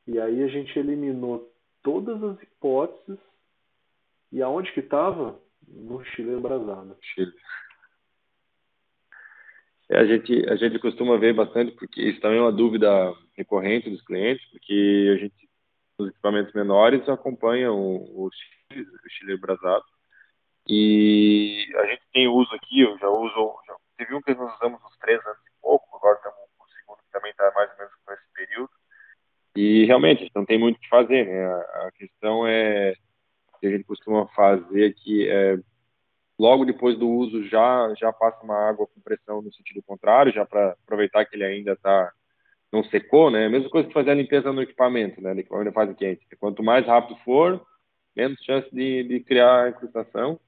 E 0.06 0.18
aí 0.18 0.42
a 0.42 0.48
gente 0.48 0.78
eliminou 0.78 1.52
todas 1.82 2.22
as 2.22 2.42
hipóteses. 2.42 3.18
E 4.32 4.42
aonde 4.42 4.72
que 4.72 4.80
estava? 4.80 5.38
No 5.66 6.04
chiller 6.04 6.40
brasado. 6.40 6.96
Chile. 7.00 7.32
É, 9.90 9.98
a, 9.98 10.04
gente, 10.04 10.48
a 10.48 10.54
gente 10.54 10.78
costuma 10.78 11.18
ver 11.18 11.34
bastante, 11.34 11.72
porque 11.72 12.00
isso 12.00 12.20
também 12.20 12.38
é 12.38 12.42
uma 12.42 12.52
dúvida 12.52 13.12
recorrente 13.34 13.90
dos 13.90 14.02
clientes, 14.02 14.44
porque 14.50 15.10
a 15.12 15.16
gente, 15.16 15.48
nos 15.98 16.10
equipamentos 16.10 16.52
menores, 16.54 17.08
acompanha 17.08 17.72
o, 17.72 18.24
o, 18.24 18.30
chile, 18.32 18.86
o 18.86 19.10
chile 19.10 19.36
brasado. 19.36 19.84
E 20.68 21.66
a 21.76 21.86
gente 21.86 22.02
tem 22.12 22.28
uso 22.28 22.54
aqui, 22.54 22.82
eu 22.82 22.96
já 22.98 23.08
uso, 23.08 23.56
já, 23.66 23.76
teve 23.96 24.14
um 24.14 24.22
que 24.22 24.32
nós 24.34 24.54
usamos 24.54 24.80
uns 24.84 24.96
três 24.98 25.18
anos 25.26 25.40
e 25.44 25.60
pouco, 25.60 25.96
agora 25.96 26.16
estamos 26.16 26.38
com 26.56 26.64
o 26.64 26.68
segundo 26.68 26.98
que 26.98 26.99
também 27.10 27.30
está 27.30 27.50
mais 27.54 27.70
ou 27.72 27.78
menos 27.78 27.92
com 28.04 28.12
esse 28.12 28.32
período. 28.34 28.70
E 29.56 29.84
realmente, 29.84 30.30
não 30.34 30.44
tem 30.44 30.58
muito 30.58 30.76
o 30.76 30.80
que 30.80 30.88
fazer, 30.88 31.26
né? 31.26 31.46
A, 31.46 31.86
a 31.86 31.92
questão 31.92 32.46
é 32.46 32.94
que 33.60 33.66
a 33.66 33.70
gente 33.70 33.84
costuma 33.84 34.26
fazer 34.28 34.86
aqui 34.86 35.28
é 35.28 35.58
logo 36.38 36.64
depois 36.64 36.98
do 36.98 37.06
uso 37.06 37.46
já 37.48 37.92
já 37.98 38.10
passa 38.10 38.42
uma 38.42 38.56
água 38.56 38.86
com 38.86 39.00
pressão 39.02 39.42
no 39.42 39.52
sentido 39.52 39.82
contrário, 39.82 40.32
já 40.32 40.46
para 40.46 40.70
aproveitar 40.70 41.26
que 41.26 41.36
ele 41.36 41.44
ainda 41.44 41.72
está 41.72 42.10
não 42.72 42.84
secou, 42.84 43.30
né? 43.30 43.48
Mesma 43.48 43.68
coisa 43.68 43.88
que 43.88 43.94
fazer 43.94 44.12
a 44.12 44.14
limpeza 44.14 44.52
no 44.52 44.62
equipamento, 44.62 45.20
né? 45.20 45.34
No 45.34 45.40
equipamento 45.40 45.72
fase 45.72 45.94
quente. 45.94 46.24
Quanto 46.38 46.62
mais 46.62 46.86
rápido 46.86 47.18
for, 47.24 47.60
menos 48.16 48.42
chance 48.44 48.68
de, 48.72 49.02
de 49.02 49.20
criar 49.20 49.70
incrustação. 49.70 50.38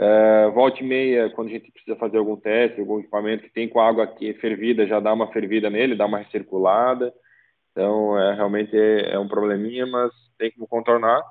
Uh, 0.00 0.50
volta 0.52 0.80
e 0.80 0.82
meia, 0.82 1.28
quando 1.28 1.48
a 1.48 1.50
gente 1.50 1.70
precisa 1.70 1.94
fazer 1.94 2.16
algum 2.16 2.34
teste, 2.34 2.80
algum 2.80 3.00
equipamento 3.00 3.42
que 3.42 3.52
tem 3.52 3.68
com 3.68 3.82
água 3.82 4.04
aqui 4.04 4.32
fervida, 4.32 4.86
já 4.86 4.98
dá 4.98 5.12
uma 5.12 5.30
fervida 5.30 5.68
nele, 5.68 5.94
dá 5.94 6.06
uma 6.06 6.16
recirculada. 6.16 7.12
Então, 7.70 8.18
é, 8.18 8.34
realmente 8.34 8.74
é, 8.74 9.12
é, 9.12 9.18
um 9.18 9.28
probleminha, 9.28 9.86
mas 9.86 10.10
tem 10.38 10.50
como 10.52 10.66
contornar. 10.66 11.22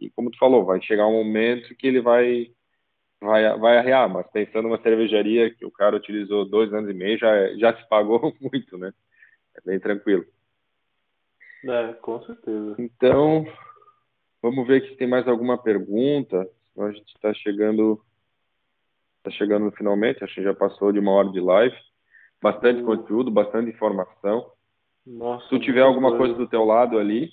E 0.00 0.08
como 0.10 0.30
tu 0.30 0.38
falou, 0.38 0.64
vai 0.64 0.80
chegar 0.80 1.04
um 1.08 1.24
momento 1.24 1.74
que 1.74 1.84
ele 1.84 2.00
vai 2.00 2.46
vai, 3.20 3.58
vai 3.58 3.78
arrear. 3.78 4.08
Mas 4.08 4.30
pensando 4.30 4.68
numa 4.68 4.80
cervejaria 4.80 5.52
que 5.52 5.66
o 5.66 5.70
cara 5.72 5.96
utilizou 5.96 6.44
dois 6.44 6.72
anos 6.72 6.90
e 6.90 6.94
meio, 6.94 7.18
já, 7.18 7.54
já 7.56 7.76
se 7.76 7.88
pagou 7.88 8.32
muito, 8.40 8.78
né? 8.78 8.92
É 9.56 9.60
bem 9.66 9.80
tranquilo. 9.80 10.24
É, 11.64 11.92
com 11.94 12.22
certeza. 12.22 12.76
Então, 12.78 13.44
vamos 14.40 14.64
ver 14.64 14.88
se 14.88 14.94
tem 14.94 15.08
mais 15.08 15.26
alguma 15.26 15.58
pergunta. 15.58 16.48
A 16.78 16.92
gente 16.92 17.14
está 17.16 17.34
chegando 17.34 18.00
Está 19.22 19.30
chegando 19.30 19.70
finalmente, 19.70 20.24
acho 20.24 20.34
que 20.34 20.42
já 20.42 20.52
passou 20.52 20.90
de 20.90 20.98
uma 20.98 21.12
hora 21.12 21.30
de 21.30 21.40
live. 21.40 21.76
Bastante 22.42 22.82
conteúdo, 22.82 23.30
bastante 23.30 23.70
informação. 23.70 24.50
Nossa, 25.06 25.44
Se 25.44 25.50
tu 25.50 25.60
tiver 25.60 25.82
alguma 25.82 26.08
coisa. 26.10 26.24
coisa 26.24 26.38
do 26.38 26.48
teu 26.48 26.64
lado 26.64 26.98
ali. 26.98 27.30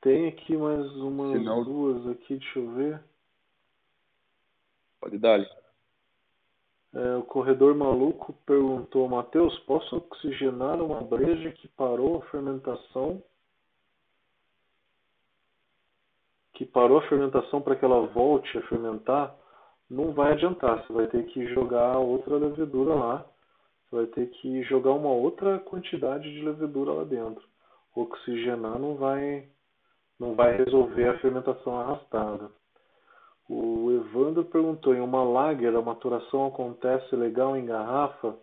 Tem 0.00 0.28
aqui 0.28 0.56
mais 0.56 0.90
umas 0.96 1.66
duas 1.66 2.08
aqui, 2.08 2.38
deixa 2.38 2.58
eu 2.58 2.70
ver. 2.72 3.00
Pode 4.98 5.18
dar. 5.18 5.40
É, 6.94 7.16
o 7.16 7.22
corredor 7.22 7.74
maluco 7.74 8.32
perguntou, 8.46 9.06
Matheus, 9.08 9.58
posso 9.60 9.96
oxigenar 9.96 10.80
uma 10.80 11.02
breja 11.02 11.50
que 11.52 11.68
parou 11.68 12.18
a 12.18 12.30
fermentação? 12.30 13.22
Que 16.54 16.64
parou 16.64 16.98
a 16.98 17.08
fermentação 17.08 17.60
para 17.60 17.76
que 17.76 17.84
ela 17.84 18.06
volte 18.06 18.56
a 18.56 18.62
fermentar? 18.68 19.41
Não 19.92 20.12
vai 20.12 20.32
adiantar. 20.32 20.82
Você 20.82 20.92
vai 20.92 21.06
ter 21.06 21.24
que 21.26 21.46
jogar 21.54 21.98
outra 21.98 22.36
levedura 22.36 22.94
lá. 22.94 23.26
Você 23.84 23.96
vai 23.96 24.06
ter 24.06 24.26
que 24.30 24.62
jogar 24.64 24.92
uma 24.92 25.10
outra 25.10 25.58
quantidade 25.58 26.32
de 26.32 26.40
levedura 26.40 26.92
lá 26.92 27.04
dentro. 27.04 27.44
Oxigenar 27.94 28.78
não 28.78 28.94
vai, 28.96 29.46
não 30.18 30.34
vai 30.34 30.56
resolver 30.56 31.08
a 31.08 31.18
fermentação 31.18 31.78
arrastada. 31.78 32.50
O 33.46 33.90
Evandro 33.92 34.46
perguntou: 34.46 34.94
em 34.94 35.00
uma 35.00 35.22
lager 35.22 35.76
a 35.76 35.82
maturação 35.82 36.46
acontece 36.46 37.14
legal 37.14 37.54
em 37.54 37.66
garrafa? 37.66 38.34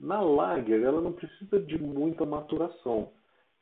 Na 0.00 0.22
lager, 0.22 0.82
ela 0.82 1.00
não 1.00 1.12
precisa 1.12 1.60
de 1.60 1.78
muita 1.78 2.24
maturação. 2.24 3.10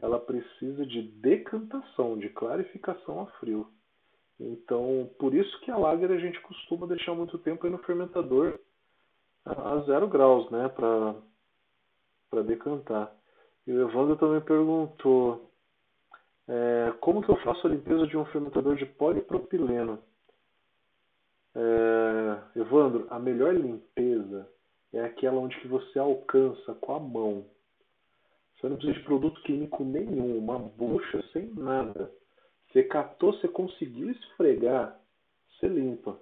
Ela 0.00 0.20
precisa 0.20 0.86
de 0.86 1.02
decantação, 1.02 2.16
de 2.16 2.28
clarificação 2.30 3.20
a 3.20 3.26
frio. 3.38 3.66
Então, 4.40 5.10
por 5.18 5.34
isso 5.34 5.60
que 5.60 5.70
a 5.70 5.76
lager 5.76 6.10
a 6.10 6.16
gente 6.16 6.40
costuma 6.40 6.86
deixar 6.86 7.14
muito 7.14 7.38
tempo 7.38 7.66
aí 7.66 7.70
no 7.70 7.78
fermentador 7.78 8.58
a 9.44 9.80
zero 9.80 10.08
graus, 10.08 10.50
né, 10.50 10.68
para 10.70 12.42
decantar. 12.42 13.12
E 13.66 13.72
o 13.72 13.88
Evandro 13.88 14.16
também 14.16 14.40
perguntou 14.40 15.50
é, 16.48 16.92
como 17.00 17.22
que 17.22 17.28
eu 17.28 17.36
faço 17.42 17.66
a 17.66 17.70
limpeza 17.70 18.06
de 18.06 18.16
um 18.16 18.24
fermentador 18.26 18.76
de 18.76 18.86
polipropileno. 18.86 19.98
É, 21.54 22.60
Evandro, 22.60 23.06
a 23.10 23.18
melhor 23.18 23.54
limpeza 23.54 24.48
é 24.92 25.02
aquela 25.02 25.38
onde 25.38 25.60
que 25.60 25.68
você 25.68 25.98
alcança 25.98 26.74
com 26.74 26.94
a 26.94 27.00
mão. 27.00 27.44
Você 28.56 28.68
não 28.68 28.76
precisa 28.76 28.98
de 28.98 29.04
produto 29.04 29.40
químico 29.42 29.84
nenhum, 29.84 30.38
uma 30.38 30.58
bucha 30.58 31.22
sem 31.32 31.46
nada. 31.54 32.10
Você 32.70 32.84
catou, 32.84 33.32
você 33.32 33.48
conseguiu 33.48 34.10
esfregar, 34.10 34.96
você 35.50 35.66
limpa. 35.66 36.18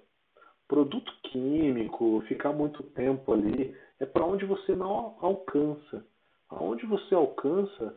Produto 0.67 1.11
químico, 1.23 2.23
ficar 2.27 2.51
muito 2.51 2.83
tempo 2.83 3.33
ali, 3.33 3.75
é 3.99 4.05
para 4.05 4.25
onde 4.25 4.45
você 4.45 4.75
não 4.75 5.15
alcança. 5.21 6.05
Aonde 6.49 6.85
você 6.85 7.13
alcança, 7.13 7.95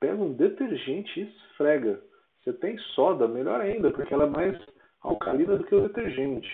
pega 0.00 0.20
um 0.20 0.32
detergente 0.32 1.20
e 1.20 1.22
esfrega. 1.24 2.02
Você 2.42 2.52
tem 2.54 2.76
soda, 2.94 3.28
melhor 3.28 3.60
ainda, 3.60 3.90
porque 3.92 4.12
ela 4.12 4.24
é 4.24 4.30
mais 4.30 4.60
alcalina 5.00 5.56
do 5.56 5.64
que 5.64 5.74
o 5.74 5.86
detergente. 5.86 6.48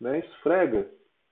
Né? 0.00 0.18
Esfrega. 0.20 0.88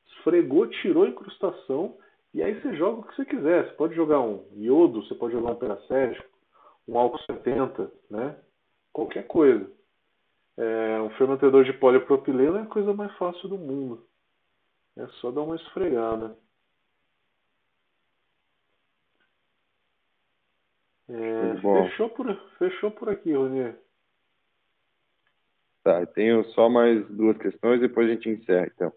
esfregou, 0.06 0.68
tirou 0.68 1.04
a 1.04 1.08
incrustação 1.08 1.96
e 2.32 2.42
aí 2.42 2.60
você 2.60 2.76
joga 2.76 3.00
o 3.00 3.02
que 3.02 3.16
você 3.16 3.24
quiser. 3.24 3.64
Você 3.66 3.72
pode 3.72 3.94
jogar 3.94 4.20
um 4.20 4.44
iodo, 4.56 5.02
você 5.02 5.14
pode 5.14 5.32
jogar 5.32 5.52
um 5.52 5.56
peracético, 5.56 6.28
um 6.86 6.96
álcool 6.98 7.18
70, 7.26 7.90
né? 8.10 8.36
Qualquer 8.96 9.26
coisa. 9.26 9.70
É, 10.56 11.00
um 11.02 11.10
fermentador 11.10 11.64
de 11.64 11.72
polipropileno 11.74 12.56
é 12.56 12.62
a 12.62 12.66
coisa 12.66 12.94
mais 12.94 13.14
fácil 13.18 13.46
do 13.46 13.58
mundo. 13.58 14.02
É 14.96 15.06
só 15.20 15.30
dar 15.30 15.42
uma 15.42 15.56
esfregada. 15.56 16.34
É, 21.10 21.60
fechou, 21.60 22.08
por, 22.08 22.34
fechou 22.58 22.90
por 22.90 23.10
aqui, 23.10 23.34
Rony. 23.34 23.74
Tá, 25.84 26.06
tenho 26.06 26.42
só 26.52 26.70
mais 26.70 27.06
duas 27.10 27.36
questões, 27.36 27.82
depois 27.82 28.08
a 28.08 28.14
gente 28.14 28.30
encerra, 28.30 28.66
então. 28.74 28.90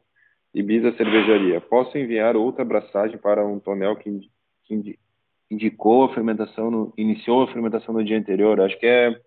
Ibiza 0.53 0.95
Cervejaria. 0.95 1.59
Posso 1.59 1.97
enviar 1.97 2.37
outra 2.37 2.61
abraçagem 2.61 3.17
para 3.17 3.45
um 3.45 3.59
tonel 3.59 3.97
que, 3.97 4.31
que 4.63 4.97
indicou 5.51 6.05
a 6.05 6.13
fermentação, 6.13 6.71
no, 6.71 6.93
iniciou 6.97 7.43
a 7.43 7.51
fermentação 7.51 7.93
no 7.93 8.01
dia 8.01 8.17
anterior? 8.17 8.61
Acho 8.61 8.79
que 8.79 8.87
é, 8.87 9.21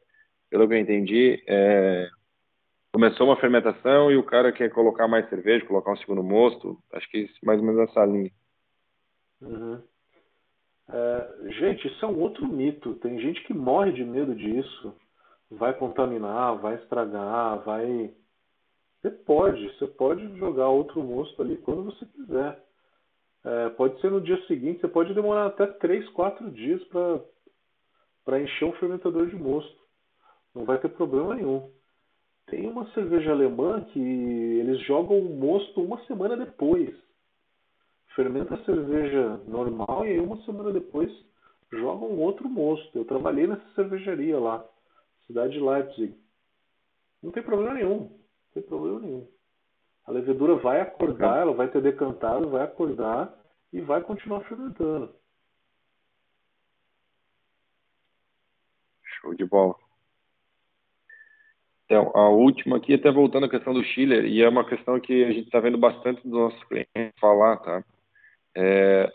pelo 0.52 0.68
que 0.68 0.74
eu 0.74 0.78
entendi, 0.78 1.42
é, 1.48 2.10
começou 2.92 3.26
uma 3.26 3.40
fermentação 3.40 4.12
e 4.12 4.18
o 4.18 4.22
cara 4.22 4.52
quer 4.52 4.68
colocar 4.68 5.08
mais 5.08 5.26
cerveja, 5.30 5.64
colocar 5.64 5.92
um 5.92 5.96
segundo 5.96 6.22
mosto. 6.22 6.78
Acho 6.92 7.08
que 7.10 7.24
é 7.24 7.46
mais 7.46 7.58
ou 7.58 7.64
menos 7.64 7.88
essa 7.88 8.04
linha. 8.04 8.30
Uhum. 9.40 9.82
É, 10.90 11.28
gente, 11.58 11.88
isso 11.88 12.04
é 12.04 12.08
um 12.08 12.20
outro 12.20 12.46
mito. 12.46 12.96
Tem 12.96 13.18
gente 13.18 13.42
que 13.44 13.54
morre 13.54 13.92
de 13.92 14.04
medo 14.04 14.34
disso 14.34 14.94
vai 15.50 15.72
contaminar, 15.72 16.58
vai 16.58 16.74
estragar, 16.74 17.62
vai. 17.64 18.12
Você 19.00 19.10
pode, 19.10 19.66
você 19.78 19.86
pode 19.86 20.38
jogar 20.38 20.68
outro 20.68 21.02
mosto 21.02 21.40
ali 21.40 21.56
quando 21.56 21.84
você 21.84 22.04
quiser. 22.04 22.62
É, 23.42 23.70
pode 23.70 23.98
ser 24.02 24.10
no 24.10 24.20
dia 24.20 24.40
seguinte, 24.46 24.80
você 24.80 24.88
pode 24.88 25.14
demorar 25.14 25.46
até 25.46 25.66
3, 25.66 26.08
4 26.10 26.50
dias 26.50 26.82
para 28.24 28.40
encher 28.40 28.66
um 28.66 28.72
fermentador 28.74 29.26
de 29.26 29.34
mosto. 29.34 29.81
Não 30.54 30.64
vai 30.64 30.78
ter 30.78 30.88
problema 30.90 31.34
nenhum. 31.34 31.70
Tem 32.46 32.68
uma 32.68 32.86
cerveja 32.92 33.32
alemã 33.32 33.82
que 33.84 33.98
eles 33.98 34.80
jogam 34.86 35.18
o 35.18 35.36
mosto 35.36 35.82
uma 35.82 36.04
semana 36.04 36.36
depois. 36.36 36.94
Fermenta 38.14 38.54
a 38.54 38.64
cerveja 38.64 39.40
normal 39.46 40.04
e 40.04 40.10
aí 40.10 40.20
uma 40.20 40.36
semana 40.44 40.70
depois 40.72 41.10
jogam 41.70 42.18
outro 42.18 42.48
mosto. 42.48 42.98
Eu 42.98 43.04
trabalhei 43.04 43.46
nessa 43.46 43.66
cervejaria 43.74 44.38
lá 44.38 44.66
cidade 45.26 45.54
de 45.54 45.60
Leipzig. 45.60 46.14
Não 47.22 47.30
tem 47.30 47.42
problema 47.42 47.74
nenhum. 47.74 48.00
Não 48.00 48.52
tem 48.52 48.62
problema 48.62 49.00
nenhum. 49.00 49.26
A 50.04 50.10
levedura 50.10 50.56
vai 50.56 50.80
acordar, 50.80 51.40
ela 51.40 51.54
vai 51.54 51.68
ter 51.70 51.80
decantado, 51.80 52.50
vai 52.50 52.64
acordar 52.64 53.32
e 53.72 53.80
vai 53.80 54.02
continuar 54.02 54.40
fermentando. 54.42 55.14
Show 59.20 59.34
de 59.34 59.44
bola. 59.46 59.76
Então, 61.92 62.10
a 62.14 62.26
última 62.30 62.78
aqui, 62.78 62.94
até 62.94 63.10
voltando 63.10 63.44
à 63.44 63.50
questão 63.50 63.74
do 63.74 63.84
Schiller, 63.84 64.24
e 64.24 64.40
é 64.40 64.48
uma 64.48 64.64
questão 64.64 64.98
que 64.98 65.24
a 65.24 65.30
gente 65.30 65.44
está 65.44 65.60
vendo 65.60 65.76
bastante 65.76 66.22
dos 66.22 66.32
nossos 66.32 66.64
clientes 66.64 67.12
falar, 67.20 67.58
tá? 67.58 67.84
É, 68.56 69.12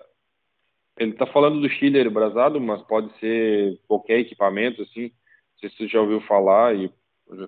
ele 0.99 1.09
está 1.09 1.25
falando 1.25 1.59
do 1.59 1.67
Schiller 1.67 2.07
brasado, 2.11 2.61
mas 2.61 2.79
pode 2.83 3.11
ser 3.17 3.79
qualquer 3.87 4.19
equipamento, 4.19 4.83
assim, 4.83 5.11
sei 5.59 5.71
se 5.71 5.77
você 5.77 5.87
já 5.87 5.99
ouviu 5.99 6.21
falar, 6.21 6.75
e 6.75 6.93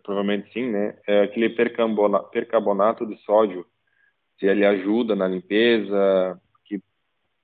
provavelmente 0.01 0.51
sim, 0.51 0.67
né? 0.67 0.97
É 1.05 1.21
aquele 1.21 1.49
percarbonato, 1.49 2.31
percarbonato 2.31 3.05
de 3.05 3.15
sódio, 3.17 3.67
se 4.39 4.47
ele 4.47 4.65
ajuda 4.65 5.15
na 5.15 5.27
limpeza, 5.27 6.41
que 6.65 6.81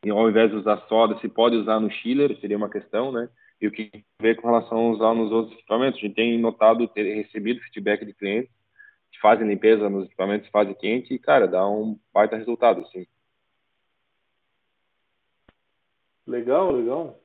ao 0.10 0.28
invés 0.28 0.49
de 0.49 0.57
usar 0.57 0.78
soda, 0.90 1.20
se 1.20 1.30
pode 1.30 1.56
usar 1.56 1.80
no 1.80 1.91
chiller, 1.91 2.36
seria 2.40 2.57
uma 2.57 2.68
questão, 2.68 3.12
né? 3.12 3.30
E 3.65 3.67
o 3.67 3.71
que 3.71 4.05
vê 4.21 4.35
com 4.35 4.47
relação 4.47 4.77
a 4.77 4.91
usar 4.91 5.13
nos 5.15 5.31
outros 5.31 5.57
equipamentos. 5.57 5.97
A 5.97 6.01
gente 6.05 6.13
tem 6.13 6.37
notado, 6.37 6.87
ter 6.87 7.15
recebido 7.15 7.59
feedback 7.61 8.05
de 8.05 8.13
clientes 8.13 8.51
que 9.11 9.19
fazem 9.19 9.47
limpeza 9.47 9.89
nos 9.89 10.05
equipamentos 10.05 10.49
fase 10.49 10.75
quente 10.75 11.13
e, 11.13 11.17
cara, 11.17 11.47
dá 11.47 11.67
um 11.67 11.99
baita 12.13 12.35
resultado, 12.35 12.81
assim. 12.81 13.07
Legal, 16.27 16.71
legal. 16.73 17.19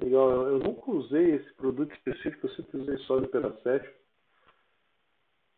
Legal, 0.00 0.30
eu 0.30 0.58
nunca 0.60 0.90
usei 0.90 1.32
esse 1.34 1.52
produto 1.54 1.92
específico, 1.94 2.46
eu 2.46 2.50
sempre 2.54 2.78
usei 2.78 2.98
só 2.98 3.18
do 3.18 3.26
peracético. 3.26 3.94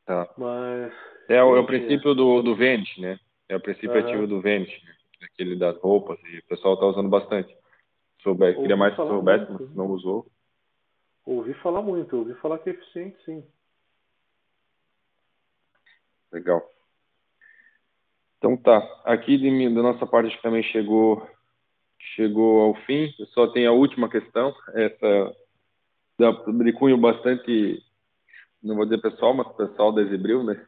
Tá. 0.07 0.29
Mas. 0.39 0.93
É, 1.29 1.43
o, 1.43 1.55
é 1.55 1.61
o 1.61 1.67
princípio 1.67 2.15
do, 2.15 2.41
do 2.41 2.57
Vente, 2.57 2.99
né? 2.99 3.19
É 3.49 3.57
o 3.57 3.61
princípio 3.61 3.93
uhum. 3.93 3.99
ativo 3.99 4.27
do 4.27 4.41
Vente, 4.41 4.85
né? 4.87 4.95
aquele 5.23 5.57
das 5.57 5.77
roupas, 5.79 6.19
e 6.25 6.39
o 6.39 6.45
pessoal 6.45 6.79
tá 6.79 6.87
usando 6.87 7.09
bastante. 7.11 7.55
Souber, 8.25 8.57
queria 8.57 8.77
mais 8.77 8.97
que 8.97 9.07
soubesse, 9.07 9.51
muito. 9.51 9.65
mas 9.65 9.77
não 9.77 9.87
usou. 9.89 10.27
Ouvi 11.27 11.53
falar 11.55 11.83
muito, 11.83 12.17
ouvi 12.17 12.35
falar 12.35 12.59
que 12.59 12.71
é 12.71 12.73
eficiente, 12.73 13.17
sim. 13.25 13.45
Legal. 16.33 16.69
Então 18.39 18.57
tá, 18.57 18.79
aqui 19.05 19.39
de, 19.39 19.69
da 19.75 19.83
nossa 19.83 20.07
parte 20.07 20.29
acho 20.29 20.37
que 20.37 20.43
também 20.43 20.63
chegou 20.65 21.27
chegou 22.17 22.63
ao 22.63 22.75
fim. 22.87 23.15
Eu 23.19 23.27
só 23.27 23.47
tenho 23.47 23.71
a 23.71 23.73
última 23.73 24.09
questão, 24.09 24.55
essa 24.75 25.37
de 26.19 26.73
cunho 26.73 26.97
bastante, 26.97 27.83
não 28.63 28.77
vou 28.77 28.85
dizer 28.85 29.01
pessoal, 29.01 29.35
mas 29.35 29.49
pessoal 29.57 29.93
da 29.93 30.03
Exibril, 30.03 30.43
né? 30.45 30.61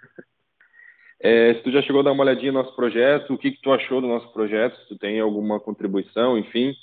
É, 1.19 1.55
se 1.55 1.63
tu 1.63 1.71
já 1.71 1.81
chegou 1.83 2.01
a 2.01 2.05
dar 2.05 2.13
uma 2.13 2.23
olhadinha 2.23 2.53
no 2.53 2.63
nosso 2.63 2.77
projeto, 2.77 3.33
o 3.33 3.39
que, 3.39 3.51
que 3.51 3.63
tu 3.63 3.73
achou 3.73 4.01
do 4.01 4.07
nosso 4.07 4.31
projeto, 4.33 4.77
se 4.77 4.89
tu 4.89 4.99
tem 4.99 5.19
alguma 5.19 5.59
contribuição, 5.59 6.37
enfim, 6.37 6.75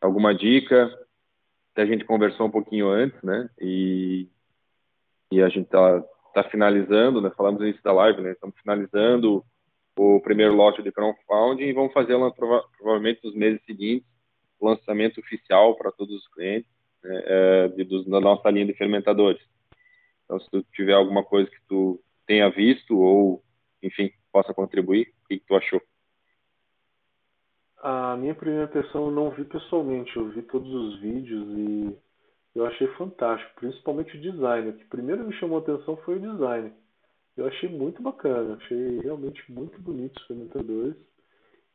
alguma 0.00 0.34
dica, 0.34 0.90
a 1.74 1.84
gente 1.84 2.04
conversou 2.04 2.46
um 2.46 2.50
pouquinho 2.50 2.88
antes, 2.88 3.20
né? 3.22 3.48
E, 3.60 4.28
e 5.30 5.42
a 5.42 5.48
gente 5.48 5.68
tá, 5.68 6.02
tá 6.34 6.44
finalizando, 6.44 7.20
né? 7.20 7.30
Falamos 7.36 7.60
no 7.60 7.66
início 7.66 7.82
da 7.82 7.92
live, 7.92 8.22
né? 8.22 8.32
Estamos 8.32 8.56
finalizando 8.60 9.44
o 9.98 10.20
primeiro 10.20 10.54
lote 10.54 10.82
de 10.82 10.92
crowdfunding 10.92 11.64
e 11.64 11.72
vamos 11.72 11.92
fazer 11.92 12.14
prova 12.34 12.62
provavelmente 12.78 13.20
nos 13.24 13.34
meses 13.34 13.62
seguintes 13.64 14.06
lançamento 14.60 15.20
oficial 15.20 15.76
para 15.76 15.92
todos 15.92 16.16
os 16.16 16.28
clientes 16.28 16.70
né, 17.02 17.22
é, 17.24 17.68
de, 17.68 17.84
dos, 17.84 18.06
da 18.06 18.20
nossa 18.20 18.50
linha 18.50 18.66
de 18.66 18.74
fermentadores. 18.74 19.40
Então, 20.24 20.40
se 20.40 20.50
tu 20.50 20.62
tiver 20.72 20.94
alguma 20.94 21.22
coisa 21.22 21.48
que 21.50 21.60
tu 21.68 22.02
tenha 22.26 22.50
visto 22.50 22.98
ou, 22.98 23.42
enfim, 23.82 24.10
possa 24.32 24.52
contribuir, 24.52 25.12
o 25.24 25.28
que, 25.28 25.38
que 25.38 25.46
tu 25.46 25.54
achou? 25.54 25.80
A 27.82 28.16
minha 28.16 28.34
primeira 28.34 28.64
impressão 28.64 29.06
eu 29.06 29.10
não 29.10 29.30
vi 29.30 29.44
pessoalmente, 29.44 30.16
eu 30.16 30.28
vi 30.30 30.42
todos 30.42 30.72
os 30.72 31.00
vídeos 31.00 31.46
e 31.56 31.96
eu 32.54 32.66
achei 32.66 32.86
fantástico, 32.94 33.52
principalmente 33.56 34.16
o 34.16 34.20
design. 34.20 34.70
O 34.70 34.72
que 34.72 34.84
primeiro 34.86 35.24
me 35.24 35.32
chamou 35.34 35.58
a 35.58 35.60
atenção 35.60 35.96
foi 35.98 36.16
o 36.16 36.20
design 36.20 36.72
eu 37.36 37.46
achei 37.46 37.68
muito 37.68 38.02
bacana, 38.02 38.54
achei 38.54 39.00
realmente 39.00 39.42
muito 39.52 39.80
bonito 39.80 40.16
os 40.16 40.26
fermentadores. 40.26 40.96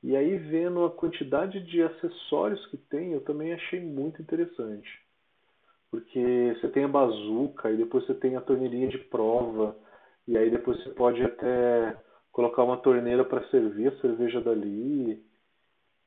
E 0.03 0.15
aí, 0.15 0.35
vendo 0.37 0.83
a 0.83 0.89
quantidade 0.89 1.59
de 1.63 1.83
acessórios 1.83 2.65
que 2.67 2.77
tem, 2.77 3.13
eu 3.13 3.21
também 3.21 3.53
achei 3.53 3.79
muito 3.79 4.19
interessante. 4.21 4.89
Porque 5.91 6.55
você 6.59 6.69
tem 6.69 6.85
a 6.85 6.87
bazuca, 6.87 7.69
e 7.69 7.77
depois 7.77 8.05
você 8.05 8.15
tem 8.15 8.35
a 8.35 8.41
torneirinha 8.41 8.87
de 8.87 8.97
prova, 8.97 9.77
e 10.27 10.35
aí 10.35 10.49
depois 10.49 10.81
você 10.81 10.89
pode 10.91 11.21
até 11.21 11.95
colocar 12.31 12.63
uma 12.63 12.77
torneira 12.77 13.23
para 13.23 13.47
servir 13.49 13.89
a 13.89 14.01
cerveja 14.01 14.41
dali. 14.41 15.23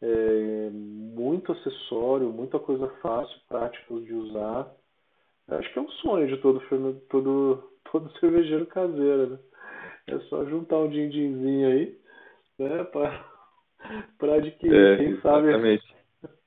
É, 0.07 0.69
muito 0.71 1.51
acessório, 1.53 2.29
muita 2.31 2.59
coisa 2.59 2.87
fácil, 3.01 3.41
prática 3.49 3.95
de 3.95 4.13
usar. 4.13 4.71
Acho 5.49 5.73
que 5.73 5.79
é 5.79 5.83
um 5.83 5.89
sonho 5.89 6.27
de 6.27 6.37
todo, 6.43 6.61
todo, 7.09 7.71
todo 7.91 8.13
cervejeiro 8.21 8.67
caseiro, 8.67 9.31
né? 9.31 9.39
É 10.09 10.19
só 10.29 10.45
juntar 10.45 10.77
um 10.77 10.91
din-dinzinho 10.91 11.69
aí, 11.69 11.99
né? 12.59 12.85
Pra, 12.85 13.27
pra 14.19 14.35
adquirir, 14.35 14.77
é, 14.77 14.97
quem 14.99 15.09
exatamente. 15.13 15.87
sabe. 15.87 15.95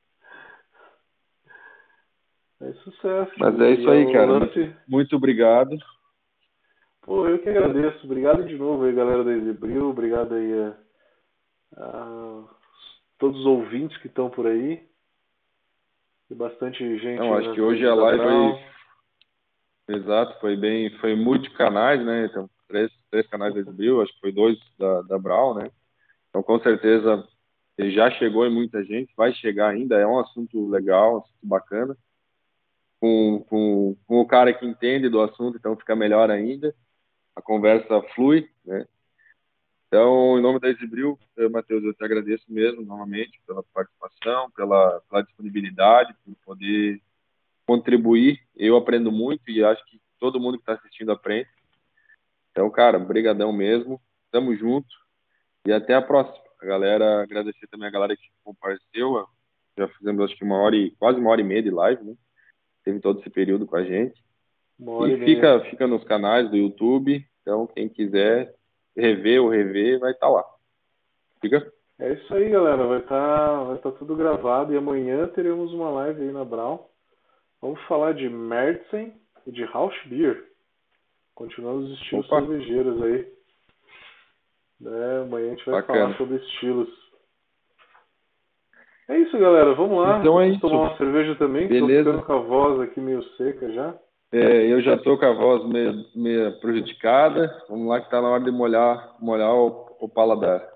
É 2.59 2.73
sucesso. 2.73 3.31
Mas 3.37 3.59
é 3.59 3.69
isso 3.69 3.87
aí, 3.87 4.11
cara. 4.11 4.31
Lance... 4.31 4.75
Muito 4.87 5.15
obrigado. 5.15 5.77
Pô, 7.03 7.27
eu 7.27 7.37
que 7.37 7.49
agradeço. 7.49 8.03
Obrigado 8.03 8.43
de 8.45 8.57
novo 8.57 8.83
aí, 8.83 8.93
galera 8.93 9.23
da 9.23 9.31
Exibril. 9.31 9.91
Obrigado 9.91 10.33
aí 10.33 10.53
a, 10.63 10.75
a, 11.77 12.56
todos 13.17 13.39
os 13.39 13.45
ouvintes 13.45 13.97
que 13.97 14.07
estão 14.07 14.29
por 14.29 14.47
aí. 14.47 14.85
E 16.29 16.35
bastante 16.35 16.79
gente. 16.99 17.19
Não, 17.19 17.33
acho 17.35 17.53
que 17.53 17.61
hoje 17.61 17.85
a 17.85 17.95
live 17.95 18.23
foi. 18.23 19.95
Exato, 19.95 20.39
foi 20.39 20.57
bem. 20.57 20.89
Foi 20.99 21.15
multicanais, 21.15 22.03
né? 22.05 22.25
Então, 22.25 22.49
três, 22.67 22.91
três 23.09 23.25
canais 23.27 23.53
da 23.53 23.61
Exibril, 23.61 24.01
acho 24.01 24.13
que 24.13 24.19
foi 24.19 24.31
dois 24.31 24.57
da, 24.77 25.01
da 25.03 25.17
Brown, 25.17 25.55
né? 25.55 25.71
Então, 26.29 26.43
com 26.43 26.59
certeza, 26.59 27.25
ele 27.77 27.91
já 27.91 28.11
chegou 28.11 28.45
em 28.45 28.53
muita 28.53 28.83
gente, 28.83 29.13
vai 29.15 29.33
chegar 29.33 29.69
ainda, 29.69 29.97
é 29.97 30.05
um 30.05 30.19
assunto 30.19 30.69
legal, 30.69 31.15
um 31.15 31.17
assunto 31.19 31.39
bacana. 31.43 31.97
Com, 32.99 33.45
com, 33.47 33.95
com 34.07 34.19
o 34.19 34.27
cara 34.27 34.51
que 34.51 34.65
entende 34.65 35.07
do 35.07 35.21
assunto, 35.21 35.55
então 35.55 35.77
fica 35.77 35.95
melhor 35.95 36.31
ainda. 36.31 36.75
A 37.35 37.41
conversa 37.41 38.01
flui, 38.15 38.49
né? 38.65 38.85
Então, 39.87 40.37
em 40.37 40.41
nome 40.41 40.59
da 40.59 40.69
Exibril, 40.69 41.17
Matheus, 41.49 41.83
eu 41.83 41.93
te 41.93 42.03
agradeço 42.03 42.43
mesmo, 42.49 42.81
novamente, 42.81 43.39
pela 43.47 43.63
participação, 43.73 44.51
pela, 44.51 45.01
pela 45.09 45.21
disponibilidade, 45.23 46.13
por 46.25 46.35
poder 46.45 47.01
contribuir. 47.65 48.39
Eu 48.55 48.75
aprendo 48.75 49.11
muito 49.11 49.49
e 49.49 49.63
acho 49.63 49.83
que 49.85 49.99
todo 50.19 50.39
mundo 50.39 50.57
que 50.57 50.63
está 50.63 50.73
assistindo 50.73 51.11
aprende. 51.11 51.49
Então, 52.51 52.69
cara, 52.69 52.99
brigadão 52.99 53.53
mesmo. 53.53 54.01
Tamo 54.29 54.53
junto 54.55 54.87
e 55.65 55.71
até 55.71 55.93
a 55.93 56.01
próxima. 56.01 56.45
A 56.61 56.65
galera, 56.65 57.21
agradecer 57.21 57.67
também 57.67 57.87
a 57.87 57.91
galera 57.91 58.17
que 58.17 58.27
compareceu. 58.43 59.25
Já 59.77 59.87
fizemos 59.87 60.25
acho 60.25 60.35
que 60.35 60.43
uma 60.43 60.57
hora 60.57 60.75
e 60.75 60.91
quase 60.91 61.19
uma 61.19 61.29
hora 61.29 61.39
e 61.39 61.43
meia 61.45 61.63
de 61.63 61.69
live, 61.69 62.03
né? 62.03 62.15
Teve 62.83 62.99
todo 62.99 63.19
esse 63.19 63.29
período 63.29 63.65
com 63.65 63.75
a 63.77 63.83
gente. 63.83 64.21
e, 64.79 65.13
e 65.13 65.25
fica, 65.25 65.61
fica 65.69 65.87
nos 65.87 66.03
canais 66.03 66.49
do 66.49 66.57
YouTube. 66.57 67.25
Então, 67.41 67.67
quem 67.67 67.87
quiser 67.87 68.56
rever 68.97 69.41
ou 69.41 69.49
rever, 69.49 69.99
vai 69.99 70.11
estar 70.11 70.27
tá 70.27 70.31
lá. 70.31 70.43
Fica? 71.39 71.71
É 71.99 72.13
isso 72.13 72.33
aí, 72.33 72.49
galera. 72.49 72.85
Vai 72.85 72.99
estar 72.99 73.47
tá, 73.47 73.63
vai 73.63 73.77
tá 73.77 73.91
tudo 73.91 74.15
gravado 74.15 74.73
e 74.73 74.77
amanhã 74.77 75.27
teremos 75.27 75.73
uma 75.73 75.89
live 75.89 76.21
aí 76.21 76.31
na 76.31 76.43
Brown. 76.43 76.79
Vamos 77.61 77.81
falar 77.83 78.13
de 78.13 78.29
Mertzen 78.29 79.13
e 79.45 79.51
de 79.51 79.67
Beer. 80.05 80.45
Continuando 81.33 81.85
os 81.85 81.91
estilos 81.99 82.25
Opa. 82.25 82.39
cervejeiros 82.39 83.01
aí. 83.01 83.37
É, 84.85 85.21
amanhã 85.23 85.47
a 85.47 85.49
gente 85.49 85.65
vai 85.65 85.81
Bacana. 85.81 85.99
falar 85.99 86.17
sobre 86.17 86.35
estilos. 86.37 86.89
É 89.09 89.17
isso, 89.19 89.37
galera. 89.39 89.73
Vamos 89.73 89.99
lá. 89.99 90.19
Então 90.19 90.39
é 90.39 90.49
isso. 90.49 90.59
tomar 90.59 90.89
uma 90.89 90.97
cerveja 90.97 91.35
também. 91.35 91.67
Beleza. 91.67 92.11
Tô 92.11 92.19
ficando 92.19 92.25
com 92.25 92.33
a 92.33 92.47
voz 92.47 92.79
aqui 92.81 92.99
meio 92.99 93.23
seca 93.35 93.71
já. 93.71 93.97
É, 94.31 94.65
eu 94.71 94.81
já 94.81 94.97
tô 94.97 95.17
com 95.17 95.25
a 95.25 95.33
voz 95.33 95.65
meio, 95.67 96.05
meio 96.13 96.59
prejudicada. 96.59 97.63
Vamos 97.69 97.87
lá 97.87 98.01
que 98.01 98.09
tá 98.09 98.21
na 98.21 98.29
hora 98.29 98.43
de 98.43 98.51
molhar, 98.51 99.15
molhar 99.19 99.53
o, 99.53 99.95
o 100.01 100.09
paladar. 100.09 100.67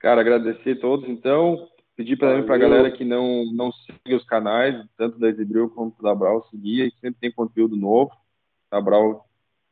Cara, 0.00 0.20
agradecer 0.20 0.72
a 0.72 0.80
todos, 0.80 1.08
então. 1.08 1.68
Pedir 1.94 2.16
para 2.16 2.38
a 2.38 2.58
galera 2.58 2.90
que 2.90 3.04
não, 3.04 3.44
não 3.54 3.72
siga 3.72 4.16
os 4.16 4.24
canais, 4.24 4.84
tanto 4.98 5.18
da 5.18 5.28
Exibril 5.28 5.70
quanto 5.70 6.02
da 6.02 6.14
Brau, 6.14 6.46
seguir. 6.50 6.92
Sempre 7.00 7.20
tem 7.20 7.32
conteúdo 7.32 7.76
novo. 7.76 8.12
A 8.70 8.80
Brau 8.80 9.26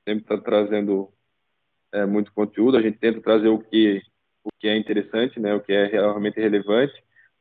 sempre 0.09 0.23
está 0.23 0.39
trazendo 0.39 1.11
é, 1.93 2.07
muito 2.07 2.33
conteúdo. 2.33 2.79
A 2.79 2.83
gente 2.83 2.99
tenta 2.99 3.21
trazer 3.21 3.49
o 3.49 3.59
que, 3.59 4.01
o 4.43 4.51
que 4.59 4.69
é 4.69 4.77
interessante, 4.77 5.39
né? 5.39 5.55
o 5.55 5.61
que 5.61 5.73
é 5.73 5.87
realmente 5.87 6.41
relevante, 6.41 6.95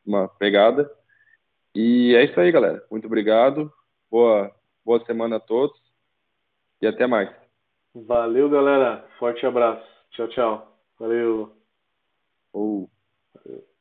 uma 0.05 0.27
pegada. 0.27 0.91
E 1.73 2.13
é 2.15 2.25
isso 2.25 2.37
aí, 2.39 2.51
galera. 2.51 2.83
Muito 2.91 3.05
obrigado. 3.05 3.71
Boa 4.11 4.51
Boa 4.85 5.03
semana 5.05 5.37
a 5.37 5.39
todos 5.39 5.79
e 6.81 6.87
até 6.87 7.07
mais. 7.07 7.29
Valeu, 7.95 8.49
galera. 8.49 9.07
Forte 9.17 9.45
abraço. 9.45 9.87
Tchau, 10.11 10.27
tchau. 10.29 10.77
Valeu. 10.99 11.55
Oh. 12.51 12.87
Valeu. 13.35 13.72